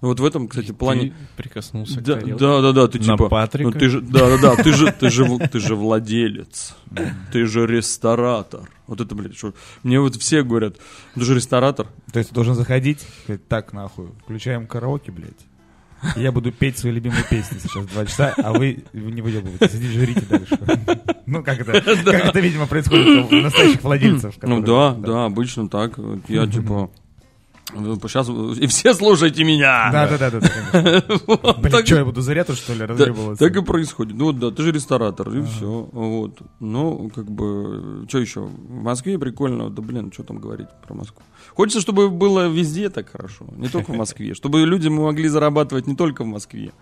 Вот 0.00 0.18
в 0.18 0.24
этом, 0.24 0.48
кстати, 0.48 0.72
плане... 0.72 1.10
Ты 1.10 1.14
прикоснулся 1.36 2.00
Да, 2.00 2.14
к 2.14 2.20
тарелке. 2.20 2.40
да, 2.44 2.60
да, 2.62 2.72
да, 2.72 2.88
ты 2.88 2.98
На 2.98 3.04
типа, 3.04 3.28
Патрика? 3.28 3.70
ну 3.70 3.78
ты 3.78 3.88
же, 3.88 4.00
да, 4.00 4.28
да, 4.30 4.38
да, 4.38 4.56
ты 4.62 4.72
же, 4.72 4.90
ты 4.92 5.10
же, 5.10 5.26
ты 5.52 5.60
же 5.60 5.74
владелец, 5.76 6.74
ты 7.32 7.44
же 7.46 7.66
ресторатор. 7.66 8.62
Вот 8.86 9.00
это, 9.00 9.14
блядь, 9.14 9.36
что, 9.36 9.52
мне 9.82 10.00
вот 10.00 10.16
все 10.16 10.42
говорят, 10.42 10.76
ты 11.14 11.20
же 11.22 11.34
ресторатор. 11.34 11.86
То 12.12 12.18
есть 12.18 12.30
ты 12.30 12.34
должен 12.34 12.54
заходить, 12.54 13.06
сказать, 13.24 13.46
так 13.46 13.72
нахуй, 13.74 14.08
включаем 14.24 14.66
караоке, 14.66 15.12
блядь. 15.12 15.46
Я 16.16 16.32
буду 16.32 16.50
петь 16.50 16.78
свои 16.78 16.92
любимые 16.92 17.22
песни 17.28 17.58
сейчас 17.58 17.84
два 17.84 18.06
часа, 18.06 18.32
а 18.38 18.54
вы 18.54 18.84
не 18.94 19.20
выебываете, 19.20 19.68
сидите, 19.68 19.98
жрите 20.00 20.22
дальше. 20.30 20.58
Ну, 21.26 21.44
как 21.44 21.60
это, 21.60 21.72
как 22.04 22.24
это, 22.24 22.40
видимо, 22.40 22.66
происходит 22.66 23.30
у 23.30 23.36
настоящих 23.36 23.82
владельцев. 23.84 24.34
Ну 24.40 24.62
да, 24.62 24.94
да, 24.94 25.26
обычно 25.26 25.68
так. 25.68 25.98
Я 26.26 26.46
типа, 26.46 26.90
сейчас, 28.08 28.28
и 28.58 28.66
все 28.66 28.94
слушайте 28.94 29.44
меня. 29.44 29.90
Да, 29.92 30.08
да, 30.08 30.18
да, 30.18 30.30
да, 30.30 30.40
да, 30.40 30.48
конечно. 30.48 31.16
Вот 31.26 31.58
Блин, 31.60 31.72
так- 31.72 31.86
что, 31.86 31.96
я 31.96 32.04
буду 32.04 32.20
заряд, 32.20 32.50
что 32.54 32.72
ли, 32.72 32.80
Да, 32.80 32.86
разъебываться? 32.88 33.44
так 33.48 33.56
и 33.56 33.64
происходит. 33.64 34.16
Ну 34.16 34.32
да, 34.32 34.50
ты 34.50 34.62
же 34.62 34.72
ресторатор, 34.72 35.28
и 35.34 35.42
все. 35.42 35.88
Вот. 35.92 36.38
Ну, 36.60 37.10
как 37.14 37.30
бы, 37.30 38.04
что 38.08 38.18
еще? 38.18 38.40
В 38.40 38.70
Москве 38.70 39.18
прикольно, 39.18 39.70
да 39.70 39.82
блин, 39.82 40.10
что 40.12 40.22
там 40.22 40.38
говорить 40.38 40.68
про 40.86 40.94
Москву. 40.94 41.22
Хочется, 41.54 41.80
чтобы 41.80 42.08
было 42.10 42.48
везде 42.48 42.90
так 42.90 43.10
хорошо, 43.10 43.46
не 43.56 43.68
только 43.68 43.92
в 43.92 43.96
Москве. 44.02 44.34
Чтобы 44.34 44.60
люди 44.66 44.88
могли 44.88 45.28
зарабатывать 45.28 45.86
не 45.86 45.94
только 45.96 46.24
в 46.24 46.26
Москве. 46.26 46.72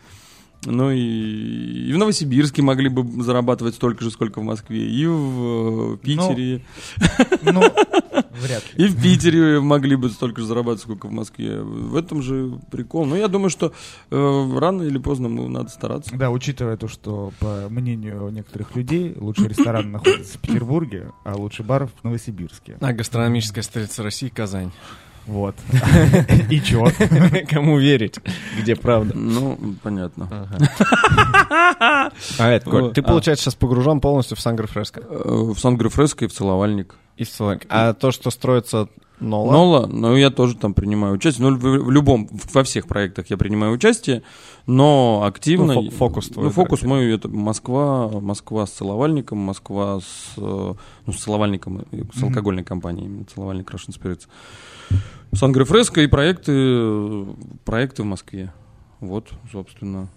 Но 0.65 0.91
и, 0.91 0.99
и 1.01 1.93
в 1.93 1.99
Новосибирске 1.99 2.63
могли 2.63 2.89
бы 2.89 3.23
зарабатывать 3.23 3.77
столько 3.77 4.03
же, 4.03 4.11
сколько 4.11 4.41
в 4.41 4.43
Москве, 4.43 4.91
и 4.91 5.07
в 5.07 5.95
э, 5.95 5.97
Питере, 5.99 6.65
Ну, 7.43 7.63
вряд 8.33 8.63
ли. 8.75 8.85
и 8.85 8.89
в 8.89 9.01
Питере 9.01 9.61
могли 9.61 9.95
бы 9.95 10.11
столько 10.11 10.41
же 10.41 10.49
зарабатывать, 10.49 10.83
сколько 10.83 11.07
в 11.07 11.13
Москве. 11.13 11.63
В 11.63 11.95
этом 11.97 12.23
же 12.23 12.59
прикол. 12.73 13.07
Но 13.07 13.17
я 13.17 13.29
думаю, 13.29 13.51
что 13.51 13.73
э, 14.11 14.59
рано 14.59 14.83
или 14.83 14.99
поздно 14.99 15.29
мы 15.29 15.49
надо 15.49 15.69
стараться. 15.69 16.17
Да, 16.17 16.31
учитывая 16.31 16.77
то, 16.77 16.89
что, 16.89 17.33
по 17.39 17.69
мнению 17.69 18.29
некоторых 18.31 18.75
людей, 18.75 19.15
лучший 19.17 19.49
ресторан 19.49 19.93
находится 19.93 20.39
в 20.39 20.41
Петербурге, 20.41 21.13
а 21.25 21.37
лучший 21.37 21.65
бар 21.65 21.87
в 21.87 22.05
Новосибирске. 22.05 22.79
А, 22.81 22.93
гастрономическая 22.93 23.63
столица 23.63 24.03
России 24.03 24.29
Казань. 24.29 24.73
Вот. 25.29 25.55
И 26.51 26.61
чё? 26.61 26.89
Кому 27.51 27.79
верить? 27.79 28.19
Где 28.61 28.75
правда? 28.75 29.13
Ну, 29.17 29.57
понятно. 29.83 30.29
А 32.39 32.49
это, 32.49 32.91
ты, 32.91 33.01
А. 33.01 33.05
получается, 33.05 33.45
сейчас 33.45 33.55
погружен 33.55 34.01
полностью 34.01 34.37
в 34.37 34.41
Сангро-Фреско. 34.41 35.01
Э, 35.09 35.53
В 35.55 35.59
Сан-Грефреско 35.59 36.25
и 36.25 36.29
в 36.29 36.33
Целовальник. 36.33 36.95
И 37.17 37.25
в 37.25 37.29
Солонке. 37.29 37.67
А 37.69 37.93
то, 37.95 38.11
что 38.11 38.31
строится 38.31 38.89
Нола, 39.21 39.53
Нола, 39.53 39.87
ну 39.89 40.15
я 40.17 40.31
тоже 40.31 40.55
там 40.57 40.75
принимаю 40.75 41.15
участие. 41.15 41.49
Ну, 41.49 41.57
в, 41.57 41.61
в 41.61 41.91
любом, 41.91 42.29
в- 42.29 42.55
во 42.55 42.63
всех 42.63 42.87
проектах 42.87 43.27
я 43.31 43.37
принимаю 43.37 43.73
участие, 43.73 44.23
но 44.67 45.25
активно. 45.27 45.75
Ну, 45.75 45.89
фо- 45.89 45.91
фокус 45.91 46.29
твой, 46.29 46.45
Ну, 46.47 46.51
фокус 46.53 46.83
мой 46.83 47.13
это 47.13 47.29
Москва, 47.29 48.09
Москва 48.21 48.67
с 48.67 48.71
целовальником, 48.71 49.39
Москва 49.39 49.99
с, 50.01 50.35
э, 50.37 50.75
ну, 51.07 51.13
с 51.13 51.17
целовальником, 51.17 51.85
с 52.15 52.23
алкогольной 52.23 52.63
компанией, 52.63 53.25
целовальник 53.35 53.69
Russian 53.73 53.91
Spirits. 54.01 54.29
Сан-Грефреско 55.33 56.01
и 56.03 56.07
проекты, 56.07 57.27
проекты 57.65 58.03
в 58.03 58.07
Москве. 58.07 58.53
Вот, 59.01 59.29
собственно, 59.53 60.09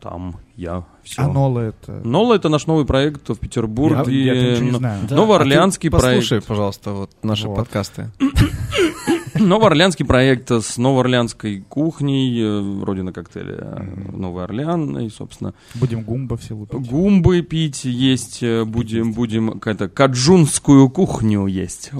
там 0.00 0.36
я 0.56 0.84
все. 1.02 1.22
А 1.22 1.28
Нола 1.28 1.60
это... 1.60 2.00
Нола 2.04 2.34
это 2.34 2.48
наш 2.48 2.66
новый 2.66 2.84
проект 2.86 3.28
в 3.28 3.30
Я, 3.30 3.34
Петербурге. 3.36 4.24
я 4.24 4.52
ничего 4.52 4.64
не 4.70 4.76
знаю. 4.76 5.00
Да. 5.08 5.16
Новоорлеанский 5.16 5.88
А 5.88 5.92
ты 5.92 5.98
проект. 5.98 6.22
Послушай, 6.22 6.42
пожалуйста, 6.46 6.92
вот 6.92 7.10
наши 7.22 7.48
Вот. 7.48 7.56
подкасты. 7.56 8.10
Новоорлеанский 9.34 10.04
проект 10.04 10.50
с 10.50 10.76
новоорлеанской 10.76 11.60
кухней, 11.68 12.40
э, 12.42 12.84
родина 12.84 13.12
коктейля 13.12 13.54
э, 13.78 14.10
Новый 14.12 14.44
Орлеан, 14.44 14.98
и, 14.98 15.08
собственно, 15.08 15.54
Будем 15.74 16.02
гумба 16.02 16.36
все 16.36 16.54
лупить. 16.54 16.86
гумбы 16.88 17.40
пить 17.42 17.84
есть, 17.84 18.42
э, 18.42 18.64
будем, 18.64 19.12
будем, 19.12 19.52
какая-то 19.52 19.88
каджунскую 19.88 20.90
кухню 20.90 21.46
есть. 21.46 21.90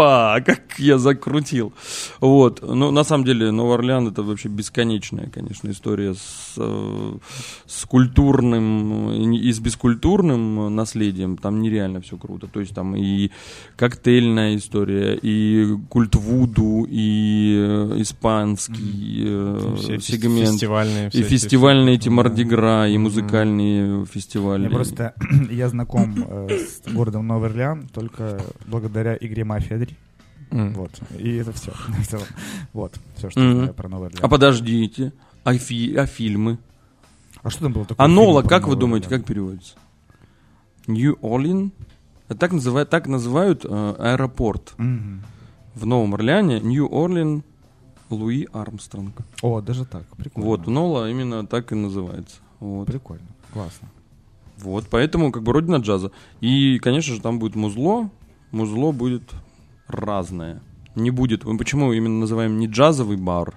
Опа, 0.00 0.40
как 0.40 0.78
я 0.78 0.98
закрутил. 0.98 1.72
Вот, 2.20 2.62
ну, 2.62 2.90
на 2.90 3.04
самом 3.04 3.24
деле, 3.24 3.50
Новый 3.50 3.74
Орлеан 3.74 4.08
это 4.08 4.22
вообще 4.22 4.48
бесконечная, 4.48 5.28
конечно, 5.28 5.70
история 5.70 6.14
с, 6.14 6.54
э, 6.56 7.12
с 7.66 7.84
культурным 7.84 9.10
и 9.32 9.52
с 9.52 9.58
бескультурным 9.58 10.74
наследием. 10.74 11.36
Там 11.36 11.60
нереально 11.60 12.00
все 12.00 12.16
круто. 12.16 12.46
То 12.46 12.60
есть 12.60 12.74
там 12.74 12.96
и 12.96 13.30
коктейльная 13.76 14.56
история, 14.56 15.18
и 15.20 15.76
культ 15.90 16.14
Вуду, 16.14 16.86
и 16.88 17.56
э, 17.58 17.94
испанский 18.00 19.22
э, 19.26 19.74
Все 19.78 20.00
сегмент. 20.00 20.48
фестивальные. 20.52 21.10
И 21.12 21.20
эти- 21.20 21.22
фестивальные 21.28 21.96
эти 21.96 22.08
Да. 22.08 22.14
Мардигра, 22.14 22.88
и 22.88 22.96
музыкальные 22.96 24.06
фестивали. 24.06 24.62
Мне 24.66 24.70
просто 24.70 25.14
я 25.50 25.68
знаком 25.68 26.16
с 26.48 26.90
городом 26.90 27.26
Новый 27.26 27.50
Орлеан 27.50 27.86
только 27.92 28.40
благодаря 28.66 29.16
игре 29.20 29.44
Мафия 29.44 29.78
3. 29.78 29.89
М. 30.50 30.72
Вот. 30.74 30.90
И 31.18 31.36
это 31.36 31.52
все. 31.52 31.72
Вот. 32.72 32.98
Все, 33.16 33.30
что 33.30 33.40
знаю 33.40 33.74
про 33.74 33.86
Орлеан. 33.88 34.12
А 34.20 34.28
подождите, 34.28 35.12
а 35.44 35.54
фи- 35.54 35.94
а 35.96 36.06
фильмы? 36.06 36.58
А 37.42 37.50
что 37.50 37.60
там 37.62 37.72
было 37.72 37.84
такое? 37.84 38.04
А 38.04 38.08
Нола, 38.08 38.42
как 38.42 38.66
вы 38.68 38.76
думаете, 38.76 39.08
как 39.08 39.24
переводится? 39.24 39.74
Нью-Орлин? 40.86 41.72
Так 42.38 42.52
называют, 42.52 42.90
так 42.90 43.06
называют 43.08 43.64
э, 43.64 43.94
аэропорт 43.98 44.74
Мгм. 44.78 45.22
в 45.74 45.84
Новом 45.86 46.14
Орлеане. 46.14 46.60
Нью-Орлин 46.60 47.42
Луи 48.08 48.46
Армстронг. 48.52 49.14
О, 49.42 49.60
даже 49.60 49.84
так, 49.84 50.04
прикольно. 50.16 50.48
Вот, 50.48 50.66
Нола 50.66 51.10
именно 51.10 51.46
так 51.46 51.72
и 51.72 51.74
называется. 51.74 52.36
Вот. 52.60 52.86
Прикольно, 52.86 53.26
классно. 53.52 53.88
Вот, 54.58 54.86
поэтому 54.90 55.32
как 55.32 55.42
бы 55.42 55.52
родина 55.52 55.76
джаза. 55.76 56.12
И, 56.40 56.78
конечно 56.78 57.14
же, 57.14 57.20
там 57.20 57.38
будет 57.38 57.56
музло. 57.56 58.10
Музло 58.52 58.92
будет 58.92 59.22
разное. 59.90 60.60
Не 60.94 61.10
будет. 61.10 61.44
Мы 61.44 61.56
почему 61.58 61.92
именно 61.92 62.20
называем 62.20 62.58
не 62.58 62.66
джазовый 62.66 63.16
бар, 63.16 63.54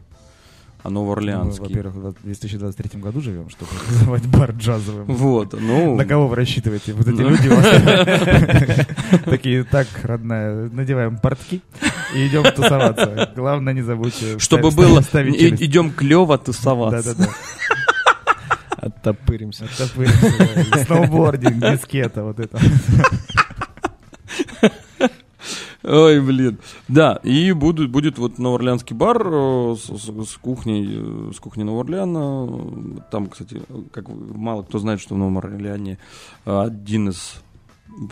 а 0.84 0.90
новоорлеанский? 0.90 1.64
во-первых, 1.64 1.96
в 1.96 2.24
2023 2.24 3.00
году 3.02 3.22
живем, 3.22 3.50
чтобы 3.50 3.72
называть 3.90 4.28
бар 4.28 4.52
джазовым. 4.52 5.06
Вот, 5.08 5.54
ну... 5.60 5.96
На 5.96 6.06
кого 6.06 6.28
вы 6.28 6.36
рассчитываете? 6.36 6.94
Вот 6.94 7.08
эти 7.08 7.22
Ну. 7.22 7.30
люди 7.30 7.48
у 7.48 7.56
вас 7.56 8.86
такие, 9.26 9.64
так, 9.64 9.88
родная, 10.04 10.70
надеваем 10.70 11.18
портки 11.18 11.62
и 12.14 12.28
идем 12.28 12.44
тусоваться. 12.54 13.32
Главное, 13.36 13.74
не 13.74 13.82
забудьте 13.82 14.38
Чтобы 14.40 14.72
было... 14.72 15.00
Идем 15.02 15.92
клево 15.92 16.38
тусоваться. 16.38 17.16
Да-да-да. 17.16 17.32
Оттопыримся. 18.78 19.64
Оттопыримся, 19.66 20.34
да. 20.70 20.84
Сноубординг, 20.84 21.56
дискета, 21.60 22.24
вот 22.24 22.40
это. 22.40 22.60
Ой, 25.84 26.22
блин. 26.22 26.60
Да, 26.88 27.20
и 27.24 27.52
будет, 27.52 27.90
будет 27.92 28.18
вот 28.18 28.40
новоорлеанский 28.40 28.96
бар 28.96 29.22
э, 29.26 29.76
с, 29.78 29.84
с- 29.86 30.30
с 30.32 30.38
кухней, 30.38 30.88
э, 30.90 31.32
с 31.36 31.40
кухней 31.40 31.66
Нового 31.66 31.84
Орлеана. 31.84 33.02
Там, 33.12 33.28
кстати, 33.28 33.62
как 33.92 34.06
мало 34.08 34.64
кто 34.64 34.80
знает, 34.80 35.02
что 35.02 35.16
в 35.16 35.18
Новом 35.18 35.40
Орлеане 35.40 35.98
один 36.46 37.10
из 37.10 37.36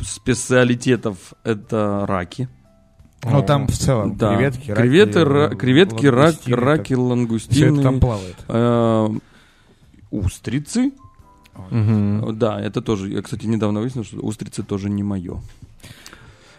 специалитетов 0.02 1.34
это 1.44 2.06
раки. 2.08 2.50
Ну, 3.24 3.44
там 3.44 3.68
в 3.68 3.72
целом 3.78 4.18
Да. 4.18 4.36
креветки, 4.36 4.72
раки, 4.72 4.82
креветы, 4.82 5.20
ра- 5.20 5.56
креветки, 5.56 6.06
рак, 6.08 6.36
лангустины, 6.46 6.56
раки, 6.58 6.84
Все 6.86 6.94
это 6.96 7.02
лангустины, 7.02 7.84
там 7.84 8.00
плавает. 8.00 8.36
э, 8.48 9.10
устрицы. 10.10 10.92
Мгм. 11.70 12.38
Да, 12.38 12.60
это 12.60 12.82
тоже. 12.82 13.10
Я, 13.10 13.22
кстати, 13.22 13.46
недавно 13.46 13.82
выяснил, 13.82 14.04
что 14.04 14.18
устрицы 14.18 14.64
тоже 14.64 14.90
не 14.90 15.04
мое. 15.04 15.40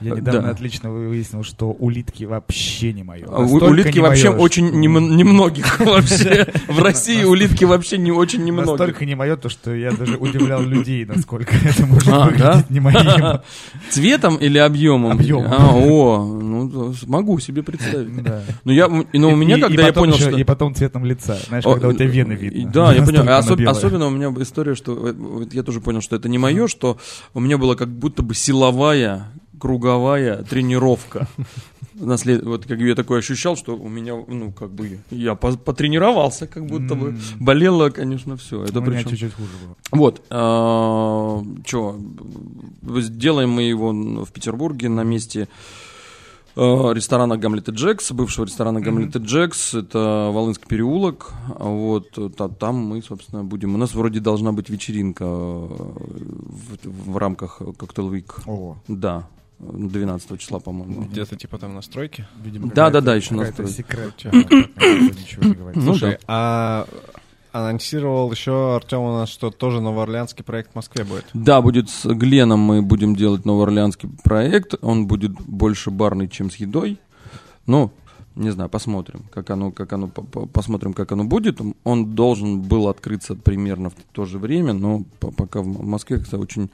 Я 0.03 0.15
недавно 0.17 0.43
Да. 0.43 0.51
отлично 0.51 0.91
выяснил, 0.91 1.43
что 1.45 1.71
улитки 1.71 2.25
вообще 2.25 2.93
не 2.93 3.03
мое. 3.03 3.27
А 3.29 3.41
у- 3.41 3.57
улитки 3.57 3.99
вообще 3.99 4.31
очень 4.31 4.71
нем- 4.71 5.17
немногих 5.17 5.79
вообще. 5.81 6.47
В 6.69 6.83
России 6.83 7.25
улитки 7.25 7.65
вообще 7.65 7.99
не 7.99 8.11
очень 8.13 8.45
немногих. 8.45 8.71
Настолько 8.73 9.05
не 9.07 9.15
мое, 9.15 9.37
то 9.37 9.49
что 9.49 9.75
я 9.75 9.93
даже 9.93 10.17
удивлял 10.17 10.63
людей, 10.63 11.05
насколько 11.05 11.55
это 11.65 11.87
может 11.87 12.09
А, 12.09 12.27
выглядеть 12.27 12.71
не 12.71 12.81
моим. 12.81 13.41
Цветом 13.91 14.37
или 14.37 14.59
объемом? 14.59 15.13
Объемом. 15.13 15.53
А, 15.53 15.75
о, 15.75 16.25
ну 16.43 16.95
могу 17.07 17.39
себе 17.39 17.63
представить. 17.63 18.11
Но 18.65 18.73
я, 18.73 18.89
но 18.89 19.31
у 19.31 19.37
меня, 19.37 19.59
когда 19.59 19.87
я 19.87 19.93
понял, 19.93 20.15
что 20.15 20.31
И 20.31 20.45
потом 20.45 20.75
цветом 20.75 21.05
лица. 21.05 21.39
Знаешь, 21.49 21.65
когда 21.65 21.89
у 21.89 21.93
тебя 21.93 22.07
вены 22.07 22.33
и- 22.33 22.37
видно. 22.49 22.73
Да, 22.73 22.93
я 22.93 23.03
понял. 23.05 23.69
Особенно 23.69 24.07
у 24.07 24.11
меня 24.11 24.33
история, 24.43 24.75
что 24.75 25.09
э, 25.11 25.15
я 25.53 25.63
тоже 25.63 25.81
понял, 25.81 26.01
что 26.01 26.17
это 26.17 26.29
не 26.29 26.39
мое, 26.39 26.67
что 26.69 26.99
у 27.35 27.41
меня 27.41 27.59
была 27.59 27.75
как 27.77 27.89
будто 27.89 28.23
бы 28.23 28.35
силовая 28.35 29.31
круговая 29.63 30.43
тренировка. 30.43 31.29
Наслед... 31.95 32.43
Вот 32.43 32.67
как 32.67 32.81
я 32.81 32.95
такое 32.97 33.21
ощущал, 33.21 33.57
что 33.57 33.77
у 33.77 33.89
меня, 33.89 34.15
ну, 34.27 34.51
как 34.51 34.71
бы, 34.71 34.99
я 35.11 35.37
по- 35.37 35.57
потренировался, 35.57 36.49
как 36.49 36.67
будто 36.67 36.97
бы. 36.97 37.17
Болело, 37.39 37.91
конечно, 37.91 38.37
все. 38.37 38.65
Это 38.65 38.81
У 38.81 38.83
меня 38.83 38.93
причем... 38.93 39.11
чуть-чуть 39.11 39.35
хуже 39.35 39.51
было. 39.65 39.77
Вот, 39.93 40.21
что, 41.67 41.97
сделаем 43.01 43.51
мы 43.51 43.63
его 43.63 43.93
в 44.25 44.33
Петербурге 44.33 44.89
на 44.89 45.05
месте 45.05 45.47
э, 46.57 46.61
ресторана 46.95 47.37
Гамлет 47.37 47.69
и 47.69 47.73
Джекс, 47.73 48.11
бывшего 48.11 48.47
ресторана 48.47 48.81
Гамлет 48.81 49.15
и 49.15 49.21
Джекс, 49.21 49.75
это 49.75 50.31
Волынский 50.33 50.67
переулок, 50.67 51.33
а 51.57 51.69
вот 51.69 52.19
та- 52.37 52.49
там 52.49 52.75
мы, 52.77 53.01
собственно, 53.03 53.45
будем. 53.45 53.75
У 53.75 53.79
нас 53.79 53.95
вроде 53.95 54.19
должна 54.19 54.51
быть 54.53 54.71
вечеринка 54.71 55.25
э, 55.25 55.69
в, 56.89 57.13
в 57.13 57.17
рамках 57.17 57.61
Cocktail 57.61 58.11
Week, 58.11 58.33
Ого. 58.47 58.77
да, 58.89 59.29
12 59.63 60.41
числа, 60.41 60.59
по-моему. 60.59 61.03
Где-то 61.05 61.37
типа 61.37 61.59
там 61.59 61.75
настройки. 61.75 62.27
Видимо, 62.43 62.69
Да, 62.75 62.91
да, 62.91 63.01
да, 63.01 63.15
еще 63.15 63.35
настройки. 63.35 63.71
секрет. 63.71 64.15
Ничего 64.25 65.45
не 65.45 65.55
говорит. 65.55 65.77
Ну 65.77 65.83
Слушай, 65.93 66.11
да. 66.13 66.19
а 66.27 66.87
анонсировал 67.53 68.31
еще 68.33 68.77
Артем 68.77 69.01
у 69.01 69.13
нас, 69.13 69.29
что 69.29 69.51
тоже 69.51 69.81
новоорлеанский 69.81 70.43
проект 70.45 70.73
в 70.73 70.75
Москве 70.75 71.05
будет. 71.05 71.27
Да, 71.35 71.61
будет 71.63 71.91
с 71.91 72.07
Гленом 72.13 72.61
мы 72.61 72.83
будем 72.83 73.15
делать 73.15 73.45
новоорлеанский 73.45 74.09
проект. 74.25 74.75
Он 74.83 75.07
будет 75.07 75.33
больше 75.33 75.91
барный, 75.91 76.29
чем 76.29 76.51
с 76.51 76.57
едой. 76.57 76.99
Ну, 77.67 77.91
не 78.35 78.51
знаю, 78.51 78.71
посмотрим, 78.71 79.25
как 79.31 79.51
оно, 79.51 79.71
как 79.71 79.93
оно, 79.93 80.09
по- 80.09 80.23
по- 80.23 80.47
посмотрим, 80.47 80.95
как 80.95 81.13
оно 81.13 81.25
будет. 81.25 81.61
Он 81.85 82.15
должен 82.15 82.63
был 82.63 82.89
открыться 82.89 83.35
примерно 83.35 83.91
в 83.91 83.95
то 84.13 84.25
же 84.25 84.39
время, 84.39 84.73
но 84.73 85.05
по- 85.21 85.31
пока 85.31 85.61
в 85.61 85.85
Москве, 85.85 86.19
кстати, 86.19 86.41
очень 86.41 86.71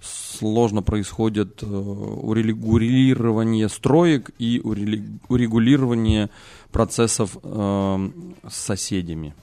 сложно 0.00 0.82
происходит 0.82 1.62
э, 1.62 1.66
урегулирование 1.66 3.68
строек 3.68 4.30
и 4.38 4.60
урегулирование 4.64 6.30
процессов 6.70 7.36
э, 7.42 8.10
с 8.48 8.54
соседями. 8.54 9.34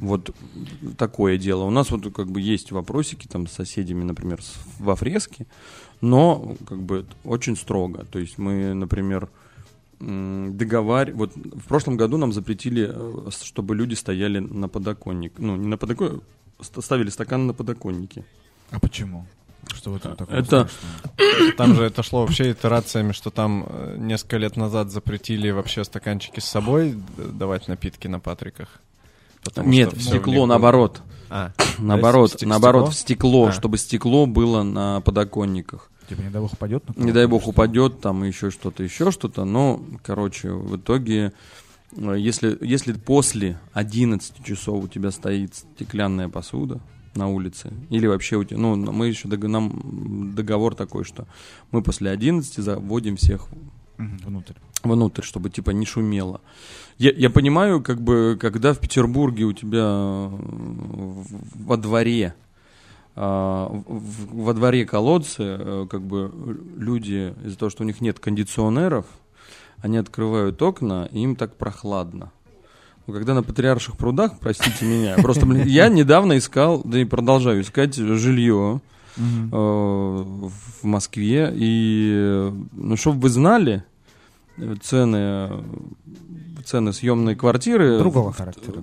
Вот 0.00 0.34
такое 0.98 1.38
дело. 1.38 1.64
У 1.64 1.70
нас 1.70 1.90
вот 1.90 2.12
как 2.12 2.28
бы 2.28 2.40
есть 2.40 2.72
вопросики 2.72 3.28
там 3.28 3.46
с 3.46 3.52
соседями, 3.52 4.02
например, 4.02 4.40
во 4.80 4.96
фреске, 4.96 5.46
но 6.00 6.56
как 6.66 6.82
бы 6.82 7.06
очень 7.22 7.56
строго. 7.56 8.04
То 8.06 8.18
есть 8.18 8.38
мы, 8.38 8.74
например, 8.74 9.28
договариваем... 10.00 11.18
Вот 11.18 11.36
в 11.36 11.68
прошлом 11.68 11.96
году 11.96 12.16
нам 12.16 12.32
запретили, 12.32 12.90
э, 12.92 13.30
чтобы 13.30 13.76
люди 13.76 13.94
стояли 13.94 14.40
на 14.40 14.68
подоконник. 14.68 15.34
Ну, 15.38 15.56
не 15.56 15.68
на 15.68 15.78
подоконник, 15.78 16.22
ставили 16.60 17.10
стакан 17.10 17.46
на 17.46 17.54
подоконнике. 17.54 18.24
А 18.70 18.78
почему? 18.80 19.26
Что 19.72 19.90
в 19.92 19.96
этом 19.96 20.16
такого 20.16 20.36
Это-? 20.36 20.68
Там 21.56 21.74
же 21.74 21.84
это 21.84 22.02
шло 22.02 22.22
вообще 22.22 22.52
итерациями, 22.52 23.12
что 23.12 23.30
там 23.30 23.64
э, 23.66 23.96
несколько 23.98 24.36
лет 24.36 24.56
назад 24.56 24.90
запретили 24.90 25.50
вообще 25.50 25.84
стаканчики 25.84 26.40
с 26.40 26.44
собой 26.44 26.96
давать 27.16 27.68
напитки 27.68 28.06
на 28.06 28.20
Патриках. 28.20 28.68
Потому 29.42 29.68
Нет, 29.68 29.90
что 29.90 29.98
в 29.98 30.02
стекло, 30.02 30.34
было- 30.34 30.46
наоборот. 30.46 31.02
А, 31.30 31.52
Наоборот, 31.78 32.32
в 32.32 32.46
наоборот, 32.46 32.90
в 32.90 32.94
стекло? 32.94 33.46
А. 33.46 33.52
чтобы 33.52 33.78
стекло 33.78 34.26
было 34.26 34.62
на 34.62 35.00
подоконниках. 35.00 35.90
Типа, 36.08 36.20
не 36.20 36.28
дай 36.30 36.40
бог 36.40 36.52
упадет? 36.52 36.84
Не 36.96 37.12
дай 37.12 37.26
бог 37.26 37.42
что 37.42 37.50
упадет, 37.50 38.00
там 38.00 38.24
еще 38.24 38.50
что-то, 38.50 38.82
еще 38.82 39.10
что-то. 39.10 39.44
Но, 39.44 39.82
короче, 40.02 40.50
в 40.50 40.76
итоге, 40.76 41.32
э, 41.96 42.16
если, 42.18 42.56
если 42.60 42.92
после 42.92 43.58
11 43.72 44.44
часов 44.44 44.84
у 44.84 44.88
тебя 44.88 45.10
стоит 45.10 45.54
стеклянная 45.54 46.28
посуда 46.28 46.80
на 47.16 47.28
улице, 47.28 47.72
или 47.90 48.06
вообще 48.06 48.36
у 48.36 48.44
тебя, 48.44 48.58
ну, 48.58 48.76
мы 48.76 49.08
еще 49.08 49.28
дог- 49.28 49.44
нам 49.48 50.34
договор 50.34 50.74
такой, 50.74 51.04
что 51.04 51.26
мы 51.70 51.82
после 51.82 52.10
11 52.10 52.56
заводим 52.62 53.16
всех 53.16 53.48
Внутрь. 53.98 54.54
внутрь, 54.82 55.22
чтобы 55.22 55.50
типа 55.50 55.70
не 55.70 55.86
шумело. 55.86 56.40
Я, 56.98 57.12
я 57.12 57.30
понимаю, 57.30 57.82
как 57.82 58.00
бы, 58.00 58.36
когда 58.40 58.72
в 58.72 58.78
Петербурге 58.80 59.44
у 59.44 59.52
тебя 59.52 60.28
во 61.54 61.76
дворе 61.76 62.34
а, 63.16 63.68
во 63.86 64.54
дворе 64.54 64.84
колодцы, 64.86 65.42
э, 65.42 65.86
как 65.88 66.02
бы 66.02 66.32
люди 66.76 67.32
из-за 67.44 67.56
того, 67.56 67.70
что 67.70 67.84
у 67.84 67.86
них 67.86 68.00
нет 68.00 68.18
кондиционеров, 68.18 69.06
они 69.78 69.98
открывают 69.98 70.60
окна, 70.60 71.08
и 71.12 71.20
им 71.20 71.36
так 71.36 71.56
прохладно. 71.56 72.32
Но 73.06 73.12
когда 73.12 73.34
на 73.34 73.42
Патриарших 73.42 73.96
прудах, 73.96 74.38
простите 74.38 74.84
меня, 74.86 75.16
просто 75.16 75.44
блин, 75.46 75.66
я 75.66 75.88
недавно 75.88 76.38
искал, 76.38 76.80
да 76.84 76.98
и 76.98 77.04
продолжаю 77.04 77.60
искать 77.60 77.94
жилье 77.94 78.80
э, 79.16 79.20
в 79.20 80.84
Москве. 80.84 81.52
И, 81.54 82.50
ну, 82.72 82.96
чтобы 82.96 83.20
вы 83.20 83.28
знали, 83.28 83.84
цены, 84.82 85.64
цены 86.64 86.92
съемной 86.92 87.36
квартиры... 87.36 87.98
Другого 87.98 88.32
характера. 88.32 88.82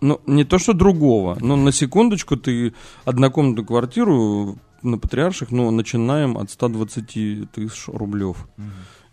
Ну, 0.00 0.20
не 0.26 0.44
то, 0.44 0.58
что 0.58 0.72
другого, 0.72 1.38
но 1.40 1.56
на 1.56 1.72
секундочку 1.72 2.36
ты 2.36 2.74
однокомнатную 3.04 3.66
квартиру 3.66 4.58
на 4.82 4.98
Патриарших, 4.98 5.50
ну, 5.50 5.70
начинаем 5.70 6.38
от 6.38 6.50
120 6.50 7.50
тысяч 7.52 7.84
рублев. 7.86 8.48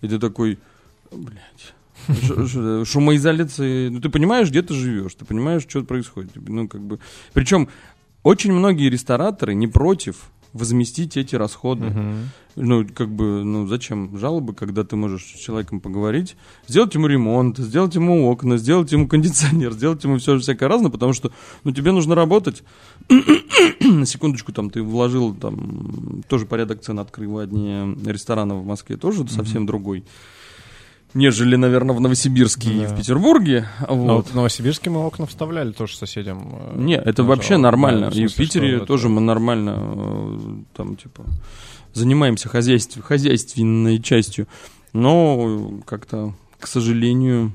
И 0.02 0.08
ты 0.08 0.20
такой, 0.20 0.60
блядь, 1.12 1.74
шумоизоляции, 2.86 3.90
ну, 3.90 4.02
ты 4.02 4.10
понимаешь, 4.10 4.50
где 4.50 4.62
ты 4.62 4.74
живешь, 4.74 5.16
ты 5.16 5.26
понимаешь, 5.26 5.64
что 5.68 5.84
происходит. 5.84 6.32
Ну, 6.36 6.68
как 6.68 6.82
бы, 6.82 7.00
причем 7.34 7.70
очень 8.24 8.52
многие 8.52 8.90
рестораторы 8.90 9.54
не 9.56 9.68
против 9.68 10.30
возместить 10.54 11.18
эти 11.18 11.36
расходы. 11.36 11.94
Ну, 12.56 12.88
как 12.92 13.10
бы, 13.10 13.44
ну, 13.44 13.68
зачем 13.68 14.18
жалобы, 14.18 14.56
когда 14.56 14.84
ты 14.84 14.96
можешь 14.96 15.24
с 15.24 15.40
человеком 15.40 15.80
поговорить, 15.80 16.36
сделать 16.68 16.96
ему 16.96 17.06
ремонт, 17.06 17.60
сделать 17.60 17.94
ему 17.94 18.28
окна, 18.32 18.58
сделать 18.58 18.92
ему 18.92 19.08
кондиционер, 19.08 19.74
сделать 19.74 20.04
ему 20.04 20.18
все 20.18 20.40
всякое 20.40 20.68
разное, 20.68 20.90
потому 20.90 21.14
что, 21.14 21.32
ну, 21.64 21.72
тебе 21.72 21.92
нужно 21.92 22.16
работать. 22.16 22.64
На 23.80 24.08
секундочку, 24.08 24.52
там, 24.54 24.72
ты 24.72 24.82
вложил, 24.82 25.36
там, 25.36 26.24
тоже 26.28 26.48
порядок 26.48 26.82
цен 26.82 26.98
открывания 26.98 27.96
ресторанов 28.06 28.64
в 28.64 28.66
Москве 28.66 28.98
тоже 28.98 29.28
совсем 29.28 29.68
другой, 29.68 30.04
нежели, 31.18 31.56
наверное, 31.56 31.96
в 31.96 32.00
Новосибирске 32.00 32.70
и 32.72 32.80
Да. 32.82 32.88
в 32.88 32.98
Петербурге. 32.98 33.68
Ну, 33.88 33.96
Вот. 33.96 34.16
вот 34.16 34.28
в 34.28 34.36
Новосибирске 34.36 34.90
мы 34.90 35.06
окна 35.06 35.26
вставляли 35.26 35.72
тоже 35.72 35.98
соседям. 35.98 36.48
э, 36.74 36.80
Не, 36.80 36.96
это 36.96 37.14
тоже, 37.14 37.30
вообще 37.30 37.54
да, 37.56 37.58
нормально. 37.60 38.10
в 38.12 38.16
И 38.16 38.28
в 38.28 38.36
Питере 38.36 38.78
это- 38.78 38.86
тоже 38.86 39.10
мы 39.10 39.22
нормально 39.22 39.76
э, 39.78 40.40
там, 40.76 40.96
типа, 40.96 41.24
занимаемся 41.94 42.50
хозяйств, 42.50 43.00
хозяйственной 43.02 44.00
частью. 44.02 44.48
Но 44.94 45.82
как-то, 45.86 46.34
к 46.60 46.68
сожалению, 46.68 47.54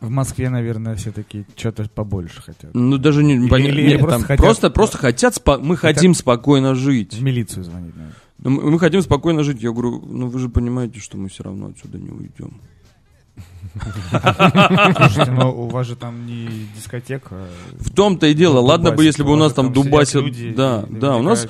В 0.00 0.10
Москве, 0.10 0.50
наверное, 0.50 0.94
все 0.94 1.10
такие 1.10 1.46
что-то 1.56 1.88
побольше 1.88 2.42
хотят. 2.42 2.74
ну 2.74 2.98
даже 2.98 3.24
не, 3.24 3.34
Или- 3.36 3.48
поня- 3.48 3.68
или 3.68 3.86
не, 3.92 3.98
просто 3.98 4.18
там 4.18 4.22
хотят- 4.26 4.44
просто, 4.44 4.70
просто 4.70 4.98
хотят, 4.98 5.34
спо- 5.34 5.58
мы 5.62 5.76
Хотят- 5.76 5.96
хотим 5.96 6.14
спокойно 6.14 6.74
жить. 6.74 7.14
В 7.14 7.22
милицию 7.22 7.64
звонить, 7.64 7.94
наверное. 7.96 8.14
Ну, 8.38 8.50
Мы, 8.50 8.70
мы 8.72 8.78
хотим 8.78 9.00
спокойно 9.00 9.42
жить. 9.42 9.62
Я 9.62 9.72
говорю, 9.72 10.04
ну 10.06 10.28
вы 10.28 10.38
же 10.38 10.50
понимаете, 10.50 11.00
что 11.00 11.16
мы 11.16 11.30
все 11.30 11.44
равно 11.44 11.68
отсюда 11.68 11.98
не 11.98 12.10
уйдем. 12.10 12.60
Слушайте, 14.96 15.30
но 15.30 15.52
у 15.52 15.68
вас 15.68 15.86
же 15.86 15.96
там 15.96 16.26
не 16.26 16.68
дискотека. 16.74 17.46
В 17.72 17.90
том-то 17.94 18.26
и 18.26 18.34
дело. 18.34 18.60
Ладно 18.60 18.92
бы, 18.92 19.04
если 19.04 19.22
бы 19.22 19.30
у 19.32 19.36
вас 19.36 19.44
нас 19.48 19.52
там 19.54 19.72
люди, 20.14 20.52
Да, 20.56 20.84
да, 20.88 21.16
у 21.16 21.22
нас 21.22 21.46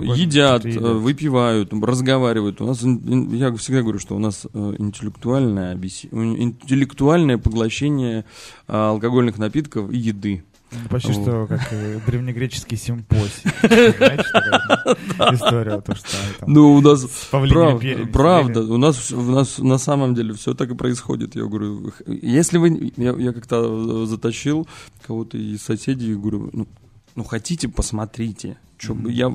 едят, 0.00 0.64
э, 0.64 0.68
едят. 0.68 0.82
выпивают, 0.82 1.72
разговаривают. 1.72 2.60
У 2.60 2.66
нас, 2.66 2.82
я 2.82 3.52
всегда 3.54 3.82
говорю, 3.82 3.98
что 3.98 4.16
у 4.16 4.18
нас 4.18 4.46
э, 4.52 4.74
интеллектуальное, 4.78 5.74
интеллектуальное 5.74 7.38
поглощение 7.38 8.24
э, 8.68 8.76
алкогольных 8.76 9.38
напитков 9.38 9.90
и 9.90 9.98
еды. 9.98 10.44
Почти 10.88 11.12
Вот. 11.12 11.22
что 11.22 11.46
как 11.46 11.72
э, 11.72 12.00
древнегреческий 12.06 12.76
симпосий. 12.76 13.50
История, 15.34 15.80
то, 15.80 15.94
что 15.94 16.08
они 16.22 16.34
там 16.38 16.52
Ну, 16.52 16.74
у 16.74 16.80
нас 16.80 17.04
Правда, 17.30 18.06
правда. 18.12 18.62
У 18.62 18.76
нас, 18.76 19.10
у 19.10 19.20
нас 19.20 19.58
на 19.58 19.78
самом 19.78 20.14
деле 20.14 20.32
все 20.34 20.54
так 20.54 20.70
и 20.70 20.74
происходит. 20.74 21.34
Я 21.34 21.44
говорю, 21.44 21.92
если 22.06 22.58
вы... 22.58 22.92
Я, 22.96 23.32
как-то 23.32 24.04
э, 24.04 24.06
затащил 24.06 24.68
кого-то 25.06 25.36
из 25.38 25.62
соседей 25.62 26.12
и 26.12 26.14
говорю, 26.14 26.50
ну, 26.52 26.68
ну 27.16 27.24
хотите, 27.24 27.68
посмотрите. 27.68 28.56
Чё 28.78 28.94
бы 28.94 29.12
я, 29.12 29.30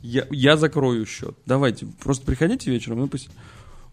я, 0.00 0.26
я 0.30 0.56
закрою 0.56 1.06
счет. 1.06 1.36
Давайте, 1.46 1.86
просто 1.86 2.24
приходите 2.24 2.70
вечером. 2.70 3.00
Ну, 3.00 3.08
пусть... 3.08 3.28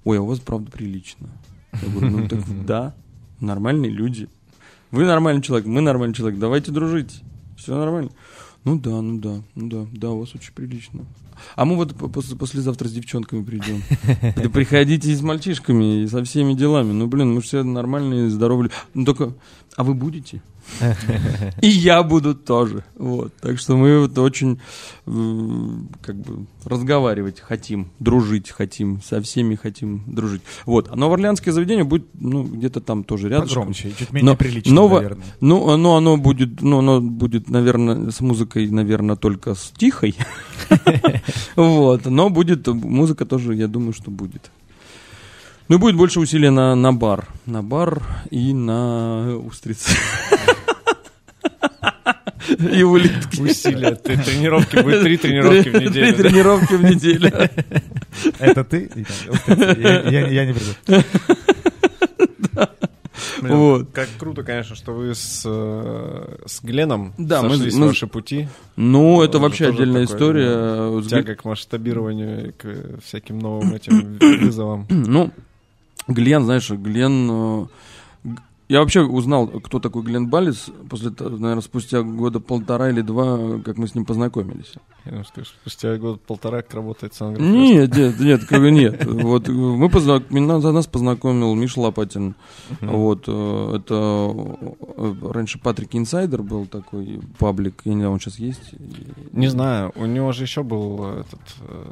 Ой, 0.03 0.17
а 0.17 0.21
у 0.21 0.25
вас 0.25 0.39
правда 0.39 0.71
прилично. 0.71 1.29
Я 1.73 1.89
говорю, 1.89 2.09
ну 2.17 2.27
так 2.27 2.39
да, 2.65 2.95
нормальные 3.39 3.91
люди. 3.91 4.29
Вы 4.91 5.05
нормальный 5.05 5.41
человек, 5.41 5.67
мы 5.67 5.81
нормальный 5.81 6.15
человек. 6.15 6.39
Давайте 6.39 6.71
дружить. 6.71 7.21
Все 7.57 7.75
нормально. 7.75 8.11
Ну 8.63 8.79
да, 8.79 9.01
ну 9.01 9.19
да, 9.19 9.41
ну 9.55 9.69
да, 9.69 9.87
да, 9.91 10.09
у 10.11 10.19
вас 10.19 10.35
очень 10.35 10.53
прилично. 10.53 11.05
А 11.55 11.65
мы 11.65 11.75
вот 11.75 11.95
по- 11.95 12.07
после, 12.07 12.35
послезавтра 12.35 12.87
с 12.87 12.91
девчонками 12.91 13.43
придем. 13.43 13.81
Да 14.35 14.49
приходите 14.49 15.11
и 15.11 15.15
с 15.15 15.21
мальчишками, 15.21 16.03
и 16.03 16.07
со 16.07 16.23
всеми 16.23 16.53
делами. 16.53 16.91
Ну, 16.91 17.07
блин, 17.07 17.29
мы 17.33 17.41
же 17.41 17.47
все 17.47 17.63
нормальные, 17.63 18.29
здоровые. 18.29 18.71
Ну, 18.93 19.05
только, 19.05 19.33
а 19.75 19.83
вы 19.83 19.93
будете? 19.93 20.41
И 21.61 21.67
я 21.67 22.03
буду 22.03 22.35
тоже. 22.35 22.83
Вот. 22.95 23.33
Так 23.41 23.57
что 23.57 23.75
мы 23.75 24.01
вот 24.01 24.15
очень 24.19 24.59
э, 25.07 25.71
как 26.01 26.15
бы 26.15 26.45
разговаривать 26.63 27.39
хотим, 27.39 27.89
дружить 27.99 28.51
хотим, 28.51 29.01
со 29.01 29.19
всеми 29.21 29.55
хотим 29.55 30.03
дружить. 30.05 30.41
Вот. 30.65 30.89
А 30.91 30.95
новоорлеанское 30.95 31.53
заведение 31.53 31.85
будет, 31.85 32.05
ну, 32.13 32.43
где-то 32.43 32.81
там 32.81 33.03
тоже 33.03 33.29
рядом. 33.29 33.47
Погромче, 33.47 33.91
чуть 33.97 34.11
менее 34.11 34.35
прилично, 34.37 34.73
ново- 34.75 34.97
наверное. 34.97 35.23
Ну, 35.41 35.69
оно, 35.69 35.95
оно 35.95 36.17
будет, 36.17 36.61
ну, 36.61 36.79
оно 36.79 37.01
будет, 37.01 37.49
наверное, 37.49 38.11
с 38.11 38.19
музыкой, 38.21 38.69
наверное, 38.69 39.15
только 39.15 39.55
с 39.55 39.71
тихой. 39.75 40.15
Вот, 41.55 42.05
но 42.05 42.29
будет, 42.29 42.67
музыка 42.67 43.25
тоже, 43.25 43.53
я 43.55 43.67
думаю, 43.67 43.93
что 43.93 44.11
будет. 44.11 44.51
Ну, 45.67 45.75
и 45.75 45.79
будет 45.79 45.95
больше 45.95 46.19
усилия 46.19 46.49
на, 46.51 46.73
на 46.75 46.91
бар. 46.93 47.27
На 47.45 47.61
бар 47.61 48.01
и 48.31 48.53
на 48.53 49.35
устрицы. 49.37 49.91
И 52.73 52.81
улитки. 52.83 53.39
Усилия. 53.41 53.91
Ты- 53.95 54.17
Тренировки 54.17 54.81
будет 54.81 55.03
три 55.03 55.17
тренировки 55.17 55.69
в 55.69 55.71
Три 55.73 55.87
неделю. 55.87 56.17
да? 56.17 56.23
тренировки 56.23 56.73
в 56.73 56.83
неделю. 56.83 57.31
Это 58.39 58.63
ты? 58.63 58.89
Я 59.77 60.01
я- 60.09 60.27
я 60.27 60.45
не 60.45 60.53
приду. 60.53 61.03
Блин, 63.41 63.55
Вот. 63.55 63.87
Как 63.93 64.09
круто, 64.17 64.43
конечно, 64.43 64.75
что 64.75 64.91
вы 64.93 65.13
с, 65.15 65.43
э, 65.45 66.35
с 66.45 66.61
Гленом 66.63 67.13
Да, 67.17 67.41
мы- 67.41 67.51
сошлись 67.55 67.75
мы- 67.75 67.87
ваши 67.87 68.07
пути. 68.07 68.47
Ну, 68.75 69.21
это 69.21 69.33
Тоже 69.33 69.43
вообще 69.43 69.65
такой, 69.65 69.75
отдельная 69.83 70.07
да, 70.07 70.13
история. 70.13 71.01
С 71.01 71.07
Тяга 71.07 71.35
к 71.35 71.45
масштабированию, 71.45 72.49
и 72.49 72.51
к 72.51 73.01
всяким 73.03 73.39
новым 73.39 73.73
этим 73.75 74.17
вызовам. 74.19 74.85
Ну, 74.89 75.31
Глен, 76.07 76.43
знаешь, 76.45 76.69
Глен... 76.69 77.67
Я 78.69 78.81
вообще 78.81 79.01
узнал, 79.01 79.47
кто 79.47 79.79
такой 79.79 80.03
Глен 80.03 80.27
Баллис, 80.27 80.69
после, 80.87 81.09
наверное, 81.19 81.61
спустя 81.61 82.03
года 82.03 82.39
полтора 82.39 82.91
или 82.91 83.01
два, 83.01 83.59
как 83.65 83.77
мы 83.79 83.87
с 83.87 83.95
ним 83.95 84.05
познакомились. 84.05 84.73
Я 85.05 85.11
думаю, 85.11 85.25
что 85.25 85.43
спустя 85.43 85.97
год 85.97 86.21
полтора 86.21 86.61
как 86.61 86.75
работает 86.75 87.15
Сангров. 87.15 87.43
Нет, 87.43 87.95
нет, 87.97 88.19
нет, 88.19 88.45
как 88.45 88.61
бы 88.61 88.69
нет. 88.69 89.03
Вот 89.05 89.47
мы 89.47 89.89
позна- 89.89 90.23
меня 90.29 90.59
за 90.59 90.71
нас 90.71 90.85
познакомил 90.85 91.55
Миша 91.55 91.81
Лопатин. 91.81 92.35
Вот 92.79 93.23
э, 93.27 93.75
это 93.77 93.95
э, 93.95 95.13
раньше 95.31 95.57
Патрик 95.57 95.95
Инсайдер 95.95 96.43
был 96.43 96.67
такой 96.67 97.21
паблик, 97.39 97.81
я 97.85 97.93
не 97.93 98.01
знаю, 98.01 98.11
он 98.13 98.19
сейчас 98.19 98.37
есть. 98.37 98.75
Не 99.31 99.47
знаю, 99.47 99.91
у 99.95 100.05
него 100.05 100.31
же 100.31 100.43
еще 100.43 100.61
был 100.61 101.05
этот 101.07 101.39
э, 101.61 101.91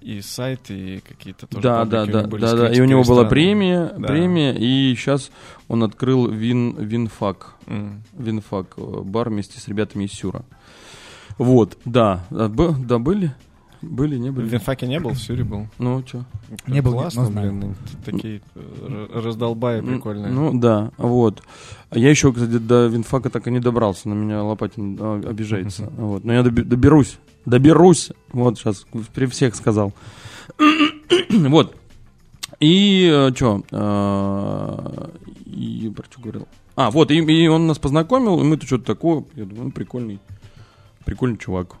и 0.00 0.20
сайт, 0.20 0.70
и 0.70 1.00
какие-то 1.06 1.46
тоже 1.46 1.62
Да, 1.62 1.84
да, 1.84 2.06
да, 2.06 2.26
были 2.26 2.42
да, 2.42 2.54
да. 2.56 2.72
И 2.72 2.80
у 2.80 2.84
него 2.84 3.02
была 3.04 3.24
премия, 3.24 3.92
Да. 3.96 4.08
премия, 4.08 4.52
и 4.54 4.94
сейчас 4.96 5.30
он 5.68 5.82
открыл 5.82 6.28
Вин 6.28 6.74
Винфак. 6.76 7.54
М. 7.66 8.02
Винфак, 8.12 8.74
э, 8.76 9.00
бар 9.04 9.30
вместе 9.30 9.60
с 9.60 9.68
ребятами 9.68 10.04
из 10.04 10.12
Сюра. 10.12 10.42
Вот, 11.38 11.76
да. 11.84 12.24
А, 12.30 12.48
б- 12.48 12.74
да, 12.78 12.98
были? 12.98 13.34
Были, 13.82 14.16
не 14.16 14.30
В 14.30 14.34
были? 14.34 14.48
Винфаке 14.48 14.86
не 14.86 14.98
был, 14.98 15.10
в 15.10 15.18
Сюре 15.18 15.44
был. 15.44 15.66
Ну, 15.78 16.02
что? 16.06 16.24
Не 16.66 16.80
был, 16.80 16.92
Классно, 16.92 17.24
но 17.24 17.30
знаю. 17.30 17.52
блин, 17.52 17.74
т- 17.74 18.12
такие 18.12 18.40
э, 18.54 19.08
раздолбаи 19.12 19.82
прикольные. 19.82 20.32
Ну, 20.32 20.58
да, 20.58 20.90
вот. 20.96 21.42
А 21.90 21.98
Я 21.98 22.08
еще, 22.08 22.32
кстати, 22.32 22.56
до 22.58 22.86
Винфака 22.86 23.28
так 23.28 23.46
и 23.46 23.50
не 23.50 23.60
добрался. 23.60 24.08
На 24.08 24.14
меня 24.14 24.42
Лопатин 24.42 24.96
а, 24.98 25.20
обижается. 25.28 25.92
Вот. 25.98 26.24
Но 26.24 26.32
я 26.32 26.42
доберусь. 26.42 27.18
Доберусь. 27.46 28.10
Вот, 28.32 28.58
сейчас 28.58 28.86
при 29.14 29.26
всех 29.26 29.54
сказал. 29.54 29.92
вот. 31.30 31.76
И 32.60 33.30
что? 33.34 33.62
и 35.46 35.92
про 35.94 36.04
что 36.04 36.20
говорил? 36.20 36.48
А, 36.76 36.90
вот, 36.90 37.10
и, 37.10 37.16
и 37.16 37.46
он 37.46 37.66
нас 37.66 37.78
познакомил, 37.78 38.40
и 38.40 38.44
мы-то 38.44 38.66
что-то 38.66 38.84
такое. 38.84 39.24
Я 39.34 39.44
думаю, 39.44 39.66
ну, 39.66 39.72
прикольный. 39.72 40.18
Прикольный 41.04 41.38
чувак. 41.38 41.76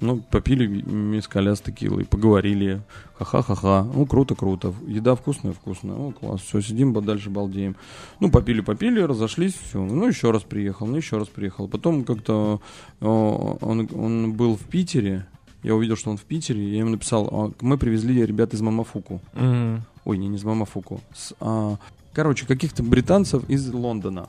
Ну, 0.00 0.20
попили 0.30 0.66
мискаля 0.66 1.54
с 1.54 1.60
текилой, 1.60 2.04
поговорили. 2.04 2.82
Ха-ха-ха-ха. 3.18 3.86
Ну, 3.94 4.04
круто-круто. 4.06 4.74
Еда 4.86 5.14
вкусная, 5.14 5.52
вкусная. 5.52 5.96
Ну, 5.96 6.12
класс. 6.12 6.42
Все, 6.42 6.60
сидим, 6.60 6.92
дальше 7.04 7.30
балдеем. 7.30 7.76
Ну, 8.20 8.30
попили-попили, 8.30 9.00
разошлись, 9.00 9.54
все. 9.54 9.82
Ну, 9.82 10.06
еще 10.06 10.30
раз 10.30 10.42
приехал, 10.42 10.86
ну, 10.86 10.96
еще 10.96 11.16
раз 11.16 11.28
приехал. 11.28 11.68
Потом 11.68 12.04
как-то 12.04 12.60
он, 13.00 13.88
он 13.94 14.32
был 14.34 14.56
в 14.56 14.64
Питере. 14.64 15.26
Я 15.62 15.74
увидел, 15.74 15.96
что 15.96 16.10
он 16.10 16.16
в 16.16 16.22
Питере. 16.22 16.70
Я 16.70 16.78
ему 16.78 16.90
написал, 16.90 17.28
«А, 17.32 17.52
мы 17.60 17.78
привезли 17.78 18.24
ребят 18.24 18.54
из 18.54 18.60
Мамафуку. 18.60 19.20
Мгм. 19.34 19.82
Ой, 20.04 20.18
не, 20.18 20.28
не 20.28 20.36
из 20.36 20.44
Мамафуку. 20.44 21.00
С, 21.12 21.34
а, 21.40 21.78
короче, 22.12 22.46
каких-то 22.46 22.82
британцев 22.82 23.48
из 23.48 23.72
Лондона. 23.72 24.28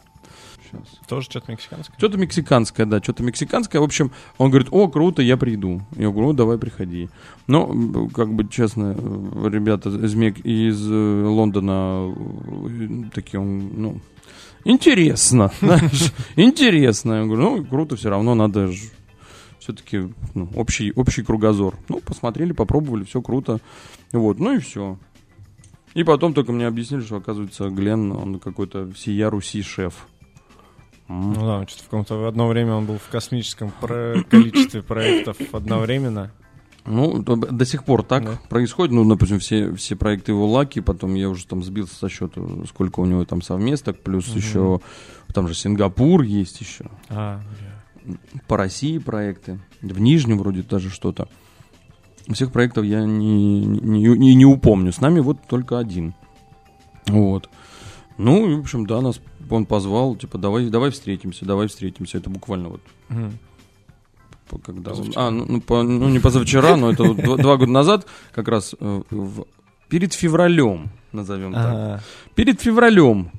Сейчас. 0.71 0.99
Тоже 1.07 1.25
что-то 1.25 1.51
мексиканское? 1.51 1.97
Что-то 1.97 2.17
мексиканское, 2.17 2.85
да, 2.85 3.01
что-то 3.01 3.23
мексиканское. 3.23 3.81
В 3.81 3.85
общем, 3.85 4.11
он 4.37 4.49
говорит, 4.49 4.67
о, 4.71 4.87
круто, 4.87 5.21
я 5.21 5.37
приду. 5.37 5.81
Я 5.95 6.09
говорю, 6.09 6.27
ну, 6.27 6.33
давай 6.33 6.57
приходи. 6.57 7.09
Но, 7.47 7.67
м, 7.69 8.09
как 8.09 8.33
бы, 8.33 8.47
честно, 8.47 8.93
ребята 8.93 9.89
из, 9.89 10.13
Мек- 10.15 10.41
из 10.45 10.85
э, 10.89 11.23
Лондона 11.25 12.13
э, 12.13 13.03
такие, 13.13 13.41
ну, 13.41 13.99
интересно, 14.63 15.51
знаешь, 15.61 16.13
интересно. 16.35 17.13
Я 17.13 17.25
говорю, 17.25 17.41
ну, 17.41 17.65
круто, 17.65 17.95
все 17.95 18.09
равно 18.09 18.35
надо 18.35 18.67
же 18.67 18.89
все-таки 19.59 20.13
ну, 20.33 20.49
общий, 20.55 20.93
общий 20.95 21.23
кругозор. 21.23 21.75
Ну, 21.89 21.99
посмотрели, 21.99 22.53
попробовали, 22.53 23.03
все 23.03 23.21
круто. 23.21 23.59
Вот, 24.13 24.39
ну 24.39 24.55
и 24.55 24.59
все. 24.59 24.97
И 25.93 26.03
потом 26.03 26.33
только 26.33 26.51
мне 26.51 26.67
объяснили, 26.67 27.01
что, 27.01 27.17
оказывается, 27.17 27.69
Глен, 27.69 28.11
он 28.11 28.39
какой-то 28.39 28.89
всея 28.93 29.29
Руси 29.29 29.61
шеф. 29.61 30.07
Ну 31.07 31.33
да, 31.35 31.65
что-то 31.67 31.83
в 31.83 31.85
каком-то 31.85 32.27
одно 32.27 32.47
время 32.47 32.73
он 32.73 32.85
был 32.85 32.97
в 32.97 33.07
космическом 33.09 33.71
про- 33.79 34.23
количестве 34.29 34.81
проектов 34.81 35.37
одновременно. 35.53 36.31
Ну, 36.85 37.21
до 37.21 37.65
сих 37.65 37.83
пор 37.83 38.03
так 38.03 38.23
да. 38.23 38.39
происходит. 38.49 38.93
Ну, 38.93 39.03
допустим, 39.07 39.39
все, 39.39 39.73
все 39.75 39.97
проекты 39.97 40.31
его 40.31 40.47
Лаки, 40.47 40.79
потом 40.79 41.15
я 41.15 41.29
уже 41.29 41.45
там 41.45 41.61
сбился 41.61 41.95
со 41.95 42.07
счета, 42.07 42.41
сколько 42.69 43.01
у 43.01 43.05
него 43.05 43.25
там 43.25 43.41
совместок, 43.41 43.99
плюс 43.99 44.29
угу. 44.29 44.37
еще 44.37 44.81
там 45.33 45.49
же 45.49 45.53
Сингапур 45.53 46.21
есть 46.21 46.61
еще. 46.61 46.85
А, 47.09 47.41
По 48.47 48.55
России 48.55 48.99
проекты. 48.99 49.59
В 49.81 49.99
Нижнем 49.99 50.39
вроде 50.39 50.63
даже 50.63 50.89
что-то. 50.89 51.27
Всех 52.31 52.53
проектов 52.53 52.85
я 52.85 53.03
не, 53.03 53.65
не, 53.65 54.03
не, 54.03 54.35
не 54.35 54.45
упомню. 54.45 54.93
С 54.93 55.01
нами 55.01 55.19
вот 55.19 55.39
только 55.47 55.79
один. 55.79 56.13
Вот. 57.07 57.49
Ну, 58.17 58.57
в 58.57 58.59
общем, 58.59 58.85
да, 58.85 59.01
нас 59.01 59.19
он 59.49 59.65
позвал, 59.65 60.15
типа, 60.15 60.37
давай, 60.37 60.69
давай 60.69 60.91
встретимся, 60.91 61.45
давай 61.45 61.67
встретимся. 61.67 62.17
Это 62.17 62.29
буквально 62.29 62.69
вот. 62.69 62.81
Угу 63.09 63.31
когда 64.63 64.93
он, 64.93 65.11
а, 65.15 65.29
ну, 65.29 65.45
ну, 65.45 65.61
по, 65.61 65.83
ну 65.83 66.07
не 66.07 66.19
позавчера, 66.19 66.77
но 66.77 66.91
это 66.91 67.13
два, 67.13 67.57
года 67.57 67.69
назад, 67.69 68.07
как 68.33 68.47
раз 68.47 68.75
э, 68.79 69.01
перед 69.89 70.13
февралем, 70.13 70.89
назовем 71.11 71.53
так. 71.53 72.03
Перед 72.35 72.61
февралем. 72.61 73.31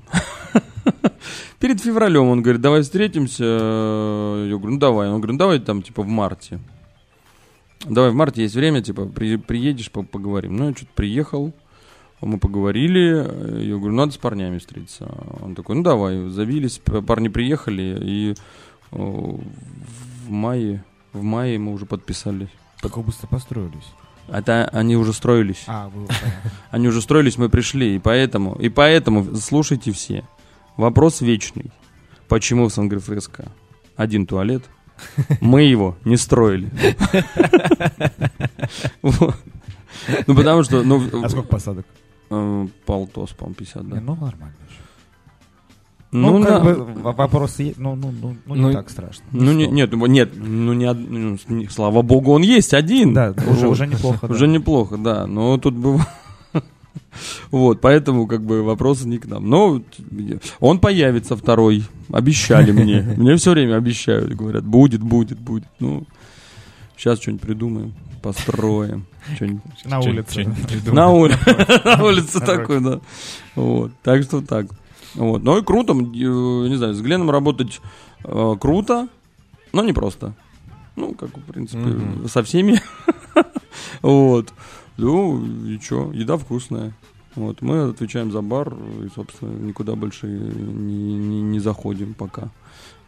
перед 1.61 1.81
февралем 1.81 2.29
он 2.29 2.43
говорит, 2.43 2.61
давай 2.61 2.83
встретимся. 2.83 3.45
Я 3.45 4.57
говорю, 4.57 4.75
ну 4.75 4.79
давай. 4.79 5.09
Он 5.09 5.21
говорит, 5.21 5.33
ну 5.35 5.39
давай 5.39 5.59
там 5.61 5.83
типа 5.83 6.03
в 6.03 6.09
марте. 6.09 6.59
Давай 7.85 8.11
в 8.11 8.15
марте 8.15 8.43
есть 8.43 8.55
время, 8.55 8.83
типа 8.83 9.07
при, 9.07 9.37
приедешь, 9.37 9.91
по 9.91 10.03
поговорим. 10.03 10.57
Ну 10.57 10.69
я 10.69 10.73
что-то 10.75 10.93
приехал. 10.95 11.53
Мы 12.21 12.39
поговорили, 12.39 13.65
я 13.65 13.77
говорю, 13.77 13.95
надо 13.95 14.13
с 14.13 14.17
парнями 14.17 14.59
встретиться. 14.59 15.09
Он 15.41 15.55
такой, 15.55 15.77
ну 15.77 15.83
давай, 15.83 16.29
забились, 16.29 16.81
парни 17.07 17.29
приехали, 17.29 17.99
и 18.01 18.35
в 18.91 19.41
мае 20.29 20.85
в 21.13 21.23
мае 21.23 21.59
мы 21.59 21.73
уже 21.73 21.87
подписались. 21.87 22.49
Так 22.81 22.97
вы 22.97 23.03
быстро 23.03 23.27
построились. 23.27 23.93
Это 24.29 24.69
они 24.73 24.97
уже 24.97 25.13
строились. 25.13 25.65
А, 25.67 25.89
вы 25.89 26.07
Они 26.71 26.89
уже 26.89 27.01
строились, 27.01 27.39
мы 27.39 27.49
пришли. 27.49 27.97
И 27.97 27.99
поэтому, 27.99 28.55
и 28.55 28.69
поэтому, 28.69 29.35
слушайте 29.37 29.91
все. 29.93 30.25
Вопрос 30.77 31.21
вечный. 31.21 31.73
Почему 32.29 32.69
в 32.69 32.73
Сан-Грифреско 32.73 33.47
один 33.97 34.27
туалет? 34.27 34.65
Мы 35.41 35.63
его 35.63 35.97
не 36.05 36.17
строили. 36.17 36.71
Ну, 40.27 40.35
потому 40.35 40.63
что... 40.63 40.83
Ну, 40.83 41.25
а 41.25 41.29
сколько 41.29 41.49
посадок? 41.49 41.87
Э, 42.31 42.67
полтос, 42.85 43.31
по-моему, 43.31 43.55
50, 43.55 43.89
да. 43.89 44.01
Ну, 44.01 44.15
нормально. 44.15 44.55
Ну, 46.11 46.39
ну 46.39 46.45
как 46.45 46.65
да. 46.65 46.75
бы 46.75 46.85
вопрос 47.13 47.59
есть, 47.59 47.79
ну, 47.79 47.95
ну, 47.95 48.11
ну, 48.11 48.35
ну, 48.47 48.55
ну 48.55 48.69
не 48.69 48.73
так 48.73 48.89
страшно. 48.89 49.25
Не 49.33 49.45
ну, 49.45 49.53
не, 49.53 49.67
нет, 49.67 49.93
нет, 49.93 50.31
ну, 50.35 50.73
не, 50.73 50.93
ну, 50.93 51.39
не, 51.49 51.69
слава 51.69 52.01
богу, 52.01 52.33
он 52.33 52.43
есть 52.43 52.73
один. 52.73 53.13
Да, 53.13 53.35
уже, 53.47 53.69
уже 53.69 53.87
неплохо. 53.87 54.25
Уже 54.25 54.47
да. 54.47 54.53
неплохо, 54.53 54.97
да, 54.97 55.27
но 55.27 55.59
тут 55.59 55.75
было... 55.75 56.07
Вот, 57.51 57.81
поэтому 57.81 58.27
как 58.27 58.43
бы 58.45 58.63
вопрос 58.63 59.05
не 59.05 59.19
к 59.19 59.27
нам. 59.27 59.49
Но 59.49 59.83
он 60.61 60.79
появится 60.79 61.37
второй, 61.37 61.85
обещали 62.13 62.73
мне. 62.73 63.03
Мне 63.17 63.37
все 63.37 63.53
время 63.53 63.77
обещают, 63.77 64.35
говорят, 64.35 64.65
будет, 64.65 65.03
будет, 65.03 65.39
будет. 65.39 65.69
Ну, 65.79 66.05
сейчас 66.99 67.21
что-нибудь 67.21 67.43
придумаем, 67.43 67.95
построим. 68.23 69.07
На 70.85 71.09
улице. 71.09 71.39
На 71.85 72.05
улице 72.05 72.41
такой, 72.41 72.81
да. 72.81 73.01
Вот, 73.55 73.93
так 74.03 74.23
что 74.25 74.43
так. 74.43 74.67
Вот. 75.15 75.43
Ну 75.43 75.59
и 75.59 75.65
круто, 75.65 75.93
э, 75.93 75.97
не 75.97 76.77
знаю, 76.77 76.95
с 76.95 77.01
Гленом 77.01 77.31
работать 77.31 77.81
э, 78.25 78.57
круто, 78.61 79.09
но 79.73 79.83
не 79.83 79.93
просто. 79.93 80.35
Ну, 80.97 81.15
как, 81.15 81.37
в 81.37 81.43
принципе, 81.43 82.29
со 82.29 82.43
всеми. 82.43 82.83
вот. 84.03 84.53
Ну, 84.97 85.45
и 85.67 85.79
что, 85.79 86.13
еда 86.13 86.37
вкусная. 86.37 86.93
Вот, 87.37 87.63
мы 87.63 87.91
отвечаем 87.91 88.33
за 88.33 88.43
бар 88.43 88.75
и, 89.05 89.09
собственно, 89.15 89.53
никуда 89.53 89.95
больше 89.95 90.27
не, 90.27 91.15
не, 91.15 91.41
не 91.41 91.61
заходим 91.61 92.15
пока. 92.15 92.49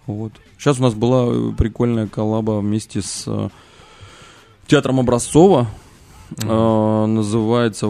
Вот. 0.06 0.32
Сейчас 0.56 0.78
у 0.78 0.82
нас 0.82 0.94
была 0.94 1.52
прикольная 1.52 2.06
коллаба 2.06 2.60
вместе 2.60 3.02
с 3.02 3.24
э, 3.26 3.48
театром 4.70 5.00
Образцова. 5.00 5.66
Mm-hmm. 6.30 7.04
Э, 7.04 7.06
называется 7.06 7.86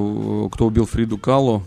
«Кто 0.51 0.67
убил 0.67 0.87
Фриду 0.87 1.19
Кало». 1.19 1.63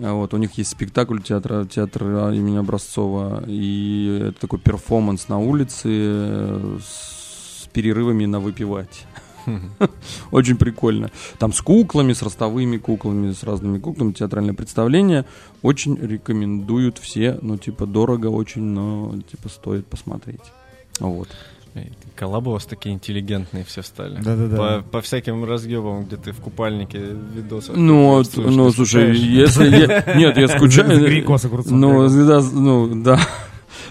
А 0.00 0.12
вот, 0.12 0.34
у 0.34 0.36
них 0.36 0.56
есть 0.58 0.70
спектакль 0.70 1.18
театра, 1.18 1.64
театра 1.64 2.32
имени 2.32 2.58
Образцова, 2.58 3.42
и 3.46 4.28
это 4.28 4.40
такой 4.42 4.60
перформанс 4.60 5.28
на 5.28 5.38
улице 5.38 5.88
э, 5.88 6.78
с 6.80 7.66
перерывами 7.72 8.26
на 8.26 8.38
выпивать. 8.38 9.06
Очень 10.30 10.56
прикольно. 10.56 11.10
Там 11.38 11.52
с 11.52 11.60
куклами, 11.62 12.12
с 12.12 12.22
ростовыми 12.22 12.76
куклами, 12.76 13.32
с 13.32 13.42
разными 13.42 13.78
куклами, 13.78 14.12
театральное 14.12 14.54
представление. 14.54 15.24
Очень 15.62 15.96
рекомендуют 15.96 16.98
все, 16.98 17.38
ну, 17.40 17.56
типа, 17.56 17.86
дорого 17.86 18.26
очень, 18.26 18.62
но, 18.62 19.14
типа, 19.28 19.48
стоит 19.48 19.86
посмотреть. 19.86 20.52
Вот. 21.00 21.28
Коллабы 22.16 22.50
у 22.50 22.54
вас 22.54 22.66
такие 22.66 22.94
интеллигентные 22.94 23.64
все 23.64 23.82
стали. 23.82 24.20
Да-да-да. 24.20 24.56
По, 24.56 24.82
по 24.82 25.00
всяким 25.00 25.44
разъебам, 25.44 26.04
где 26.04 26.16
ты 26.16 26.32
в 26.32 26.40
купальнике 26.40 27.16
видосах. 27.34 27.76
Ну, 27.76 28.22
ну 28.36 28.70
слушай, 28.72 29.16
если... 29.16 29.68
Я, 29.68 30.14
нет, 30.16 30.36
я 30.36 30.48
скучаю... 30.48 30.88
Ну, 31.66 32.08
да, 32.26 32.42
ну, 32.42 33.02
да. 33.02 33.20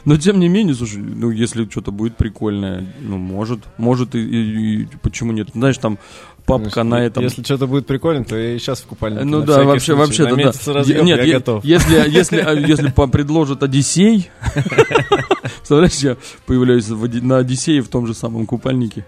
Но 0.05 0.17
тем 0.17 0.39
не 0.39 0.47
менее, 0.47 0.75
слушай, 0.75 0.97
ну 0.97 1.29
если 1.29 1.67
что-то 1.69 1.91
будет 1.91 2.15
прикольное, 2.15 2.85
ну 2.99 3.17
может, 3.17 3.59
может 3.77 4.15
и, 4.15 4.19
и, 4.19 4.81
и 4.83 4.87
почему 5.01 5.31
нет? 5.31 5.49
Знаешь, 5.53 5.77
там 5.77 5.99
папка 6.45 6.83
на 6.83 7.03
этом. 7.03 7.23
Если 7.23 7.43
что-то 7.43 7.67
будет 7.67 7.85
прикольно, 7.85 8.23
то 8.23 8.35
я 8.35 8.55
и 8.55 8.59
сейчас 8.59 8.81
в 8.81 8.87
купальнике. 8.87 9.25
Ну 9.25 9.41
да, 9.41 9.63
вообще, 9.63 9.93
вообще, 9.93 10.23
да, 10.25 10.35
да. 10.35 10.73
Разъем, 10.73 11.05
Нет, 11.05 11.23
я 11.23 11.33
готов. 11.33 11.63
Если, 11.63 12.09
если, 12.09 12.39
а, 12.39 12.53
если 12.53 12.91
предложат 12.91 13.63
Одиссей, 13.63 14.29
представляешь, 15.69 15.99
я 15.99 16.17
появляюсь 16.47 16.87
на 16.89 17.37
Одиссее 17.37 17.81
в 17.81 17.89
том 17.89 18.07
же 18.07 18.15
самом 18.15 18.47
купальнике, 18.47 19.05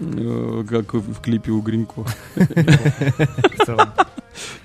э, 0.00 0.64
как 0.68 0.94
в 0.94 1.20
клипе 1.20 1.50
у 1.52 1.60
Гринько. 1.60 2.06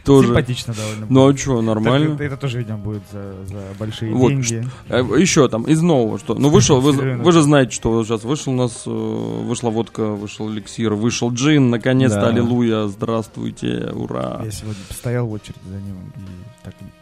Тоже. 0.04 0.30
Симпатично 0.30 0.74
довольно. 0.74 1.06
Ну 1.10 1.28
а 1.28 1.38
что, 1.38 1.62
нормально. 1.62 2.16
Это, 2.16 2.24
это 2.24 2.38
тоже, 2.38 2.58
видимо, 2.58 2.80
будет 2.80 3.04
за, 3.12 3.34
за 3.46 3.62
большие 3.78 4.12
вот, 4.12 4.30
деньги. 4.30 4.66
Э, 4.88 5.02
еще 5.16 5.48
там, 5.48 5.64
из 5.64 5.82
нового, 5.82 6.18
что. 6.18 6.34
Ну, 6.34 6.50
вышел, 6.50 6.82
вы, 6.82 6.94
вы 7.18 7.32
же 7.32 7.42
знаете, 7.42 7.72
что 7.74 8.04
сейчас 8.04 8.24
вышел 8.24 8.54
у 8.54 8.56
нас, 8.56 8.84
э, 8.88 8.90
вышла 8.90 9.70
водка, 9.70 10.06
вышел 10.06 10.52
эликсир, 10.52 10.94
вышел 10.94 11.32
джин, 11.32 11.70
наконец-то, 11.70 12.22
да. 12.22 12.28
аллилуйя, 12.30 12.88
здравствуйте, 12.88 13.92
ура. 13.94 14.42
Я 14.44 14.52
сегодня 14.52 14.82
стоял 14.90 15.28
в 15.28 15.34
очереди 15.34 15.60
за 15.68 15.76
ним 15.76 15.98
и 16.16 16.49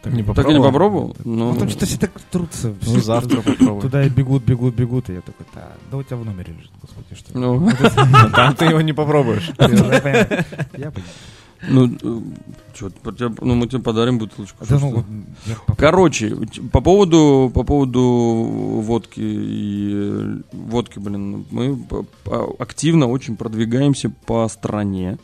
так, 0.07 0.15
не 0.15 0.23
попробовал. 0.23 0.35
Так 0.35 0.49
и 0.49 0.59
не 0.59 0.63
попробовал? 0.63 1.15
Ну, 1.23 1.53
Потому 1.53 1.69
что 1.71 1.85
все 1.85 1.97
так 1.97 2.11
трутся. 2.31 2.73
Ну, 2.85 2.99
завтра 2.99 3.41
попробуй. 3.41 3.81
Туда 3.81 4.05
и 4.05 4.09
бегут, 4.09 4.43
бегут, 4.43 4.75
бегут, 4.75 5.09
и 5.09 5.13
я 5.13 5.21
такой, 5.21 5.45
да, 5.53 5.71
да 5.91 5.97
у 5.97 6.03
тебя 6.03 6.17
в 6.17 6.25
номере 6.25 6.53
лежит, 6.53 6.71
господи, 6.81 7.15
что. 7.15 7.37
Ну, 7.37 7.71
там 8.35 8.55
ты 8.55 8.65
его 8.65 8.81
не 8.81 8.93
попробуешь. 8.93 9.51
Я 9.57 10.91
понимаю. 10.91 11.03
Ну, 11.67 11.87
э, 11.87 12.21
что, 12.75 12.91
ну, 13.41 13.55
мы 13.55 13.67
тебе 13.67 13.81
подарим 13.81 14.19
бутылочку. 14.19 14.63
Да, 14.67 14.77
ну, 14.79 15.03
Короче, 15.75 16.35
по 16.71 16.81
поводу, 16.81 17.51
по 17.53 17.63
поводу 17.63 18.01
водки 18.01 19.19
и 19.19 20.41
водки, 20.51 20.99
блин, 20.99 21.45
мы 21.49 21.79
активно 22.59 23.07
очень 23.07 23.35
продвигаемся 23.35 24.11
по 24.25 24.47
стране 24.49 25.17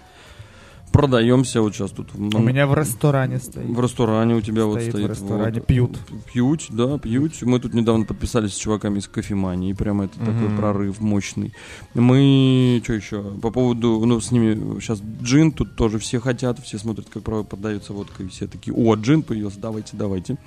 продаемся 0.93 1.61
вот 1.61 1.75
сейчас 1.75 1.91
тут. 1.91 2.07
У 2.15 2.39
меня 2.39 2.67
в 2.67 2.73
ресторане 2.73 3.39
стоит. 3.39 3.67
В 3.67 3.81
ресторане 3.81 4.35
у 4.35 4.41
тебя 4.41 4.61
стоит 4.61 4.73
вот 4.73 4.81
стоит. 4.81 5.05
В 5.05 5.09
ресторане 5.09 5.59
вот, 5.59 5.67
пьют. 5.67 5.97
Пьют, 6.31 6.65
да, 6.69 6.97
пьют. 6.99 7.41
Мы 7.41 7.59
тут 7.59 7.73
недавно 7.73 8.05
подписались 8.05 8.53
с 8.53 8.57
чуваками 8.57 8.99
из 8.99 9.07
кофемании, 9.07 9.71
и 9.71 9.73
прямо 9.73 10.05
это 10.05 10.19
mm-hmm. 10.19 10.25
такой 10.25 10.57
прорыв 10.57 11.01
мощный. 11.01 11.53
Мы, 11.95 12.79
что 12.83 12.93
еще, 12.93 13.23
по 13.41 13.49
поводу, 13.49 14.05
ну, 14.05 14.21
с 14.21 14.31
ними 14.31 14.79
сейчас 14.79 15.01
джин, 15.21 15.51
тут 15.51 15.75
тоже 15.75 15.97
все 15.97 16.19
хотят, 16.19 16.59
все 16.59 16.77
смотрят, 16.77 17.07
как 17.09 17.23
продается 17.23 17.91
водка, 17.93 18.23
и 18.23 18.27
все 18.27 18.47
такие, 18.47 18.73
о, 18.73 18.95
джин 18.95 19.23
появился, 19.23 19.59
давайте, 19.59 19.97
давайте. 19.97 20.37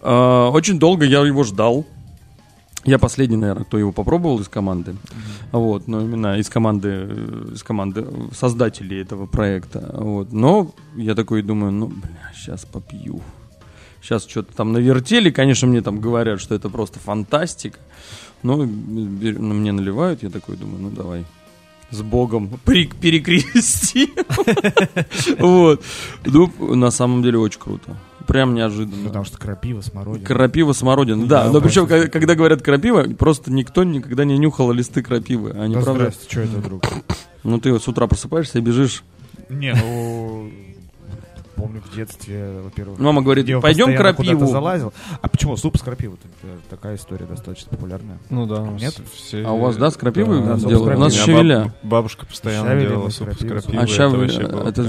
А, 0.00 0.50
очень 0.50 0.78
долго 0.78 1.04
я 1.04 1.26
его 1.26 1.42
ждал, 1.42 1.84
я 2.84 2.98
последний, 2.98 3.36
наверное, 3.36 3.64
кто 3.64 3.78
его 3.78 3.92
попробовал 3.92 4.40
из 4.40 4.48
команды. 4.48 4.92
Mm-hmm. 4.92 5.48
Вот, 5.52 5.88
но 5.88 6.00
именно 6.00 6.38
из 6.38 6.48
команды, 6.48 7.08
из 7.52 7.62
команды 7.62 8.06
создателей 8.32 9.02
этого 9.02 9.26
проекта. 9.26 9.90
Вот. 9.94 10.32
Но 10.32 10.72
я 10.96 11.14
такой 11.14 11.42
думаю, 11.42 11.72
ну, 11.72 11.88
бля, 11.88 12.32
сейчас 12.34 12.64
попью. 12.64 13.20
Сейчас 14.00 14.26
что-то 14.26 14.54
там 14.54 14.72
навертели, 14.72 15.30
конечно, 15.30 15.66
мне 15.66 15.82
там 15.82 16.00
говорят, 16.00 16.40
что 16.40 16.54
это 16.54 16.68
просто 16.68 16.98
фантастика. 16.98 17.78
Но 18.42 18.56
мне 18.56 19.72
наливают, 19.72 20.22
я 20.22 20.30
такой 20.30 20.56
думаю, 20.56 20.82
ну 20.82 20.90
давай, 20.90 21.24
с 21.90 22.02
Богом 22.02 22.58
перекрести. 22.64 24.12
Вот. 25.38 25.82
Ну, 26.24 26.74
на 26.74 26.90
самом 26.90 27.22
деле 27.22 27.38
очень 27.38 27.60
круто. 27.60 27.96
Прям 28.28 28.54
неожиданно. 28.54 29.08
Потому 29.08 29.24
что 29.24 29.38
крапива, 29.38 29.80
смородина. 29.80 30.24
Крапива, 30.24 30.72
смородина, 30.72 31.26
да. 31.26 31.44
Да, 31.44 31.50
но 31.52 31.60
причем, 31.60 31.86
когда, 31.88 32.06
когда 32.08 32.34
говорят 32.36 32.62
крапива, 32.62 33.02
просто 33.18 33.50
никто 33.50 33.82
никогда 33.82 34.24
не 34.24 34.38
нюхал 34.38 34.70
листы 34.70 35.02
крапивы. 35.02 35.50
Они, 35.50 35.74
Да 35.74 35.80
правда, 35.80 36.02
здрасте, 36.10 36.26
что 36.30 36.40
это 36.42 36.56
вдруг? 36.58 36.82
ну 37.42 37.58
ты 37.58 37.72
вот 37.72 37.82
с 37.82 37.88
утра 37.88 38.06
просыпаешься 38.06 38.58
и 38.58 38.60
бежишь. 38.60 39.02
Не, 39.48 39.74
ну... 39.74 40.50
Помню 41.56 41.82
в 41.82 41.92
детстве, 41.92 42.60
во-первых... 42.62 43.00
Мама 43.00 43.20
говорит, 43.20 43.48
я 43.48 43.58
пойдем 43.58 43.96
крапиву. 43.96 44.46
залазил. 44.46 44.92
А 45.20 45.28
почему 45.28 45.56
суп 45.56 45.76
с 45.76 45.82
крапивой? 45.82 46.16
Такая 46.70 46.94
история 46.94 47.26
достаточно 47.26 47.70
популярная. 47.70 48.18
Ну 48.30 48.46
да, 48.46 48.60
Нет? 48.80 48.94
все... 49.12 49.44
А 49.44 49.50
у 49.50 49.58
вас, 49.58 49.76
да, 49.76 49.90
с 49.90 49.96
крапивой 49.96 50.40
Да, 50.40 50.54
делают? 50.54 50.96
У 50.96 51.00
нас 51.00 51.12
щавеля. 51.14 51.64
баб- 51.64 51.72
Бабушка 51.82 52.26
постоянно 52.26 52.80
делала 52.80 53.08
суп 53.08 53.30
с 53.34 53.38
крапивой. 53.38 53.76
А 53.76 54.48
было 54.48 54.68
это 54.68 54.84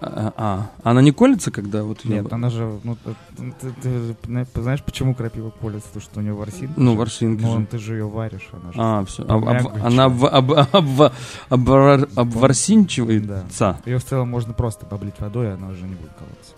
а, 0.00 0.32
а, 0.36 0.70
она 0.82 1.02
не 1.02 1.12
колется, 1.12 1.50
когда 1.50 1.82
вот 1.82 2.04
её- 2.04 2.22
Нет, 2.22 2.32
она 2.32 2.48
же, 2.50 2.80
ну, 2.84 2.96
ты, 3.04 3.14
ты- 3.60 3.72
ты- 3.82 4.44
ты 4.46 4.62
знаешь, 4.62 4.82
почему 4.82 5.14
крапива 5.14 5.50
колется? 5.50 5.88
Потому 5.88 6.02
что 6.02 6.20
у 6.20 6.22
нее 6.22 6.32
ворсинка. 6.32 6.72
Ну, 6.80 6.96
ворсинки 6.96 7.42
Ну, 7.42 7.48
же. 7.50 7.56
он- 7.56 7.66
ты 7.66 7.78
же 7.78 7.94
ее 7.96 8.08
варишь, 8.08 8.48
она 8.52 8.72
же. 8.72 8.78
А, 8.78 9.04
все. 9.04 9.24
Мягкая 9.24 9.84
она 9.84 10.04
об, 10.06 10.24
об, 10.24 10.52
об, 10.52 11.12
обвар- 11.50 12.08
обворсинчивается. 12.16 13.78
Ее 13.84 13.98
в 13.98 14.04
целом 14.04 14.28
можно 14.28 14.52
просто 14.54 14.86
поблить 14.86 15.14
водой, 15.18 15.48
и 15.48 15.50
она 15.50 15.68
уже 15.68 15.82
не 15.82 15.94
будет 15.94 16.12
колоться. 16.18 16.52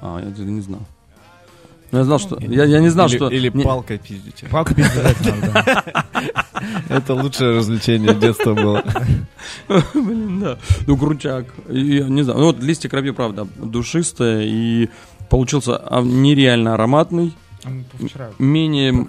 А, 0.00 0.20
я 0.20 0.28
это 0.30 0.42
не 0.42 0.60
знал. 0.60 0.80
Ну, 1.92 1.98
я 1.98 2.04
знал, 2.04 2.18
что... 2.18 2.38
Я, 2.40 2.64
я 2.64 2.80
не 2.80 2.88
знал, 2.88 3.06
или, 3.06 3.16
что... 3.16 3.28
Или 3.28 3.48
палкой 3.50 3.98
пиздите. 3.98 4.46
Палка 4.46 4.74
пиздец 4.74 5.14
надо, 5.20 5.52
да. 5.52 6.04
Это 6.88 7.14
лучшее 7.14 7.56
развлечение 7.56 8.14
детства 8.14 8.54
было. 8.54 8.84
Блин, 9.94 10.40
да. 10.40 10.58
Ну. 10.86 11.46
И, 11.68 11.96
я 11.96 12.08
не 12.08 12.22
знаю. 12.22 12.38
Ну, 12.38 12.46
вот 12.46 12.62
листья 12.62 12.88
крапивы, 12.88 13.14
правда, 13.14 13.46
душистая 13.56 14.42
и 14.44 14.88
получился 15.30 15.76
а, 15.76 16.02
нереально 16.02 16.74
ароматный. 16.74 17.34
Менее, 18.38 19.06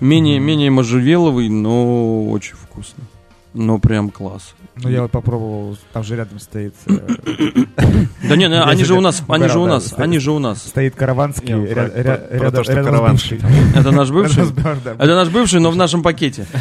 менее, 0.00 0.38
менее 0.38 0.70
можжевеловый, 0.70 1.48
но 1.48 2.28
очень 2.30 2.54
вкусно. 2.54 3.04
Но 3.58 3.80
прям 3.80 4.10
класс. 4.10 4.54
Ну, 4.76 4.88
я 4.88 5.02
вот 5.02 5.10
попробовал, 5.10 5.76
там 5.92 6.04
же 6.04 6.14
рядом 6.14 6.38
стоит... 6.38 6.74
э, 6.86 6.94
Да 8.28 8.36
не, 8.36 8.44
Я 8.44 8.62
они 8.62 8.84
же 8.84 8.94
у 8.94 9.00
нас, 9.00 9.24
они 9.26 9.48
же 9.48 9.58
у 9.58 9.66
нас, 9.66 9.92
они 9.96 10.18
же 10.20 10.30
у 10.30 10.38
нас. 10.38 10.62
Стоит 10.62 10.94
караванский 10.94 11.54
рядом. 11.66 12.22
Это 13.74 13.90
наш 13.90 14.10
бывший? 14.10 14.44
Это 14.98 15.14
наш 15.16 15.28
бывший, 15.30 15.58
но 15.60 15.72
в 15.72 15.76
нашем 15.76 16.02
пакете. 16.02 16.46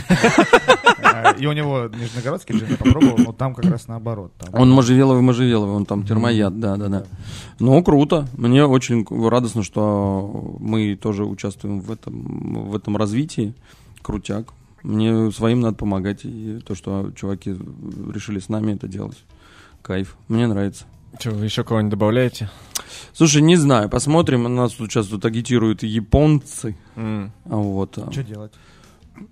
А, 1.03 1.31
И 1.31 1.45
у 1.47 1.51
него 1.51 1.89
нижегородский 1.99 2.55
джин 2.57 2.67
я 2.71 2.77
попробовал, 2.77 3.17
но 3.17 3.31
там 3.31 3.55
как 3.55 3.65
раз 3.65 3.87
наоборот. 3.87 4.31
там- 4.37 4.59
Он 4.61 4.69
можжевеловый, 4.69 5.21
можжевеловый, 5.23 5.75
он 5.75 5.85
там 5.85 6.03
термояд, 6.03 6.59
да, 6.59 6.75
да, 6.77 6.87
да. 6.89 7.03
Ну, 7.59 7.81
круто. 7.83 8.27
Мне 8.37 8.63
очень 8.65 9.03
радостно, 9.27 9.63
что 9.63 10.57
мы 10.59 10.95
тоже 10.95 11.25
участвуем 11.25 11.79
в 11.79 11.91
этом, 11.91 12.69
в 12.69 12.75
этом 12.75 12.97
развитии. 12.97 13.53
Крутяк. 14.03 14.45
Мне 14.88 15.31
своим 15.33 15.59
надо 15.59 15.75
помогать. 15.75 16.21
И 16.23 16.59
то, 16.65 16.73
что 16.73 17.11
чуваки 17.11 17.49
решили 18.13 18.39
с 18.39 18.47
нами 18.47 18.71
это 18.73 18.88
делать. 18.88 19.21
Кайф. 19.81 20.15
Мне 20.29 20.47
нравится. 20.47 20.85
Что, 21.19 21.31
вы 21.31 21.43
еще 21.45 21.65
кого-нибудь 21.65 21.91
добавляете? 21.91 22.49
Слушай, 23.11 23.41
не 23.41 23.57
знаю, 23.57 23.89
посмотрим. 23.89 24.43
Нас 24.55 24.71
тут 24.73 24.89
сейчас 24.89 25.07
тут 25.07 25.25
агитируют 25.25 25.83
японцы. 25.83 26.77
А 26.95 27.29
вот. 27.45 27.97
Что 28.11 28.23
делать? 28.23 28.53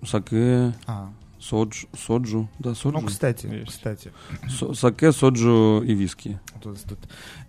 Саке, 0.04 0.74
А, 0.86 1.10
соджу, 1.48 1.88
соджу. 1.96 2.48
Да, 2.58 2.74
соджу. 2.74 3.00
ну, 3.00 3.06
кстати, 3.06 3.46
Есть. 3.46 3.72
кстати. 3.72 4.12
Со- 4.48 4.74
саке, 4.74 5.12
соджу 5.12 5.82
и 5.82 5.94
виски. 5.94 6.38
Тут, 6.62 6.82
тут 6.82 6.98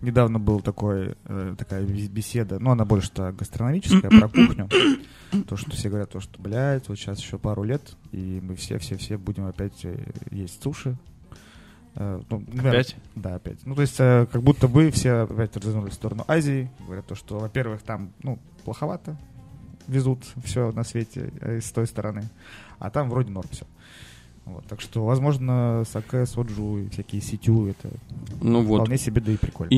недавно 0.00 0.38
был 0.38 0.60
такой, 0.60 1.14
э, 1.24 1.54
такая 1.58 1.82
бе- 1.84 2.06
беседа, 2.08 2.58
ну, 2.58 2.70
она 2.70 2.84
больше-то 2.84 3.32
гастрономическая, 3.32 4.10
про 4.10 4.28
кухню. 4.28 4.68
То, 5.46 5.56
что 5.56 5.70
все 5.72 5.88
говорят, 5.88 6.10
то, 6.10 6.20
что, 6.20 6.40
блядь, 6.40 6.88
вот 6.88 6.98
сейчас 6.98 7.20
еще 7.20 7.38
пару 7.38 7.62
лет, 7.62 7.96
и 8.12 8.40
мы 8.42 8.54
все-все-все 8.54 9.18
будем 9.18 9.46
опять 9.46 9.84
э, 9.84 9.96
есть 10.30 10.62
суши. 10.62 10.96
Э, 11.96 12.20
ну, 12.30 12.44
наверное, 12.46 12.70
Опять? 12.80 12.96
Да, 13.14 13.34
опять. 13.34 13.58
Ну, 13.66 13.74
то 13.74 13.82
есть, 13.82 13.96
э, 13.98 14.26
как 14.30 14.42
будто 14.42 14.68
бы 14.68 14.90
все 14.90 15.22
опять 15.22 15.56
развернулись 15.56 15.92
в 15.92 15.96
сторону 15.96 16.24
Азии. 16.28 16.70
Говорят 16.80 17.06
то, 17.06 17.14
что, 17.14 17.38
во-первых, 17.38 17.82
там, 17.82 18.12
ну, 18.22 18.38
плоховато 18.64 19.16
везут 19.86 20.22
все 20.44 20.70
на 20.72 20.84
свете 20.84 21.32
э, 21.40 21.60
с 21.60 21.72
той 21.72 21.86
стороны. 21.86 22.22
А 22.78 22.90
там 22.90 23.10
вроде 23.10 23.30
норм 23.32 23.48
все. 23.50 23.66
Вот, 24.54 24.64
так 24.66 24.80
что, 24.80 25.04
возможно, 25.04 25.84
саке, 25.90 26.24
соджу 26.26 26.78
и 26.78 26.88
всякие 26.88 27.20
ситю, 27.20 27.66
это 27.68 27.90
Ну 28.40 28.62
вот. 28.62 28.78
вполне 28.82 28.98
себе 28.98 29.20
да 29.20 29.32
и 29.32 29.36
прикольно. 29.36 29.70
И, 29.70 29.76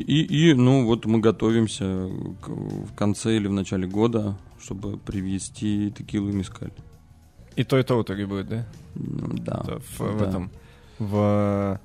и, 0.00 0.50
и, 0.50 0.54
ну 0.54 0.84
вот 0.84 1.06
мы 1.06 1.20
готовимся 1.20 2.08
к- 2.42 2.48
в 2.48 2.94
конце 2.94 3.36
или 3.36 3.46
в 3.48 3.52
начале 3.52 3.86
года, 3.86 4.36
чтобы 4.60 4.98
привезти 4.98 5.92
текилу 5.96 6.28
и 6.28 6.32
мискаль. 6.32 6.70
И 7.56 7.64
то, 7.64 7.78
и 7.78 7.82
то 7.82 7.96
в 7.98 8.02
итоге 8.02 8.26
будет, 8.26 8.48
да? 8.48 8.66
М, 8.96 9.38
Да. 9.38 9.62
Это 9.64 9.80
в, 9.80 10.00
в 10.00 10.18
да. 10.18 10.28
этом 10.28 10.50
в 10.98 11.80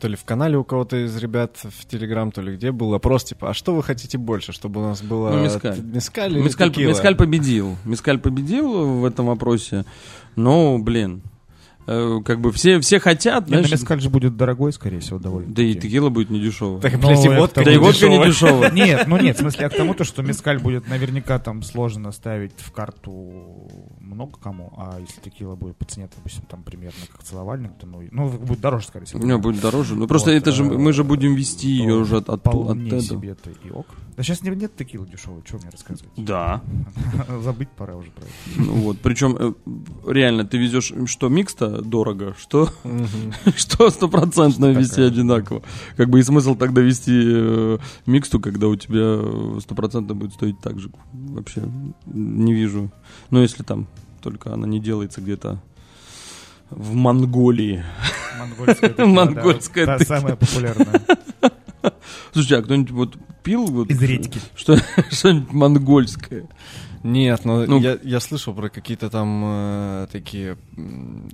то 0.00 0.08
ли 0.08 0.16
в 0.16 0.24
канале 0.24 0.56
у 0.56 0.64
кого-то 0.64 0.96
из 1.04 1.14
ребят 1.18 1.58
в 1.62 1.84
Телеграм, 1.86 2.32
то 2.32 2.40
ли 2.40 2.56
где 2.56 2.72
был 2.72 2.94
опрос, 2.94 3.24
типа, 3.24 3.50
а 3.50 3.54
что 3.54 3.74
вы 3.74 3.82
хотите 3.82 4.16
больше, 4.16 4.50
чтобы 4.52 4.80
у 4.80 4.84
нас 4.84 5.02
было 5.02 5.28
Ну, 5.30 5.36
или 5.36 5.42
Мискаль, 5.44 6.70
текила? 6.72 6.88
Мискаль 6.88 7.16
победил. 7.16 7.76
Мискаль 7.84 8.18
победил 8.18 8.86
в 9.00 9.04
этом 9.04 9.28
опросе. 9.28 9.84
Но, 10.36 10.78
блин, 10.78 11.22
э, 11.86 12.18
как 12.24 12.40
бы 12.40 12.52
все, 12.52 12.80
все 12.80 13.00
хотят, 13.00 13.48
Не, 13.48 13.56
ну, 13.56 13.62
знаешь, 13.64 13.80
мескаль 13.80 14.00
же 14.00 14.10
будет 14.10 14.36
дорогой, 14.36 14.72
скорее 14.72 15.00
всего, 15.00 15.18
довольно. 15.18 15.52
да 15.52 15.62
и 15.62 15.74
текила 15.74 16.08
будет 16.08 16.30
не 16.30 16.40
дешевая. 16.40 16.80
Так, 16.80 16.94
Ну, 16.94 17.08
блядь, 17.08 17.24
и 17.24 17.28
водка 17.28 17.64
Да 17.64 17.72
и 17.72 17.76
водка 17.76 18.08
не 18.08 18.24
дешевая. 18.24 18.70
Нет, 18.72 19.06
ну 19.06 19.18
нет, 19.18 19.36
в 19.36 19.40
смысле, 19.40 19.62
я 19.64 19.68
к 19.68 19.76
тому, 19.76 19.94
то, 19.94 20.04
что 20.04 20.22
мескаль 20.22 20.58
будет 20.58 20.88
наверняка 20.88 21.38
там 21.38 21.62
сложно 21.62 22.12
ставить 22.12 22.52
в 22.58 22.70
карту 22.72 23.70
много 24.10 24.38
кому, 24.38 24.72
а 24.76 24.98
если 25.00 25.20
текила 25.20 25.54
будет 25.54 25.76
по 25.76 25.84
цене, 25.84 26.08
допустим, 26.14 26.42
там 26.48 26.62
примерно 26.62 26.98
как 27.10 27.22
целовальник, 27.22 27.72
то 27.78 27.86
ну, 27.86 28.02
ну 28.10 28.28
будет 28.28 28.60
дороже, 28.60 28.86
скорее 28.86 29.06
всего. 29.06 29.20
У 29.20 29.24
меня 29.24 29.38
будет 29.38 29.60
дороже. 29.60 29.94
Ну 29.94 30.06
просто 30.06 30.30
Вот, 30.30 30.36
это 30.36 30.52
же 30.52 30.64
э, 30.64 30.78
мы 30.78 30.92
же 30.92 31.04
будем 31.04 31.34
вести 31.34 31.68
ее 31.68 31.94
уже 31.94 32.18
от, 32.18 32.28
от, 32.28 32.46
от 32.46 32.54
Вполне 32.54 32.88
этого. 32.88 33.02
себе 33.02 33.30
это 33.30 33.50
и 33.50 33.70
ок. 33.70 33.86
Да 34.16 34.22
сейчас 34.22 34.42
не, 34.42 34.50
нет 34.50 34.76
текилы 34.76 35.06
дешевой, 35.06 35.42
что 35.46 35.56
мне 35.58 35.70
рассказывать? 35.70 36.12
Да. 36.16 36.62
Забыть 37.42 37.70
пора 37.70 37.96
уже 37.96 38.10
про 38.10 38.22
это. 38.22 38.32
Ну 38.56 38.74
вот, 38.82 38.98
причем 38.98 39.36
э, 39.38 39.52
реально 40.06 40.44
ты 40.44 40.58
везешь 40.58 40.92
что 41.06 41.28
микс-то 41.28 41.80
дорого, 41.82 42.34
что 42.38 42.68
что 43.56 43.90
стопроцентно 43.90 44.72
вести 44.72 45.02
одинаково. 45.02 45.62
Как 45.96 46.10
бы 46.10 46.20
и 46.20 46.22
смысл 46.22 46.54
тогда 46.54 46.80
вести 46.80 47.12
э, 47.14 47.78
миксту, 48.06 48.40
когда 48.40 48.68
у 48.68 48.76
тебя 48.76 49.60
стопроцентно 49.60 50.14
будет 50.14 50.34
стоить 50.34 50.58
так 50.60 50.78
же. 50.80 50.90
Вообще 51.12 51.62
не 52.06 52.52
вижу. 52.52 52.90
Ну 53.30 53.40
если 53.40 53.62
там 53.62 53.86
только 54.20 54.52
она 54.52 54.66
не 54.66 54.80
делается 54.80 55.20
где-то 55.20 55.58
в 56.70 56.94
Монголии. 56.94 57.84
Монгольская 58.38 58.94
Монгольская 59.06 59.86
да, 59.86 59.98
Та 59.98 60.04
самая 60.04 60.36
популярная. 60.36 61.00
Слушай, 62.32 62.58
а 62.58 62.62
кто-нибудь 62.62 62.90
вот 62.90 63.16
пил 63.42 63.66
вот 63.66 63.90
Из 63.90 64.00
редьки. 64.02 64.40
что 64.54 64.76
что-нибудь 65.10 65.52
монгольское? 65.52 66.46
Нет, 67.02 67.44
но 67.46 67.64
Ну. 67.64 67.80
я, 67.80 67.98
я 68.02 68.20
слышал 68.20 68.52
про 68.54 68.68
какие-то 68.68 69.08
там 69.08 69.42
э, 69.44 70.06
такие 70.12 70.58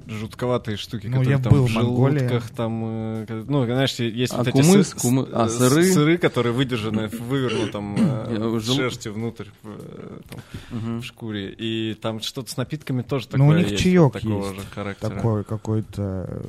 жутковатые 0.07 0.77
штуки, 0.77 1.07
Ну, 1.09 1.19
которые 1.19 1.37
я 1.39 1.43
там 1.43 1.53
был 1.53 1.64
в 1.67 1.69
в 1.69 1.73
желудках, 1.73 2.51
там, 2.51 2.83
э, 2.87 3.45
ну, 3.49 3.64
знаешь, 3.64 3.95
есть 3.95 4.33
А 4.33 4.39
вот 4.39 4.49
эти 4.49 4.57
кумыс, 4.62 4.95
сы- 4.95 4.97
кумы- 4.97 5.29
а, 5.33 5.47
э, 5.47 5.49
сыры? 5.49 5.93
сыры, 5.93 6.19
которые 6.19 6.53
выдержаны 6.53 7.09
в 7.09 7.21
вывернутом 7.21 7.97
э, 7.99 8.39
в 8.39 8.61
жел- 8.61 8.77
шерсти 8.77 9.09
внутрь, 9.09 9.47
в, 9.64 9.69
э, 9.71 10.21
там, 10.31 11.01
в 11.01 11.03
шкуре. 11.05 11.51
И 11.59 11.95
там 11.95 12.21
что-то 12.21 12.51
с 12.51 12.57
напитками 12.57 13.03
тоже 13.03 13.27
Ну, 13.33 13.47
у 13.47 13.49
такое 13.51 13.59
них 13.59 13.71
есть, 13.73 13.83
чаёк 13.83 14.12
такого 14.12 14.47
есть 14.47 14.61
же 14.61 14.67
характера. 14.73 15.11
Такой 15.11 15.43
какой-то, 15.45 16.27
э, 16.29 16.45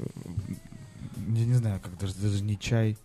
я 1.36 1.46
не 1.46 1.54
знаю, 1.56 1.80
как 1.82 1.98
даже, 2.00 2.14
даже 2.16 2.44
не 2.44 2.58
чай. 2.60 2.98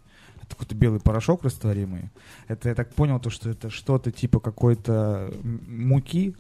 Это 0.53 0.59
какой-то 0.59 0.75
белый 0.75 1.01
порошок 1.01 1.45
растворимый. 1.45 2.11
Это 2.47 2.69
я 2.69 2.75
так 2.75 2.93
понял, 2.93 3.19
то, 3.19 3.31
что 3.31 3.49
это 3.49 3.71
что-то 3.71 4.11
типа 4.13 4.39
какой-то 4.39 5.33
муки, 5.43 6.35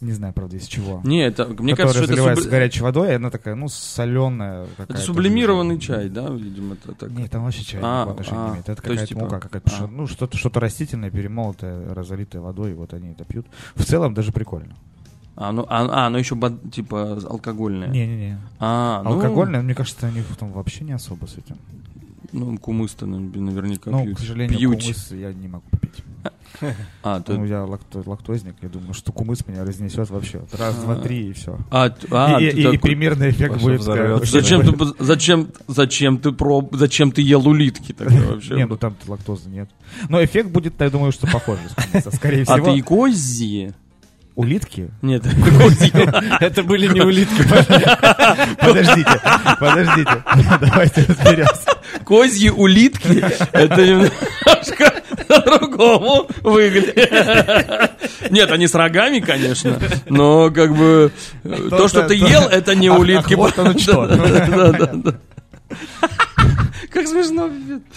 не 0.00 0.12
знаю, 0.12 0.32
правда, 0.32 0.56
из 0.56 0.66
чего. 0.66 1.00
Не, 1.04 1.26
это 1.26 1.46
мне 1.46 1.76
кажется, 1.76 1.98
что 1.98 2.04
это 2.04 2.14
заливается 2.14 2.48
субли- 2.48 2.50
горячей 2.50 2.82
водой, 2.82 3.10
и 3.10 3.14
она 3.14 3.30
такая, 3.30 3.54
ну, 3.54 3.68
соленая. 3.68 4.66
это 4.78 4.96
сублимированный 4.96 5.78
чай, 5.78 6.08
да, 6.08 6.30
видимо, 6.30 6.74
это 6.74 6.92
так. 6.92 7.10
Нет, 7.10 7.30
там 7.30 7.44
вообще 7.44 7.62
чай 7.62 7.80
А, 7.82 8.04
отношения 8.10 8.40
не 8.40 8.46
а, 8.46 8.50
имеет. 8.52 8.68
Это 8.68 8.82
какая-то 8.82 9.06
типа, 9.06 9.20
мука, 9.20 9.40
какая-то, 9.40 9.70
а. 9.80 9.86
ну, 9.86 10.06
что-то, 10.06 10.36
что-то 10.36 10.60
растительное, 10.60 11.10
перемолотое, 11.10 11.94
разолитое 11.94 12.40
водой, 12.40 12.70
и 12.70 12.74
вот 12.74 12.94
они 12.94 13.10
это 13.10 13.24
пьют. 13.24 13.46
В 13.74 13.84
целом 13.84 14.14
даже 14.14 14.32
прикольно. 14.32 14.74
А, 15.36 15.52
ну, 15.52 15.66
а, 15.68 16.06
а, 16.06 16.10
ну 16.10 16.16
еще 16.16 16.38
типа 16.72 17.18
алкогольное. 17.28 17.88
Не-не-не. 17.88 18.38
А, 18.58 19.02
ну, 19.02 19.12
Алкогольное, 19.12 19.60
мне 19.60 19.74
кажется, 19.74 20.06
они 20.06 20.22
там 20.38 20.52
вообще 20.52 20.84
не 20.84 20.92
особо 20.92 21.26
с 21.26 21.36
этим. 21.36 21.58
Ну, 22.32 22.56
кумыс-то 22.58 23.06
нав- 23.06 23.34
наверняка 23.34 23.90
Ну, 23.90 24.04
пьют. 24.04 24.16
к 24.16 24.20
сожалению, 24.20 24.58
Пьют. 24.58 24.80
кумыс 24.82 25.10
я 25.12 25.32
не 25.32 25.48
могу 25.48 25.64
попить. 25.70 26.04
А, 27.02 27.18
Ну, 27.18 27.22
ты... 27.22 27.46
я 27.48 27.64
лакто- 27.64 28.02
лактозник, 28.06 28.54
я 28.62 28.68
думаю, 28.68 28.94
что 28.94 29.12
кумыс 29.12 29.46
меня 29.46 29.64
разнесет 29.64 30.08
вообще. 30.10 30.42
Раз, 30.52 30.74
два, 30.76 30.96
три 30.96 31.28
и 31.28 31.32
все. 31.32 31.58
А, 31.70 31.94
а, 32.10 32.40
и, 32.40 32.48
и- 32.48 32.78
примерный 32.78 33.30
эффект 33.30 33.60
будет... 33.60 33.82
Зачем 33.82 34.62
ты, 34.62 35.04
зачем, 35.04 35.48
зачем 35.68 36.18
ты 36.18 36.32
проб, 36.32 36.74
зачем 36.74 37.12
ты 37.12 37.20
ел 37.22 37.46
улитки 37.46 37.92
тогда 37.92 38.16
вообще? 38.32 38.54
Не, 38.54 38.66
ну 38.66 38.76
там 38.76 38.96
лактозы 39.06 39.50
нет. 39.50 39.68
Но 40.08 40.22
эффект 40.24 40.50
будет, 40.50 40.80
я 40.80 40.90
думаю, 40.90 41.12
что 41.12 41.26
кумыса. 41.26 42.10
Скорее 42.10 42.42
а 42.48 42.54
всего, 42.56 42.66
ты 42.66 42.78
и 42.78 42.82
козьи? 42.82 43.72
Улитки? 44.36 44.90
Нет, 45.02 45.22
козьи. 45.24 45.92
Это 46.40 46.62
были 46.62 46.86
не 46.86 47.00
улитки. 47.00 47.42
Подождите, 48.60 49.20
подождите. 49.58 50.22
Давайте 50.60 51.04
разберемся. 51.08 51.70
Козьи 52.04 52.50
улитки, 52.50 53.24
это 53.52 53.84
немножко 53.84 54.92
по-другому 55.26 56.26
выглядит. 56.42 56.96
Нет, 58.30 58.50
они 58.52 58.68
с 58.68 58.74
рогами, 58.74 59.20
конечно, 59.20 59.78
но 60.08 60.50
как 60.50 60.76
бы 60.76 61.10
э, 61.44 61.68
то, 61.70 61.88
что 61.88 62.02
ты 62.06 62.14
ел, 62.14 62.42
это 62.48 62.74
не 62.74 62.88
Ах, 62.88 62.98
улитки. 62.98 63.32
ах, 63.32 63.38
вот 63.38 63.58
оно 63.58 63.78
что. 63.78 65.16
Как 66.96 67.06
смешно. 67.08 67.50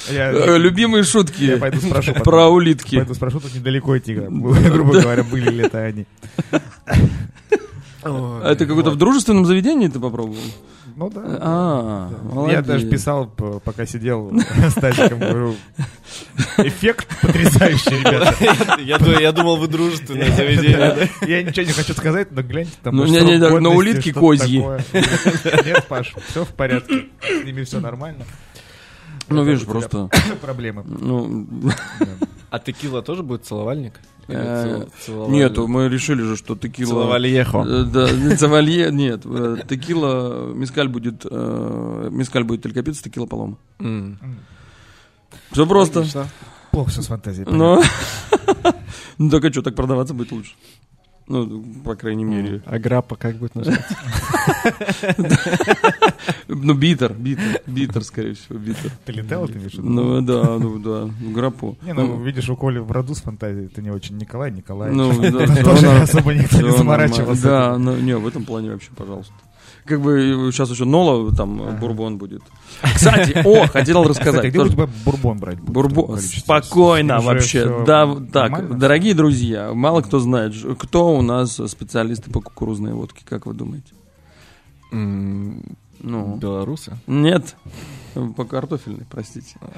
Я, 0.09 0.31
Э, 0.31 0.57
Любимые 0.57 0.99
я 1.01 1.03
шутки 1.05 1.55
пойду 1.55 1.79
спрошу. 1.79 2.11
потом. 2.11 2.23
про 2.23 2.47
улитки. 2.49 2.97
Пойду 2.97 3.13
спрошу, 3.13 3.39
тут 3.39 3.53
недалеко 3.55 3.97
идти, 3.97 4.13
грубо 4.13 4.99
говоря, 5.01 5.23
были 5.23 5.49
ли 5.49 5.63
это 5.65 5.79
они. 5.79 6.05
А 8.01 8.51
Это 8.51 8.65
какое-то 8.65 8.91
в 8.91 8.95
дружественном 8.95 9.45
заведении 9.45 9.87
ты 9.87 9.99
попробовал? 9.99 10.37
Ну 10.95 11.09
да. 11.09 11.21
А, 11.41 12.09
Я 12.11 12.33
молодец. 12.33 12.65
даже 12.65 12.87
писал, 12.87 13.27
пока 13.63 13.85
сидел 13.85 14.31
с 14.69 14.73
Тазиком, 14.73 15.19
говорю, 15.19 15.55
эффект 16.57 17.07
потрясающий, 17.21 17.99
ребята. 17.99 18.33
Я 18.81 18.97
ду- 18.97 19.11
Я 19.19 19.31
думал, 19.31 19.57
вы 19.57 19.67
дружественное 19.67 20.33
заведение. 20.35 21.09
Я 21.27 21.43
ничего 21.43 21.65
не 21.65 21.71
хочу 21.73 21.93
сказать, 21.93 22.31
но 22.31 22.41
гляньте, 22.41 22.71
там 22.83 22.95
Ну, 22.95 23.05
не, 23.05 23.19
не, 23.21 23.37
на 23.37 23.69
улитки 23.69 24.11
козьи. 24.11 24.59
Нет, 25.65 25.85
Паш, 25.87 26.13
все 26.29 26.43
в 26.45 26.49
порядке. 26.49 27.05
С 27.21 27.45
ними 27.45 27.63
все 27.63 27.79
нормально. 27.79 28.25
Ну, 29.29 29.43
видишь, 29.43 29.65
просто... 29.65 30.09
Проблемы. 30.41 30.83
Ну, 30.85 31.47
А 32.49 32.59
текила 32.59 33.01
тоже 33.01 33.23
будет 33.23 33.45
целовальник? 33.45 33.93
Э, 34.27 34.63
цел- 34.63 34.89
целоваль- 35.05 35.31
нет, 35.31 35.57
мы 35.57 35.89
решили 35.89 36.21
же, 36.21 36.35
что 36.35 36.55
текила... 36.55 36.89
Целовальехо. 36.89 37.59
Э, 37.67 37.83
Да, 37.83 38.11
не 38.11 38.35
цавалье, 38.35 38.89
нет. 38.91 39.21
э, 39.25 39.57
Текила, 39.67 40.51
мискаль 40.53 40.87
будет, 40.87 41.25
мискаль 41.25 42.43
будет 42.43 42.61
только 42.61 42.83
пицца, 42.83 43.03
текила 43.03 43.25
полома. 43.25 43.57
Все 45.51 45.65
просто. 45.65 46.05
Плохо 46.71 46.91
все 46.91 47.01
с 47.01 47.07
фантазией. 47.07 47.47
Ну 47.49 47.81
так 49.31 49.43
а 49.45 49.51
что, 49.51 49.61
так 49.63 49.75
продаваться 49.75 50.13
будет 50.13 50.31
лучше. 50.31 50.53
Ну, 51.29 51.63
по 51.85 51.95
крайней 51.95 52.25
мере. 52.25 52.61
А 52.65 52.79
граппа 52.79 53.15
как 53.15 53.37
будет 53.37 53.55
называться? 53.55 53.95
Ну, 56.51 56.73
битер, 56.73 57.13
битер, 57.13 57.61
битер, 57.67 58.03
скорее 58.03 58.33
всего, 58.33 58.57
битер. 58.57 58.91
Ты 59.05 59.11
летал, 59.11 59.47
ты 59.47 59.53
имеешь 59.53 59.73
в 59.73 59.75
виду? 59.75 59.87
Ну, 59.87 60.21
да, 60.21 60.57
ну, 60.57 60.79
да, 60.79 61.07
грапу. 61.31 61.77
Не, 61.83 61.93
ну, 61.93 62.21
видишь, 62.23 62.49
у 62.49 62.55
Коли 62.55 62.79
в 62.79 62.91
роду 62.91 63.13
с 63.13 63.21
фантазией 63.21 63.67
это 63.67 63.83
не 63.83 63.91
очень 63.91 64.17
Николай 64.17 64.51
Николаевич. 64.51 64.97
Ну, 64.97 65.31
да, 65.31 65.63
тоже 65.63 65.91
особо 65.91 66.33
никто 66.33 66.59
не 66.61 66.71
заморачивался. 66.71 67.43
Да, 67.43 67.77
ну, 67.77 67.95
не, 67.95 68.17
в 68.17 68.27
этом 68.27 68.45
плане 68.45 68.71
вообще, 68.71 68.89
пожалуйста. 68.95 69.33
Как 69.85 70.01
бы 70.01 70.49
сейчас 70.51 70.69
еще 70.69 70.85
Нола, 70.85 71.33
там, 71.35 71.61
э, 71.61 71.71
бурбон 71.79 72.17
будет. 72.17 72.41
Кстати, 72.95 73.31
о, 73.45 73.67
хотел 73.71 74.03
Кстати, 74.03 74.07
рассказать. 74.27 74.45
где 74.49 74.59
у 74.59 74.67
тебя 74.69 74.87
бурбон 75.05 75.37
брать? 75.39 75.57
будут 75.59 75.69
в 75.69 75.73
Бурбо... 75.73 76.01
таком 76.01 76.15
количестве? 76.15 76.41
Спокойно 76.41 77.19
вообще. 77.21 77.83
Да, 77.85 78.15
так, 78.31 78.77
дорогие 78.77 79.13
друзья, 79.13 79.73
мало 79.73 80.01
кто 80.01 80.19
знает, 80.19 80.53
кто 80.77 81.15
у 81.15 81.21
нас 81.21 81.59
специалисты 81.67 82.29
по 82.31 82.41
кукурузной 82.41 82.93
водке, 82.93 83.23
как 83.27 83.45
вы 83.45 83.53
думаете? 83.53 83.93
Ну, 86.01 86.37
Белорусы? 86.37 86.97
нет, 87.07 87.55
по 88.37 88.45
картофельной, 88.45 89.05
простите. 89.09 89.57
А 89.61 89.69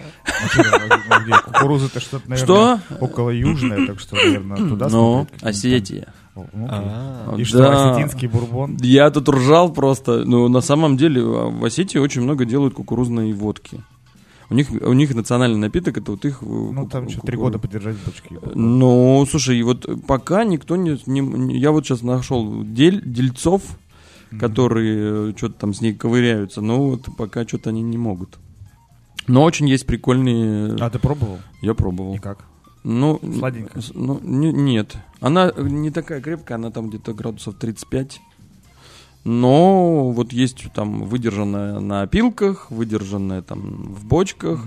ну, 1.10 1.26
где? 1.26 1.34
Кукуруза-то 1.34 2.00
что-то, 2.00 2.30
наверное, 2.30 2.78
Что? 2.88 2.96
около 3.04 3.32
южная, 3.32 3.88
так 3.88 4.00
что, 4.00 4.16
наверное, 4.16 4.58
туда 4.58 4.88
Ну. 4.90 5.28
Осетия. 5.42 6.14
Ну. 6.36 6.48
А, 6.70 7.36
И 7.38 7.44
что, 7.44 7.58
Да. 7.58 7.92
осетинский 7.94 8.28
бурбон? 8.28 8.78
Я 8.82 9.10
тут 9.12 9.28
ржал 9.30 9.72
просто. 9.74 10.24
Ну, 10.26 10.48
на 10.48 10.62
самом 10.62 10.96
деле, 10.98 11.22
а, 11.22 11.50
в 11.50 11.66
Осетии 11.66 11.98
очень 12.00 12.22
много 12.22 12.46
делают 12.46 12.74
кукурузной 12.74 13.34
водки. 13.34 13.82
У 14.50 14.54
них, 14.54 14.70
у 14.72 14.94
них 14.94 15.14
национальный 15.16 15.58
напиток, 15.58 15.98
это 15.98 16.12
вот 16.12 16.26
их... 16.26 16.42
э, 16.42 16.46
Ну, 16.46 16.88
там 16.88 17.08
что, 17.10 17.22
три 17.22 17.38
года 17.38 17.58
подержать 17.60 17.96
бочки. 18.06 18.38
Ну, 18.56 19.26
слушай, 19.30 19.58
и 19.58 19.64
вот 19.64 19.86
пока 20.08 20.44
никто 20.44 20.76
не... 20.76 21.00
не- 21.06 21.58
я 21.58 21.72
вот 21.72 21.86
сейчас 21.86 22.02
нашел 22.02 22.64
дель, 22.64 23.02
дельцов, 23.06 23.62
которые 24.40 25.36
что-то 25.38 25.54
там 25.60 25.74
с 25.74 25.82
ней 25.82 25.94
ковыряются, 25.94 26.62
но 26.62 26.84
вот 26.90 27.08
пока 27.18 27.46
что-то 27.48 27.70
они 27.70 27.82
не 27.82 27.98
могут. 27.98 28.40
Но 29.28 29.44
очень 29.44 29.70
есть 29.70 29.86
прикольные... 29.86 30.76
А 30.80 30.90
ты 30.90 31.00
пробовал? 31.00 31.40
Я 31.62 31.74
пробовал. 31.74 32.16
И 32.16 32.18
как? 32.18 32.46
Ну, 32.84 33.20
Сладенькая? 33.38 33.84
ну, 33.94 34.20
не- 34.24 34.52
нет. 34.52 34.96
Она 35.20 35.52
не 35.56 35.92
такая 35.92 36.20
крепкая, 36.22 36.58
она 36.58 36.72
там 36.72 36.90
где-то 36.90 37.14
градусов 37.14 37.56
35. 37.56 38.20
Но 39.24 40.10
вот 40.12 40.34
есть 40.34 40.66
там 40.74 41.04
выдержанная 41.04 41.80
на 41.80 42.02
опилках, 42.02 42.72
выдержанная 42.72 43.44
там 43.44 43.60
в 43.94 44.04
бочках. 44.06 44.62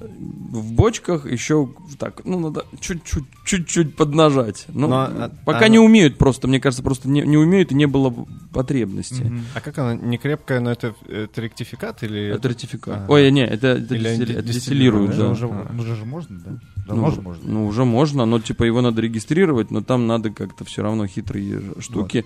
В 0.00 0.72
бочках 0.72 1.30
еще 1.30 1.68
так, 1.98 2.24
ну, 2.24 2.40
надо 2.40 2.64
чуть-чуть, 2.80 3.24
чуть-чуть 3.44 3.94
поднажать. 3.94 4.64
Ну, 4.68 4.88
Но, 4.88 5.02
а- 5.02 5.30
пока 5.44 5.58
она- 5.58 5.68
не 5.68 5.78
умеют 5.78 6.18
просто, 6.18 6.48
мне 6.48 6.58
кажется, 6.58 6.82
просто 6.82 7.08
не, 7.08 7.20
не 7.20 7.36
умеют 7.36 7.70
и 7.70 7.74
не 7.76 7.86
было 7.86 8.12
потребности. 8.52 9.22
Мгм. 9.22 9.42
А 9.54 9.60
как 9.60 9.78
она? 9.78 9.94
Не 9.94 10.18
крепкая, 10.18 10.58
но 10.60 10.72
это, 10.72 10.94
это 11.06 11.40
ректификат 11.40 12.02
или... 12.02 12.34
Это 12.34 12.48
ратификат. 12.48 13.02
А. 13.02 13.12
Ой, 13.12 13.30
не, 13.30 13.46
это, 13.46 13.68
это 13.68 14.42
дистиллируют, 14.42 15.10
Уже, 15.10 15.22
да. 15.22 15.28
уже, 15.30 15.46
А. 15.46 15.68
ну, 15.72 15.82
уже 15.82 15.94
же 15.94 16.04
можно, 16.04 16.40
да? 16.40 16.58
Ну, 16.86 16.94
Давно 16.94 17.10
же 17.12 17.20
можно. 17.20 17.42
Ну, 17.44 17.66
уже 17.66 17.84
можно, 17.84 18.24
но 18.26 18.40
типа 18.40 18.64
его 18.64 18.80
надо 18.80 19.00
регистрировать, 19.02 19.70
но 19.70 19.82
там 19.82 20.06
надо 20.06 20.30
как-то 20.30 20.64
все 20.64 20.82
равно 20.82 21.06
хитрые 21.06 21.60
штуки. 21.78 22.24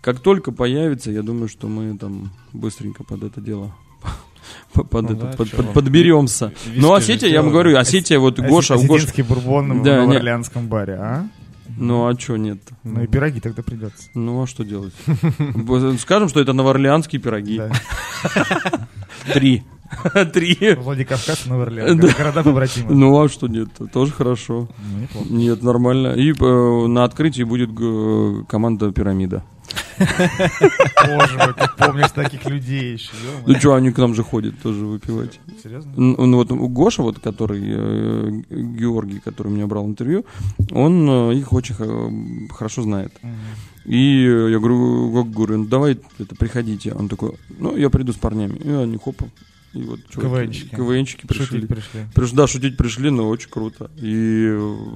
Как 0.00 0.20
только 0.20 0.50
появится, 0.50 1.10
я 1.10 1.22
думаю, 1.22 1.48
что 1.48 1.68
мы 1.68 1.96
там 1.98 2.30
быстренько 2.54 3.04
под 3.04 3.22
это 3.24 3.40
дело 3.40 3.74
по- 4.72 4.84
под 4.84 5.10
Ну 5.10 5.16
это, 5.16 5.26
да, 5.26 5.32
под- 5.36 5.50
под- 5.50 5.72
подберемся. 5.74 6.52
Виски 6.66 6.80
Ну, 6.80 6.94
Осетия, 6.94 7.28
я 7.28 7.42
вам 7.42 7.50
говорю, 7.52 7.76
Осетия, 7.76 8.18
вот 8.18 8.38
Гоша, 8.40 8.76
у 8.76 8.80
Гоша. 8.86 8.94
Осетинский 9.04 9.22
бурбон 9.24 9.80
в 9.80 9.82
Да, 9.84 10.00
не- 10.00 10.06
Новоорлеанском 10.06 10.68
баре, 10.68 10.94
а? 10.94 11.28
Ну, 11.76 12.06
а 12.06 12.18
что 12.18 12.36
нет? 12.36 12.58
Ну 12.84 13.02
и 13.02 13.06
пироги 13.06 13.40
тогда 13.40 13.62
придется. 13.62 14.08
Ну, 14.14 14.42
а 14.42 14.46
что 14.46 14.64
делать? 14.64 14.94
Скажем, 16.00 16.28
что 16.28 16.40
это 16.40 16.52
новоорлеанские 16.52 17.20
пироги. 17.20 17.60
Три. 19.32 19.62
Три. 20.32 20.74
Владикавказ 20.74 21.46
Новоорлеан. 21.46 21.98
Да. 21.98 22.08
Города 22.16 22.42
побратимы. 22.42 22.94
Ну, 22.94 23.20
а 23.20 23.28
что 23.28 23.48
нет? 23.48 23.68
Тоже 23.92 24.12
хорошо. 24.12 24.68
Ну. 25.14 25.36
Нет, 25.36 25.62
нормально. 25.62 26.08
И 26.08 26.32
э, 26.32 26.86
на 26.86 27.04
открытии 27.04 27.42
будет 27.42 27.70
команда 28.48 28.92
«Пирамида». 28.92 29.44
Боже 29.98 31.36
мой, 31.38 31.54
ты 31.54 31.68
помнишь 31.76 32.10
таких 32.12 32.44
людей 32.46 32.94
еще. 32.94 33.10
Ну 33.46 33.54
что, 33.58 33.74
они 33.74 33.90
к 33.90 33.98
нам 33.98 34.14
же 34.14 34.22
ходят 34.22 34.58
тоже 34.62 34.84
выпивать. 34.84 35.40
Серьезно? 35.62 35.92
Ну 35.96 36.36
вот 36.36 36.50
у 36.52 36.68
Гоша, 36.68 37.02
вот, 37.02 37.18
который, 37.18 37.62
э, 37.64 38.30
Георгий, 38.50 39.20
который 39.20 39.52
меня 39.52 39.66
брал 39.66 39.86
интервью, 39.86 40.24
он 40.70 41.08
э, 41.08 41.34
их 41.34 41.52
очень 41.52 41.74
хорошо 42.50 42.82
знает. 42.82 43.12
И 43.84 44.22
я 44.22 44.58
говорю, 44.58 45.24
говорю, 45.24 45.58
ну 45.58 45.64
давай 45.66 45.98
это, 46.18 46.36
приходите. 46.36 46.92
Он 46.92 47.08
такой, 47.08 47.32
ну 47.58 47.76
я 47.76 47.90
приду 47.90 48.12
с 48.12 48.16
парнями. 48.16 48.56
И 48.56 48.70
они 48.70 48.96
хопа. 48.98 49.26
И 49.74 49.82
вот 49.82 50.00
КВНчики. 50.14 50.74
КВНчики 50.74 51.26
пришли. 51.26 51.46
Шутить 51.46 51.68
пришли. 51.68 52.00
Приш- 52.14 52.34
да, 52.34 52.46
шутить 52.46 52.76
пришли, 52.76 53.10
но 53.10 53.28
очень 53.28 53.50
круто. 53.50 53.90
И 53.96 54.48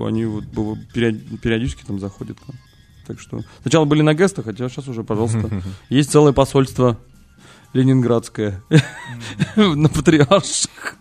они 0.07 0.25
вот 0.25 0.45
периодически 0.93 1.85
там 1.85 1.99
заходят 1.99 2.39
к 2.39 2.49
нам. 2.49 2.57
Так 3.07 3.21
что 3.21 3.41
сначала 3.63 3.85
были 3.85 4.03
на 4.03 4.15
гестах, 4.15 4.45
хотя 4.45 4.69
сейчас 4.69 4.89
уже, 4.89 5.03
пожалуйста. 5.05 5.51
Есть 5.89 6.11
целое 6.11 6.33
посольство 6.33 6.99
ленинградское 7.73 8.63
на 9.57 9.89
Патриарших. 9.89 10.99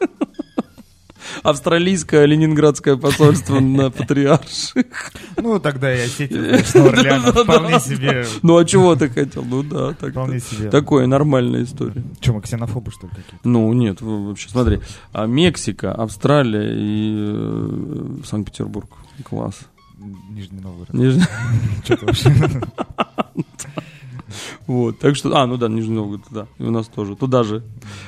Австралийское 1.43 2.25
ленинградское 2.25 2.97
посольство 2.97 3.59
на 3.59 3.89
Патриарших. 3.89 4.85
Ну, 5.37 5.59
тогда 5.59 5.93
и 5.93 6.01
Осетия, 6.01 6.63
конечно. 6.63 7.31
Вполне 7.31 7.79
себе. 7.79 8.25
Ну 8.41 8.57
а 8.57 8.65
чего 8.65 8.95
ты 8.95 9.09
хотел? 9.09 9.43
Ну 9.43 9.63
да, 9.63 9.93
так. 9.93 10.11
Вполне 10.11 10.39
себе. 10.39 10.69
Такое 10.69 11.07
нормальная 11.07 11.63
история. 11.63 12.03
Че, 12.19 12.33
мы 12.33 12.41
ксенофобы, 12.41 12.91
что 12.91 13.07
ли? 13.07 13.13
Ну, 13.43 13.71
нет, 13.73 14.01
вообще, 14.01 14.49
смотри, 14.49 14.81
а 15.13 15.25
Мексика, 15.25 15.93
Австралия 15.93 16.73
и 16.73 17.13
э, 17.17 18.17
Санкт-Петербург. 18.25 18.89
Класс. 19.23 19.59
Нижний 20.29 20.59
Новгород. 20.59 20.93
Нижний- 20.93 21.23
Что-то 21.85 22.05
вообще. 22.05 22.33
Вот, 24.67 24.99
так 24.99 25.15
что, 25.15 25.35
а, 25.35 25.45
ну 25.45 25.57
да, 25.57 25.67
Нижний 25.67 25.95
Новгород, 25.95 26.21
да, 26.31 26.47
и 26.57 26.63
у 26.63 26.71
нас 26.71 26.87
тоже, 26.87 27.15
туда 27.15 27.43
же. 27.43 27.63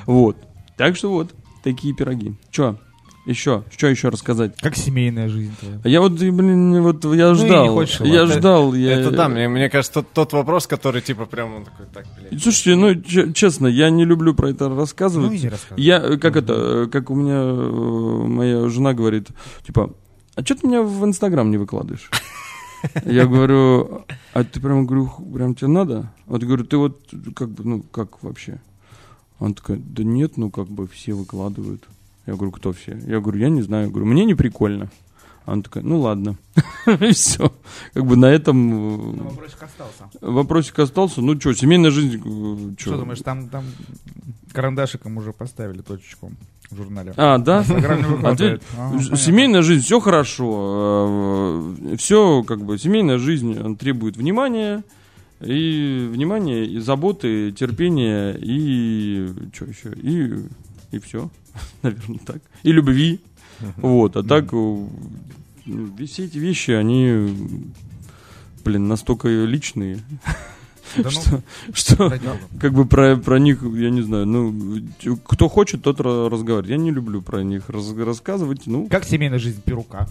Вот, 0.06 0.38
так 0.78 0.96
что 0.96 1.10
вот, 1.12 1.34
такие 1.64 1.94
пироги. 1.94 2.36
Че, 2.50 2.78
Еще, 3.26 3.64
что 3.76 3.88
еще 3.88 4.08
рассказать? 4.10 4.56
Как 4.62 4.76
семейная 4.78 5.28
жизнь 5.28 5.54
твоя? 5.60 5.80
Я 5.86 6.00
вот, 6.02 6.14
блин, 6.14 6.82
вот 6.82 7.04
я 7.06 7.30
Ну, 7.30 7.36
ждал. 7.36 7.64
не 7.66 7.70
хочешь, 7.72 8.00
я 8.02 8.22
ладно. 8.22 8.34
ждал. 8.36 8.74
Я... 8.74 9.00
Это 9.00 9.12
да, 9.12 9.28
мне, 9.30 9.48
мне 9.50 9.70
кажется, 9.70 9.96
тот, 10.02 10.12
тот 10.14 10.34
вопрос, 10.34 10.68
который 10.68 11.02
типа 11.02 11.26
прям 11.26 11.54
он 11.56 11.64
такой, 11.66 11.86
так, 11.94 12.06
блядь. 12.20 12.42
Слушайте, 12.42 12.76
ну, 12.76 12.96
че- 13.02 13.34
честно, 13.34 13.68
я 13.68 13.90
не 13.90 14.04
люблю 14.06 14.34
про 14.34 14.50
это 14.50 14.70
рассказывать. 14.70 15.30
Ну 15.32 15.36
и 15.36 15.40
не 15.40 15.50
рассказывай. 15.50 15.82
Я, 15.84 15.98
э, 16.02 16.18
как 16.18 16.36
это, 16.38 16.54
э, 16.54 16.88
как 16.88 17.10
у 17.10 17.16
меня 17.16 17.36
э, 17.44 18.28
моя 18.28 18.68
жена 18.70 18.94
говорит, 18.94 19.28
типа, 19.66 19.94
а 20.36 20.42
что 20.44 20.56
ты 20.56 20.68
меня 20.68 20.82
в 20.82 21.06
Инстаграм 21.06 21.50
не 21.50 21.58
выкладываешь? 21.58 22.10
Я 23.06 23.26
говорю, 23.28 24.04
а 24.34 24.44
ты 24.44 24.60
прям, 24.60 24.86
говорю, 24.86 25.10
прям 25.34 25.56
тебе 25.56 25.68
надо? 25.68 26.12
Вот 26.26 26.42
я 26.42 26.48
говорю, 26.48 26.66
ты 26.66 26.78
вот, 26.78 27.10
как 27.36 27.50
бы, 27.50 27.64
ну, 27.64 27.82
как 27.82 28.22
вообще? 28.24 28.60
Она 29.40 29.54
такая, 29.54 29.78
да 29.78 30.04
нет, 30.04 30.38
ну, 30.38 30.50
как 30.52 30.68
бы 30.68 30.88
все 30.88 31.14
выкладывают. 31.14 31.88
Я 32.26 32.34
говорю, 32.34 32.52
кто 32.52 32.72
все? 32.74 32.98
Я 33.06 33.20
говорю, 33.20 33.40
я 33.40 33.50
не 33.50 33.62
знаю. 33.62 33.86
Я 33.86 33.90
говорю, 33.90 34.06
мне 34.06 34.26
не 34.26 34.36
прикольно. 34.36 34.90
Она 35.46 35.62
такая, 35.62 35.84
ну 35.84 36.00
ладно. 36.00 36.38
Все. 37.12 37.54
Как 37.94 38.06
бы 38.06 38.16
на 38.16 38.28
этом 38.28 39.20
э, 39.20 39.24
Вопросик 39.24 39.64
остался. 39.64 40.10
вопросик 40.22 40.80
остался. 40.80 41.22
Ну 41.22 41.40
что, 41.40 41.54
семейная 41.54 41.92
жизнь... 41.92 42.22
э? 42.24 42.76
Что 42.80 42.98
думаешь, 42.98 43.20
там, 43.22 43.50
там 43.50 43.66
карандашиком 44.54 45.18
уже 45.18 45.34
поставили 45.34 45.82
точечку 45.82 46.32
в 46.70 46.78
журнале? 46.78 47.14
А, 47.18 47.38
да? 47.40 47.66
Не 47.68 47.76
А. 48.26 48.60
Ага. 48.78 49.16
Семейная 49.18 49.64
жизнь, 49.64 49.84
все 49.84 50.00
хорошо. 50.00 51.74
Все, 51.98 52.44
как 52.44 52.64
бы, 52.64 52.78
семейная 52.78 53.18
жизнь 53.18 53.76
требует 53.78 54.16
внимания. 54.16 54.84
И 55.42 56.08
внимания, 56.10 56.64
и 56.66 56.80
заботы, 56.80 57.52
терпения, 57.52 58.32
и 58.32 59.30
что 59.54 59.66
еще? 59.66 59.92
И, 59.96 60.46
и 60.96 61.00
все. 61.00 61.30
Наверное, 61.82 62.20
так. 62.26 62.38
И 62.64 62.72
любви. 62.72 63.20
Вот. 63.78 64.16
А 64.18 64.24
так, 64.24 64.46
э, 64.54 64.56
ну, 65.66 65.90
все 66.06 66.26
эти 66.26 66.38
вещи, 66.38 66.72
они, 66.72 67.34
блин, 68.66 68.88
настолько 68.88 69.28
личные, 69.30 70.00
Да 70.96 71.10
ну, 71.28 71.42
что, 71.74 72.14
как 72.60 72.74
бы 72.74 72.86
про, 72.86 73.16
про 73.16 73.40
них, 73.40 73.64
я 73.64 73.90
не 73.90 74.02
знаю, 74.04 74.28
ну, 74.28 74.54
кто 75.26 75.50
хочет, 75.50 75.82
тот 75.82 76.00
ра- 76.00 76.30
разговаривает. 76.30 76.70
Я 76.70 76.78
не 76.78 76.92
люблю 76.92 77.22
про 77.24 77.42
них 77.42 77.68
раз- 77.70 77.96
рассказывать, 77.98 78.68
ну, 78.68 78.88
Как 78.90 79.04
семейная 79.06 79.40
жизнь 79.40 79.62
Перука? 79.66 80.08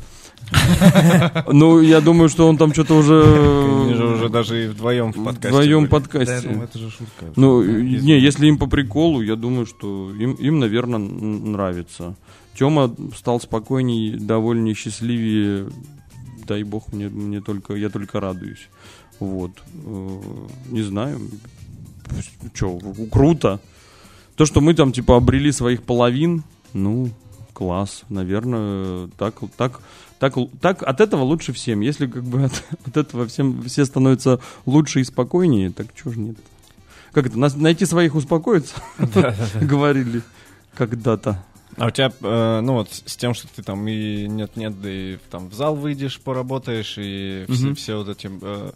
ну, 1.53 1.81
я 1.81 2.01
думаю, 2.01 2.29
что 2.29 2.49
он 2.49 2.57
там 2.57 2.73
что-то 2.73 2.95
Они 2.99 3.95
же 3.95 4.05
уже 4.05 4.15
уже 4.15 4.29
даже 4.29 4.65
и 4.65 4.69
вдвоем 4.69 5.13
в 5.13 5.23
подкасте. 5.25 5.49
вдвоем. 5.49 5.85
Да, 5.85 5.91
подкасте. 5.91 6.49
думаю, 6.49 6.65
это 6.65 6.79
же 6.79 6.91
шутка. 6.91 7.27
Ну, 7.37 7.63
не, 7.63 8.19
если 8.19 8.47
им 8.47 8.59
по 8.59 8.67
приколу, 8.67 9.23
я 9.23 9.37
думаю, 9.37 9.67
что 9.67 10.11
им, 10.19 10.33
им 10.33 10.59
наверное, 10.59 10.99
нравится. 10.99 12.17
Тёма 12.55 12.95
стал 13.17 13.41
спокойней, 13.41 14.17
довольнее, 14.17 14.75
счастливее. 14.75 15.69
Дай 16.47 16.63
бог, 16.65 16.93
мне, 16.93 17.09
мне 17.09 17.41
только, 17.41 17.75
я 17.75 17.89
только 17.89 18.21
радуюсь. 18.21 18.69
Вот. 19.21 19.53
Э, 19.85 20.21
Не 20.71 20.83
знаю. 20.83 21.21
Че, 22.53 22.79
круто. 23.11 23.61
То, 24.37 24.45
что 24.45 24.61
мы 24.61 24.75
там, 24.75 24.93
типа, 24.93 25.17
обрели 25.17 25.53
своих 25.53 25.83
половин, 25.83 26.43
ну, 26.73 27.11
класс. 27.53 28.03
Наверное, 28.09 29.09
так, 29.19 29.35
так, 29.57 29.81
так, 30.19 30.35
так 30.61 30.83
от 30.83 31.01
этого 31.01 31.23
лучше 31.23 31.53
всем. 31.53 31.81
Если 31.81 32.07
как 32.07 32.25
бы 32.25 32.45
от, 32.45 32.65
от 32.87 32.97
этого 32.97 33.27
всем 33.27 33.63
все 33.63 33.85
становятся 33.85 34.41
лучше 34.67 35.01
и 35.01 35.05
спокойнее, 35.05 35.71
так 35.71 35.87
чего 35.95 36.13
ж 36.13 36.17
нет? 36.17 36.37
Как 37.13 37.27
это? 37.27 37.39
Нас, 37.39 37.55
найти 37.55 37.87
своих 37.87 38.15
успокоиться? 38.15 38.75
Говорили 39.61 40.23
когда-то. 40.75 41.45
А 41.77 41.87
у 41.87 41.91
тебя, 41.91 42.13
э, 42.21 42.61
ну 42.61 42.75
вот, 42.75 42.89
с 42.91 43.17
тем, 43.17 43.35
что 43.35 43.49
ты 43.49 43.63
там 43.63 43.87
и 43.89 44.27
нет-нет, 44.27 44.81
да 44.81 44.91
и 44.91 45.17
там 45.31 45.49
в 45.49 45.55
зал 45.55 45.75
выйдешь, 45.75 46.21
поработаешь, 46.21 46.95
и 46.99 47.45
все, 47.49 47.65
Мгм. 47.67 47.75
все 47.75 47.97
вот 47.97 48.09
эти 48.09 48.31
э, 48.41 48.73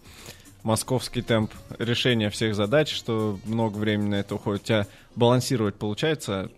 московский 0.62 1.22
темп 1.22 1.52
решения 1.78 2.30
всех 2.30 2.54
задач, 2.54 2.92
что 2.94 3.38
много 3.44 3.76
времени 3.76 4.08
на 4.08 4.14
это 4.16 4.34
уходит. 4.34 4.62
У 4.62 4.66
тебя 4.66 4.86
балансировать 5.14 5.74
получается 5.74 6.50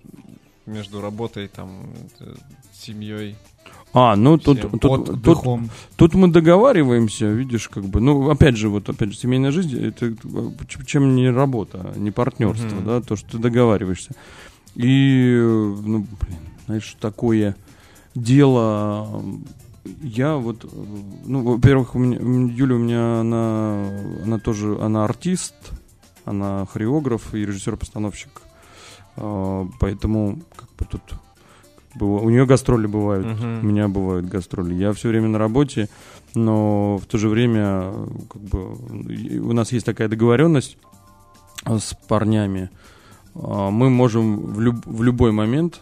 между 0.66 1.00
работой, 1.00 1.48
там, 1.48 1.86
э, 2.20 2.34
семьей? 2.72 3.36
А, 3.92 4.16
ну 4.16 4.36
тут, 4.38 4.58
Всем 4.58 4.78
тут, 4.78 5.22
тут, 5.22 5.38
тут 5.96 6.14
мы 6.14 6.28
договариваемся, 6.28 7.26
видишь, 7.26 7.68
как 7.68 7.84
бы, 7.84 8.00
ну, 8.00 8.30
опять 8.30 8.56
же, 8.56 8.68
вот, 8.68 8.88
опять 8.88 9.12
же, 9.12 9.18
семейная 9.18 9.50
жизнь, 9.50 9.82
это 9.82 10.06
э, 10.06 10.14
чем 10.86 11.16
не 11.16 11.30
работа, 11.30 11.94
не 11.96 12.10
партнерство, 12.10 12.66
Мгм. 12.66 12.84
да, 12.84 13.00
то, 13.00 13.16
что 13.16 13.32
ты 13.32 13.38
договариваешься. 13.38 14.14
И, 14.78 15.36
ну, 15.42 16.06
блин, 16.20 16.38
знаешь, 16.66 16.96
такое 17.00 17.56
дело, 18.14 19.24
я 20.02 20.36
вот, 20.36 20.64
ну, 21.24 21.42
во-первых, 21.42 21.96
у 21.96 21.98
меня, 21.98 22.18
Юля 22.54 22.76
у 22.76 22.78
меня, 22.78 23.20
она, 23.20 23.88
она 24.24 24.38
тоже, 24.38 24.78
она 24.80 25.04
артист, 25.04 25.54
она 26.24 26.64
хореограф 26.72 27.34
и 27.34 27.44
режиссер-постановщик, 27.44 28.30
А, 29.16 29.66
поэтому, 29.80 30.38
как 30.54 30.68
бы 30.78 30.84
тут, 30.84 31.02
как 31.08 31.98
бы, 32.00 32.20
у 32.22 32.30
нее 32.30 32.46
гастроли 32.46 32.86
бывают, 32.86 33.26
Мгм. 33.26 33.58
у 33.62 33.66
меня 33.66 33.88
бывают 33.88 34.26
гастроли. 34.26 34.74
Я 34.74 34.92
все 34.92 35.08
время 35.08 35.26
на 35.26 35.38
работе, 35.38 35.88
но 36.36 36.98
в 36.98 37.06
то 37.06 37.18
же 37.18 37.28
время 37.28 37.92
как 38.30 38.42
бы, 38.42 38.74
у 39.40 39.52
нас 39.52 39.72
есть 39.72 39.86
такая 39.86 40.06
договоренность 40.06 40.78
с 41.66 41.94
парнями. 42.06 42.70
А, 43.34 43.70
Мы 43.70 43.90
можем 43.90 44.36
в, 44.52 44.60
люб- 44.60 44.86
в 44.86 45.02
любой 45.02 45.32
момент 45.32 45.80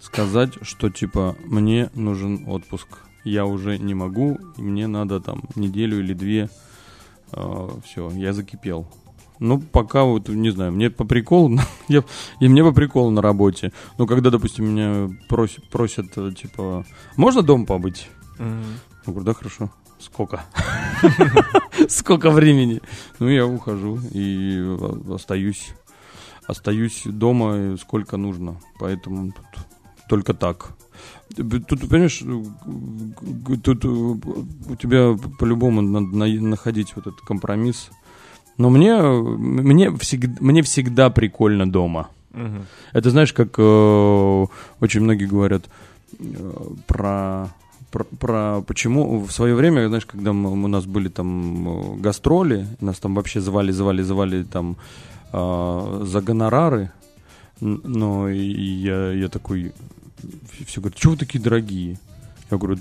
сказать, 0.00 0.52
что 0.62 0.90
типа 0.90 1.36
мне 1.44 1.90
нужен 1.94 2.44
отпуск. 2.48 2.86
Я 3.24 3.44
уже 3.44 3.78
не 3.78 3.94
могу, 3.94 4.38
и 4.56 4.62
мне 4.62 4.86
надо 4.86 5.20
там 5.20 5.42
неделю 5.56 6.00
или 6.00 6.14
две. 6.14 6.48
все, 7.84 8.10
я 8.14 8.32
закипел. 8.32 8.86
Ну, 9.38 9.58
пока 9.58 10.04
вот, 10.04 10.28
не 10.28 10.50
знаю, 10.50 10.72
мне 10.72 10.90
по 10.90 11.04
приколу, 11.04 11.58
я, 11.88 12.02
и 12.40 12.48
мне 12.48 12.62
по 12.62 12.72
приколу 12.72 13.10
на 13.10 13.22
работе. 13.22 13.72
Но 13.98 14.06
когда, 14.06 14.30
допустим, 14.30 14.66
меня 14.66 15.10
просят, 15.28 15.68
просят 15.70 16.06
э, 16.16 16.32
типа, 16.32 16.84
можно 17.16 17.40
дома 17.42 17.64
побыть? 17.66 18.10
Мгм. 18.38 18.64
Я 19.06 19.12
говорю, 19.12 19.24
да, 19.24 19.32
хорошо. 19.34 19.70
Сколько? 19.98 20.42
Сколько 21.88 22.30
времени? 22.30 22.80
Ну, 23.18 23.28
я 23.28 23.46
ухожу 23.46 23.98
и 24.12 24.58
э, 24.58 25.14
остаюсь. 25.14 25.72
Остаюсь 26.50 27.02
дома 27.06 27.76
сколько 27.78 28.16
нужно. 28.16 28.56
Поэтому 28.78 29.32
тут 29.32 29.66
только 30.08 30.34
так. 30.34 30.70
Тут, 31.36 31.88
понимаешь, 31.88 32.22
э, 32.22 33.56
тут 33.62 33.84
э, 33.84 33.88
у 33.88 34.76
тебя 34.76 35.16
по-любому 35.38 35.80
надо 35.80 36.06
на- 36.16 36.48
находить 36.48 36.96
вот 36.96 37.06
этот 37.06 37.20
компромисс. 37.20 37.90
Но 38.58 38.68
мне, 38.70 38.96
мне, 39.00 39.90
всегда, 39.98 40.36
мне 40.40 40.62
всегда 40.62 41.10
прикольно 41.10 41.70
дома. 41.70 42.08
Мгм. 42.32 42.66
Это 42.92 43.10
знаешь, 43.10 43.32
как 43.32 43.54
э, 43.58 44.46
очень 44.80 45.00
многие 45.00 45.26
говорят 45.26 45.62
э, 46.18 46.52
про, 46.86 47.48
про, 47.90 48.04
про 48.18 48.60
почему 48.66 49.20
в 49.20 49.30
свое 49.30 49.54
время, 49.54 49.88
знаешь, 49.88 50.06
когда 50.06 50.32
мы, 50.32 50.50
у 50.50 50.68
нас 50.68 50.84
были 50.84 51.08
там 51.08 51.68
э, 51.68 51.96
гастроли, 52.02 52.66
нас 52.80 52.98
там 52.98 53.14
вообще 53.14 53.40
звали, 53.40 53.72
звали, 53.72 54.02
звали 54.02 54.42
там 54.42 54.76
э, 55.32 56.02
за 56.04 56.20
гонорары, 56.20 56.90
но 57.60 58.28
и 58.28 58.40
я, 58.40 59.12
я 59.12 59.28
такой, 59.28 59.72
все 60.66 60.80
говорят, 60.80 60.98
что 60.98 61.10
вы 61.10 61.16
такие 61.16 61.42
дорогие? 61.42 61.98
Я 62.50 62.56
говорю, 62.56 62.78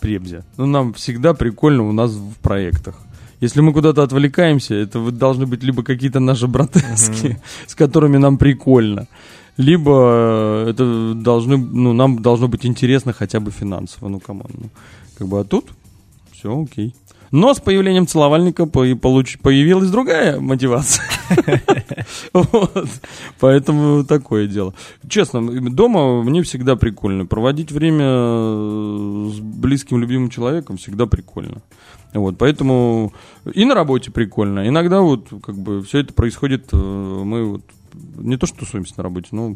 пребзя. 0.00 0.44
Ну, 0.56 0.66
нам 0.66 0.92
всегда 0.94 1.34
прикольно 1.34 1.88
у 1.88 1.92
нас 1.92 2.12
в 2.12 2.34
проектах. 2.40 2.96
Если 3.40 3.62
мы 3.62 3.72
куда-то 3.72 4.02
отвлекаемся, 4.02 4.74
это 4.74 5.10
должны 5.10 5.46
быть 5.46 5.62
либо 5.62 5.82
какие-то 5.82 6.20
наши 6.20 6.46
братанские, 6.46 7.40
с 7.66 7.74
которыми 7.74 8.18
нам 8.18 8.36
прикольно, 8.36 9.06
либо 9.56 10.64
э, 10.66 10.70
это 10.70 11.14
должны, 11.14 11.56
ну, 11.56 11.92
нам 11.92 12.22
должно 12.22 12.48
быть 12.48 12.66
интересно 12.66 13.12
хотя 13.12 13.40
бы 13.40 13.50
финансово, 13.50 14.08
ну, 14.08 14.20
команд. 14.20 14.50
Ну, 14.58 14.70
как 15.16 15.28
бы, 15.28 15.40
а 15.40 15.44
тут 15.44 15.70
все 16.32 16.62
окей. 16.62 16.94
Но 17.30 17.54
с 17.54 17.60
появлением 17.60 18.06
целовальника 18.06 18.66
появилась 18.66 19.90
другая 19.90 20.40
мотивация. 20.40 21.04
Поэтому 23.40 24.04
такое 24.04 24.48
дело. 24.48 24.74
Честно, 25.08 25.70
дома 25.70 26.22
мне 26.22 26.42
всегда 26.42 26.74
прикольно. 26.74 27.26
Проводить 27.26 27.70
время 27.70 28.04
э, 28.04 29.30
с 29.32 29.38
близким, 29.38 30.00
любимым 30.00 30.28
человеком 30.28 30.76
всегда 30.76 31.06
прикольно. 31.06 31.62
Вот, 32.12 32.38
поэтому 32.38 33.12
и 33.54 33.64
на 33.64 33.74
работе 33.76 34.10
прикольно. 34.10 34.66
Иногда 34.66 35.00
вот 35.00 35.28
как 35.44 35.56
бы 35.56 35.82
все 35.84 36.00
это 36.00 36.12
происходит, 36.12 36.68
э, 36.72 36.76
мы 36.76 37.44
вот 37.44 37.62
не 38.16 38.36
то 38.36 38.46
что 38.46 38.58
тусуемся 38.58 38.94
на 38.96 39.04
работе, 39.04 39.28
но 39.32 39.54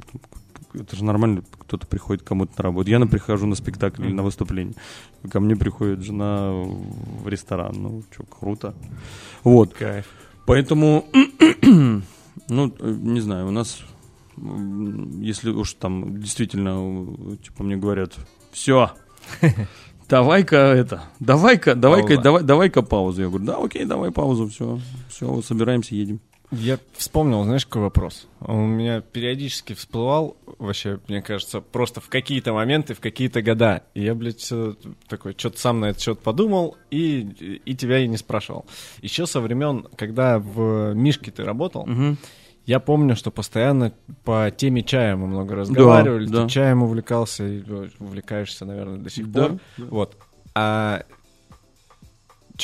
это 0.74 0.96
же 0.96 1.04
нормально, 1.04 1.42
кто-то 1.58 1.86
приходит 1.86 2.22
кому-то 2.22 2.52
на 2.58 2.62
работу. 2.64 2.90
Я 2.90 2.98
на 2.98 3.06
прихожу 3.06 3.46
на 3.46 3.54
спектакль 3.54 4.04
или 4.04 4.12
на 4.12 4.22
выступление. 4.22 4.74
Ко 5.30 5.40
мне 5.40 5.56
приходит 5.56 6.02
жена 6.02 6.50
в 6.52 7.28
ресторан. 7.28 7.74
Ну, 7.76 8.02
что, 8.12 8.24
круто. 8.24 8.74
Вот. 9.42 9.74
Кайф. 9.74 10.06
Поэтому, 10.46 11.06
ну, 11.62 12.02
э, 12.78 12.96
не 13.00 13.20
знаю, 13.20 13.48
у 13.48 13.50
нас 13.50 13.82
если 14.36 15.50
уж 15.50 15.74
там 15.74 16.20
действительно, 16.20 17.36
типа, 17.36 17.62
мне 17.62 17.76
говорят, 17.76 18.14
все, 18.52 18.90
давай-ка 20.08 20.56
это, 20.56 21.04
давай-ка, 21.20 21.74
давай-ка, 21.74 22.20
давай, 22.20 22.42
давай-ка 22.42 22.82
паузу. 22.82 23.22
Я 23.22 23.28
говорю, 23.28 23.44
да, 23.44 23.56
окей, 23.58 23.84
давай 23.84 24.10
паузу, 24.10 24.48
все, 24.48 24.80
все, 25.08 25.40
собираемся, 25.42 25.94
едем. 25.94 26.20
Я 26.58 26.78
вспомнил, 26.92 27.44
знаешь, 27.44 27.66
какой 27.66 27.82
вопрос? 27.82 28.26
Он 28.40 28.56
у 28.56 28.66
меня 28.66 29.00
периодически 29.00 29.72
всплывал, 29.72 30.36
вообще, 30.58 31.00
мне 31.08 31.22
кажется, 31.22 31.60
просто 31.60 32.00
в 32.00 32.08
какие-то 32.08 32.52
моменты, 32.52 32.94
в 32.94 33.00
какие-то 33.00 33.42
года. 33.42 33.82
И 33.94 34.02
я, 34.02 34.14
блядь, 34.14 34.52
такой, 35.08 35.34
что-то 35.36 35.58
сам 35.58 35.80
на 35.80 35.86
этот 35.86 36.02
счет 36.02 36.20
подумал, 36.20 36.76
и, 36.90 37.20
и 37.64 37.74
тебя 37.74 37.98
и 37.98 38.08
не 38.08 38.16
спрашивал. 38.16 38.66
Еще 39.02 39.26
со 39.26 39.40
времен, 39.40 39.86
когда 39.96 40.38
в 40.38 40.94
Мишке 40.94 41.30
ты 41.30 41.44
работал, 41.44 41.82
угу. 41.82 42.16
я 42.66 42.80
помню, 42.80 43.16
что 43.16 43.30
постоянно 43.30 43.92
по 44.24 44.50
теме 44.50 44.82
чая 44.82 45.16
мы 45.16 45.26
много 45.26 45.54
разговаривали, 45.54 46.26
да, 46.26 46.32
ты 46.32 46.42
да. 46.42 46.48
чаем 46.48 46.82
увлекался, 46.82 47.46
и 47.46 47.62
увлекаешься, 47.98 48.64
наверное, 48.64 48.98
до 48.98 49.10
сих 49.10 49.30
да, 49.30 49.48
пор. 49.48 49.58
Да. 49.76 49.84
Вот. 49.90 50.16
А 50.54 51.04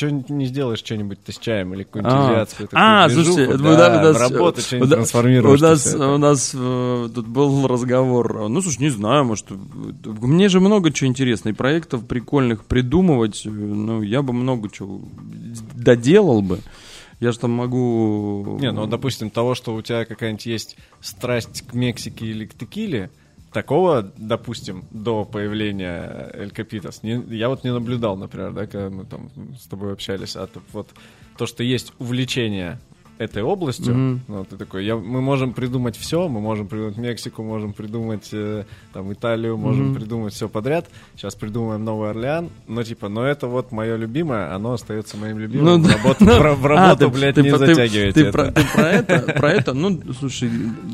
что 0.01 0.33
не 0.33 0.45
сделаешь 0.45 0.79
что-нибудь-то 0.79 1.31
с 1.31 1.37
чаем 1.37 1.73
или 1.73 1.83
какую-нибудь 1.83 2.13
а, 2.13 2.31
азиатскую 2.31 2.69
А, 2.73 3.09
слушайте, 3.09 3.57
да, 3.57 3.75
да, 3.75 3.99
у 3.99 4.03
нас, 4.03 4.19
работа, 4.19 4.61
что-нибудь 4.61 4.89
трансформируешь. 4.89 5.59
У 5.59 5.63
нас, 5.63 5.93
у 5.93 6.17
нас 6.17 6.51
э, 6.55 7.09
тут 7.13 7.27
был 7.27 7.67
разговор, 7.67 8.49
ну, 8.49 8.61
слушай, 8.61 8.81
не 8.81 8.89
знаю, 8.89 9.25
может, 9.25 9.45
мне 9.49 10.49
же 10.49 10.59
много 10.59 10.91
чего 10.91 11.07
интересного, 11.07 11.53
проектов 11.53 12.07
прикольных 12.07 12.65
придумывать, 12.65 13.43
ну, 13.45 14.01
я 14.01 14.23
бы 14.23 14.33
много 14.33 14.69
чего 14.69 15.01
доделал 15.75 16.41
бы. 16.41 16.59
Я 17.19 17.31
же 17.31 17.37
там 17.37 17.51
могу... 17.51 18.57
Не, 18.59 18.71
ну, 18.71 18.87
допустим, 18.87 19.29
того, 19.29 19.53
что 19.53 19.75
у 19.75 19.81
тебя 19.83 20.05
какая-нибудь 20.05 20.47
есть 20.47 20.77
страсть 21.01 21.61
к 21.67 21.73
Мексике 21.75 22.25
или 22.25 22.45
к 22.45 22.55
текиле, 22.55 23.11
такого, 23.51 24.11
допустим, 24.17 24.85
до 24.91 25.25
появления 25.25 26.29
Эль 26.33 26.51
Капитас, 26.51 27.03
не, 27.03 27.21
я 27.35 27.49
вот 27.49 27.63
не 27.63 27.71
наблюдал, 27.71 28.17
например, 28.17 28.51
да, 28.51 28.65
когда 28.65 28.89
мы 28.89 29.05
там 29.05 29.29
с 29.59 29.67
тобой 29.67 29.93
общались, 29.93 30.35
а 30.35 30.47
вот 30.73 30.89
то, 31.37 31.45
что 31.45 31.63
есть 31.63 31.93
увлечение 31.99 32.79
этой 33.21 33.43
областью. 33.43 33.93
Mm-hmm. 33.93 34.19
Ну, 34.27 34.45
ты 34.45 34.57
такой, 34.57 34.85
я, 34.85 34.95
мы 34.95 35.21
можем 35.21 35.53
придумать 35.53 35.95
все, 35.95 36.27
мы 36.27 36.41
можем 36.41 36.67
придумать 36.67 36.97
Мексику, 36.97 37.43
можем 37.43 37.73
придумать 37.73 38.29
э, 38.31 38.65
там 38.93 39.13
Италию, 39.13 39.57
можем 39.57 39.91
mm-hmm. 39.91 39.95
придумать 39.95 40.33
все 40.33 40.49
подряд. 40.49 40.89
Сейчас 41.15 41.35
придумаем 41.35 41.85
Новый 41.85 42.09
Орлеан, 42.09 42.49
но 42.67 42.83
типа, 42.83 43.09
но 43.09 43.23
это 43.23 43.47
вот 43.47 43.71
мое 43.71 43.95
любимое, 43.95 44.53
оно 44.53 44.73
остается 44.73 45.17
моим 45.17 45.37
любимым. 45.37 45.81
Ну, 45.81 45.87
в 45.87 45.91
работу, 45.91 46.25
ну, 46.25 46.55
в 46.55 46.65
работу 46.65 47.05
а, 47.05 47.09
блядь, 47.09 47.35
ты, 47.35 47.43
не 47.43 47.51
ты, 47.51 47.57
затягивайте 47.57 48.11
ты, 48.11 48.23
ты, 48.25 48.31
Про, 48.31 48.51
ты 48.51 48.63
про 48.73 48.89
это, 48.89 49.19
про 49.37 49.51
это, 49.51 49.73
ну, 49.73 50.01
слушай, 50.19 50.49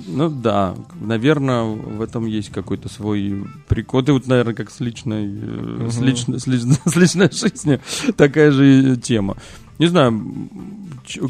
ну 0.07 0.29
да, 0.29 0.75
наверное, 0.99 1.63
в 1.63 2.01
этом 2.01 2.25
есть 2.25 2.49
какой-то 2.49 2.89
свой 2.89 3.45
прикол. 3.67 4.03
Ты 4.03 4.11
вот, 4.11 4.27
наверное, 4.27 4.53
как 4.53 4.69
с 4.69 4.81
личной, 4.81 5.25
mm-hmm. 5.27 5.89
с, 5.89 5.99
личной, 5.99 6.39
с, 6.39 6.47
личной, 6.47 6.75
с 6.85 6.95
личной 6.95 7.31
жизнью 7.31 7.79
такая 8.17 8.51
же 8.51 8.97
тема 8.97 9.37
не 9.79 9.87
знаю, 9.87 10.21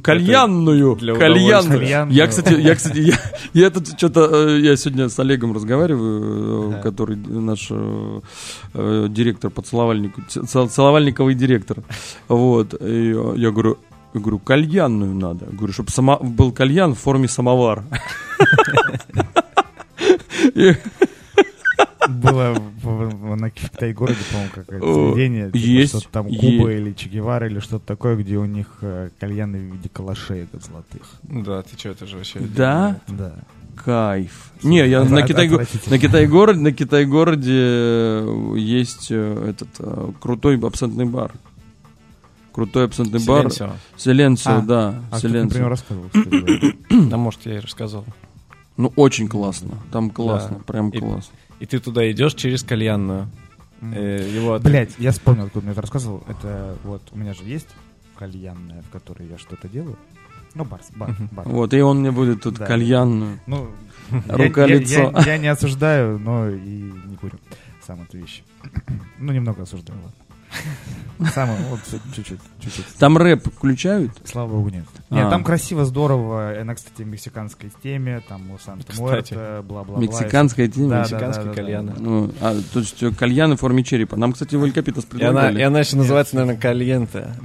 кальянную, 0.01 0.95
кальянную. 0.95 2.09
Я, 2.09 2.27
кстати, 2.27 2.53
я, 2.53 2.75
кстати, 2.75 2.99
я, 2.99 3.15
я 3.53 3.69
тут 3.69 3.87
что-то, 3.87 4.47
э, 4.49 4.59
я 4.61 4.75
сегодня 4.75 5.09
с 5.09 5.19
Олегом 5.19 5.53
разговариваю, 5.53 6.71
да. 6.71 6.81
который 6.81 7.15
наш 7.15 7.67
э, 7.69 8.21
э 8.73 9.07
директор 9.09 9.51
по 9.51 9.61
целовальнику, 9.61 10.21
целовальниковый 10.27 11.35
директор, 11.35 11.77
вот, 12.27 12.73
и 12.81 13.09
я 13.35 13.51
говорю, 13.51 13.77
я 14.13 14.21
говорю, 14.21 14.39
кальянную 14.39 15.13
надо. 15.13 15.45
Я 15.45 15.57
говорю, 15.57 15.73
чтобы 15.73 15.91
само, 15.91 16.17
был 16.17 16.51
кальян 16.51 16.95
в 16.95 16.99
форме 16.99 17.27
самовара. 17.27 17.83
Было 22.07 22.55
на 23.35 23.49
Китай-городе, 23.49 24.19
по-моему, 24.31 24.51
какое-то 24.53 24.93
заведение. 24.93 25.45
Типа 25.47 25.57
есть. 25.57 25.89
Что-то 25.89 26.09
там 26.09 26.27
Куба 26.27 26.71
или 26.71 26.93
Че 26.93 27.09
или 27.09 27.59
что-то 27.59 27.85
такое, 27.85 28.15
где 28.15 28.37
у 28.37 28.45
них 28.45 28.67
э, 28.81 29.09
кальяны 29.19 29.57
в 29.57 29.73
виде 29.73 29.89
калашей 29.89 30.47
золотых. 30.53 31.01
Да, 31.23 31.61
ты 31.63 31.77
что, 31.77 31.89
это 31.89 32.05
же 32.05 32.17
вообще... 32.17 32.39
Да? 32.39 33.01
Да. 33.07 33.35
Кайф. 33.75 34.51
Не, 34.63 34.87
я 34.87 35.03
на 35.03 35.21
Китай, 35.21 35.49
на 35.49 35.99
Китай 35.99 36.27
городе, 36.27 36.59
на 36.59 36.71
Китай 36.71 37.05
городе 37.05 37.53
э, 37.53 38.53
есть 38.57 39.07
э, 39.11 39.49
этот 39.49 40.17
крутой 40.19 40.59
абсентный 40.59 41.05
бар. 41.05 41.33
Крутой 42.57 42.85
абсентный 42.85 43.23
бар. 43.23 43.51
Селенсио, 43.97 44.51
а, 44.51 44.61
да. 44.61 45.03
А 45.11 45.15
например, 45.21 45.69
рассказывал, 45.69 46.09
Да, 47.09 47.17
может, 47.17 47.45
я 47.45 47.57
и 47.57 47.59
рассказывал. 47.59 48.05
Ну, 48.77 48.91
очень 48.95 49.27
классно. 49.27 49.77
Там 49.91 50.09
классно, 50.09 50.59
прям 50.65 50.91
классно. 50.91 51.33
И 51.59 51.65
ты 51.65 51.79
туда 51.79 52.09
идешь 52.11 52.33
через 52.33 52.63
кальянную. 52.63 53.29
Э, 53.81 54.27
его 54.33 54.59
Блять, 54.59 54.95
я 54.97 55.11
вспомнил, 55.11 55.45
откуда 55.45 55.65
мне 55.65 55.71
это 55.71 55.81
рассказывал. 55.81 56.23
Это 56.27 56.77
вот 56.83 57.01
у 57.11 57.17
меня 57.17 57.33
же 57.33 57.43
есть 57.43 57.67
кальянная, 58.17 58.81
в 58.81 58.89
которой 58.89 59.27
я 59.27 59.37
что-то 59.37 59.67
делаю. 59.67 59.97
Ну, 60.55 60.65
бар, 60.65 60.81
бар, 60.95 61.15
бар. 61.31 61.47
Вот, 61.47 61.73
и 61.73 61.81
он 61.81 61.99
мне 61.99 62.11
будет 62.11 62.41
тут 62.41 62.55
да. 62.55 62.65
кальянную. 62.65 63.39
Ну, 63.45 63.69
рука-лицо. 64.27 64.93
Я, 65.01 65.11
я, 65.11 65.19
я, 65.19 65.33
я 65.33 65.37
не 65.37 65.47
осуждаю, 65.47 66.17
но 66.17 66.49
и 66.49 66.91
не 67.05 67.15
курю. 67.15 67.37
Сам 67.85 68.01
эту 68.01 68.17
вещь. 68.17 68.43
ну, 69.19 69.31
немного 69.31 69.63
осуждаю, 69.63 69.99
ладно. 70.01 70.26
Самое, 71.33 71.57
вот 71.69 71.79
чуть-чуть, 72.15 72.39
чуть-чуть. 72.59 72.85
Там 72.99 73.17
рэп 73.17 73.47
включают? 73.55 74.11
Слава 74.23 74.49
богу, 74.49 74.69
нет. 74.69 74.85
Нет, 75.09 75.25
а. 75.25 75.29
там 75.29 75.43
красиво, 75.43 75.83
здорово. 75.83 76.59
Она, 76.59 76.75
кстати, 76.75 77.01
в 77.01 77.07
мексиканской 77.07 77.71
теме, 77.81 78.21
там 78.27 78.51
у 78.51 78.59
санта 78.59 78.93
Муэрта, 78.95 79.63
бла-бла-бла. 79.67 79.99
Мексиканская 79.99 80.67
тема? 80.67 80.89
Да, 80.89 80.99
Мексиканская 80.99 81.45
да, 81.45 81.49
да, 81.49 81.55
кальяна. 81.55 81.95
Ну, 81.97 82.31
а, 82.39 82.55
то 82.71 82.79
есть 82.79 83.01
э, 83.01 83.11
кальян 83.11 83.55
в 83.55 83.59
форме 83.59 83.83
черепа. 83.83 84.15
Нам, 84.15 84.33
кстати, 84.33 84.55
в 84.55 84.63
Эль 84.63 84.71
Капитас 84.71 85.05
предлагали. 85.05 85.59
И 85.59 85.63
она, 85.63 85.79
еще 85.79 85.95
называется, 85.97 86.35
наверное, 86.35 86.59
кальента. 86.59 87.35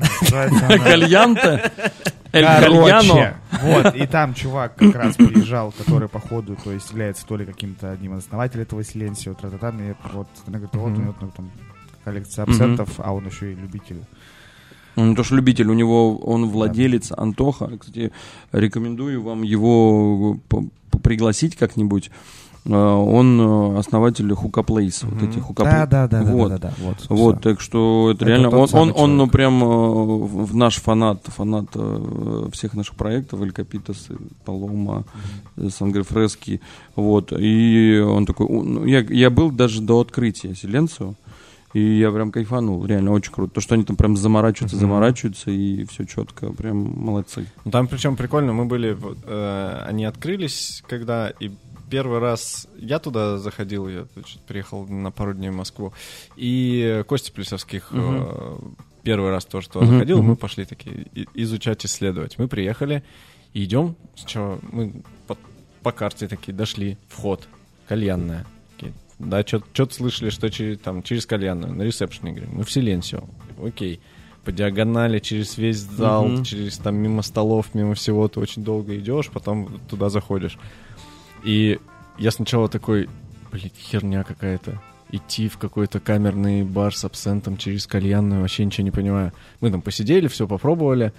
Кальянта? 0.84 1.72
Эль 2.32 2.46
Короче, 2.46 3.36
вот, 3.62 3.94
и 3.94 4.07
там 4.07 4.32
чувак 4.32 4.76
как 4.76 4.94
раз 4.94 5.16
приезжал, 5.16 5.70
который, 5.72 6.09
походу, 6.09 6.57
то 6.57 6.72
есть 6.72 6.90
является 6.90 7.26
то 7.26 7.36
ли 7.36 7.44
каким-то 7.44 7.90
одним 7.90 8.16
из 8.16 8.24
основателей 8.24 8.62
этого 8.62 8.82
Силенсио, 8.82 9.34
тра-та-та, 9.34 9.68
и 9.68 9.94
вот, 10.14 10.28
она 10.46 10.59
говорит, 10.59 10.74
вот 10.74 10.92
у 10.92 11.03
него 11.03 11.14
там 11.36 11.50
коллекция 12.05 12.44
абсентов, 12.44 12.98
mm-hmm. 12.98 13.03
а 13.05 13.12
он 13.14 13.26
еще 13.26 13.53
и 13.53 13.55
любитель. 13.55 14.03
Он 14.96 15.11
не 15.11 15.16
то, 15.16 15.24
что 15.24 15.36
любитель, 15.36 15.68
у 15.68 15.74
него 15.74 16.16
он 16.18 16.48
владелец 16.50 17.09
да. 17.09 17.16
Антоха. 17.22 17.70
Кстати, 17.78 18.12
рекомендую 18.53 19.22
вам 19.22 19.42
его 19.42 20.38
пригласить 21.03 21.57
как-нибудь. 21.57 22.11
А, 22.64 22.96
он 22.96 23.40
э, 23.40 23.78
основатель 23.78 24.32
Хука 24.34 24.62
Плейс, 24.62 25.03
mm-hmm. 25.03 25.14
вот 25.18 25.28
эти 25.28 25.38
Хука 25.40 25.64
да, 25.64 25.86
да, 25.86 26.07
да, 26.07 26.22
вот. 26.22 26.48
да, 26.48 26.59
да, 26.59 26.68
да, 26.68 26.74
вот, 26.78 27.07
вот 27.09 27.42
так 27.42 27.61
что 27.61 28.12
это, 28.12 28.24
это 28.24 28.30
реально, 28.30 28.50
он, 28.50 28.68
он, 28.72 28.92
он, 28.94 29.16
ну, 29.16 29.26
прям 29.26 29.64
э, 29.64 29.66
в 29.66 30.55
наш 30.55 30.76
фанат, 30.76 31.24
фанат 31.26 31.66
э, 31.74 32.48
всех 32.53 32.74
наших 32.74 32.94
проектов, 32.94 33.40
Эль 33.40 33.50
Капитас, 33.50 34.07
Палома, 34.44 35.05
mm-hmm. 35.57 35.70
Сангре 35.70 36.05
Фрески, 36.05 36.61
вот, 36.94 37.32
и 37.36 37.98
он 37.98 38.26
такой, 38.26 38.46
ну, 38.48 38.84
я, 38.84 39.00
я 39.00 39.30
был 39.30 39.50
даже 39.50 39.82
до 39.82 40.00
открытия 40.00 40.55
Силенцио, 40.55 41.14
и 41.72 41.98
я 41.98 42.10
прям 42.10 42.30
кайфанул, 42.30 42.84
реально 42.84 43.12
очень 43.12 43.32
круто. 43.32 43.54
То, 43.54 43.60
что 43.60 43.74
они 43.74 43.84
там 43.84 43.96
прям 43.96 44.16
заморачиваются, 44.16 44.76
mm-hmm. 44.76 44.80
заморачиваются, 44.80 45.50
и 45.50 45.84
все 45.84 46.04
четко, 46.04 46.52
прям 46.52 46.76
молодцы. 46.76 47.46
Ну, 47.64 47.70
там 47.70 47.88
причем 47.88 48.16
прикольно, 48.16 48.52
мы 48.52 48.66
были, 48.66 48.96
э, 49.24 49.84
они 49.86 50.04
открылись, 50.04 50.82
когда 50.86 51.30
и 51.30 51.50
первый 51.90 52.20
раз 52.20 52.68
я 52.78 52.98
туда 52.98 53.38
заходил, 53.38 53.88
я 53.88 54.06
приехал 54.46 54.86
на 54.86 55.10
пару 55.10 55.34
дней 55.34 55.50
в 55.50 55.54
Москву, 55.54 55.92
и 56.36 57.02
Костя 57.06 57.32
Плесовских 57.32 57.92
uh-huh. 57.92 58.58
э, 58.58 58.82
первый 59.02 59.30
раз 59.30 59.44
тоже 59.46 59.68
туда 59.68 59.86
uh-huh. 59.86 59.88
заходил, 59.88 60.18
uh-huh. 60.20 60.22
мы 60.22 60.36
пошли 60.36 60.64
такие 60.64 61.06
изучать, 61.34 61.84
исследовать. 61.86 62.38
Мы 62.38 62.48
приехали, 62.48 63.02
и 63.54 63.64
идем, 63.64 63.96
сначала 64.14 64.58
мы 64.70 65.02
по, 65.26 65.38
по 65.82 65.92
карте 65.92 66.28
такие 66.28 66.52
дошли, 66.52 66.98
вход, 67.08 67.48
кальянная 67.88 68.46
да, 69.22 69.42
что-то 69.42 69.94
слышали, 69.94 70.30
что 70.30 70.50
через, 70.50 70.78
там, 70.78 71.02
через 71.02 71.26
кальянную, 71.26 71.74
на 71.74 71.82
ресепшене, 71.82 72.32
говорим, 72.32 72.56
ну, 72.56 72.64
в 72.64 72.70
Силенсио, 72.70 73.24
окей. 73.62 74.00
По 74.44 74.50
диагонали, 74.50 75.20
через 75.20 75.56
весь 75.56 75.78
зал, 75.78 76.26
mm-hmm. 76.26 76.44
через 76.44 76.78
там 76.78 76.96
мимо 76.96 77.22
столов, 77.22 77.74
мимо 77.74 77.94
всего, 77.94 78.26
ты 78.26 78.40
очень 78.40 78.64
долго 78.64 78.98
идешь, 78.98 79.30
потом 79.30 79.80
туда 79.88 80.08
заходишь. 80.08 80.58
И 81.44 81.78
я 82.18 82.30
сначала 82.32 82.68
такой, 82.68 83.09
блин, 83.52 83.70
херня 83.78 84.24
какая-то. 84.24 84.82
Идти 85.12 85.48
в 85.48 85.59
какой-то 85.59 86.01
камерный 86.01 86.64
бар 86.64 86.97
с 86.97 87.05
абсентом 87.05 87.56
через 87.56 87.86
кальянную, 87.86 88.40
вообще 88.40 88.64
ничего 88.64 88.84
не 88.84 88.90
понимаю. 88.90 89.32
Мы 89.60 89.70
там 89.70 89.82
посидели, 89.82 90.26
все 90.26 90.48
попробовали, 90.48 91.12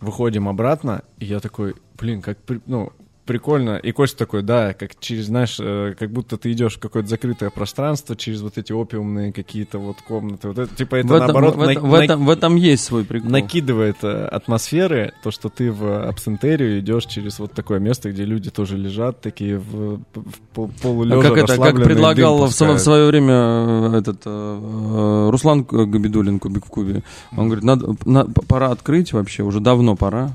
выходим 0.00 0.48
обратно, 0.48 1.02
и 1.18 1.24
я 1.24 1.40
такой, 1.40 1.74
блин, 1.98 2.22
как, 2.22 2.38
ну, 2.66 2.92
прикольно. 3.24 3.76
И 3.76 3.92
Костя 3.92 4.18
такой, 4.18 4.42
да, 4.42 4.72
как 4.74 4.98
через, 4.98 5.26
знаешь, 5.26 5.56
э, 5.60 5.94
как 5.98 6.10
будто 6.10 6.36
ты 6.36 6.50
идешь 6.52 6.76
в 6.76 6.80
какое-то 6.80 7.08
закрытое 7.08 7.50
пространство, 7.50 8.16
через 8.16 8.40
вот 8.42 8.58
эти 8.58 8.72
опиумные 8.72 9.32
какие-то 9.32 9.78
вот 9.78 9.96
комнаты. 10.06 10.48
Вот 10.48 10.58
это, 10.58 10.74
типа 10.74 10.96
это 10.96 11.08
в 11.08 11.12
этом, 11.12 11.26
наоборот 11.26 11.54
в, 11.54 11.58
на- 11.58 11.70
этом, 11.70 11.88
в, 11.88 11.92
на- 11.92 12.04
этом, 12.04 12.26
в 12.26 12.30
этом 12.30 12.56
есть 12.56 12.84
свой 12.84 13.04
прикол. 13.04 13.30
накидывает 13.30 13.96
э, 14.02 14.24
атмосферы, 14.26 15.12
то, 15.22 15.30
что 15.30 15.48
ты 15.48 15.70
в 15.70 16.08
абсентерию 16.08 16.80
идешь 16.80 17.04
через 17.06 17.38
вот 17.38 17.52
такое 17.52 17.78
место, 17.78 18.10
где 18.10 18.24
люди 18.24 18.50
тоже 18.50 18.76
лежат, 18.76 19.20
такие 19.20 19.58
в, 19.58 19.98
в 20.14 20.40
пол- 20.54 20.70
А 20.78 20.82
полулежа, 20.82 21.22
как 21.22 21.38
это, 21.38 21.56
как 21.56 21.84
предлагал 21.84 22.46
в, 22.46 22.50
в 22.50 22.78
свое 22.78 23.06
время 23.06 23.34
э, 23.34 23.98
этот 23.98 24.22
э, 24.24 25.28
Руслан 25.30 25.62
Габидулин 25.62 26.38
Кубик 26.38 26.66
в 26.66 26.68
Кубе, 26.68 27.02
он 27.36 27.46
говорит, 27.46 27.64
надо, 27.64 27.94
на- 28.04 28.24
пора 28.24 28.70
открыть 28.70 29.12
вообще, 29.12 29.42
уже 29.42 29.60
давно 29.60 29.96
пора, 29.96 30.32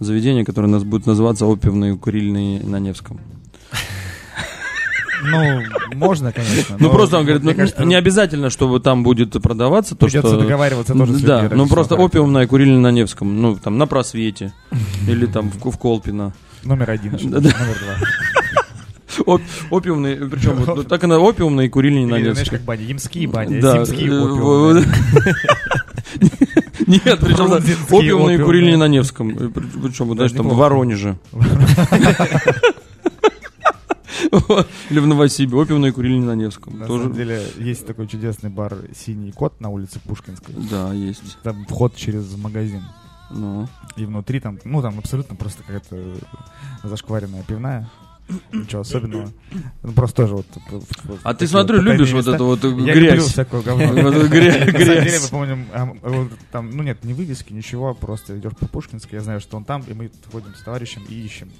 заведение, 0.00 0.44
которое 0.44 0.66
у 0.66 0.70
нас 0.70 0.82
будет 0.82 1.06
называться 1.06 1.46
опиумные 1.46 1.96
курильные 1.96 2.60
на 2.60 2.80
Невском. 2.80 3.20
Ну, 5.22 5.62
можно, 5.94 6.32
конечно. 6.32 6.76
Ну 6.78 6.90
просто 6.90 7.18
он 7.18 7.24
говорит, 7.24 7.42
ну, 7.42 7.54
кажется, 7.54 7.84
не 7.84 7.94
обязательно, 7.94 8.48
чтобы 8.48 8.80
там 8.80 9.02
будет 9.02 9.32
продаваться 9.42 9.94
то, 9.94 10.08
что... 10.08 10.38
договариваться 10.38 10.94
тоже 10.94 11.14
с 11.14 11.20
Да, 11.20 11.50
ну 11.54 11.68
просто 11.68 11.94
опиумная 11.94 12.46
курильня 12.46 12.78
на 12.78 12.90
Невском, 12.90 13.40
ну 13.40 13.56
там 13.56 13.76
на 13.78 13.86
просвете 13.86 14.52
или 15.06 15.26
там 15.26 15.50
в, 15.50 15.70
в 15.70 15.78
Колпино. 15.78 16.32
Номер 16.64 16.90
один, 16.90 17.12
номер 17.12 17.52
два. 17.52 17.54
Оп- 19.26 19.42
опиумные, 19.70 20.16
причем 20.16 20.54
вот, 20.54 20.76
ну, 20.76 20.84
так 20.84 21.02
она 21.04 21.18
опиумные 21.18 21.68
курильни 21.68 22.06
на 22.06 22.14
Или, 22.14 22.32
знаешь, 22.32 22.38
Невском. 22.38 22.58
как 22.58 22.66
бани, 22.66 22.82
ямские 22.84 23.28
бани, 23.28 23.60
Да, 23.60 23.84
симские 23.84 24.08
э, 24.08 24.20
опиумные. 24.20 24.84
Нет, 26.90 27.20
причем 27.20 27.52
опиумные 27.94 28.38
курильни 28.38 28.76
на 28.76 28.88
Невском. 28.88 29.30
Э, 29.30 29.48
при- 29.48 29.66
Причем, 29.66 30.12
знаешь, 30.14 30.32
там 30.32 30.48
в. 30.48 30.56
Воронеже. 30.56 31.18
Или 34.90 34.98
в 34.98 35.06
Новосибе. 35.06 35.56
Опиумные 35.60 35.92
курильни 35.92 36.24
на 36.24 36.34
Невском. 36.34 36.78
На 36.78 36.86
Тоже- 36.86 37.04
самом 37.04 37.16
деле, 37.16 37.42
есть 37.58 37.86
такой 37.86 38.06
чудесный 38.06 38.50
бар 38.50 38.76
«Синий 38.96 39.32
кот» 39.32 39.60
на 39.60 39.68
улице 39.70 40.00
Пушкинской. 40.00 40.54
Да, 40.70 40.92
есть. 40.92 41.38
Там 41.42 41.64
вход 41.68 41.96
через 41.96 42.36
магазин. 42.36 42.82
Ну. 43.30 43.68
И 43.96 44.04
внутри 44.04 44.40
там, 44.40 44.58
ну, 44.64 44.82
там 44.82 44.98
абсолютно 44.98 45.36
просто 45.36 45.62
какая-то 45.62 45.96
зашкваренная 46.82 47.42
пивная. 47.44 47.88
Ничего 48.52 48.82
особенного. 48.82 49.32
Ну, 49.82 49.92
просто 49.92 50.22
тоже 50.22 50.34
вот... 50.36 50.46
А 51.22 51.34
ты, 51.34 51.46
смотрю, 51.46 51.80
любишь 51.80 52.12
вот 52.12 52.26
эту 52.26 52.44
вот 52.46 52.62
Я 52.64 52.70
люблю 52.70 52.92
грязь. 52.94 53.34
говно. 53.36 54.28
Грязь, 54.28 54.72
грязь. 54.72 55.22
мы 55.24 55.28
помним, 55.28 55.66
а, 55.72 56.28
там, 56.52 56.70
ну 56.70 56.82
нет, 56.82 57.04
не 57.04 57.14
вывески, 57.14 57.52
ничего, 57.52 57.94
просто 57.94 58.38
идешь 58.38 58.52
по 58.58 58.66
Пушкинской, 58.66 59.18
я 59.18 59.22
знаю, 59.22 59.40
что 59.40 59.56
он 59.56 59.64
там, 59.64 59.82
и 59.86 59.92
мы 59.94 60.10
ходим 60.30 60.54
с 60.54 60.62
товарищем 60.62 61.02
и 61.08 61.14
ищем. 61.14 61.50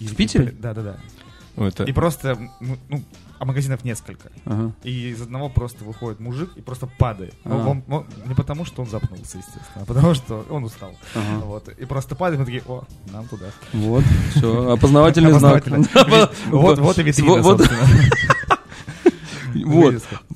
В 0.00 0.14
Питере? 0.14 0.46
и- 0.46 0.62
Да, 0.62 0.74
да, 0.74 0.82
да. 0.82 0.96
Ну, 1.56 1.66
это- 1.66 1.84
И 1.84 1.92
просто, 1.92 2.38
ну, 2.60 3.02
а 3.38 3.44
магазинов 3.44 3.84
несколько. 3.84 4.30
Ага. 4.44 4.72
И 4.82 5.10
из 5.10 5.20
одного 5.22 5.48
просто 5.48 5.84
выходит 5.84 6.20
мужик 6.20 6.50
и 6.56 6.60
просто 6.60 6.88
падает. 6.98 7.34
Ну, 7.44 7.60
Ага. 7.60 7.68
он- 7.68 7.84
он- 7.88 8.06
не 8.26 8.34
потому, 8.34 8.64
что 8.64 8.82
он 8.82 8.88
запнулся, 8.88 9.38
естественно, 9.38 9.82
а 9.82 9.84
потому, 9.84 10.14
что 10.14 10.44
он 10.50 10.64
устал. 10.64 10.92
Ага. 11.14 11.44
Вот. 11.44 11.68
И 11.68 11.84
просто 11.84 12.14
падает, 12.14 12.40
мы 12.40 12.46
такие, 12.46 12.62
о, 12.66 12.84
нам 13.12 13.26
туда. 13.28 13.46
Вот, 13.72 14.04
все, 14.34 14.72
опознавательный 14.72 15.32
знак. 15.38 15.64
Вот, 16.50 16.78
вот 16.78 16.98
и 16.98 17.02
витрина, 17.02 17.42
Вот-. 17.42 17.68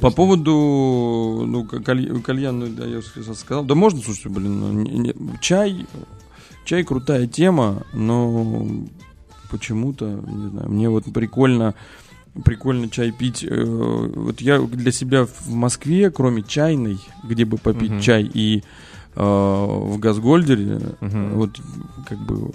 По 0.00 0.10
поводу, 0.10 1.44
ну, 1.46 1.64
к- 1.64 1.80
каль- 1.82 2.20
кальян, 2.22 2.58
ну, 2.58 2.68
да, 2.68 2.86
я 2.86 3.02
сейчас 3.02 3.40
сказал. 3.40 3.64
Да 3.64 3.74
можно, 3.74 4.00
слушайте, 4.00 4.28
блин, 4.30 4.60
ну, 4.60 4.72
не- 4.72 4.98
не- 4.98 5.14
чай, 5.40 5.86
чай 6.64 6.84
крутая 6.84 7.26
тема, 7.26 7.82
но 7.92 8.66
почему-то, 9.50 10.06
не 10.06 10.48
знаю, 10.48 10.70
мне 10.70 10.88
вот 10.88 11.04
прикольно, 11.12 11.74
прикольно 12.44 12.88
чай 12.88 13.10
пить. 13.12 13.44
Э, 13.48 14.10
Вот 14.14 14.40
я 14.40 14.58
для 14.60 14.92
себя 14.92 15.24
в 15.26 15.50
Москве, 15.50 16.10
кроме 16.10 16.42
чайной, 16.42 16.98
где 17.24 17.44
бы 17.44 17.56
попить 17.58 17.90
Мгм. 17.92 18.00
чай 18.00 18.30
и 18.34 18.62
э, 19.16 19.20
в 19.22 19.98
Газгольдере, 19.98 20.80
Мгм. 21.00 21.30
вот 21.34 21.60
как 22.08 22.18
бы 22.18 22.52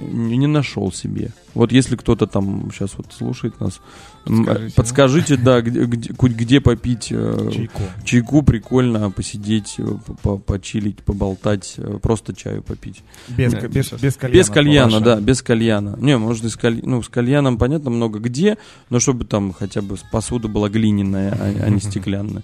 не 0.00 0.46
нашел 0.46 0.92
себе. 0.92 1.32
Вот 1.54 1.72
если 1.72 1.96
кто-то 1.96 2.26
там 2.26 2.70
сейчас 2.72 2.94
вот 2.96 3.06
слушает 3.12 3.58
нас, 3.60 3.80
Подскажите. 4.26 4.74
подскажите, 4.74 5.36
да, 5.36 5.60
где, 5.62 5.84
где, 5.84 6.10
где 6.12 6.60
попить 6.60 7.08
э, 7.10 7.50
Чайку. 7.52 7.80
чайку, 8.04 8.42
прикольно 8.42 9.10
посидеть, 9.10 9.76
э, 9.78 9.84
по- 10.06 10.14
по- 10.14 10.38
почилить, 10.38 10.98
поболтать, 11.02 11.74
э, 11.78 11.98
просто 12.02 12.34
чаю 12.34 12.62
попить. 12.62 13.02
Без, 13.28 13.52
Нет, 13.52 13.70
без, 13.70 13.92
без 13.92 14.16
кальяна. 14.16 14.38
Без 14.38 14.50
кальяна, 14.50 15.00
да, 15.00 15.20
без 15.20 15.42
кальяна. 15.42 15.96
Не, 16.00 16.18
может, 16.18 16.44
и 16.44 16.48
с, 16.48 16.56
каль- 16.56 16.80
ну, 16.82 17.02
с 17.02 17.08
кальяном, 17.08 17.56
понятно, 17.58 17.90
много 17.90 18.18
где, 18.18 18.58
но 18.90 18.98
чтобы 19.00 19.24
там 19.24 19.52
хотя 19.52 19.80
бы 19.80 19.96
посуда 20.10 20.48
была 20.48 20.68
глиняная, 20.68 21.32
а, 21.32 21.64
а 21.66 21.70
не 21.70 21.80
стеклянная. 21.80 22.42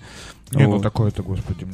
Не, 0.54 0.66
ну 0.66 0.80
такое-то, 0.80 1.22
господи. 1.22 1.66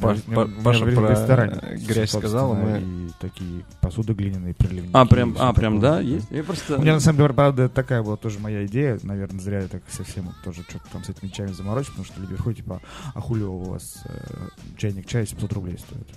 Паша 0.63 0.85
про 0.85 1.11
ресторане, 1.11 1.59
грязь 1.85 2.11
сказала, 2.11 2.53
мы- 2.53 2.79
И 2.79 3.09
такие 3.19 3.65
посуды 3.81 4.13
глиняные, 4.13 4.53
приливники. 4.53 4.91
А, 4.93 5.05
прям, 5.05 5.35
а, 5.37 5.51
прям, 5.51 5.81
да, 5.81 5.99
есть? 5.99 6.27
Я 6.31 6.43
просто... 6.43 6.77
У 6.77 6.81
меня, 6.81 6.93
на 6.93 6.99
самом 7.01 7.17
деле, 7.17 7.33
правда, 7.33 7.67
такая 7.67 8.01
была 8.03 8.15
тоже 8.15 8.39
моя 8.39 8.65
идея. 8.65 8.97
Наверное, 9.03 9.41
зря 9.41 9.61
я 9.63 9.67
так 9.67 9.83
совсем 10.03 10.33
тоже 10.43 10.63
что-то 10.67 10.89
там 10.91 11.03
с 11.03 11.09
этими 11.09 11.29
чаями 11.29 11.53
заморочил, 11.53 11.91
потому 11.91 12.05
что 12.05 12.19
люди 12.21 12.33
приходят, 12.33 12.57
типа, 12.57 12.81
а 13.13 13.21
хулио 13.21 13.51
у 13.51 13.63
вас 13.71 14.01
э, 14.05 14.47
чайник 14.77 15.07
чая 15.07 15.25
700 15.25 15.53
рублей 15.53 15.77
стоит? 15.77 16.07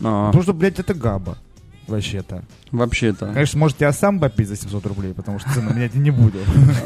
А, 0.00 0.26
Потому 0.26 0.42
что, 0.42 0.52
блядь, 0.54 0.78
это 0.78 0.94
габа. 0.94 1.38
Вообще-то. 1.86 2.42
вообще-то. 2.72 3.26
Конечно, 3.32 3.58
может, 3.58 3.80
я 3.80 3.92
сам 3.92 4.18
попить 4.20 4.48
за 4.48 4.56
700 4.56 4.86
рублей, 4.86 5.12
потому 5.14 5.38
что 5.38 5.52
цену 5.52 5.72
менять 5.74 5.94
не 5.94 6.10
буду. 6.10 6.38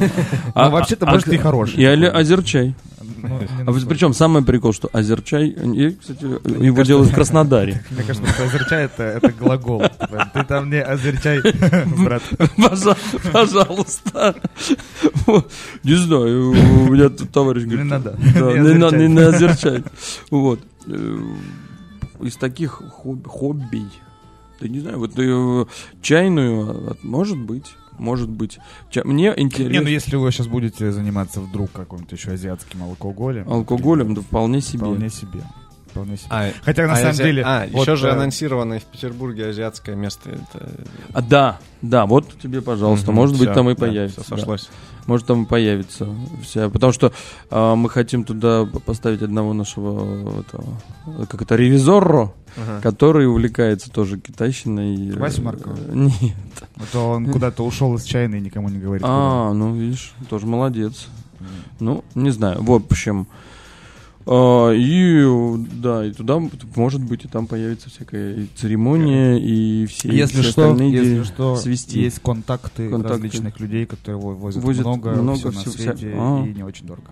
А- 0.55 0.65
Но 0.67 0.71
вообще-то, 0.73 1.07
а- 1.07 1.11
может, 1.13 1.29
а- 1.29 1.35
и 1.35 1.39
хороший. 1.39 1.77
И 1.77 1.85
али- 1.85 2.07
озерчай. 2.09 2.75
Ну, 3.21 3.41
А 3.67 3.73
причем 3.89 4.13
самый 4.13 4.45
прикол, 4.45 4.73
что 4.73 4.89
озерчай, 4.93 5.49
я, 5.51 5.93
кстати, 5.93 6.25
его 6.65 6.83
делают 6.83 7.11
в 7.11 7.15
Краснодаре. 7.17 7.83
Мне 7.91 8.03
кажется, 8.03 8.31
что 8.33 8.45
озерчай 8.45 8.85
это, 8.85 9.03
это 9.03 9.33
глагол. 9.33 9.83
Ты 10.35 10.45
там 10.45 10.71
не 10.71 10.83
озерчай, 10.83 11.41
брат. 12.05 12.23
Пожа- 12.57 12.97
Пожалуйста. 13.33 14.35
Не 15.85 15.95
знаю, 15.95 16.51
у 16.51 16.91
меня 16.93 17.09
тут 17.09 17.31
товарищ 17.31 17.65
говорит. 17.65 17.85
Не 17.85 17.91
надо. 17.91 18.99
Не 19.09 19.21
озерчай. 19.23 19.83
Вот. 20.31 20.61
Э, 20.87 21.19
Из 22.23 22.37
таких 22.37 22.81
хоб- 22.83 23.27
хобби, 23.27 23.85
да 24.61 24.69
не 24.69 24.81
знаю, 24.81 24.99
вот 24.99 25.13
э, 25.17 25.65
чайную, 26.03 26.91
а, 26.93 26.97
может 27.03 27.39
быть, 27.39 27.67
может 27.99 28.29
быть. 28.31 28.59
Ча- 28.91 29.05
Мне 29.05 29.25
Не, 29.25 29.35
ну 29.37 29.43
интересно. 29.43 29.89
если 29.89 30.17
вы 30.17 30.31
сейчас 30.33 30.47
будете 30.47 30.93
заниматься 30.93 31.41
вдруг 31.41 31.73
каким-то 31.73 32.15
еще 32.15 32.31
азиатским 32.33 32.83
алкоголем. 32.83 33.49
Алкоголем, 33.49 34.15
да 34.15 34.21
вполне 34.23 34.61
себе. 34.61 34.79
Вполне 34.85 35.11
себе. 35.11 35.43
Вполне 36.03 36.17
себе. 36.17 36.27
А, 36.31 36.51
Хотя 36.63 36.87
на 36.87 36.93
а 36.93 36.97
самом 36.97 37.11
ази- 37.11 37.23
деле. 37.23 37.43
А, 37.45 37.67
вот, 37.73 37.83
еще 37.83 37.97
же 37.97 38.09
э, 38.09 38.11
анонсированное 38.13 38.81
в 38.81 38.85
Петербурге 38.85 39.47
азиатское 39.49 39.95
место. 39.97 40.31
Это... 40.31 40.71
А, 41.13 41.23
да, 41.23 41.59
да, 41.83 42.07
вот 42.07 42.39
тебе, 42.43 42.61
пожалуйста, 42.63 43.07
Мгм, 43.13 43.17
может 43.17 43.35
быть, 43.39 43.49
всё, 43.49 43.55
там 43.55 43.71
и 43.71 43.75
да, 43.75 43.81
появится. 43.81 44.21
да. 44.29 44.37
сошлось. 44.37 44.69
Может, 45.07 45.27
там 45.27 45.45
и 45.45 45.47
появится 45.47 46.07
вся. 46.43 46.69
Потому 46.69 46.93
что 46.93 47.13
а, 47.51 47.75
мы 47.77 47.89
хотим 47.89 48.25
туда 48.25 48.67
поставить 48.85 49.23
одного 49.23 49.55
нашего 49.55 50.41
этого, 50.41 50.65
как 51.31 51.41
это, 51.43 51.57
ревизорро, 51.57 52.33
Ага. 52.57 52.81
который 52.83 53.27
увлекается 53.27 53.91
тоже 53.91 54.19
китайщиной. 54.19 55.13
Вася 55.13 55.41
Э, 55.41 55.45
Маркова? 55.45 55.77
Нет. 55.95 56.35
А 56.77 56.83
то 56.93 57.09
он 57.11 57.27
куда-то 57.31 57.65
ушел 57.65 57.95
из 57.95 58.05
чайной 58.05 58.39
и 58.39 58.43
никому 58.43 58.69
не 58.69 58.79
говорит. 58.79 59.03
А, 59.07 59.53
ну 59.53 59.75
видишь, 59.75 60.13
тоже 60.29 60.47
молодец. 60.47 61.07
Ну, 61.81 62.05
не 62.15 62.31
знаю. 62.31 62.63
В 62.63 62.73
общем. 62.73 63.29
А, 64.31 64.71
и 64.73 65.25
да, 65.81 66.05
и 66.05 66.13
туда, 66.13 66.39
может 66.77 67.03
быть, 67.03 67.25
и 67.25 67.29
там 67.29 67.47
появится 67.47 67.89
всякая 67.89 68.35
и 68.35 68.47
церемония, 68.57 69.39
и 69.39 69.87
все, 69.87 70.09
Если 70.11 70.43
все 70.43 70.51
что, 70.51 70.63
остальные 70.71 70.93
если 70.93 71.23
что, 71.25 71.57
свести. 71.57 72.01
есть 72.03 72.21
контакты, 72.21 72.91
Контакты. 72.91 73.15
различных 73.15 73.59
людей, 73.61 73.87
которые 73.87 74.21
во- 74.21 74.35
возят, 74.35 74.63
Возят 74.63 74.85
много, 74.85 75.11
много 75.13 75.39
всё 75.39 75.51
на 75.51 75.61
всё- 75.61 75.71
вся- 75.71 75.97
свете 75.97 76.13
А. 76.17 76.45
и 76.47 76.53
не 76.55 76.63
очень 76.63 76.87
дорого. 76.87 77.09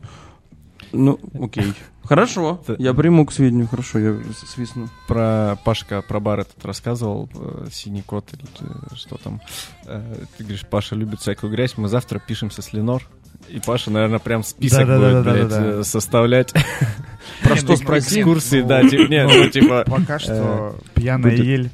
Ну, 0.92 1.18
окей. 1.40 1.72
Хорошо. 2.04 2.60
Я 2.78 2.94
приму 2.94 3.26
к 3.26 3.32
сведению, 3.32 3.66
хорошо, 3.66 3.98
я 3.98 4.16
свистну. 4.46 4.88
Про 5.08 5.58
Пашка, 5.64 6.02
про 6.02 6.20
бар 6.20 6.40
этот 6.40 6.64
рассказывал, 6.64 7.28
э, 7.34 7.66
синий 7.72 8.02
кот 8.02 8.28
или 8.32 8.44
э, 8.60 8.94
что 8.94 9.16
там. 9.16 9.40
Э, 9.86 10.02
Ты 10.38 10.44
говоришь, 10.44 10.64
Паша 10.70 10.94
любит 10.94 11.20
всякую 11.20 11.50
грязь. 11.52 11.76
Мы 11.76 11.88
завтра 11.88 12.20
пишемся 12.24 12.62
с 12.62 12.72
Ленор. 12.72 13.02
И 13.48 13.58
Паша, 13.60 13.90
наверное, 13.90 14.20
прям 14.20 14.44
список 14.44 14.86
Да-да-да-да-да-да. 14.86 15.32
будет, 15.32 15.48
блядь, 15.48 15.80
э, 15.80 15.82
составлять. 15.84 16.54
Про 17.42 17.56
что 17.56 17.68
ну, 17.72 17.76
спросить? 17.76 18.18
Экскурсии, 18.18 18.60
ну, 18.62 18.68
да, 18.68 18.82
нет, 18.82 19.30
ну, 19.34 19.48
типа, 19.50 19.84
Пока 19.86 20.18
что 20.18 20.76
пьяная 20.94 21.30
будет 21.32 21.44
ель, 21.44 21.70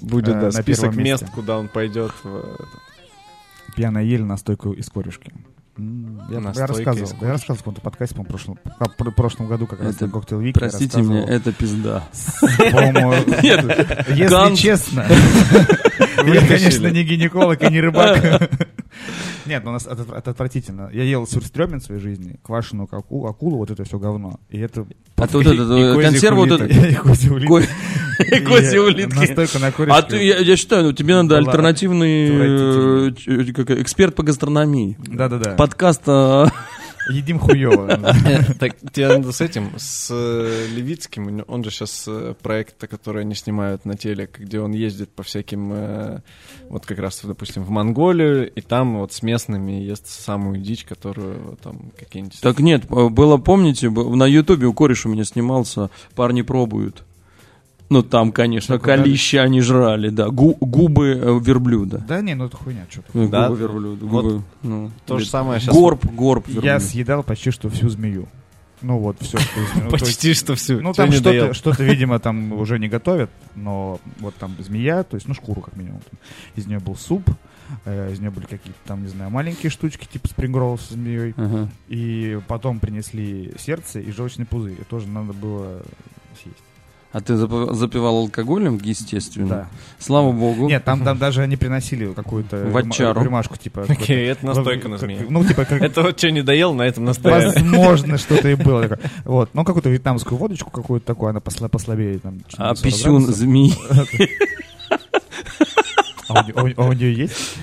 будет, 0.00 0.36
э, 0.36 0.40
да, 0.40 0.50
список 0.52 0.94
мест, 0.96 1.24
куда 1.34 1.58
он 1.58 1.68
пойдет. 1.68 2.12
в- 2.22 2.56
пьяная 3.76 4.04
ель 4.04 4.22
на 4.24 4.36
стойку 4.36 4.72
из 4.72 4.88
корешки. 4.88 5.32
М, 5.78 6.20
Я, 6.30 6.40
рассказывал, 6.66 7.08
я 7.22 7.30
рассказывал 7.30 7.54
в 7.54 7.58
каком-то 7.58 7.80
подкасте, 7.80 8.14
по-моему, 8.14 8.30
прошлом, 8.30 8.58
пр- 8.98 9.12
прошлом 9.12 9.46
году 9.46 9.66
как 9.66 9.80
раз 9.80 9.94
Это- 9.94 10.06
на 10.06 10.12
коктейл 10.12 10.40
Вик. 10.40 10.54
Простите 10.58 11.00
меня, 11.00 11.24
это 11.24 11.52
пизда. 11.52 12.04
Если 14.10 14.56
честно, 14.56 15.06
я, 16.26 16.46
конечно, 16.46 16.88
не 16.88 17.04
гинеколог 17.04 17.62
и 17.62 17.68
не 17.70 17.80
рыбак, 17.80 18.50
Нет, 19.46 19.64
ну 19.64 19.70
у 19.70 19.72
нас 19.72 19.86
это, 19.86 20.04
это 20.14 20.30
отвратительно. 20.30 20.90
Я 20.92 21.04
ел 21.04 21.26
сюрстрёмен 21.26 21.80
в 21.80 21.84
своей 21.84 22.00
жизни, 22.00 22.38
квашеную 22.42 22.88
аку, 22.90 23.26
акулу, 23.26 23.58
вот 23.58 23.70
это 23.70 23.84
все 23.84 23.98
говно. 23.98 24.40
И 24.48 24.58
это... 24.58 24.86
А 25.16 25.26
ты 25.26 25.38
вот 25.38 26.02
консерву 26.02 26.46
вот 26.46 26.60
это... 26.60 26.68
Козьи 27.02 27.30
улитки. 27.30 27.50
А 29.90 30.02
ты, 30.02 30.16
я 30.22 30.56
считаю, 30.56 30.84
ну 30.84 30.92
тебе 30.92 31.14
надо 31.14 31.38
альтернативный 31.38 33.08
э, 33.08 33.10
эксперт 33.82 34.14
по 34.14 34.22
гастрономии. 34.22 34.96
Да-да-да. 35.06 35.52
Подкаст 35.52 36.02
а, 36.06 36.48
Едим 37.08 37.38
хуево. 37.38 37.88
Так 38.58 38.76
тебе 38.92 39.08
надо 39.08 39.32
с 39.32 39.40
этим, 39.40 39.72
с 39.76 40.08
э, 40.10 40.66
Левицким, 40.74 41.44
он 41.48 41.64
же 41.64 41.70
сейчас 41.70 42.04
э, 42.06 42.34
проект, 42.42 42.86
который 42.88 43.22
они 43.22 43.34
снимают 43.34 43.84
на 43.84 43.96
телек, 43.96 44.38
где 44.38 44.60
он 44.60 44.72
ездит 44.72 45.10
по 45.10 45.22
всяким, 45.22 45.72
э, 45.72 46.20
вот 46.68 46.86
как 46.86 46.98
раз, 46.98 47.20
допустим, 47.22 47.64
в 47.64 47.70
Монголию, 47.70 48.50
и 48.50 48.60
там 48.60 48.98
вот 48.98 49.12
с 49.12 49.22
местными 49.22 49.72
ест 49.72 50.08
самую 50.08 50.58
дичь, 50.58 50.84
которую 50.84 51.56
там 51.62 51.92
какие-нибудь... 51.98 52.40
Так 52.40 52.60
нет, 52.60 52.86
было, 52.86 53.38
помните, 53.38 53.88
на 53.90 54.26
Ютубе 54.26 54.66
у 54.66 54.74
кореш 54.74 55.06
у 55.06 55.08
меня 55.08 55.24
снимался 55.24 55.90
«Парни 56.14 56.42
пробуют». 56.42 57.04
Ну, 57.90 58.04
там, 58.04 58.30
конечно, 58.30 58.76
так, 58.76 58.84
колища 58.84 59.42
они 59.42 59.60
жрали, 59.60 60.10
да. 60.10 60.28
Гу 60.28 60.56
губы 60.60 61.08
э, 61.08 61.38
верблюда. 61.40 61.98
Да 62.06 62.20
не, 62.20 62.34
ну 62.34 62.46
это 62.46 62.56
хуйня, 62.56 62.86
что-то. 62.88 63.08
Ну, 63.14 63.28
да? 63.28 63.48
Губы 63.48 63.60
верблюда. 63.60 64.06
Губы, 64.06 64.32
вот 64.36 64.42
ну, 64.62 64.90
то 65.06 65.18
же 65.18 65.26
самое 65.26 65.60
сейчас. 65.60 65.74
Горб, 65.74 66.04
горб 66.06 66.46
верблюда. 66.46 66.66
Я 66.68 66.80
съедал 66.80 67.24
почти 67.24 67.50
что 67.50 67.68
всю 67.68 67.88
змею. 67.88 68.28
Ну 68.80 68.98
вот, 68.98 69.16
все, 69.20 69.38
что 69.38 69.90
Почти 69.90 70.34
что 70.34 70.54
всю. 70.54 70.80
Ну 70.80 70.92
там 70.92 71.10
что-то, 71.10 71.52
что-то, 71.52 71.82
видимо, 71.82 72.20
там 72.20 72.52
уже 72.52 72.78
не 72.78 72.88
готовят, 72.88 73.30
но 73.56 74.00
вот 74.20 74.36
там 74.36 74.54
змея, 74.60 75.02
то 75.02 75.16
есть, 75.16 75.26
ну, 75.26 75.34
шкуру 75.34 75.60
как 75.60 75.76
минимум. 75.76 76.00
Из 76.54 76.66
нее 76.66 76.78
был 76.78 76.94
суп, 76.94 77.28
э, 77.84 78.12
из 78.12 78.20
нее 78.20 78.30
были 78.30 78.46
какие-то 78.46 78.78
там, 78.86 79.02
не 79.02 79.08
знаю, 79.08 79.30
маленькие 79.30 79.70
штучки, 79.70 80.06
типа 80.06 80.28
спрингролл 80.28 80.78
с 80.78 80.90
змеей. 80.90 81.34
И 81.88 82.38
потом 82.46 82.78
принесли 82.78 83.52
сердце 83.58 83.98
и 83.98 84.12
желчный 84.12 84.46
пузырь. 84.46 84.76
И 84.80 84.84
тоже 84.84 85.08
надо 85.08 85.32
было 85.32 85.82
съесть. 86.40 86.62
А 87.12 87.20
ты 87.20 87.36
запивал 87.36 88.18
алкоголем, 88.18 88.78
естественно? 88.82 89.48
Да. 89.48 89.68
Слава 89.98 90.30
богу. 90.30 90.68
Нет, 90.68 90.84
там, 90.84 91.02
там 91.02 91.18
даже 91.18 91.42
они 91.42 91.56
приносили 91.56 92.12
какую-то 92.12 92.68
Ватчару. 92.70 93.24
рюмашку, 93.24 93.56
типа. 93.56 93.84
Окей, 93.88 94.28
это 94.28 94.46
настойка 94.46 94.88
на 94.88 94.96
змеи. 94.96 95.26
Ну, 95.28 95.44
типа, 95.44 95.64
как... 95.64 95.82
Это 95.82 96.02
вот 96.02 96.18
что 96.18 96.30
не 96.30 96.42
доел, 96.42 96.72
на 96.72 96.82
этом 96.82 97.06
настояли. 97.06 97.46
Возможно, 97.46 98.16
что-то 98.16 98.48
и 98.48 98.54
было. 98.54 98.96
Вот, 99.24 99.50
ну, 99.54 99.64
какую-то 99.64 99.90
вьетнамскую 99.90 100.38
водочку 100.38 100.70
какую-то 100.70 101.04
такую, 101.06 101.30
она 101.30 101.40
послабее. 101.40 102.20
Там, 102.20 102.38
а 102.56 102.76
писюн 102.76 103.26
змеи? 103.26 103.74
А 106.28 106.44
у 106.84 106.92
нее 106.92 107.12
есть? 107.12 107.56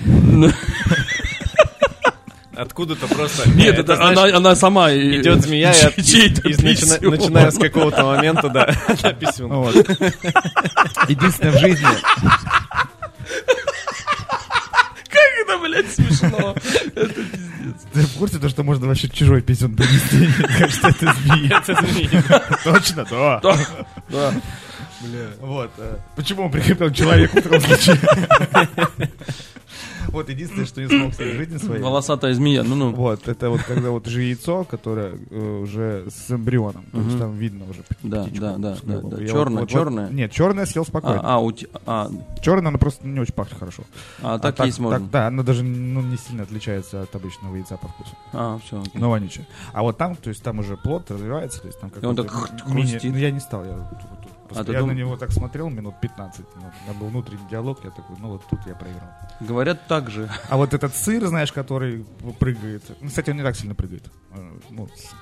Откуда-то 2.58 3.06
просто... 3.06 3.48
Нет, 3.50 3.78
это, 3.78 3.94
она, 4.04 4.24
она 4.24 4.56
сама... 4.56 4.92
Идет 4.92 5.42
змея, 5.42 5.72
и, 5.96 6.00
и, 6.00 6.62
начина, 6.62 7.10
начиная 7.10 7.50
с 7.52 7.58
какого-то 7.58 8.04
момента, 8.04 8.48
да, 8.48 8.68
написано. 9.02 9.58
Вот. 9.58 9.76
Единственное 11.08 11.52
в 11.52 11.58
жизни... 11.60 11.86
Как 15.08 15.30
это, 15.44 15.58
блядь, 15.58 15.90
смешно. 15.92 16.56
Это 16.96 17.14
пиздец. 17.14 17.86
Ты 17.92 18.00
в 18.00 18.12
курсе, 18.18 18.38
то, 18.38 18.48
что 18.48 18.64
можно 18.64 18.88
вообще 18.88 19.08
чужой 19.08 19.40
писюн 19.40 19.76
донести? 19.76 20.16
Мне 20.38 20.58
кажется, 20.58 20.88
это 20.88 21.14
змея. 21.14 21.62
Это 21.62 21.86
змея. 21.86 22.22
Точно, 22.64 23.06
да. 23.08 23.40
Да. 24.10 24.34
Бля. 25.00 25.28
Вот. 25.40 25.70
Э, 25.78 25.96
почему 26.16 26.46
он 26.46 26.50
прикрепил 26.50 26.90
человеку 26.90 27.38
в 27.38 27.42
таком 27.42 27.60
случае? 27.60 27.98
Вот 30.08 30.28
единственное, 30.28 30.66
что 30.66 30.80
не 30.80 30.88
смог 30.88 31.14
своей 31.14 31.36
жизни 31.36 31.56
своей. 31.58 31.82
Волосатая 31.82 32.34
змея, 32.34 32.62
ну 32.62 32.74
ну. 32.74 32.92
Вот, 32.92 33.28
это 33.28 33.50
вот 33.50 33.62
когда 33.62 33.90
вот 33.90 34.06
уже 34.06 34.22
яйцо, 34.22 34.64
которое 34.64 35.14
э, 35.30 35.60
уже 35.62 36.06
с 36.10 36.30
эмбрионом. 36.30 36.84
То 36.92 37.00
есть 37.00 37.18
там 37.18 37.36
видно 37.36 37.64
уже 37.68 37.82
Да, 38.02 38.26
да, 38.32 38.56
да, 38.56 38.76
да. 38.82 39.26
Черное, 39.26 39.66
черное. 39.66 40.10
Нет, 40.10 40.32
черное 40.32 40.66
съел 40.66 40.84
спокойно. 40.84 41.20
А, 41.22 41.38
у 41.38 41.52
а. 41.86 42.10
Черное, 42.42 42.68
оно 42.68 42.78
просто 42.78 43.06
не 43.06 43.20
очень 43.20 43.34
пахнет 43.34 43.58
хорошо. 43.58 43.82
А 44.22 44.38
так 44.38 44.58
есть 44.66 44.78
можно. 44.78 45.06
Да, 45.06 45.28
оно 45.28 45.42
даже 45.42 45.62
ну, 45.62 46.00
не 46.02 46.16
сильно 46.16 46.42
отличается 46.42 47.02
от 47.02 47.14
обычного 47.14 47.56
яйца 47.56 47.76
по 47.76 47.88
вкусу. 47.88 48.10
А, 48.32 48.58
все. 48.64 48.82
Ну, 48.94 49.10
вонючее. 49.10 49.46
А 49.72 49.82
вот 49.82 49.96
там, 49.98 50.16
то 50.16 50.28
есть 50.28 50.42
там 50.42 50.58
уже 50.58 50.76
плод 50.76 51.10
развивается, 51.10 51.60
то 51.60 51.66
есть 51.66 51.80
там 51.80 51.90
как 51.90 52.02
Он 52.04 52.16
так 52.16 52.30
хрустит. 52.30 53.04
Ну, 53.04 53.16
я 53.16 53.30
не 53.30 53.40
стал, 53.40 53.64
я 53.64 53.76
а 54.54 54.64
я 54.72 54.80
дум... 54.80 54.88
на 54.88 54.92
него 54.92 55.16
так 55.16 55.32
смотрел 55.32 55.68
минут 55.68 55.94
15. 56.00 56.44
Ну, 56.56 56.62
у 56.62 56.84
меня 56.84 56.98
был 56.98 57.08
внутренний 57.08 57.48
диалог, 57.50 57.84
я 57.84 57.90
такой, 57.90 58.16
ну 58.18 58.28
вот 58.28 58.42
тут 58.48 58.60
я 58.66 58.74
проиграл. 58.74 59.08
Говорят 59.40 59.86
так 59.86 60.10
же. 60.10 60.28
А 60.48 60.56
вот 60.56 60.74
этот 60.74 60.94
сыр, 60.94 61.26
знаешь, 61.26 61.52
который 61.52 62.06
прыгает. 62.38 62.82
Ну, 63.00 63.08
кстати, 63.08 63.30
он 63.30 63.36
не 63.36 63.42
так 63.42 63.56
сильно 63.56 63.74
прыгает. 63.74 64.10
Э, 64.32 64.58
ну, 64.70 64.88
с, 64.88 65.14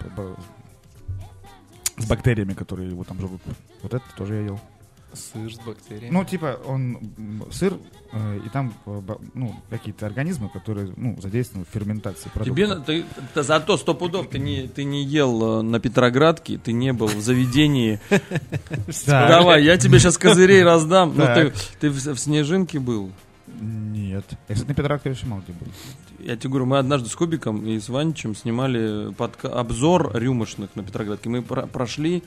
с 2.02 2.06
бактериями, 2.06 2.54
которые 2.54 2.90
его 2.90 3.04
там 3.04 3.18
живут. 3.20 3.40
Вот 3.82 3.94
это 3.94 4.04
тоже 4.16 4.34
я 4.34 4.40
ел. 4.42 4.60
Сыр 5.16 5.52
с 5.52 5.58
бактериями. 5.58 6.12
Ну, 6.12 6.24
типа, 6.24 6.60
он 6.66 6.98
сыр, 7.50 7.78
э, 8.12 8.40
и 8.44 8.48
там 8.50 8.74
э, 8.86 9.00
ну, 9.34 9.54
какие-то 9.70 10.06
организмы, 10.06 10.48
которые 10.48 10.92
ну, 10.96 11.18
задействуют 11.20 11.68
в 11.68 11.72
ферментации 11.72 12.28
продукта. 12.28 12.54
Тебе 12.54 12.76
ты, 12.84 13.04
ты, 13.34 13.42
зато 13.42 13.76
сто 13.76 13.94
пудов 13.94 14.28
ты 14.28 14.38
не, 14.38 14.68
ты 14.68 14.84
не 14.84 15.02
ел 15.04 15.60
э, 15.60 15.62
на 15.62 15.80
Петроградке, 15.80 16.58
ты 16.58 16.72
не 16.72 16.92
был 16.92 17.06
в 17.06 17.20
заведении. 17.20 17.98
Давай, 19.06 19.64
я 19.64 19.76
тебе 19.78 19.98
сейчас 19.98 20.18
козырей 20.18 20.62
раздам. 20.62 21.14
Ну, 21.16 21.26
ты 21.80 21.90
в 21.90 22.18
Снежинке 22.18 22.78
был? 22.78 23.10
Нет. 23.60 24.24
Я, 24.48 24.56
на 24.56 24.64
Петроградке 24.64 25.10
еще 25.10 25.26
мало 25.26 25.40
где 25.42 25.52
был. 25.52 25.66
Я 26.18 26.36
тебе 26.36 26.50
говорю, 26.50 26.66
мы 26.66 26.78
однажды 26.78 27.08
с 27.08 27.14
Кубиком 27.14 27.64
и 27.64 27.78
с 27.78 27.88
Ваничем 27.88 28.34
снимали 28.34 29.14
обзор 29.46 30.10
рюмочных 30.14 30.74
на 30.74 30.82
Петроградке. 30.82 31.28
Мы 31.28 31.42
прошли 31.42 32.22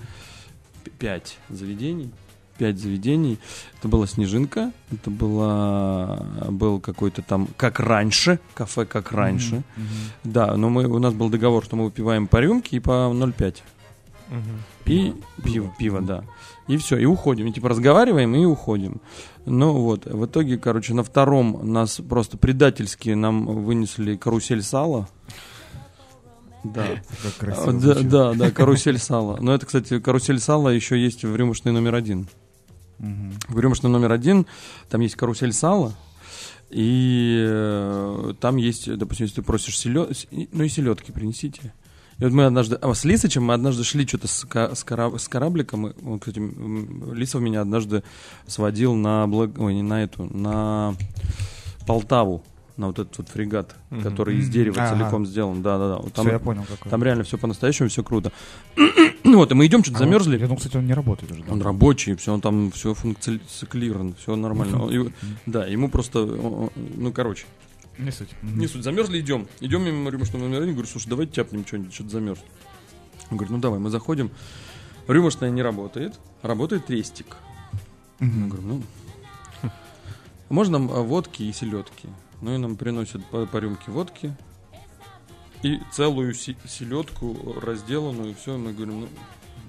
пять 0.97 1.37
заведений 1.49 2.11
пять 2.59 2.77
заведений. 2.77 3.39
Это 3.79 3.87
была 3.87 4.05
Снежинка, 4.05 4.71
это 4.91 5.09
была, 5.09 6.25
был 6.49 6.79
какой-то 6.79 7.21
там, 7.21 7.47
как 7.57 7.79
раньше, 7.79 8.39
кафе 8.53 8.85
как 8.85 9.13
раньше. 9.13 9.55
Mm-hmm. 9.55 9.61
Mm-hmm. 9.77 10.31
Да, 10.31 10.55
но 10.57 10.69
мы, 10.69 10.85
у 10.85 10.99
нас 10.99 11.13
был 11.13 11.29
договор, 11.29 11.63
что 11.63 11.77
мы 11.77 11.85
выпиваем 11.85 12.27
по 12.27 12.37
рюмке 12.37 12.77
и 12.77 12.79
по 12.79 12.91
0,5. 12.91 13.55
Mm-hmm. 14.29 14.41
И 14.85 15.13
пиво, 15.43 15.73
пиво, 15.79 16.01
да. 16.01 16.23
И 16.67 16.77
все, 16.77 16.97
и 16.97 17.05
уходим. 17.05 17.47
И 17.47 17.51
типа 17.51 17.69
разговариваем 17.69 18.35
и 18.35 18.45
уходим. 18.45 19.01
Ну 19.45 19.73
вот, 19.73 20.05
в 20.05 20.25
итоге, 20.25 20.57
короче, 20.57 20.93
на 20.93 21.03
втором 21.03 21.71
нас 21.71 22.01
просто 22.07 22.37
предательски 22.37 23.11
нам 23.11 23.45
вынесли 23.45 24.17
карусель 24.17 24.61
сала. 24.61 25.07
Да. 26.63 26.85
Красиво 27.37 27.73
да, 27.73 27.95
да, 28.01 28.33
да, 28.33 28.51
карусель 28.51 28.97
сала. 28.97 29.37
Но 29.39 29.53
это, 29.53 29.65
кстати, 29.65 29.99
карусель 29.99 30.39
сала 30.39 30.69
еще 30.69 31.01
есть 31.01 31.23
в 31.23 31.35
рюмочной 31.35 31.71
номер 31.71 31.95
один. 31.95 32.27
Угу. 32.99 33.33
Говорим, 33.49 33.75
что 33.75 33.87
номер 33.87 34.11
один, 34.11 34.45
там 34.89 35.01
есть 35.01 35.15
карусель 35.15 35.53
сала, 35.53 35.93
и 36.69 37.45
э, 37.47 38.33
там 38.39 38.57
есть, 38.57 38.95
допустим, 38.95 39.25
если 39.25 39.37
ты 39.37 39.41
просишь 39.41 39.77
селед, 39.77 40.27
ну 40.51 40.63
и 40.63 40.69
селедки 40.69 41.11
принесите. 41.11 41.73
И 42.19 42.23
вот 42.23 42.33
мы 42.33 42.45
однажды, 42.45 42.75
а 42.75 42.93
с 42.93 43.05
Лисычем 43.05 43.45
мы 43.45 43.53
однажды 43.53 43.83
шли 43.85 44.05
что-то 44.05 44.27
с, 44.27 44.45
с, 44.45 44.83
кораб, 44.83 45.19
с 45.19 45.27
корабликом. 45.29 45.93
Он, 46.05 46.19
кстати, 46.19 46.39
Лисов 47.13 47.41
меня 47.41 47.61
однажды 47.61 48.03
сводил 48.45 48.93
на, 48.93 49.25
благ, 49.25 49.57
ой, 49.57 49.73
не 49.73 49.83
на 49.83 50.03
эту, 50.03 50.25
на 50.25 50.95
Полтаву 51.87 52.43
на 52.79 52.87
вот 52.87 52.97
этот 52.97 53.17
вот 53.17 53.29
фрегат, 53.29 53.75
mm-hmm. 53.89 54.03
который 54.03 54.37
из 54.37 54.49
дерева 54.49 54.75
mm-hmm. 54.75 54.97
целиком 54.97 55.25
сделан. 55.25 55.61
Да, 55.61 55.77
да, 55.77 55.97
да. 55.97 56.09
там, 56.09 56.25
все, 56.25 56.33
я 56.33 56.39
понял, 56.39 56.63
какой. 56.67 56.89
Там 56.89 57.03
реально 57.03 57.23
все 57.23 57.37
по-настоящему, 57.37 57.89
все 57.89 58.03
круто. 58.03 58.31
вот, 59.23 59.51
и 59.51 59.53
мы 59.53 59.65
идем, 59.65 59.83
что-то 59.83 59.97
а 59.97 59.99
замерзли. 59.99 60.37
Я 60.37 60.45
думал, 60.45 60.57
кстати, 60.57 60.77
он 60.77 60.87
не 60.87 60.93
работает 60.93 61.31
уже. 61.31 61.43
Да? 61.43 61.51
Он 61.51 61.61
рабочий, 61.61 62.15
все, 62.15 62.33
он 62.33 62.41
там 62.41 62.71
все 62.71 62.93
функционирует, 62.93 64.17
все 64.17 64.35
нормально. 64.35 64.83
Он, 64.83 65.13
да, 65.45 65.65
ему 65.65 65.89
просто, 65.89 66.25
ну, 66.25 67.11
короче. 67.11 67.45
Не 67.97 68.11
суть. 68.11 68.29
Не 68.41 68.67
суть. 68.67 68.83
Замерзли, 68.83 69.19
идем. 69.19 69.47
Идем 69.59 69.83
мимо 69.83 70.09
рюмочного 70.09 70.43
номера, 70.43 70.65
говорю, 70.65 70.87
слушай, 70.87 71.09
давайте 71.09 71.33
тяпнем 71.33 71.65
что-нибудь, 71.67 71.93
что-то 71.93 72.11
замерз. 72.11 72.39
Он 73.29 73.37
говорит, 73.37 73.51
ну 73.51 73.57
давай, 73.57 73.79
мы 73.79 73.89
заходим. 73.89 74.31
Рюмочная 75.07 75.49
не 75.49 75.61
работает, 75.61 76.17
работает 76.41 76.85
трестик. 76.85 77.35
Mm-hmm. 78.19 78.41
Я 78.41 78.47
говорю, 78.47 78.63
ну, 78.67 78.83
можно 80.49 80.79
водки 80.79 81.43
и 81.43 81.51
селедки? 81.51 82.07
Ну 82.41 82.55
и 82.55 82.57
нам 82.57 82.75
приносят 82.75 83.25
по, 83.25 83.45
по 83.45 83.57
рюмке 83.57 83.91
водки 83.91 84.35
и 85.63 85.79
целую 85.91 86.33
селедку 86.33 87.55
разделанную, 87.61 88.31
и 88.31 88.33
все, 88.33 88.57
мы 88.57 88.71
говорим, 88.71 89.01
ну, 89.01 89.07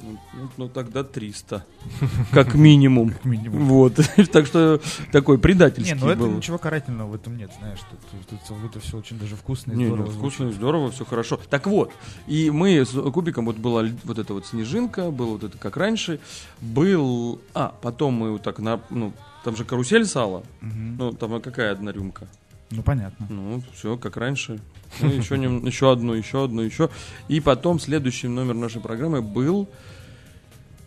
ну, 0.03 0.19
ну, 0.35 0.49
ну 0.57 0.69
тогда 0.69 1.03
300. 1.03 1.65
Как 2.33 2.55
минимум. 2.55 3.11
Как 3.11 3.25
минимум. 3.25 3.65
Вот. 3.67 3.95
так 4.33 4.47
что 4.47 4.81
такой 5.13 5.39
предательский 5.39 5.95
Не, 5.95 6.01
ну 6.01 6.09
это 6.09 6.23
ничего 6.23 6.59
карательного 6.59 7.11
в 7.11 7.15
этом 7.15 7.37
нет, 7.37 7.51
знаешь. 7.59 7.81
Тут, 7.91 8.29
тут, 8.29 8.41
тут 8.47 8.71
это 8.71 8.81
все 8.81 8.99
очень 8.99 9.19
даже 9.19 9.37
вкусно 9.37 9.73
и 9.73 9.77
не, 9.77 9.87
здорово. 9.87 10.07
Не, 10.07 10.13
вкусно 10.13 10.45
и 10.45 10.53
здорово, 10.53 10.91
все 10.91 11.05
хорошо. 11.05 11.41
Так 11.51 11.67
вот, 11.67 11.93
и 12.27 12.51
мы 12.51 12.85
с 12.85 12.91
Кубиком, 12.91 13.47
вот 13.47 13.57
была 13.57 13.85
вот 14.05 14.19
эта 14.19 14.33
вот 14.33 14.47
снежинка, 14.47 15.11
было 15.11 15.33
вот 15.33 15.45
это 15.45 15.59
как 15.59 15.77
раньше, 15.77 16.21
был... 16.61 17.41
А, 17.53 17.75
потом 17.83 18.15
мы 18.15 18.33
вот 18.33 18.43
так, 18.43 18.59
на, 18.59 18.81
ну, 18.91 19.13
там 19.45 19.57
же 19.57 19.65
карусель 19.65 20.07
сала, 20.07 20.39
угу. 20.63 20.71
ну, 20.99 21.13
там 21.13 21.41
какая 21.41 21.73
одна 21.73 21.93
рюмка? 21.93 22.29
Ну, 22.71 22.83
понятно. 22.83 23.27
Ну, 23.29 23.63
все, 23.75 23.97
как 23.97 24.17
раньше. 24.17 24.61
Ну, 25.01 25.09
еще, 25.11 25.37
нем- 25.39 25.65
еще 25.67 25.93
одну, 25.93 26.13
еще 26.15 26.45
одну, 26.45 26.63
еще. 26.63 26.89
И 27.29 27.41
потом 27.41 27.81
следующий 27.81 28.29
номер 28.29 28.55
нашей 28.55 28.81
программы 28.81 29.23
был... 29.23 29.69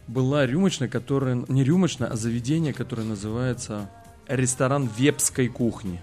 Была 0.08 0.46
рюмочная, 0.46 0.90
которая... 0.90 1.44
Не 1.48 1.64
рюмочная, 1.64 2.10
а 2.10 2.16
заведение, 2.16 2.74
которое 2.74 3.04
называется 3.04 3.90
ресторан 4.28 4.90
вепской 4.98 5.48
кухни. 5.48 6.02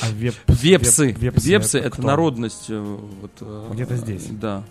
А 0.00 0.10
веп... 0.10 0.34
Вепсы. 0.48 1.10
веп- 1.12 1.18
вепсы 1.20 1.48
Вепсы, 1.48 1.78
это, 1.78 1.90
кто? 1.90 2.02
народность. 2.02 2.66
э, 2.68 2.78
Вот, 2.80 3.30
э, 3.40 3.70
Где-то 3.72 3.96
здесь. 3.96 4.26
Да. 4.30 4.64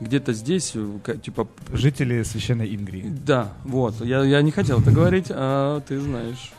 Где-то 0.00 0.32
здесь, 0.32 0.76
типа... 1.22 1.48
Жители 1.72 2.22
священной 2.22 2.72
Ингрии. 2.74 3.08
Да, 3.08 3.52
вот. 3.64 4.00
Я, 4.04 4.22
я 4.22 4.40
не 4.42 4.52
хотел 4.52 4.80
это 4.80 4.92
говорить, 4.92 5.26
а 5.30 5.80
ты 5.80 5.98
знаешь. 6.00 6.52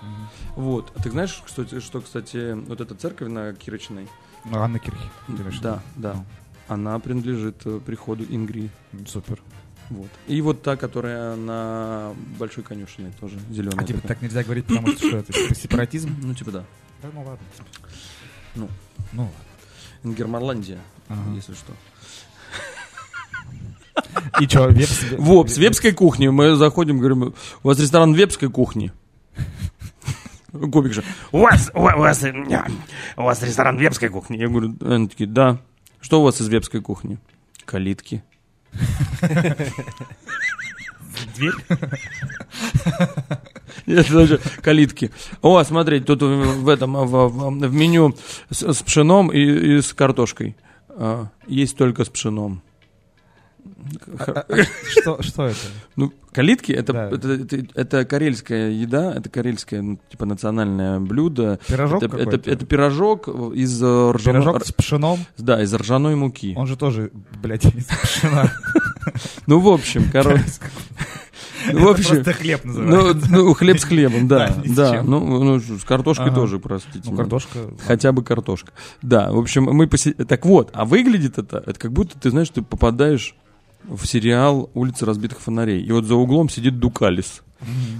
Вот. 0.55 0.91
А 0.95 1.01
ты 1.01 1.09
знаешь, 1.11 1.41
кстати, 1.45 1.79
что, 1.79 2.01
кстати, 2.01 2.53
вот 2.53 2.81
эта 2.81 2.95
церковь 2.95 3.29
на 3.29 3.53
Кирочной, 3.53 4.07
Ну, 4.43 4.59
Анна 4.59 4.77
Кирхи. 4.79 4.99
да, 5.61 5.81
да, 5.95 6.13
Ну, 6.15 6.25
она 6.67 6.99
принадлежит 6.99 7.61
э, 7.65 7.79
приходу 7.85 8.25
Ингрии. 8.27 8.69
Супер. 9.07 9.39
Вот. 9.89 10.09
И 10.27 10.39
вот 10.41 10.61
та, 10.61 10.75
которая 10.75 11.35
на 11.35 12.13
Большой 12.37 12.63
конюшиной 12.63 13.11
тоже 13.19 13.39
зеленая. 13.49 13.79
А 13.79 13.83
типа 13.85 14.05
так 14.07 14.21
нельзя 14.21 14.43
говорить, 14.43 14.65
потому 14.65 14.87
что 14.89 15.07
что 15.07 15.17
это? 15.17 15.31
типа 15.33 15.55
Сепаратизм? 15.55 16.13
Ну, 16.21 16.33
типа 16.35 16.51
да. 16.51 16.65
Да, 17.01 17.09
ну 17.13 17.21
ладно. 17.23 17.45
Ну. 18.55 18.69
Ну 19.13 19.21
ладно. 19.23 19.37
Ингерманландия, 20.03 20.79
Ага. 21.07 21.21
если 21.35 21.53
что. 21.53 21.73
И 24.39 24.47
что, 24.47 24.67
вепс? 24.67 25.01
В 25.17 25.47
с 25.47 25.57
вепской 25.57 25.91
кухни. 25.91 26.27
Мы 26.27 26.55
заходим, 26.55 26.99
говорим, 26.99 27.33
у 27.63 27.67
вас 27.67 27.79
ресторан 27.79 28.13
вепской 28.13 28.49
кухни. 28.49 28.91
Кубик 30.51 30.93
же, 30.93 31.03
у 31.31 31.39
вас, 31.39 31.69
у 31.75 31.81
вас, 31.81 32.23
у 33.17 33.21
вас 33.23 33.43
ресторан 33.43 33.77
вепской 33.77 34.09
кухни. 34.09 34.37
Я 34.37 34.47
говорю, 34.47 34.75
они 34.81 35.07
такие, 35.07 35.27
да. 35.29 35.59
Что 36.01 36.21
у 36.21 36.23
вас 36.23 36.41
из 36.41 36.47
вепской 36.47 36.81
кухни? 36.81 37.19
Калитки. 37.65 38.23
Дверь? 41.35 41.53
Даже 43.85 44.39
калитки. 44.61 45.11
О, 45.41 45.63
смотрите, 45.63 46.05
тут 46.05 46.21
в, 46.21 46.63
в 46.63 46.69
этом 46.69 46.93
в, 46.93 47.05
в- 47.29 47.67
в 47.67 47.73
меню 47.73 48.15
с, 48.49 48.73
с 48.73 48.81
пшеном 48.81 49.31
и, 49.31 49.39
и 49.39 49.81
с 49.81 49.93
картошкой. 49.93 50.55
А, 50.89 51.27
есть 51.47 51.77
только 51.77 52.05
с 52.05 52.09
пшеном. 52.09 52.61
А, 54.19 54.45
а, 54.47 54.55
Что 54.87 55.21
что 55.21 55.47
это? 55.47 55.57
Ну, 55.95 56.13
калитки 56.31 56.71
это, 56.71 56.93
Да. 56.93 57.09
это, 57.09 57.31
это, 57.33 57.65
это 57.75 58.05
карельская 58.05 58.71
еда, 58.71 59.13
это 59.15 59.29
карельское, 59.29 59.81
ну, 59.81 59.99
типа, 60.09 60.25
национальное 60.25 60.99
блюдо. 60.99 61.59
Пирожок 61.67 62.03
это, 62.03 62.17
это, 62.17 62.49
это 62.49 62.65
пирожок 62.65 63.27
из 63.27 63.81
э, 63.81 64.11
ржаной, 64.11 64.41
Пирожок 64.41 64.65
с 64.65 64.71
пшеном? 64.71 65.19
да, 65.37 65.61
из 65.61 65.73
ржаной 65.73 66.15
муки. 66.15 66.53
Он 66.57 66.67
же 66.67 66.75
тоже, 66.77 67.11
блядь, 67.41 67.65
из 67.75 67.85
пшена. 67.85 68.51
Ну, 69.47 69.59
в 69.59 69.69
общем, 69.69 70.09
короче. 70.11 70.43
Ну, 71.71 71.87
в 71.87 71.89
общем, 71.89 72.15
просто 72.15 72.33
хлеб 72.33 72.61
ну, 72.63 72.81
называется. 72.81 73.31
ну, 73.31 73.53
хлеб 73.53 73.79
с 73.79 73.83
хлебом, 73.83 74.27
да, 74.27 74.55
Да, 74.65 74.91
да. 74.91 75.03
Ну, 75.03 75.43
ну, 75.43 75.59
с 75.59 75.83
картошкой 75.83 76.27
Ага. 76.27 76.35
тоже, 76.35 76.59
простите. 76.59 77.09
Ну, 77.09 77.17
картошка. 77.17 77.59
Хотя 77.85 78.11
бы 78.11 78.23
картошка. 78.23 78.71
Да, 79.01 79.31
в 79.31 79.37
общем, 79.37 79.63
мы 79.65 79.87
поси... 79.87 80.13
Так 80.13 80.45
вот, 80.45 80.69
а 80.73 80.85
выглядит 80.85 81.37
это, 81.37 81.57
это 81.65 81.79
как 81.79 81.91
будто, 81.91 82.17
ты 82.17 82.29
знаешь, 82.29 82.49
ты 82.49 82.61
попадаешь 82.61 83.35
в 83.83 84.05
сериал 84.05 84.69
«Улица 84.73 85.05
разбитых 85.05 85.39
фонарей». 85.39 85.81
И 85.83 85.91
вот 85.91 86.05
за 86.05 86.15
углом 86.15 86.49
сидит 86.49 86.79
Дукалис. 86.79 87.41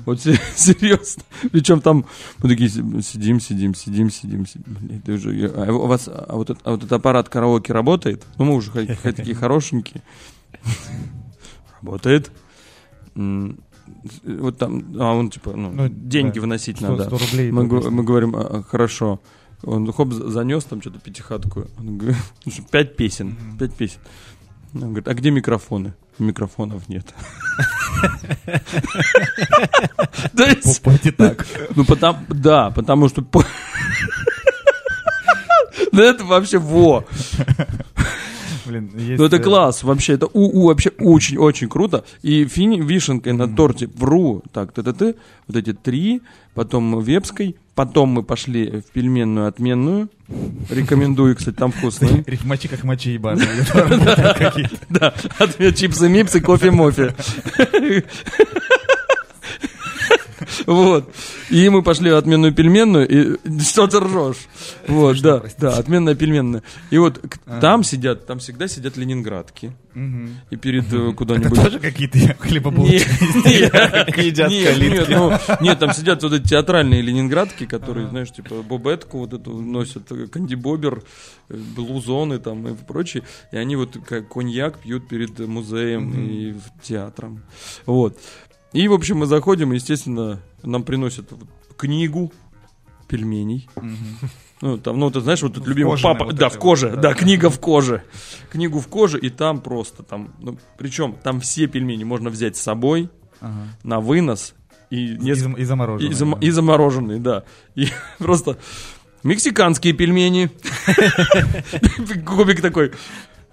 Вот 0.06 0.22
се- 0.22 0.40
серьезно. 0.56 1.24
Причем 1.52 1.82
там 1.82 2.06
мы 2.40 2.50
такие 2.50 2.70
си- 2.70 3.02
сидим, 3.02 3.40
сидим, 3.40 3.74
сидим, 3.76 4.10
сидим, 4.10 4.46
сидим. 4.46 4.64
Блин, 4.80 5.02
ты 5.02 5.14
уже- 5.14 5.48
а 5.56 5.72
у 5.72 5.88
вас 5.88 6.08
а 6.08 6.36
вот, 6.36 6.50
этот, 6.50 6.66
а 6.66 6.72
вот 6.72 6.80
этот 6.80 6.94
аппарат 6.94 7.28
караоке 7.30 7.74
работает? 7.74 8.26
Ну, 8.38 8.46
мы 8.46 8.56
уже 8.56 8.72
такие 8.72 9.36
хорошенькие. 9.36 10.02
Работает. 11.82 12.32
Вот 13.16 14.58
там, 14.58 14.86
а 15.00 15.14
он 15.14 15.30
типа, 15.30 15.54
ну, 15.56 15.72
Ну, 15.72 15.90
деньги 15.90 16.36
да. 16.36 16.42
выносить 16.42 16.78
100 16.78 16.88
надо. 16.90 17.04
100 17.06 17.18
рублей. 17.18 17.52
Мы, 17.52 17.68
говорим, 18.04 18.36
«А, 18.36 18.42
а, 18.60 18.64
хорошо. 18.64 19.20
Он 19.64 19.92
хоп, 19.92 20.14
за- 20.14 20.30
занес 20.30 20.64
там 20.64 20.80
что-то 20.82 21.00
пятихатку. 21.00 21.66
Он 21.80 21.98
говорит, 21.98 22.18
«Ну 22.46 22.52
что, 22.52 22.62
пять 22.64 22.96
песен, 22.96 23.36
пять 23.58 23.74
песен. 23.74 24.00
Он 24.74 24.82
говорит, 24.82 25.08
а 25.08 25.14
где 25.14 25.32
микрофоны? 25.32 25.94
Микрофонов 26.20 26.88
нет. 26.90 27.06
Есть, 30.34 30.82
Пойти 30.82 31.12
так. 31.12 31.46
ну 31.76 31.86
потому, 31.86 32.20
да, 32.30 32.70
потому 32.72 33.10
что... 33.10 33.26
Ну 35.92 36.02
это 36.02 36.24
вообще 36.24 36.58
во. 36.58 37.06
Блин, 38.66 38.92
есть... 38.96 39.20
Ну 39.20 39.26
это 39.26 39.38
э, 39.38 39.40
класс, 39.40 39.84
вообще, 39.84 40.14
это 40.14 40.28
у, 40.28 40.62
у 40.62 40.68
вообще 40.68 40.92
очень-очень 41.00 41.68
круто. 41.70 42.04
И 42.22 42.46
фини, 42.46 42.80
вишенкой 42.82 43.34
на 43.34 43.48
торте 43.48 43.88
вру, 43.88 44.44
так, 44.54 44.72
ты 44.74 44.84
ты 44.84 44.94
ты 44.94 45.16
вот 45.48 45.58
эти 45.58 45.74
три, 45.74 46.22
потом 46.54 47.02
вепской, 47.02 47.56
потом 47.80 48.10
мы 48.10 48.24
пошли 48.24 48.82
в 48.82 48.92
пельменную 48.92 49.48
отменную. 49.48 50.10
Рекомендую, 50.70 51.34
кстати, 51.38 51.56
там 51.56 51.72
вкусно. 51.72 52.10
Рифмачи 52.28 52.68
как 52.68 52.84
мочи 52.84 53.12
ебаные. 53.12 53.48
Да, 54.90 55.14
чипсы, 55.74 56.10
мипсы, 56.10 56.42
кофе, 56.42 56.72
мофе. 56.72 57.16
Вот. 60.70 61.12
И 61.50 61.68
мы 61.70 61.82
пошли 61.82 62.12
в 62.12 62.16
отменную 62.16 62.54
пельменную, 62.54 63.08
и 63.08 63.60
что 63.62 63.88
ты 63.88 64.00
ржешь? 64.00 64.48
Вот, 64.88 65.20
да, 65.22 65.42
да, 65.58 65.76
отменная 65.76 66.14
пельменная. 66.14 66.62
И 66.92 67.00
вот 67.00 67.18
к- 67.18 67.60
там 67.60 67.84
сидят, 67.84 68.28
там 68.28 68.38
всегда 68.38 68.68
сидят 68.68 68.96
ленинградки. 68.96 69.72
И 69.96 70.56
перед 70.56 70.94
э, 70.94 71.08
Это 71.08 71.12
куда-нибудь... 71.16 71.56
тоже 71.56 71.80
какие-то 71.80 72.20
хлебобулки? 72.40 73.02
Нет, 74.50 74.78
нет, 74.80 75.08
ну, 75.10 75.32
нет, 75.60 75.80
там 75.80 75.92
сидят 75.94 76.22
вот 76.22 76.34
эти 76.34 76.48
театральные 76.50 77.02
ленинградки, 77.02 77.66
которые, 77.66 78.08
знаешь, 78.08 78.32
типа 78.32 78.62
бобетку 78.62 79.20
вот 79.20 79.34
эту 79.34 79.54
носят, 79.60 80.12
э, 80.12 80.28
кандибобер, 80.28 81.02
э, 81.50 81.56
блузоны 81.76 82.38
там 82.38 82.68
и 82.68 82.76
прочее, 82.76 83.24
и 83.52 83.58
они 83.58 83.76
вот 83.76 83.98
как 84.08 84.30
коньяк 84.30 84.80
пьют 84.80 85.08
перед 85.08 85.40
музеем 85.40 86.14
и 86.16 86.56
театром. 86.84 87.42
Вот. 87.88 88.18
И, 88.74 88.88
в 88.88 88.94
общем, 88.94 89.18
мы 89.18 89.26
заходим, 89.26 89.72
и, 89.74 89.76
естественно, 89.76 90.40
нам 90.64 90.84
приносят 90.84 91.30
книгу 91.78 92.32
пельменей. 93.08 93.68
Ну, 94.62 94.78
там, 94.78 95.00
ну, 95.00 95.10
ты 95.10 95.22
знаешь, 95.22 95.42
вот 95.42 95.54
тут 95.54 95.66
любимый 95.68 95.92
кожаной 95.92 96.14
папа, 96.16 96.26
вот 96.26 96.36
да, 96.36 96.48
этой 96.48 96.56
в 96.56 96.60
коже, 96.60 96.88
вот, 96.90 96.96
да, 97.00 97.10
да, 97.10 97.14
книга 97.16 97.50
в 97.50 97.60
коже. 97.60 98.04
Книгу 98.52 98.80
в 98.80 98.88
коже, 98.90 99.18
и 99.18 99.30
там 99.30 99.62
просто, 99.62 100.04
там, 100.04 100.34
ну, 100.40 100.58
причем 100.78 101.16
там 101.24 101.40
все 101.40 101.66
пельмени 101.68 102.04
можно 102.04 102.30
взять 102.30 102.58
с 102.58 102.62
собой 102.62 103.10
Ага. 103.40 103.54
на 103.84 104.00
вынос 104.02 104.54
и, 104.90 105.14
И 105.16 105.32
зам- 105.32 105.58
и 105.58 105.64
замороженные. 105.64 106.12
и, 106.12 106.14
зам- 106.14 106.40
и 106.42 106.50
замороженные, 106.52 107.20
да. 107.20 107.44
И 107.76 107.88
просто 108.20 108.58
мексиканские 109.24 109.94
пельмени. 109.94 110.52
Кубик 112.26 112.62
такой. 112.62 112.92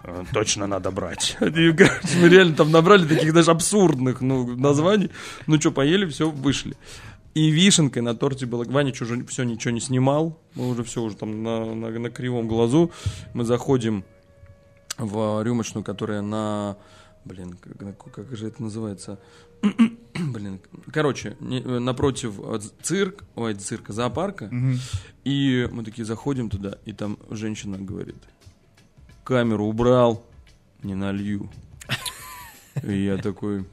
«А, 0.07 0.25
Точно 0.33 0.67
надо 0.67 0.91
брать. 0.91 1.37
Мы 1.41 2.29
реально 2.29 2.55
там 2.55 2.71
набрали 2.71 3.07
таких 3.07 3.33
даже 3.33 3.51
абсурдных 3.51 4.21
ну, 4.21 4.57
названий. 4.57 5.11
Ну 5.47 5.61
что, 5.61 5.73
поели, 5.73 6.07
все, 6.07 6.31
вышли. 6.31 6.77
И 7.35 7.51
вишенкой 7.51 8.03
на 8.03 8.15
торте 8.15 8.47
было. 8.47 8.65
Ваня 8.65 8.93
уже 9.01 9.25
все 9.27 9.43
ничего 9.43 9.73
не 9.75 9.81
снимал. 9.81 10.41
Мы 10.55 10.69
уже 10.69 10.85
все 10.85 11.03
уже 11.03 11.17
там 11.17 11.43
на, 11.43 11.75
на, 11.75 11.91
на 11.91 12.11
кривом 12.11 12.49
глазу. 12.49 12.93
Мы 13.35 13.45
заходим 13.45 14.05
в 14.97 15.43
рюмочную, 15.43 15.85
которая 15.85 16.23
на... 16.23 16.77
Блин, 17.25 17.59
как, 17.61 18.13
как 18.13 18.37
же 18.37 18.47
это 18.47 18.63
называется? 18.63 19.19
Блин, 20.15 20.61
короче, 20.93 21.37
не- 21.41 21.61
напротив 21.61 22.35
э, 22.39 22.61
цирк, 22.83 23.25
ой, 23.35 23.55
цирка, 23.55 23.93
зоопарка. 23.93 24.47
Мгм. 24.47 24.79
И 25.25 25.69
мы 25.73 25.83
такие 25.83 26.05
заходим 26.05 26.49
туда, 26.49 26.79
и 26.85 26.93
там 26.93 27.19
женщина 27.31 27.77
говорит, 27.79 28.17
камеру 29.27 29.67
убрал, 29.67 30.25
не 30.83 30.95
налью. 30.95 31.51
И 32.83 33.05
я 33.05 33.17
такой... 33.19 33.65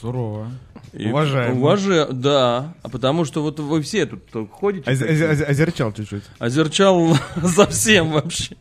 Сурово. 0.00 0.50
и- 0.92 1.08
Уважаемо. 1.08 1.56
Уваже, 1.58 2.06
да. 2.12 2.74
А 2.82 2.88
потому 2.88 3.24
что 3.24 3.42
вот 3.42 3.58
вы 3.60 3.82
все 3.82 4.06
тут 4.06 4.22
ходите. 4.50 4.88
Оз- 4.90 5.02
оз- 5.02 5.48
Озерчал 5.48 5.92
чуть-чуть. 5.92 6.22
Озерчал 6.38 7.16
совсем 7.44 8.12
вообще. 8.12 8.56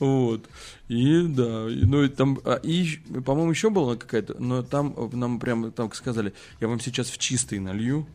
Вот. 0.00 0.44
И 0.88 1.22
да, 1.28 1.66
и, 1.70 1.84
ну 1.86 2.02
и 2.02 2.08
там, 2.08 2.38
а, 2.44 2.56
и, 2.56 2.98
по-моему, 3.24 3.52
еще 3.52 3.70
была 3.70 3.94
какая-то, 3.96 4.34
но 4.38 4.62
там 4.62 4.94
нам 5.12 5.38
прямо 5.38 5.70
там 5.70 5.90
сказали, 5.92 6.34
я 6.60 6.68
вам 6.68 6.80
сейчас 6.80 7.08
в 7.08 7.16
чистый 7.18 7.60
налью. 7.60 8.06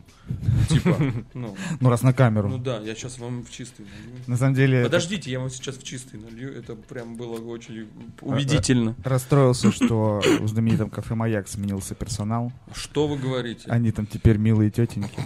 Типа, 0.68 0.96
ну, 1.34 1.56
Ну, 1.80 1.90
раз 1.90 2.02
на 2.02 2.12
камеру. 2.12 2.48
ну 2.48 2.58
да, 2.58 2.78
я 2.80 2.94
сейчас 2.94 3.18
вам 3.18 3.42
в 3.42 3.50
чистый 3.50 3.82
налью. 3.82 4.22
На 4.26 4.36
самом 4.36 4.54
деле, 4.54 4.84
Подождите, 4.84 5.30
я 5.30 5.40
вам 5.40 5.50
сейчас 5.50 5.76
в 5.76 5.82
чистый 5.82 6.20
налью. 6.20 6.52
Это 6.52 6.74
прям 6.74 7.16
было 7.16 7.40
очень 7.40 7.88
убедительно. 8.20 8.94
расстроился, 9.04 9.72
что 9.72 10.20
в 10.40 10.48
знаменитом 10.48 10.90
кафе 10.90 11.14
«Маяк» 11.14 11.48
сменился 11.48 11.94
персонал. 11.94 12.52
Что 12.74 13.06
вы 13.08 13.16
говорите? 13.18 13.70
Они 13.70 13.90
там 13.92 14.06
теперь 14.06 14.36
милые 14.36 14.70
тетеньки. 14.70 15.18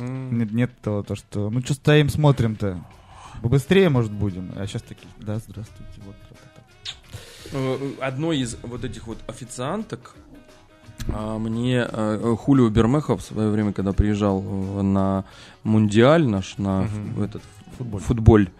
Нет, 0.00 0.52
нет 0.52 0.70
того, 0.80 1.02
то, 1.02 1.14
что... 1.14 1.50
Ну, 1.50 1.60
что 1.62 1.74
стоим, 1.74 2.08
смотрим-то? 2.08 2.84
Быстрее, 3.42 3.88
может, 3.88 4.12
будем? 4.12 4.52
А 4.56 4.66
сейчас 4.66 4.82
такие, 4.82 5.08
да, 5.18 5.38
здравствуйте, 5.38 5.92
вот. 6.06 6.14
тра-та-та». 6.28 6.62
Э, 7.52 7.92
Одной 8.00 8.38
из 8.38 8.56
вот 8.62 8.84
этих 8.84 9.06
вот 9.08 9.18
официанток 9.26 10.14
мне 11.38 11.86
э, 11.88 12.36
Хулио 12.38 12.68
Бермехов 12.68 13.20
в 13.20 13.24
свое 13.24 13.50
время, 13.50 13.72
когда 13.72 13.92
приезжал 13.92 14.40
на 14.42 15.24
Мундиаль 15.64 16.26
наш, 16.26 16.58
на 16.58 16.84
ф- 16.84 17.18
этот 17.18 17.42
Футболь. 17.78 18.00
футболь, 18.00 18.50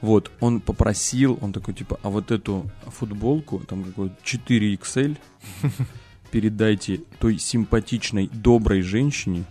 вот, 0.00 0.30
он 0.40 0.60
попросил, 0.60 1.38
он 1.40 1.52
такой, 1.52 1.74
типа, 1.74 1.98
а 2.02 2.08
вот 2.10 2.30
эту 2.30 2.66
футболку, 2.86 3.60
там 3.60 3.84
какой 3.84 4.10
4XL, 4.24 5.16
передайте 6.30 7.00
той 7.18 7.38
симпатичной, 7.38 8.28
доброй 8.32 8.82
женщине 8.82 9.44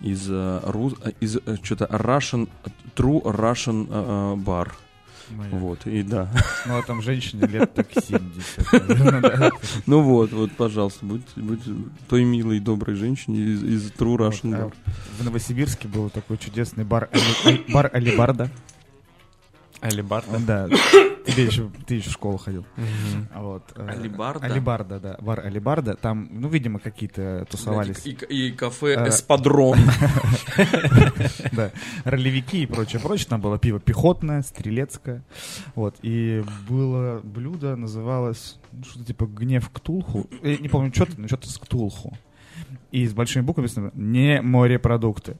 из, 0.00 0.28
э, 0.30 0.60
э, 1.04 1.12
из 1.20 1.38
что-то 1.62 1.86
Russian, 1.86 2.48
True 2.96 3.22
Russian 3.22 3.86
Bar. 4.44 4.68
«Маяк». 5.30 5.52
Вот, 5.52 5.86
и 5.86 6.02
да. 6.02 6.30
Ну, 6.66 6.78
а 6.78 6.82
там 6.82 7.02
женщине 7.02 7.46
лет 7.46 7.74
так 7.74 7.88
70. 7.92 8.72
наверное, 8.88 9.20
да. 9.20 9.50
Ну 9.86 10.02
вот, 10.02 10.32
вот, 10.32 10.52
пожалуйста, 10.52 11.04
будь, 11.04 11.22
будь 11.36 11.60
той 12.08 12.24
милой, 12.24 12.60
доброй 12.60 12.96
женщине 12.96 13.40
из, 13.40 13.62
из 13.62 13.90
True 13.92 14.16
Russian 14.16 14.52
Bar. 14.52 14.74
а 14.86 14.90
В 15.20 15.24
Новосибирске 15.24 15.88
был 15.88 16.10
такой 16.10 16.38
чудесный 16.38 16.84
бар 16.84 17.08
бар 17.68 17.90
Алибарда. 17.92 18.50
Алибарда. 19.82 20.38
Да, 20.46 20.68
тебе 21.26 21.44
еще, 21.44 21.70
ты 21.86 21.96
еще 21.96 22.10
в 22.10 22.12
школу 22.12 22.38
ходил. 22.38 22.64
А 23.32 23.42
Вот. 23.42 23.72
э, 23.74 23.88
Алибарда? 23.88 24.46
Алибарда, 24.46 25.00
да. 25.00 25.16
Бар 25.20 25.40
Алибарда. 25.40 25.96
Там, 25.96 26.28
ну, 26.30 26.48
видимо, 26.48 26.78
какие-то 26.78 27.44
тусовались. 27.50 28.06
И, 28.06 28.10
и 28.10 28.52
кафе 28.52 28.94
Э, 28.94 29.08
Эспадрон. 29.08 29.78
Да, 31.52 31.70
ролевики 32.04 32.62
и 32.62 32.66
прочее, 32.66 33.00
прочее. 33.00 33.26
Там 33.28 33.40
было 33.40 33.58
пиво 33.58 33.80
пехотное, 33.80 34.42
стрелецкое. 34.42 35.22
Вот. 35.74 35.96
И 36.02 36.44
было 36.68 37.20
блюдо, 37.22 37.76
называлось 37.76 38.58
ну, 38.72 38.84
что-то 38.84 39.04
типа 39.06 39.26
гнев 39.26 39.68
Ктулху. 39.70 40.26
Я 40.42 40.56
не 40.58 40.68
помню, 40.68 40.92
что-то, 40.94 41.20
но 41.20 41.26
что-то 41.28 41.48
с 41.50 41.58
Ктулху. 41.58 42.16
И 42.90 43.06
с 43.06 43.12
большими 43.12 43.42
буквами 43.42 43.64
написано 43.66 43.90
не 43.94 44.40
морепродукты. 44.42 45.36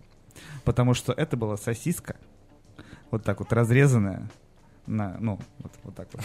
Потому 0.65 0.95
что 0.95 1.13
это 1.13 1.37
была 1.37 1.57
сосиска, 1.57 2.17
вот 3.13 3.23
так 3.23 3.39
вот 3.39 3.53
разрезанная 3.53 4.29
на, 4.87 5.17
ну, 5.21 5.39
вот, 5.61 5.73
вот 5.85 5.95
так 5.95 6.09
вот, 6.13 6.23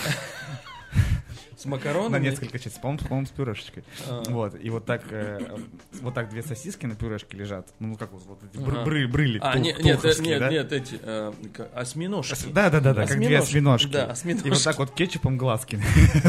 С 1.57 1.65
на 1.65 1.71
макаронами. 1.71 2.23
несколько 2.23 2.57
частей, 2.59 2.79
по-моему, 2.81 3.03
по-моему, 3.07 3.27
с 3.27 3.29
пюрешечкой. 3.31 3.83
А. 4.07 4.23
Вот, 4.29 4.55
и 4.59 4.69
вот 4.69 4.85
так, 4.85 5.01
э, 5.09 5.39
э, 5.41 5.57
вот 6.01 6.13
так 6.13 6.29
две 6.29 6.41
сосиски 6.43 6.85
на 6.85 6.95
пюрешке 6.95 7.35
лежат. 7.37 7.67
Ну, 7.79 7.95
как 7.97 8.11
вот, 8.11 8.23
вот 8.25 8.39
эти 8.43 8.57
Ага. 8.61 8.71
бры- 8.71 8.85
бры- 8.85 9.07
брыли, 9.07 9.39
А, 9.41 9.53
тух- 9.53 9.61
нет, 9.63 9.83
нет, 9.83 10.05
э, 10.05 10.13
нет, 10.21 10.39
да? 10.39 10.49
нет, 10.49 10.71
эти 10.71 10.99
э, 11.01 11.33
осьминожки. 11.75 12.49
Да, 12.51 12.69
да, 12.69 12.79
да, 12.79 12.93
да, 12.93 13.05
как 13.07 13.17
две 13.17 13.37
Осьминожки. 13.39 13.47
осьминожки. 13.49 13.91
Да, 13.91 14.05
И 14.05 14.09
осьминожки. 14.11 14.49
вот 14.49 14.63
так 14.63 14.77
вот 14.79 14.91
кетчупом 14.91 15.37
глазки 15.37 15.79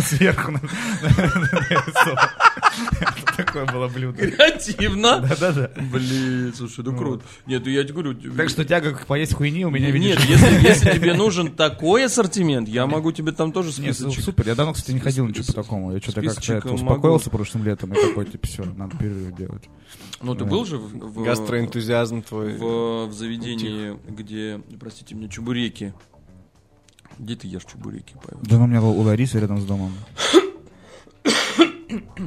сверху 0.02 0.52
Такое 3.38 3.66
было 3.66 3.86
блюдо. 3.86 4.18
Креативно. 4.18 5.20
Да-да-да. 5.20 5.70
Блин, 5.92 6.52
слушай, 6.56 6.84
ну 6.84 6.96
круто. 6.96 7.24
Нет, 7.46 7.64
я 7.68 7.84
тебе 7.84 7.92
говорю... 7.94 8.14
Так 8.36 8.48
что 8.48 8.64
тяга 8.64 8.92
к 8.94 9.06
поесть 9.06 9.32
хуйни 9.32 9.64
у 9.64 9.70
меня, 9.70 9.92
видишь, 9.92 10.28
Нет, 10.28 10.60
если, 10.60 10.90
тебе 10.90 11.14
нужен 11.14 11.52
такой 11.52 12.06
ассортимент, 12.06 12.68
я 12.68 12.88
могу 12.88 13.12
тебе 13.12 13.30
там 13.30 13.52
тоже 13.52 13.70
списочек. 13.70 14.24
супер. 14.24 14.48
Я 14.48 14.56
давно, 14.56 14.72
кстати, 14.72 14.90
не 14.90 14.98
ходил 14.98 15.24
ничего 15.24 15.44
по 15.46 15.52
такому. 15.52 15.92
Я 15.92 16.00
что-то 16.00 16.20
как-то 16.20 16.72
успокоился 16.74 17.30
прошлым 17.30 17.64
летом 17.64 17.92
и 17.92 18.08
такой, 18.08 18.26
типа, 18.26 18.44
все, 18.48 18.64
надо 18.64 18.96
перерыв 18.96 19.36
делать. 19.36 19.62
Ну, 20.20 20.34
ты 20.34 20.44
был 20.44 20.64
же 20.64 20.78
в, 20.78 21.22
Гастроэнтузиазм 21.22 22.22
твой. 22.22 22.56
в, 22.56 23.12
заведении, 23.12 23.96
где, 24.08 24.60
простите 24.80 25.14
меня, 25.14 25.28
чебуреки. 25.28 25.94
Где 27.20 27.36
ты 27.36 27.46
ешь 27.46 27.64
чебуреки, 27.64 28.14
Павел? 28.24 28.40
Да, 28.42 28.58
у 28.58 28.66
меня 28.66 28.82
у 28.82 29.00
Ларисы 29.00 29.38
рядом 29.38 29.60
с 29.60 29.64
домом. 29.64 29.92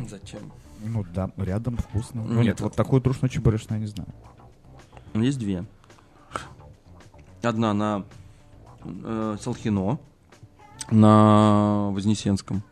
Зачем? 0.10 0.52
Ну, 0.84 1.06
да, 1.14 1.30
рядом, 1.38 1.78
вкусно. 1.78 2.24
Ну, 2.24 2.36
нет, 2.38 2.46
нет. 2.46 2.62
вот 2.62 2.76
такую 2.76 3.02
трушную 3.02 3.30
чебуречную 3.30 3.80
я 3.80 3.86
не 3.86 3.92
знаю. 3.92 4.10
Есть 5.14 5.40
две. 5.40 5.66
Одна 7.44 7.74
на 7.74 8.06
э, 8.84 9.38
Салхино, 9.42 10.00
на 10.92 11.90
Вознесенском. 11.92 12.64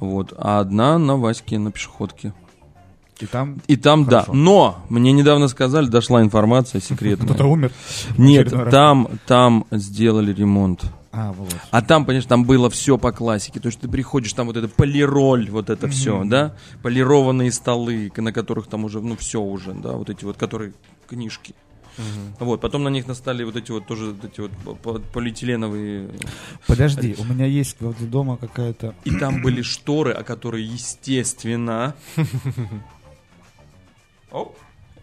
Вот. 0.00 0.32
А 0.36 0.60
одна 0.60 0.98
на 0.98 1.16
Ваське, 1.16 1.58
на 1.58 1.70
пешеходке. 1.70 2.32
И 3.20 3.26
там 3.26 3.60
И 3.68 3.76
там, 3.76 4.04
Хорошо. 4.04 4.32
да. 4.32 4.38
Но 4.38 4.76
мне 4.88 5.12
недавно 5.12 5.48
сказали, 5.48 5.86
дошла 5.86 6.20
информация 6.22 6.80
секретная. 6.80 7.26
кто-то 7.28 7.46
умер. 7.46 7.72
Нет, 8.18 8.52
там, 8.70 9.08
там 9.26 9.66
сделали 9.70 10.32
ремонт. 10.32 10.84
А, 11.16 11.32
вот. 11.32 11.54
А 11.70 11.80
там, 11.80 12.04
конечно, 12.04 12.28
там 12.28 12.44
было 12.44 12.68
все 12.70 12.98
по 12.98 13.12
классике. 13.12 13.60
То 13.60 13.68
есть 13.68 13.78
ты 13.78 13.88
приходишь, 13.88 14.32
там 14.32 14.48
вот 14.48 14.56
это 14.56 14.68
полироль, 14.68 15.48
вот 15.48 15.70
это 15.70 15.88
все, 15.88 16.24
да? 16.24 16.56
Полированные 16.82 17.52
столы, 17.52 18.10
на 18.16 18.32
которых 18.32 18.66
там 18.66 18.84
уже, 18.84 19.00
ну, 19.00 19.16
все 19.16 19.40
уже, 19.40 19.74
да, 19.74 19.92
вот 19.92 20.10
эти 20.10 20.24
вот, 20.24 20.36
которые 20.36 20.72
книжки. 21.08 21.54
Вот, 22.40 22.60
потом 22.60 22.82
на 22.82 22.88
них 22.88 23.06
настали 23.06 23.44
вот 23.44 23.54
эти 23.54 23.70
вот 23.70 23.86
тоже 23.86 24.06
вот 24.06 24.24
эти 24.24 24.40
вот 24.40 24.50
по- 24.64 24.74
по- 24.74 24.98
полиэтиленовые. 24.98 26.10
Подожди, 26.66 27.14
у 27.18 27.24
меня 27.24 27.46
есть 27.46 27.80
возле 27.80 28.08
дома 28.08 28.36
какая-то... 28.36 28.96
И 29.04 29.16
там 29.16 29.40
были 29.40 29.62
шторы, 29.62 30.10
о 30.10 30.24
которые, 30.24 30.66
естественно... 30.66 31.94
Оп. 34.32 34.58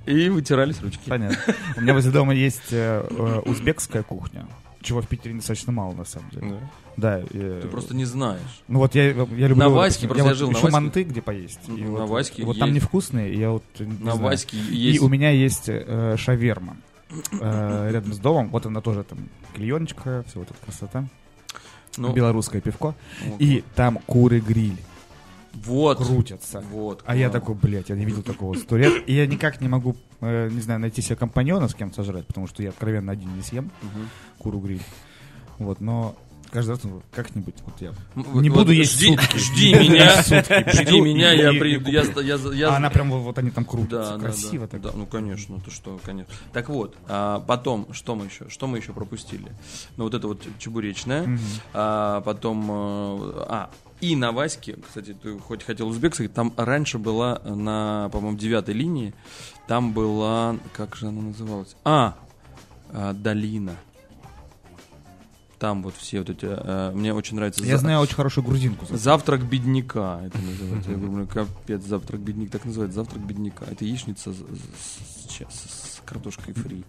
И 0.06 0.28
вытирались 0.28 0.82
ручки. 0.82 1.08
Понятно. 1.08 1.38
У 1.78 1.82
меня 1.82 1.94
возле 1.94 2.12
дома 2.12 2.34
есть 2.34 2.74
э, 2.74 3.08
э, 3.10 3.42
узбекская 3.46 4.04
кухня, 4.04 4.46
чего 4.82 5.02
в 5.02 5.08
Питере 5.08 5.36
достаточно 5.36 5.72
мало, 5.72 5.94
на 5.94 6.06
самом 6.06 6.30
деле. 6.32 6.50
Да. 6.50 7.20
Да. 7.20 7.26
э, 7.32 7.60
Ты 7.62 7.68
просто 7.68 7.96
не 7.96 8.06
знаешь. 8.06 8.42
Ну 8.68 8.80
вот 8.80 8.96
я, 8.96 9.06
я 9.06 9.14
люблю... 9.14 9.56
На 9.56 9.70
Ваське, 9.70 10.08
просто 10.08 10.24
я 10.24 10.30
вот 10.30 10.38
жил 10.38 10.48
на 10.50 10.54
Ваське. 10.60 10.72
манты, 10.72 11.04
где 11.04 11.22
поесть. 11.22 11.60
И 11.68 11.72
На 11.84 11.90
вот, 11.92 12.10
Ваське 12.10 12.44
Вот 12.44 12.60
там 12.60 12.70
есть. 12.70 12.84
невкусные, 12.84 13.34
и 13.34 13.38
я 13.40 13.52
вот 13.52 13.64
не 13.80 13.86
На 13.88 14.14
знаю. 14.14 14.20
Ваське 14.20 14.58
И 14.58 14.76
есть... 14.76 15.02
у 15.02 15.08
меня 15.08 15.30
есть 15.32 15.66
э, 15.68 16.16
шаверма 16.18 16.76
э, 17.40 17.90
рядом 17.92 18.14
с 18.14 18.18
домом. 18.18 18.50
Вот 18.50 18.66
она 18.66 18.82
тоже 18.82 19.04
там 19.04 19.20
клееночка, 19.56 20.24
все 20.28 20.40
вот 20.40 20.50
эта 20.52 20.60
красота. 20.66 21.06
ну, 21.98 22.12
Белорусское 22.14 22.62
пивко. 22.62 22.94
вот, 23.26 23.42
И 23.42 23.64
там 23.76 23.98
куры-гриль 24.06 24.78
вот. 25.54 25.98
крутятся. 25.98 26.62
Вот. 26.72 27.04
А 27.06 27.16
я 27.16 27.30
такой, 27.30 27.56
блядь, 27.56 27.90
я 27.90 27.96
не 27.96 28.06
видел 28.06 28.24
такого 28.24 28.54
сто 28.56 28.78
лет. 28.78 29.04
И 29.08 29.14
я 29.14 29.26
никак 29.28 29.62
не 29.62 29.68
могу, 29.68 29.96
э, 30.22 30.50
не 30.50 30.62
знаю, 30.62 30.80
найти 30.80 31.02
себе 31.02 31.16
компаньона 31.16 31.68
с 31.68 31.74
кем 31.76 31.94
сожрать, 31.94 32.26
потому 32.28 32.48
что 32.48 32.64
я 32.64 32.70
откровенно 32.70 33.12
один 33.12 33.36
не 33.36 33.42
съем 33.42 33.72
Мгм. 33.82 34.10
куру-гриль. 34.40 34.82
Вот, 35.60 35.80
но 35.82 36.16
каждый 36.50 36.72
раз 36.72 36.84
ну, 36.84 37.02
как-нибудь 37.12 37.56
вот 37.66 37.76
я... 37.82 37.90
М, 38.16 38.42
Не 38.42 38.50
вот 38.50 38.60
буду 38.60 38.72
есть 38.72 38.96
жди, 38.96 39.08
сутки. 39.16 39.38
Жди 39.38 39.74
меня, 39.74 40.22
жди 40.24 40.84
Жду 40.86 41.04
меня, 41.06 41.32
я 41.32 41.52
я, 41.52 42.70
а 42.70 42.76
она 42.78 42.90
прям 42.90 43.10
вот, 43.12 43.20
вот 43.20 43.38
они 43.38 43.52
там 43.52 43.64
крутятся. 43.66 44.14
да, 44.16 44.20
Красиво 44.20 44.66
да, 44.66 44.72
так. 44.72 44.82
да, 44.82 44.92
ну 44.96 45.06
конечно, 45.06 45.60
ты 45.62 45.72
что, 45.72 46.00
конечно. 46.04 46.34
Так 46.52 46.70
вот, 46.70 46.96
а, 47.08 47.40
потом, 47.42 47.88
что 47.94 48.16
мы 48.16 48.26
еще, 48.26 48.50
что 48.50 48.68
мы 48.68 48.80
еще 48.80 48.92
пропустили? 48.92 49.52
Ну 49.98 50.04
вот 50.06 50.14
это 50.14 50.28
вот 50.28 50.42
чебуречная, 50.60 51.24
Мгм. 51.28 51.40
а, 51.74 52.22
потом, 52.22 52.68
э, 52.70 53.46
а, 53.48 53.70
и 54.02 54.16
на 54.16 54.32
Ваське, 54.32 54.78
кстати, 54.86 55.14
ты 55.14 55.38
хоть 55.40 55.64
хотел 55.64 55.88
узбекский, 55.88 56.28
там 56.28 56.52
раньше 56.58 56.98
была 56.98 57.40
на, 57.46 58.10
по-моему, 58.12 58.38
девятой 58.38 58.74
линии, 58.74 59.14
там 59.68 59.94
была, 59.94 60.58
как 60.74 60.96
же 60.96 61.08
она 61.08 61.22
называлась? 61.22 61.76
А, 61.86 62.16
а, 62.92 63.14
Долина. 63.14 63.76
Там 65.60 65.84
вот 65.84 65.94
все 65.96 66.20
вот 66.20 66.30
эти, 66.32 66.48
э, 66.50 66.92
мне 66.96 67.14
очень 67.14 67.36
нравится. 67.36 67.64
Я 67.64 67.76
за- 67.78 67.82
знаю 67.82 68.00
очень 68.00 68.16
хорошую 68.16 68.44
грузинку. 68.44 68.84
Завтрак 68.90 69.44
бедняка, 69.48 70.20
это 70.26 70.40
называется. 70.40 70.90
Я 70.90 70.98
говорю, 70.98 71.28
капец, 71.28 71.84
завтрак 71.84 72.20
бедняка, 72.22 72.54
так 72.54 72.66
называется, 72.66 72.96
завтрак 72.96 73.22
бедняка. 73.24 73.66
Это 73.70 73.86
яичница 73.86 74.34
с- 74.34 74.38
с- 74.38 75.30
с- 75.30 75.46
с 75.52 75.81
картошкой 76.12 76.54
фри. 76.54 76.84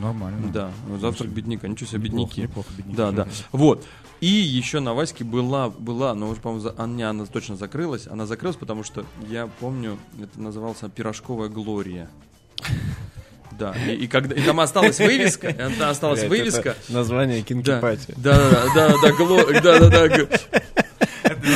Нормально. 0.00 0.52
Да, 0.52 0.70
завтрак 1.00 1.30
бедняка, 1.30 1.66
ничего 1.66 1.88
себе, 1.88 2.04
бедняки. 2.04 2.42
неплохо, 2.42 2.68
бедняки. 2.76 2.96
Да, 2.96 3.10
да. 3.10 3.28
Вот. 3.52 3.84
И 4.20 4.26
еще 4.26 4.80
на 4.80 4.94
Ваське 4.94 5.24
была, 5.24 5.68
была, 5.70 6.14
но 6.14 6.28
уже, 6.28 6.40
по-моему, 6.40 6.70
она, 6.76 7.10
она 7.10 7.26
точно 7.26 7.56
закрылась. 7.56 8.06
Она 8.06 8.26
закрылась, 8.26 8.56
потому 8.56 8.82
что 8.84 9.04
я 9.28 9.48
помню, 9.60 9.98
это 10.20 10.40
назывался 10.40 10.88
пирожковая 10.88 11.48
Глория. 11.48 12.08
Да, 13.52 13.74
и, 13.86 13.92
и 13.94 14.06
когда 14.06 14.34
и 14.36 14.42
там 14.42 14.60
осталась 14.60 14.98
вывеска, 14.98 15.52
там 15.52 15.90
осталась 15.90 16.20
Блядь, 16.20 16.30
вывеска. 16.30 16.76
Название 16.88 17.42
кинки 17.42 17.66
Да, 17.66 17.80
да, 18.16 18.38
да, 18.74 18.88
да, 18.88 18.94
да, 19.02 19.60
да, 19.60 19.78
да, 19.80 19.88
да, 19.90 20.08
г- 20.08 20.28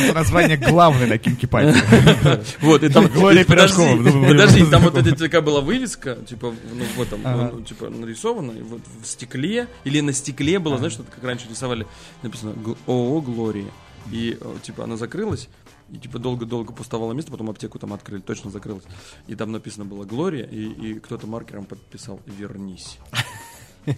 Это 0.04 0.14
название 0.14 0.56
главное 0.56 1.06
на 1.06 1.18
Кинки 1.18 1.46
Пати. 1.46 1.74
Вот, 2.60 2.82
и 2.82 2.88
там... 2.88 3.06
Глория 3.08 3.44
Пирожкова. 3.44 3.96
Подожди, 4.28 4.64
там 4.66 4.82
вот 4.82 4.96
эта 4.96 5.14
такая 5.16 5.40
была 5.40 5.60
вывеска, 5.60 6.16
типа, 6.16 6.54
ну, 6.72 6.84
в 6.96 7.00
этом, 7.02 7.20
Ага. 7.24 7.50
ну, 7.54 7.62
типа, 7.62 7.88
нарисована, 7.90 8.52
вот 8.64 8.80
в 9.02 9.06
стекле, 9.06 9.68
или 9.84 10.00
на 10.00 10.12
стекле 10.12 10.58
было, 10.58 10.78
знаешь, 10.78 10.92
что 10.94 11.02
как 11.04 11.22
раньше 11.24 11.46
рисовали, 11.48 11.86
написано 12.22 12.52
«Гл- 12.52 12.76
ООО 12.86 13.20
«Глория». 13.20 13.70
И, 14.10 14.36
э, 14.40 14.54
типа, 14.62 14.84
она 14.84 14.96
закрылась, 14.96 15.48
и, 15.92 15.96
типа, 15.96 16.18
долго-долго 16.18 16.72
пуставало 16.72 17.12
место, 17.12 17.30
потом 17.30 17.50
аптеку 17.50 17.78
там 17.78 17.92
открыли, 17.92 18.20
точно 18.20 18.50
закрылась. 18.50 18.84
И 19.28 19.34
там 19.36 19.52
написано 19.52 19.84
было 19.84 20.04
«Глория», 20.04 20.44
и, 20.46 20.64
и 20.64 20.94
кто-то 20.98 21.26
маркером 21.26 21.64
подписал 21.66 22.20
«Вернись». 22.26 22.98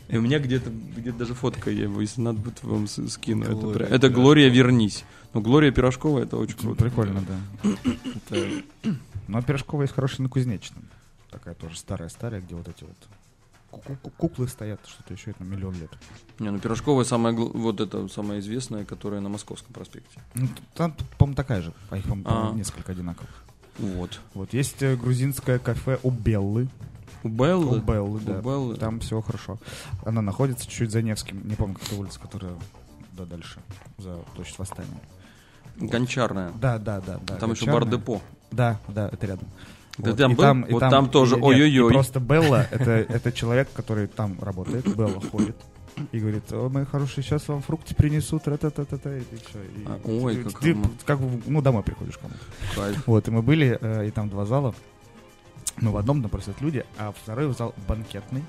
И 0.08 0.16
у 0.16 0.20
меня 0.22 0.38
где-то 0.38 0.70
где 0.70 1.12
даже 1.12 1.34
фотка, 1.34 1.70
я 1.70 1.82
его, 1.84 2.00
если 2.00 2.20
надо 2.20 2.38
будет 2.38 2.62
вам 2.62 2.86
скину. 2.86 3.44
Это, 3.44 3.52
Глория 3.54 3.74
прям- 3.86 3.92
это 3.92 4.08
Глория 4.08 4.48
«Вернись». 4.48 5.04
Ну, 5.34 5.40
Глория 5.40 5.72
Пирожкова, 5.72 6.20
это 6.20 6.36
очень 6.36 6.54
Ну, 6.62 6.74
круто. 6.74 6.84
Прикольно, 6.84 7.20
да. 7.22 7.70
Это- 8.30 8.62
Но 9.28 9.42
Пирожкова 9.42 9.82
есть 9.82 9.94
хорошая 9.94 10.22
на 10.22 10.28
Кузнечном. 10.28 10.84
Такая 11.30 11.54
тоже 11.54 11.76
старая-старая, 11.76 12.40
где 12.40 12.54
вот 12.54 12.68
эти 12.68 12.84
вот 12.84 12.96
ку- 13.70 13.96
ку- 14.02 14.10
куклы 14.10 14.46
стоят, 14.48 14.80
что-то 14.86 15.12
еще, 15.14 15.32
это 15.32 15.42
миллион 15.42 15.74
лет. 15.74 15.90
Не, 16.38 16.50
ну 16.50 16.58
Пирожковая 16.60 17.04
самая, 17.04 17.32
вот 17.34 17.80
это 17.80 18.06
самая 18.08 18.38
известная, 18.38 18.84
которая 18.84 19.20
на 19.20 19.28
Московском 19.28 19.72
проспекте. 19.74 20.20
Ну, 20.34 20.46
там, 20.74 20.94
по-моему, 21.18 21.34
такая 21.34 21.62
же. 21.62 21.72
А 21.90 21.96
их, 21.98 22.04
по-моему, 22.04 22.28
А. 22.30 22.52
несколько 22.54 22.92
одинаковых. 22.92 23.30
Вот. 23.78 24.20
Вот 24.34 24.52
есть 24.54 24.80
э, 24.84 24.94
грузинское 24.94 25.58
кафе 25.58 25.98
у 27.24 27.28
Беллы. 27.28 27.78
У 27.78 27.80
Беллы. 27.80 28.20
Да. 28.20 28.38
У 28.38 28.42
Беллы. 28.42 28.76
Там 28.76 29.00
все 29.00 29.20
хорошо. 29.20 29.58
Она 30.04 30.22
находится 30.22 30.66
чуть-чуть 30.68 30.90
за 30.92 31.02
Невским. 31.02 31.46
Не 31.48 31.56
помню, 31.56 31.76
какая 31.82 31.98
улица, 31.98 32.20
которая 32.20 32.52
да, 33.12 33.24
дальше, 33.24 33.58
за 33.98 34.16
площадь 34.36 34.58
Восстания. 34.58 35.00
Гончарная. 35.76 36.52
Да, 36.60 36.78
да, 36.78 37.00
да. 37.00 37.18
да 37.26 37.36
Там 37.36 37.52
еще 37.52 37.66
бар-депо. 37.66 38.20
Да, 38.50 38.78
да, 38.88 39.08
это 39.12 39.26
рядом. 39.26 39.48
Ты 39.96 40.10
Вот. 40.10 40.16
там 40.18 40.32
И 40.32 40.34
был? 40.34 40.68
и 40.68 40.72
Вот 40.72 40.80
там 40.80 41.08
тоже, 41.10 41.34
и- 41.36 41.38
нет, 41.38 41.44
ой-ой-ой. 41.46 41.92
просто 41.92 42.18
Белла, 42.20 42.66
это, 42.70 42.90
это 42.90 43.30
человек, 43.32 43.68
который 43.72 44.06
там 44.08 44.36
работает, 44.40 44.84
Белла 44.96 45.20
ходит. 45.20 45.56
И 46.10 46.18
говорит, 46.18 46.52
о, 46.52 46.68
мои 46.68 46.84
хорошие, 46.84 47.22
сейчас 47.22 47.46
вам 47.46 47.62
фрукты 47.62 47.94
принесут, 47.94 48.42
та-та-та-та-та, 48.42 49.16
и 49.16 49.20
всё. 49.20 49.60
И 49.62 49.84
А, 49.86 50.00
ой, 50.04 50.34
ты- 50.36 50.42
как 50.50 50.58
ты, 50.60 50.76
как 51.06 51.20
ну, 51.46 51.62
домой 51.62 51.84
приходишь 51.84 52.18
кому. 52.18 52.34
Вот, 53.06 53.28
и 53.28 53.30
мы 53.30 53.42
были, 53.42 53.78
э, 53.80 54.08
и 54.08 54.10
там 54.10 54.28
два 54.28 54.44
зала. 54.46 54.74
Ну, 55.80 55.92
в 55.92 55.96
одном 55.96 56.20
напросят 56.22 56.60
люди, 56.60 56.84
а 56.98 57.12
второй 57.12 57.52
зал 57.54 57.74
банкетный. 57.88 58.42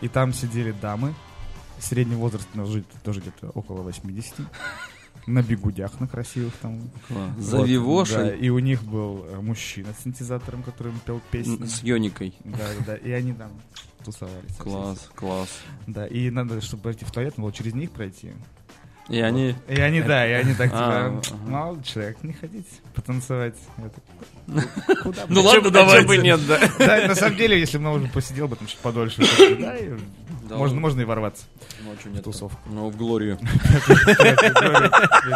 И 0.00 0.08
там 0.08 0.32
сидели 0.32 0.72
дамы. 0.72 1.14
Средний 1.78 2.16
возраст 2.16 2.48
жить 2.54 2.86
тоже 3.04 3.20
где-то 3.20 3.50
около 3.50 3.82
80. 3.82 4.34
На 5.26 5.42
бегудях, 5.42 6.00
на 6.00 6.08
красивых 6.08 6.54
там. 6.56 6.90
Вот, 7.10 7.38
За 7.38 7.62
Вивошей. 7.62 8.16
да, 8.16 8.34
и 8.34 8.48
у 8.48 8.58
них 8.60 8.82
был 8.82 9.24
э, 9.28 9.40
мужчина 9.40 9.88
с 9.92 10.02
синтезатором, 10.02 10.62
который 10.62 10.92
пел 11.04 11.20
песни. 11.30 11.66
С 11.66 11.82
Йоникой. 11.82 12.34
Да, 12.44 12.58
да, 12.78 12.84
да. 12.86 12.96
И 12.96 13.10
они 13.10 13.34
там 13.34 13.50
тусовались. 14.04 14.56
Класс, 14.56 15.10
класс. 15.14 15.50
Да, 15.86 16.06
и 16.06 16.30
надо, 16.30 16.60
чтобы 16.62 16.84
пройти 16.84 17.04
в 17.04 17.10
туалет, 17.10 17.34
надо 17.36 17.42
было 17.42 17.52
через 17.52 17.74
них 17.74 17.90
пройти. 17.90 18.32
И 19.08 19.20
они... 19.20 19.54
И 19.68 19.80
они, 19.80 20.02
да, 20.02 20.28
и 20.28 20.32
они 20.32 20.54
так, 20.54 20.70
А, 20.72 21.18
типа, 21.20 21.36
молодой 21.46 21.82
человек, 21.82 22.22
не 22.22 22.34
ходите 22.34 22.68
потанцевать. 22.94 23.56
Ну 24.46 25.42
ладно, 25.42 25.70
давайте. 25.70 26.18
нет, 26.18 26.46
да. 26.46 26.60
Да, 26.78 27.08
на 27.08 27.14
самом 27.14 27.36
деле, 27.36 27.58
если 27.58 27.78
бы 27.78 27.84
мы 27.84 27.94
уже 27.94 28.08
посидел 28.08 28.48
бы 28.48 28.56
там 28.56 28.66
чуть 28.66 28.78
подольше, 28.78 29.22
можно, 30.50 30.80
можно 30.80 31.00
и 31.00 31.04
ворваться 31.04 31.44
Ну, 31.84 31.92
а 31.92 31.96
в 31.96 32.06
нет 32.06 32.24
тусовку. 32.24 32.58
Ну, 32.66 32.90
в 32.90 32.96
Глорию. 32.96 33.38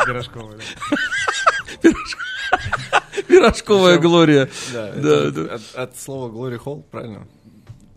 Пирожковая, 0.06 0.58
Пирожковая. 3.26 3.98
Глория. 3.98 4.48
От, 5.74 5.98
слова 5.98 6.30
Glory 6.30 6.58
Hall, 6.62 6.82
правильно? 6.90 7.26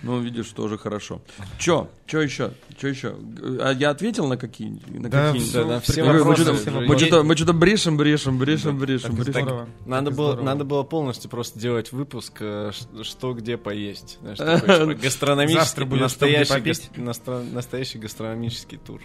да. 0.05 0.11
Ну, 0.11 0.21
видишь, 0.21 0.49
тоже 0.51 0.79
хорошо. 0.79 1.23
Чё? 1.59 1.89
Чё 2.07 2.21
еще? 2.21 2.53
Чё 2.79 2.89
еще? 2.89 3.17
А 3.61 3.73
я 3.73 3.91
ответил 3.91 4.27
на 4.27 4.37
какие? 4.37 4.81
На 4.89 5.09
Да, 5.09 5.33
какие? 5.33 5.43
всё, 5.43 5.67
да, 5.67 5.81
все 5.81 6.05
Мы- 6.05 6.13
мы 6.13 6.19
вопросы 6.25 6.71
Мы 6.71 6.99
что-то 6.99 7.23
мы 7.23 7.37
что-то 7.37 7.53
брешем, 7.53 7.97
брешем, 7.97 8.39
брешем, 8.39 8.79
брешем, 8.79 9.17
Так 9.17 9.25
брешем. 9.25 9.33
здорово. 9.43 9.69
Надо 9.87 10.07
Так 10.11 10.19
было, 10.19 10.29
здорово. 10.33 10.45
надо 10.47 10.65
было 10.65 10.83
полностью 10.83 11.31
просто 11.31 11.59
делать 11.59 11.93
выпуск, 11.93 12.35
э, 12.41 12.71
что 13.03 13.33
где 13.35 13.57
поесть. 13.57 14.19
Знаешь, 14.21 14.39
такой, 14.63 14.95
типа, 14.95 15.03
гастрономический, 15.03 15.61
Завтра 15.65 15.85
будет 15.87 16.11
«Что, 16.11 16.27
где 16.27 16.39
настоящий, 16.39 16.53
попить». 16.53 16.91
гас- 16.97 17.19
настро- 17.19 17.53
настоящий 17.53 17.99
гастрономический 17.99 18.79
тур. 18.79 19.01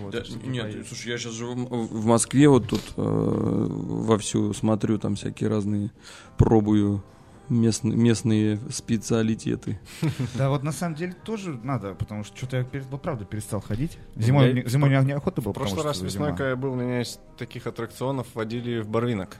Вот, 0.00 0.12
Да, 0.12 0.22
нет, 0.44 0.72
поесть. 0.72 0.88
слушай, 0.88 1.08
я 1.12 1.18
сейчас 1.18 1.32
живу 1.32 1.54
в 1.54 2.04
в 2.04 2.06
Москве, 2.06 2.48
вот 2.48 2.68
тут 2.68 2.82
э, 2.96 3.02
вовсю 3.02 4.52
смотрю, 4.52 4.98
там 4.98 5.14
всякие 5.16 5.48
разные, 5.48 5.90
пробую 6.36 7.02
местные, 7.48 7.96
местные 7.96 8.58
специалитеты. 8.70 9.78
Да, 10.38 10.48
вот 10.50 10.62
на 10.62 10.72
самом 10.72 10.94
деле 10.96 11.14
тоже 11.24 11.58
надо, 11.62 11.94
потому 11.94 12.24
что 12.24 12.36
что-то 12.36 12.56
я, 12.58 12.66
вот 12.90 13.02
правда, 13.02 13.24
перестал 13.24 13.60
ходить. 13.60 13.98
Зимой, 14.16 14.46
Я- 14.48 14.52
мне- 14.52 14.68
зимой 14.68 14.90
не- 14.90 15.04
неохота 15.06 15.42
было, 15.42 15.52
В 15.52 15.56
прошлый 15.56 15.84
раз 15.84 16.00
весной, 16.00 16.30
когда 16.30 16.50
я 16.50 16.56
был, 16.56 16.74
меня 16.74 17.02
из 17.02 17.18
таких 17.38 17.66
аттракционов 17.66 18.26
водили 18.34 18.80
в 18.80 18.88
Барвинок. 18.88 19.36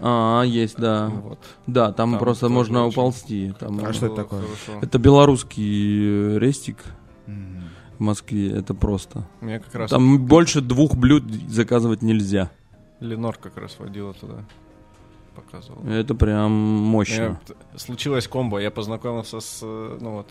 А, 0.00 0.42
есть, 0.42 0.76
да. 0.76 1.08
Вот. 1.08 1.38
Да, 1.66 1.92
там, 1.92 2.10
Там 2.12 2.18
просто 2.20 2.48
можно 2.48 2.84
очень- 2.84 2.92
уползти. 2.98 3.54
Там, 3.60 3.78
А 3.84 3.92
что 3.92 4.06
это 4.06 4.16
такое? 4.16 4.42
хорошо. 4.42 4.78
Это 4.82 4.98
белорусский 4.98 6.36
рестик 6.38 6.78
в 7.26 8.00
Москве, 8.00 8.50
это 8.50 8.74
просто. 8.74 9.26
Меня 9.40 9.60
как 9.60 9.72
раз 9.74 9.90
Там 9.90 10.26
больше 10.26 10.60
двух 10.60 10.96
блюд 10.96 11.24
заказывать 11.48 12.02
нельзя. 12.02 12.50
Ленор 13.00 13.36
как 13.36 13.56
раз 13.56 13.76
водила 13.78 14.12
туда. 14.14 14.44
Показывал. 15.34 15.84
Это 15.86 16.14
прям 16.14 16.52
мощно. 16.52 17.40
Я- 17.72 17.78
случилась 17.78 18.28
комбо. 18.28 18.58
Я 18.58 18.70
познакомился 18.70 19.40
с, 19.40 19.60
э, 19.62 19.98
ну 20.00 20.10
вот, 20.12 20.30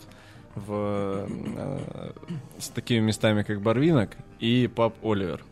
в, 0.54 1.26
э, 1.26 2.12
с 2.58 2.68
такими 2.68 3.00
местами, 3.00 3.42
как 3.42 3.60
Барвинок 3.60 4.16
и 4.40 4.66
паб 4.74 4.94
Оливер. 5.04 5.44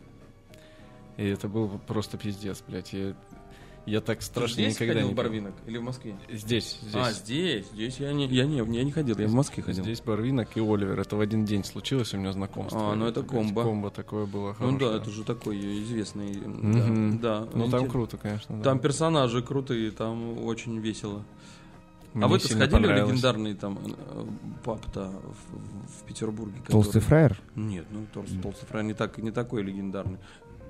И 1.18 1.26
это 1.28 1.48
был 1.48 1.68
просто 1.86 2.16
пиздец, 2.16 2.62
блядь. 2.66 2.92
Я, 2.92 3.14
я 3.84 4.00
так 4.00 4.22
страшно 4.22 4.60
никогда 4.62 5.02
не... 5.02 5.12
Барвинок 5.12 5.54
или 5.66 5.78
в 5.78 5.82
Москве? 5.82 6.14
Здесь, 6.30 6.78
здесь. 6.82 6.94
А, 6.94 7.12
здесь? 7.12 7.66
Здесь 7.72 7.96
я 7.98 8.12
не, 8.12 8.26
я 8.26 8.46
не, 8.46 8.58
я 8.58 8.84
не 8.84 8.92
ходил, 8.92 9.18
я 9.18 9.26
в 9.26 9.32
Москве 9.34 9.62
ходил. 9.62 9.82
Здесь 9.82 10.00
Барвинок 10.00 10.56
и 10.56 10.60
Оливер. 10.60 11.00
Это 11.00 11.16
в 11.16 11.20
один 11.20 11.44
день 11.44 11.64
случилось 11.64 12.14
у 12.14 12.18
меня 12.18 12.32
знакомство. 12.32 12.92
А, 12.92 12.94
ну 12.94 13.06
это 13.06 13.22
комбо. 13.22 13.64
Комбо 13.64 13.90
такое 13.90 14.26
было 14.26 14.48
Ну 14.48 14.54
хорошее. 14.54 14.78
да, 14.90 14.96
это 14.96 15.10
же 15.10 15.24
такой 15.24 15.58
известный. 15.82 16.36
Мгм. 16.36 17.18
Да, 17.18 17.40
да. 17.40 17.48
Ну 17.54 17.68
там 17.68 17.88
круто, 17.88 18.16
конечно. 18.16 18.56
да. 18.56 18.62
Там 18.62 18.78
персонажи 18.78 19.42
крутые, 19.42 19.90
там 19.90 20.44
очень 20.44 20.78
весело. 20.78 21.24
Мне 22.14 22.26
а 22.26 22.28
вы-то 22.28 22.46
сходили 22.46 22.86
в 22.86 22.90
легендарный 22.90 23.54
там 23.54 23.78
э, 23.84 24.24
паб-то 24.64 25.10
в, 25.50 26.02
в 26.02 26.06
Петербурге? 26.06 26.56
который- 26.58 26.72
Толстый 26.72 27.00
фраер? 27.00 27.40
Нет, 27.56 27.86
ну 27.90 28.06
толстый, 28.12 28.38
толстый 28.38 28.66
фрай 28.66 28.84
не, 28.84 28.92
так, 28.92 29.16
не 29.16 29.30
такой 29.30 29.62
легендарный. 29.62 30.18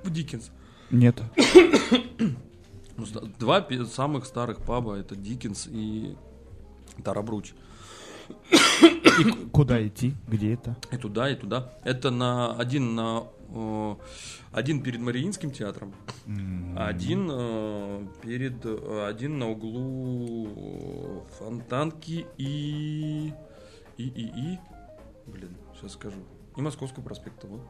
В 0.05 0.10
Диккенс. 0.10 0.51
Нет. 0.90 1.20
Ну, 2.97 3.06
Два 3.39 3.66
самых 3.86 4.27
старых 4.27 4.59
паба 4.59 4.97
это 4.97 5.16
Диккенс 5.16 5.69
и 5.70 6.16
Тарабруч. 7.02 7.55
И 8.51 9.24
куда 9.52 9.85
идти? 9.86 10.14
Где 10.28 10.55
это? 10.55 10.77
И 10.90 10.97
туда, 10.97 11.31
и 11.31 11.36
туда. 11.36 11.73
Это 11.85 12.10
на 12.10 12.55
один 12.55 12.94
на 12.94 13.24
э, 13.48 13.97
один 14.52 14.82
перед 14.82 15.01
Мариинским 15.01 15.51
театром, 15.51 15.94
а 16.77 16.89
один 16.89 17.28
э, 17.31 18.06
перед 18.23 18.64
э, 18.64 19.06
один 19.09 19.39
на 19.39 19.51
углу 19.51 21.27
Фонтанки 21.39 22.27
и 22.39 23.32
и 23.97 24.05
и 24.05 24.27
и 24.27 24.59
блин, 25.27 25.56
сейчас 25.74 25.93
скажу. 25.93 26.19
И 26.56 26.60
Московского 26.60 27.02
проспекта, 27.02 27.47
вот. 27.47 27.62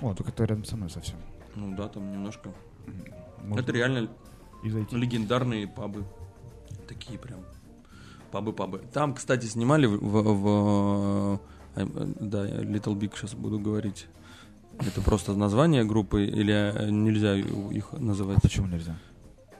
О, 0.00 0.14
только 0.14 0.30
это 0.30 0.44
рядом 0.44 0.64
со 0.64 0.76
мной 0.76 0.90
совсем. 0.90 1.18
Ну 1.54 1.76
да, 1.76 1.88
там 1.88 2.10
немножко. 2.12 2.52
Можно 3.44 3.60
Это 3.62 3.72
реально 3.72 4.08
и 4.64 4.70
зайти. 4.70 4.96
легендарные 4.96 5.66
пабы. 5.68 6.04
Такие 6.86 7.18
прям. 7.18 7.40
Пабы-пабы. 8.30 8.82
Там, 8.92 9.14
кстати, 9.14 9.46
снимали 9.46 9.86
в, 9.86 9.96
в- 9.98 11.36
в, 11.36 11.40
э, 11.76 11.86
да, 12.20 12.46
Little 12.46 12.94
Big 12.94 13.12
сейчас 13.16 13.34
буду 13.34 13.58
говорить. 13.58 14.06
Это 14.78 15.00
просто 15.00 15.34
название 15.34 15.84
группы 15.84 16.24
или 16.24 16.52
э, 16.52 16.90
нельзя 16.90 17.34
их 17.36 17.92
называть? 17.92 18.38
А 18.38 18.40
почему 18.40 18.66
нельзя? 18.66 18.96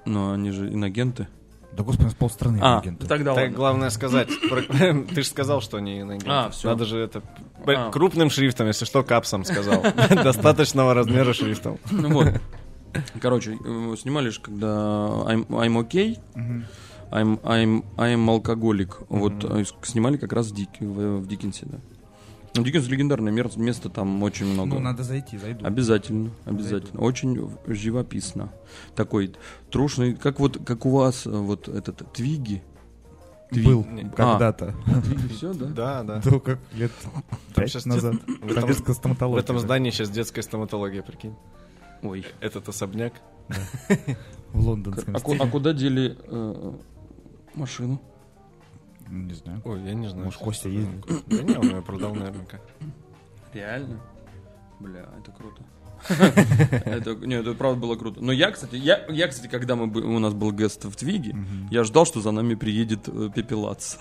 Но 0.05 0.33
они 0.33 0.51
же 0.51 0.73
инагенты. 0.73 1.29
Да 1.73 1.83
господи, 1.83 2.03
у 2.03 2.05
нас 2.07 2.15
полстраны 2.15 2.59
А, 2.63 2.79
агенты. 2.81 3.07
тогда 3.07 3.35
Так 3.35 3.43
ладно. 3.45 3.57
главное 3.57 3.91
сказать. 3.91 4.29
Про- 4.49 4.63
Ты 5.15 5.23
же 5.23 5.29
сказал, 5.29 5.61
что 5.61 5.77
они 5.79 6.01
иноагенты. 6.01 6.31
А, 6.31 6.51
всё. 6.51 6.69
Надо 6.69 6.85
же 6.85 6.99
это 6.99 7.23
А. 7.67 7.91
крупным 7.91 8.31
шрифтом, 8.31 8.67
если 8.69 8.85
что, 8.85 9.03
капсом 9.03 9.45
сказал. 9.45 9.83
Достаточного 10.11 10.95
размера 10.95 11.33
шрифтом. 11.33 11.79
Ну 11.91 12.11
вот. 12.13 12.29
Короче, 13.21 13.59
э, 13.65 13.97
снимали 13.99 14.29
же, 14.31 14.41
когда 14.41 14.67
I'm, 14.67 15.47
I'm 15.49 15.89
okay, 15.89 16.19
Мгм. 16.35 16.65
I'm, 17.11 17.41
I'm, 17.41 17.85
I'm 17.97 18.29
алкоголик. 18.31 18.99
Вот 19.09 19.45
э, 19.45 19.65
снимали 19.83 20.17
как 20.17 20.33
раз 20.33 20.49
в, 20.51 20.55
Дик, 20.55 20.69
в, 20.81 21.19
в 21.21 21.27
Диккенсе, 21.27 21.67
да. 21.67 21.79
Ну, 22.55 22.65
Диккенс 22.65 22.89
легендарное 22.89 23.33
место, 23.57 23.89
там 23.89 24.23
очень 24.23 24.47
много. 24.47 24.75
Ну, 24.75 24.81
надо 24.81 25.03
зайти, 25.05 25.39
зайду. 25.39 25.65
Обязательно, 25.65 26.31
обязательно. 26.45 27.01
Очень 27.01 27.51
живописно. 27.67 28.51
Такой 28.95 29.33
трушный, 29.71 30.15
как 30.15 30.41
вот, 30.41 30.59
как 30.65 30.87
у 30.87 30.91
вас 30.91 31.27
э, 31.27 31.31
вот 31.31 31.69
этот 31.69 32.13
Твиги. 32.13 32.63
Был 33.51 33.87
Не- 33.91 34.11
когда-то. 34.11 34.75
Твиги 35.05 35.29
все, 35.29 35.55
да? 35.55 35.67
Да, 35.67 36.03
да. 36.03 36.23
Ну, 36.25 36.41
как 36.41 36.59
лет 36.75 36.93
пять 37.55 37.87
назад. 37.87 38.17
В 38.43 38.51
этом, 38.51 39.31
в 39.31 39.37
этом 39.37 39.59
здании 39.59 39.91
сейчас 39.91 40.11
детская 40.11 40.43
стоматология, 40.43 41.03
прикинь. 41.03 41.35
Ой. 42.03 42.25
Этот 42.41 42.69
особняк. 42.69 43.13
В 44.53 44.61
лондонском 44.67 45.17
А, 45.17 45.19
а 45.19 45.47
куда 45.51 45.73
дели 45.73 46.17
э, 46.23 46.73
машину? 47.55 48.01
Ну, 49.09 49.25
Не 49.25 49.35
знаю. 49.35 49.63
Ой, 49.65 49.83
я 49.83 49.95
не 49.95 50.09
знаю. 50.09 50.27
Может, 50.27 50.41
Костя 50.41 50.69
ездит? 50.69 51.05
Да 51.27 51.43
не, 51.43 51.57
он 51.57 51.69
ее 51.77 51.83
продал 51.83 52.15
наверняка. 52.15 52.61
Реально? 53.53 54.01
Бля, 54.81 55.09
это 55.19 55.33
круто. 55.33 55.63
Это, 56.85 57.15
нет, 57.27 57.41
это 57.47 57.55
правда 57.55 57.81
было 57.81 57.97
круто. 57.97 58.21
Но 58.23 58.31
я, 58.31 58.51
кстати, 58.53 58.77
я, 58.77 59.05
я, 59.09 59.27
кстати, 59.29 59.49
когда 59.51 59.75
мы, 59.75 59.89
бы- 59.89 60.03
у 60.03 60.19
нас 60.21 60.33
был 60.33 60.53
гест 60.53 60.85
в 60.85 60.95
Твиге, 60.95 61.35
я 61.71 61.83
ждал, 61.85 62.07
что 62.07 62.21
за 62.21 62.31
нами 62.31 62.55
приедет 62.55 63.09
э, 63.09 63.31
Пепелац. 63.35 63.97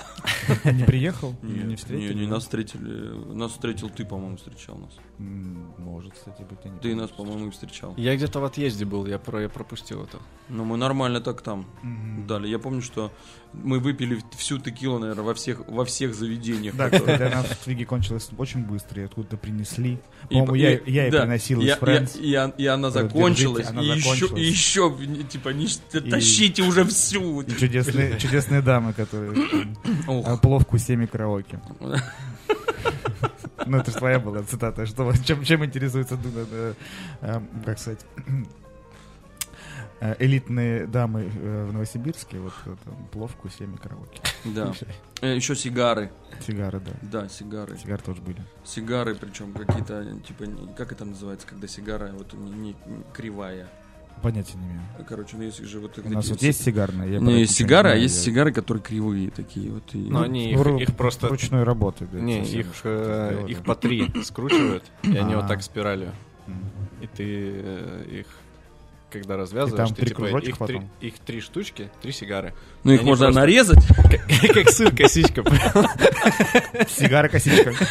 Не 0.66 0.84
приехал? 0.84 1.36
Не 1.42 1.64
не, 1.64 1.76
встретили? 1.76 2.14
не, 2.14 2.28
нас 2.28 2.44
встретили. 2.44 3.34
Нас 3.34 3.52
встретил 3.54 3.90
ты, 3.90 4.06
по-моему, 4.06 4.38
встречал 4.38 4.76
нас. 4.78 4.92
Может, 5.20 6.14
кстати, 6.14 6.44
быть. 6.44 6.64
не 6.66 6.80
Ты 6.80 6.94
нас, 6.96 7.10
по-моему, 7.10 7.48
и 7.48 7.50
встречал. 7.50 7.94
Я 7.98 8.16
где-то 8.16 8.40
в 8.40 8.46
отъезде 8.46 8.86
был, 8.86 9.08
я, 9.08 9.18
про, 9.18 9.42
я 9.42 9.50
пропустил 9.50 10.04
это. 10.04 10.20
Но 10.48 10.64
мы 10.64 10.78
нормально 10.78 11.22
так 11.22 11.42
там 11.42 11.66
Мгм. 11.82 12.28
дали. 12.28 12.48
Я 12.48 12.60
помню, 12.60 12.84
что 12.84 13.12
мы 13.54 13.80
выпили 13.80 14.22
всю 14.38 14.60
текилу, 14.60 15.00
наверное, 15.00 15.24
во 15.24 15.34
всех, 15.34 15.68
во 15.68 15.86
всех 15.86 16.14
заведениях. 16.14 16.76
Да, 16.76 16.92
которые- 16.92 17.18
для 17.30 17.30
нас 17.32 17.48
в 17.48 17.64
Твиге 17.64 17.86
кончилось 17.86 18.30
очень 18.38 18.64
быстро, 18.64 19.02
и 19.02 19.06
откуда-то 19.06 19.38
принесли. 19.38 19.98
По-моему, 20.30 20.54
я, 20.54 20.74
и- 20.76 20.92
я 20.92 21.10
да, 21.10 21.22
приносил 21.22 21.62
я- 21.62 21.74
из 21.74 21.80
Friends. 21.80 22.22
я- 22.22 22.54
И, 22.56 22.62
и 22.64 22.66
она 22.68 22.92
закончилась. 22.92 23.68
она 23.68 23.82
и, 23.82 23.88
еще, 23.88 24.96
и 25.02 25.24
типа, 25.24 25.50
не 25.50 25.68
тащите 26.12 26.62
уже 26.62 26.84
всю. 26.86 27.42
И 27.42 27.52
чудесные, 27.58 28.18
чудесные 28.20 28.62
дамы, 28.62 28.94
которые 28.94 29.34
там, 29.34 29.78
Ох. 30.08 30.28
а, 30.28 30.38
плов 30.38 30.66
кусеми 30.68 31.08
караоке. 31.08 31.60
Ну, 33.68 33.78
это 33.78 33.92
же 33.92 33.98
твоя 33.98 34.20
была 34.20 34.42
цитата. 34.44 34.86
Что, 34.86 35.12
чем, 35.24 35.44
чем 35.44 35.64
интересуется 35.66 36.18
да, 36.18 36.74
э, 37.22 37.42
как 37.66 37.80
сказать, 37.80 38.06
э, 40.00 40.16
элитные 40.20 40.88
дамы 40.88 41.30
э, 41.34 41.66
в 41.66 41.74
Новосибирске, 41.74 42.40
вот 42.40 42.54
э, 42.66 42.76
там, 42.86 42.96
плов 43.12 43.36
кусеми 43.36 43.76
караоке. 43.78 44.22
Да. 44.46 44.74
Э, 45.20 45.36
Еще 45.36 45.56
сигары. 45.56 46.12
Сигары, 46.46 46.80
да. 46.80 46.92
Да, 47.02 47.28
сигары. 47.28 47.76
Сигары 47.80 48.04
тоже 48.04 48.22
были. 48.22 48.40
Сигары, 48.64 49.16
причем 49.16 49.52
какие-то, 49.52 50.06
типа, 50.28 50.46
как 50.78 50.92
это 50.92 51.06
называется, 51.06 51.48
когда 51.48 51.68
сигара 51.68 52.12
вот 52.14 52.34
не- 52.34 52.52
не 52.52 52.76
кривая. 53.14 53.68
Понятия 54.22 54.58
не 54.58 54.66
имею. 54.66 54.82
Короче, 55.08 55.38
ну 55.38 55.44
есть 55.44 55.64
же 55.64 55.80
вот 55.80 55.98
У 56.04 56.10
нас 56.10 56.28
вот 56.30 56.42
есть 56.42 56.64
сигарные. 56.64 57.14
я 57.14 57.20
Не, 57.20 57.32
это 57.34 57.40
есть 57.42 57.56
сигары, 57.56 57.92
а 57.92 57.96
есть 57.96 58.18
я- 58.18 58.24
сигары, 58.24 58.52
которые 58.52 58.84
кривые 58.84 59.30
такие 59.30 59.72
вот. 59.72 59.84
и- 59.94 59.98
Но 59.98 60.22
они 60.24 60.52
их, 60.52 60.66
их 60.90 60.96
просто... 60.96 61.28
Ручной 61.30 61.64
работы, 61.64 62.08
да. 62.12 62.20
Не, 62.20 62.42
их, 62.44 62.68
э, 62.84 63.46
их 63.48 63.64
по 63.64 63.76
три 63.76 64.12
скручивают, 64.24 64.84
и 65.04 65.16
они 65.16 65.34
А. 65.34 65.38
вот 65.38 65.48
так 65.48 65.62
спиралью. 65.64 66.12
И 67.02 67.08
ты 67.08 67.24
э, 67.26 68.06
их, 68.20 68.26
когда 69.12 69.38
развязываешь, 69.38 69.78
там 69.88 69.96
ты, 69.96 70.02
три 70.02 70.10
типа, 70.10 70.26
их, 70.26 70.42
три, 70.44 70.54
потом? 70.54 70.90
их 71.00 71.20
три 71.20 71.40
штучки, 71.42 71.90
три 72.02 72.12
сигары. 72.12 72.54
Ну 72.84 72.92
их 72.94 73.04
можно 73.04 73.28
просто- 73.28 73.40
нарезать. 73.42 73.86
Как 74.54 74.70
сыр, 74.70 74.94
косичка. 74.96 75.44
Сигара 76.90 77.30
косичка. 77.30 77.74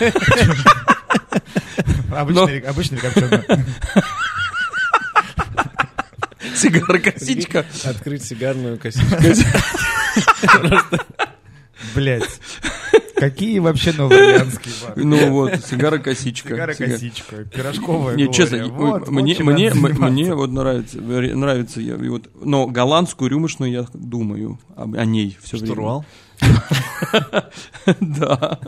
Обычный, 2.14 2.58
обычный 2.60 2.98
Сигара 6.56 6.98
косичка. 6.98 7.64
Открыть 7.84 8.24
сигарную 8.24 8.78
косичку. 8.78 9.16
Блять. 11.94 12.40
Какие 13.16 13.58
вообще 13.60 13.92
новоорleанские 13.92 14.74
бары? 14.82 15.04
Ну 15.04 15.30
вот, 15.30 15.64
сигара 15.64 15.98
косичка. 15.98 16.50
Сигара 16.50 16.74
Сига- 16.74 16.92
косичка, 16.92 17.44
пирожковая 17.44 18.14
Не, 18.14 18.30
честно, 18.32 18.68
Вот, 18.68 19.08
мне, 19.08 19.36
мне, 19.40 20.34
вот 20.34 20.50
нравится, 20.50 21.00
нравится 21.00 21.80
я, 21.80 21.96
вот, 21.96 22.28
но 22.42 22.66
голландскую 22.66 23.30
рюмочную 23.30 23.72
я 23.72 23.86
думаю 23.94 24.58
о, 24.76 24.86
ней 25.06 25.38
все 25.42 25.56
время. 25.56 25.72
Штурвал. 25.72 26.04
Да. 28.00 28.58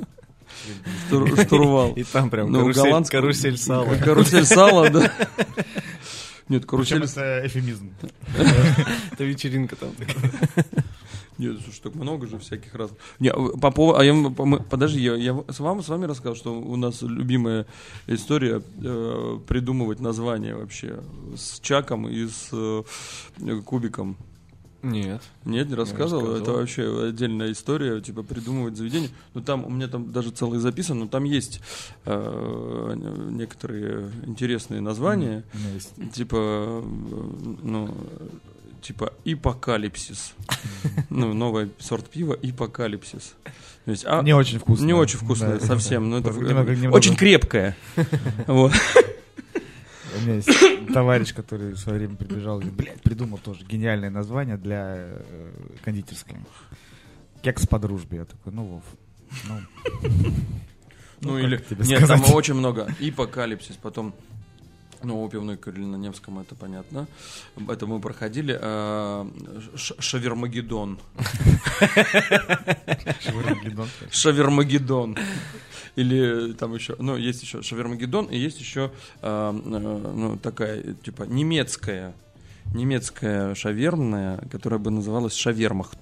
Штур- 1.07 1.45
Штурвал. 1.45 1.93
И 1.93 2.05
там 2.05 2.31
прям 2.31 2.51
Ну, 2.51 2.61
карусель, 2.73 3.05
карусель 3.11 3.59
сала. 3.59 3.95
Карусель 3.97 4.47
сала, 4.47 4.89
да. 4.89 5.13
Нет, 6.49 6.67
Причем 6.67 7.01
карусель... 7.01 7.05
это 7.05 7.47
эфемизм. 7.47 7.93
Это 9.13 9.25
вечеринка 9.25 9.77
там. 9.77 9.91
Нет, 11.39 11.57
слушай, 11.63 11.81
так 11.83 11.95
много 11.95 12.27
же 12.27 12.39
всяких 12.39 12.75
раз. 12.75 12.91
Не, 13.21 13.31
по 13.33 13.71
поводу, 13.71 13.99
а 14.01 14.05
я, 14.05 14.13
мы- 14.13 14.59
подожди, 14.61 15.01
я, 15.01 15.15
я 15.15 15.45
с 15.49 15.61
вами, 15.61 15.83
с 15.83 15.89
вами 15.89 16.07
рассказал, 16.07 16.35
что 16.35 16.53
у 16.59 16.75
нас 16.77 17.03
любимая 17.03 17.67
история 18.09 18.61
э, 18.83 19.39
придумывать 19.47 20.01
название 20.01 20.57
вообще 20.57 21.01
с 21.37 21.61
Чаком 21.61 22.09
и 22.09 22.27
с 22.27 22.49
э, 22.53 22.83
Кубиком. 23.65 24.17
Нет. 24.83 25.23
Нет, 25.45 25.69
не 25.69 25.75
рассказывал. 25.75 26.21
рассказывал. 26.23 26.43
Это 26.43 26.53
вообще 26.53 27.09
отдельная 27.09 27.51
история, 27.53 28.01
типа 28.01 28.23
придумывать 28.23 28.77
заведение. 28.77 29.11
Ну 29.35 29.41
там 29.43 29.65
у 29.65 29.71
меня 29.71 29.89
там 29.89 30.13
даже 30.13 30.31
целый 30.31 30.61
записан, 30.61 31.01
но 31.01 31.09
там 31.09 31.25
есть 31.25 31.61
э, 32.05 32.95
некоторые 33.31 34.11
интересные 34.25 34.81
названия, 34.81 35.43
меня 35.53 35.71
есть 35.75 35.93
типа, 36.13 36.37
э, 36.37 36.83
ну, 37.63 37.95
типа 38.83 39.13
ипокалипсис. 39.25 40.35
Ну, 41.11 41.33
новый 41.35 41.71
сорт 41.79 42.09
пива 42.09 42.37
ипокалипсис. 42.41 43.35
То 43.85 43.91
есть, 43.91 44.05
а, 44.07 44.23
Не 44.23 44.35
очень 44.35 44.59
вкусно. 44.59 44.85
не 44.85 44.93
очень 44.93 45.19
вкусное 45.19 45.59
Да. 45.59 45.67
совсем, 45.67 46.09
но 46.11 46.19
это 46.19 46.31
Немного- 46.31 46.75
немного. 46.77 46.95
очень 46.97 47.17
крепкое. 47.17 47.77
Вот. 48.47 48.73
У 50.19 50.21
меня 50.23 50.35
есть 50.35 50.51
товарищ, 50.93 51.35
который 51.35 51.73
в 51.73 51.79
свое 51.79 51.99
время 51.99 52.17
прибежал 52.17 52.61
и 52.61 52.65
блядь, 52.71 53.01
придумал 53.03 53.39
тоже 53.39 53.65
гениальное 53.65 54.11
название 54.11 54.57
для 54.57 54.95
э, 54.97 55.51
кондитерской. 55.85 56.37
Кекс 57.43 57.67
по 57.67 57.79
дружбе. 57.79 58.19
Я 58.19 58.25
такой, 58.25 58.53
ну, 58.53 58.65
Вов, 58.65 58.85
ну, 59.49 59.61
Ну, 61.21 61.35
как 61.35 61.43
или... 61.43 61.57
тебе 61.57 61.85
Нет, 61.85 62.07
там 62.07 62.23
очень 62.33 62.55
много. 62.55 62.87
Ипокалипсис, 63.01 63.77
потом... 63.77 64.15
Ну, 65.03 65.23
у 65.23 65.29
пивной 65.29 65.57
крылья 65.57 65.87
на 65.87 65.95
Невском 65.95 66.41
это 66.41 66.57
понятно. 66.57 67.07
Это 67.69 67.87
мы 67.87 68.01
проходили. 68.01 68.59
а, 68.61 69.31
Ш- 69.77 69.95
Шавермагеддон. 70.01 70.99
Шавермагеддон. 73.21 73.89
Шавермагеддон. 74.11 75.17
Или 75.99 76.53
там 76.53 76.75
еще, 76.75 76.95
ну, 77.01 77.17
есть 77.17 77.43
еще 77.43 77.61
Шавермагеддон, 77.63 78.27
и 78.27 78.39
есть 78.39 78.61
еще, 78.61 78.93
а, 79.21 79.51
э, 79.53 80.13
ну, 80.15 80.37
такая, 80.37 80.95
типа, 81.05 81.25
немецкая, 81.25 82.15
немецкая 82.73 83.55
шавермная, 83.57 84.39
которая 84.53 84.79
бы 84.79 84.91
называлась 84.93 85.35
Шавермахт. 85.35 85.99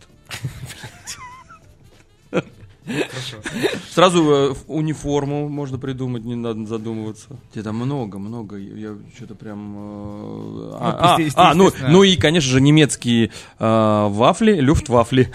Сразу 3.91 4.23
э, 4.31 4.55
униформу 4.69 5.49
можно 5.49 5.79
придумать, 5.79 6.25
не 6.25 6.37
надо 6.37 6.67
задумываться. 6.67 7.29
Тебе 7.53 7.65
там 7.65 7.77
много, 7.77 8.19
много. 8.19 8.57
Я 8.59 8.97
что-то 9.17 9.35
прям. 9.35 9.75
э, 9.77 10.71
А, 10.79 11.15
а, 11.17 11.21
есте- 11.21 11.33
а, 11.37 11.55
ну, 11.55 11.73
ну 11.89 12.03
и, 12.05 12.17
конечно 12.17 12.49
же, 12.51 12.61
немецкие 12.61 13.33
э, 13.59 14.07
вафли, 14.11 14.61
люфтвафли. 14.61 15.33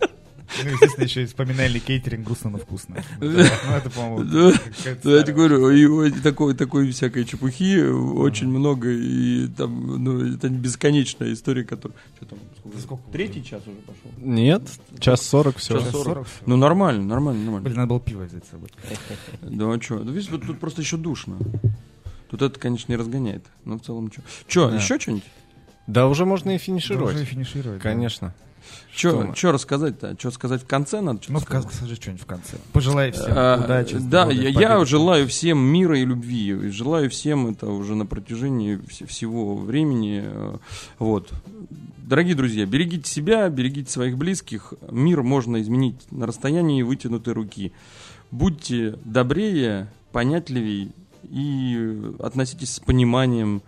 Ну, 0.62 0.70
естественно, 0.70 1.04
еще 1.04 1.22
и 1.22 1.26
вспоминали 1.26 1.78
кейтеринг 1.78 2.26
грустно, 2.26 2.50
но 2.50 2.58
вкусно. 2.58 3.02
Ну, 3.20 3.30
это, 3.38 3.90
по-моему, 3.90 4.24
Да. 4.24 4.52
какая-то 4.78 5.08
Да, 5.10 5.16
я 5.16 5.22
тебе 5.22 5.32
говорю, 5.34 5.70
и 5.70 5.86
вот 5.86 6.22
такой, 6.22 6.54
такой 6.54 6.90
всякой 6.90 7.24
чепухи 7.24 7.80
очень 7.82 8.48
много, 8.48 8.90
и 8.90 9.48
там, 9.48 10.02
ну, 10.04 10.34
это 10.34 10.48
бесконечная 10.48 11.32
история, 11.32 11.64
которая... 11.64 11.96
Что 12.16 12.26
там? 12.26 12.38
сколько? 12.80 13.02
Третий 13.12 13.44
час 13.44 13.62
уже 13.66 13.76
пошел. 13.78 14.10
Нет, 14.18 14.62
час 14.98 15.22
сорок 15.22 15.56
все. 15.58 15.74
Час 15.74 15.84
Час 15.84 15.92
40. 15.92 16.04
40 16.04 16.26
всего. 16.26 16.42
Ну, 16.46 16.56
нормально, 16.56 17.02
нормально, 17.04 17.42
нормально. 17.42 17.64
Блин, 17.64 17.76
надо 17.76 17.88
было 17.88 18.00
пиво 18.00 18.22
взять 18.24 18.44
с 18.46 18.50
собой. 18.50 18.68
Да, 19.42 19.72
а 19.72 19.80
что? 19.80 19.96
Ну, 19.98 20.12
видишь, 20.12 20.30
вот 20.30 20.46
тут 20.46 20.58
просто 20.60 20.82
еще 20.82 20.96
душно. 20.96 21.36
Тут 22.30 22.42
это, 22.42 22.58
конечно, 22.58 22.90
не 22.90 22.96
разгоняет. 22.96 23.44
Но 23.64 23.78
в 23.78 23.82
целом 23.82 24.10
что? 24.10 24.22
Че, 24.48 24.70
Да. 24.70 24.76
еще 24.76 24.98
что-нибудь? 24.98 25.24
Да, 25.86 26.08
уже 26.08 26.24
можно 26.24 26.48
и 26.50 26.52
Да, 26.52 26.54
уже 26.56 26.64
финишировать. 26.64 27.18
финишировать. 27.28 27.82
да. 27.82 28.34
Что 28.94 29.22
мы? 29.22 29.52
рассказать-то? 29.52 30.16
Что 30.18 30.30
сказать 30.30 30.62
в 30.62 30.66
конце 30.66 31.00
надо? 31.00 31.20
Ну, 31.28 31.40
сказать? 31.40 31.72
скажи, 31.72 31.94
что-нибудь 31.96 32.22
в 32.22 32.26
конце. 32.26 32.56
Пожелай 32.72 33.10
всем 33.12 33.26
А, 33.28 33.62
удачи. 33.64 33.94
Да, 33.94 34.00
здоровья, 34.26 34.48
я, 34.50 34.60
я 34.78 34.84
желаю 34.84 35.26
всем 35.28 35.58
мира 35.58 35.98
и 35.98 36.04
любви. 36.04 36.48
И 36.50 36.68
желаю 36.70 37.10
всем 37.10 37.48
это 37.48 37.66
уже 37.66 37.94
на 37.96 38.06
протяжении 38.06 38.76
вс- 38.76 39.06
всего 39.06 39.56
времени. 39.56 40.22
Э, 40.24 40.56
Вот. 40.98 41.32
Дорогие 41.98 42.34
друзья, 42.34 42.66
берегите 42.66 43.10
себя, 43.10 43.48
берегите 43.48 43.90
своих 43.90 44.18
близких. 44.18 44.74
Мир 44.90 45.22
можно 45.22 45.60
изменить 45.62 45.96
на 46.12 46.26
расстоянии 46.26 46.82
вытянутой 46.82 47.32
руки. 47.34 47.72
будьте 48.30 48.98
добрее, 49.04 49.88
понятливее 50.12 50.88
и 51.30 52.02
относитесь 52.20 52.74
с 52.74 52.80
пониманием 52.80 53.62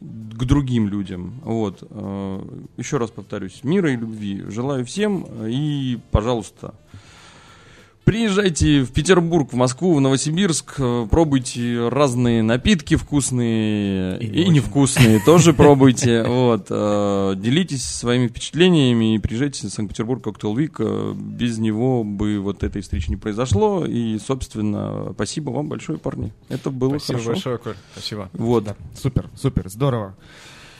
к 0.00 0.44
другим 0.44 0.88
людям. 0.88 1.40
Вот. 1.44 1.82
Э, 1.90 2.42
еще 2.76 2.96
раз 2.96 3.10
повторюсь, 3.10 3.62
мира 3.62 3.92
и 3.92 3.96
любви 3.96 4.42
желаю 4.48 4.84
всем 4.84 5.26
и, 5.46 5.98
пожалуйста, 6.10 6.74
Приезжайте 8.10 8.82
в 8.82 8.90
Петербург, 8.90 9.52
в 9.52 9.54
Москву, 9.54 9.94
в 9.94 10.00
Новосибирск, 10.00 10.80
э, 10.80 11.06
пробуйте 11.08 11.88
разные 11.90 12.42
напитки 12.42 12.96
вкусные 12.96 14.18
и, 14.18 14.42
и 14.42 14.48
невкусные, 14.48 15.20
тоже 15.24 15.52
пробуйте. 15.52 16.24
Вот, 16.24 16.66
э, 16.70 17.34
делитесь 17.36 17.84
своими 17.84 18.26
впечатлениями 18.26 19.14
и 19.14 19.18
приезжайте 19.20 19.68
в 19.68 19.70
Санкт-Петербург 19.70 20.24
Коктейл 20.24 20.56
Вик. 20.56 20.80
Э, 20.80 21.14
без 21.16 21.58
него 21.58 22.02
бы 22.02 22.40
вот 22.40 22.64
этой 22.64 22.82
встречи 22.82 23.10
не 23.10 23.16
произошло. 23.16 23.86
И, 23.86 24.18
собственно, 24.18 25.12
спасибо 25.14 25.50
вам 25.50 25.68
большое, 25.68 25.96
парни. 25.96 26.32
Это 26.48 26.70
было 26.70 26.98
спасибо 26.98 27.18
хорошо. 27.20 27.30
большое, 27.30 27.58
Коль. 27.58 27.76
Спасибо. 27.92 28.28
Вот. 28.32 28.64
Да, 28.64 28.76
супер, 29.00 29.30
супер, 29.36 29.68
здорово. 29.68 30.16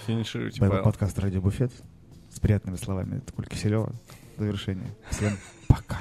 Финишируйте, 0.09 0.59
Павел. 0.59 0.82
подкаст 0.82 1.16
«Радио 1.20 1.40
Буфет» 1.40 1.70
с 2.35 2.40
приятными 2.40 2.74
словами 2.74 3.23
Коль 3.36 3.47
Киселева. 3.47 3.93
Завершение. 4.36 4.93
Всем 5.12 5.39
пока. 5.69 6.01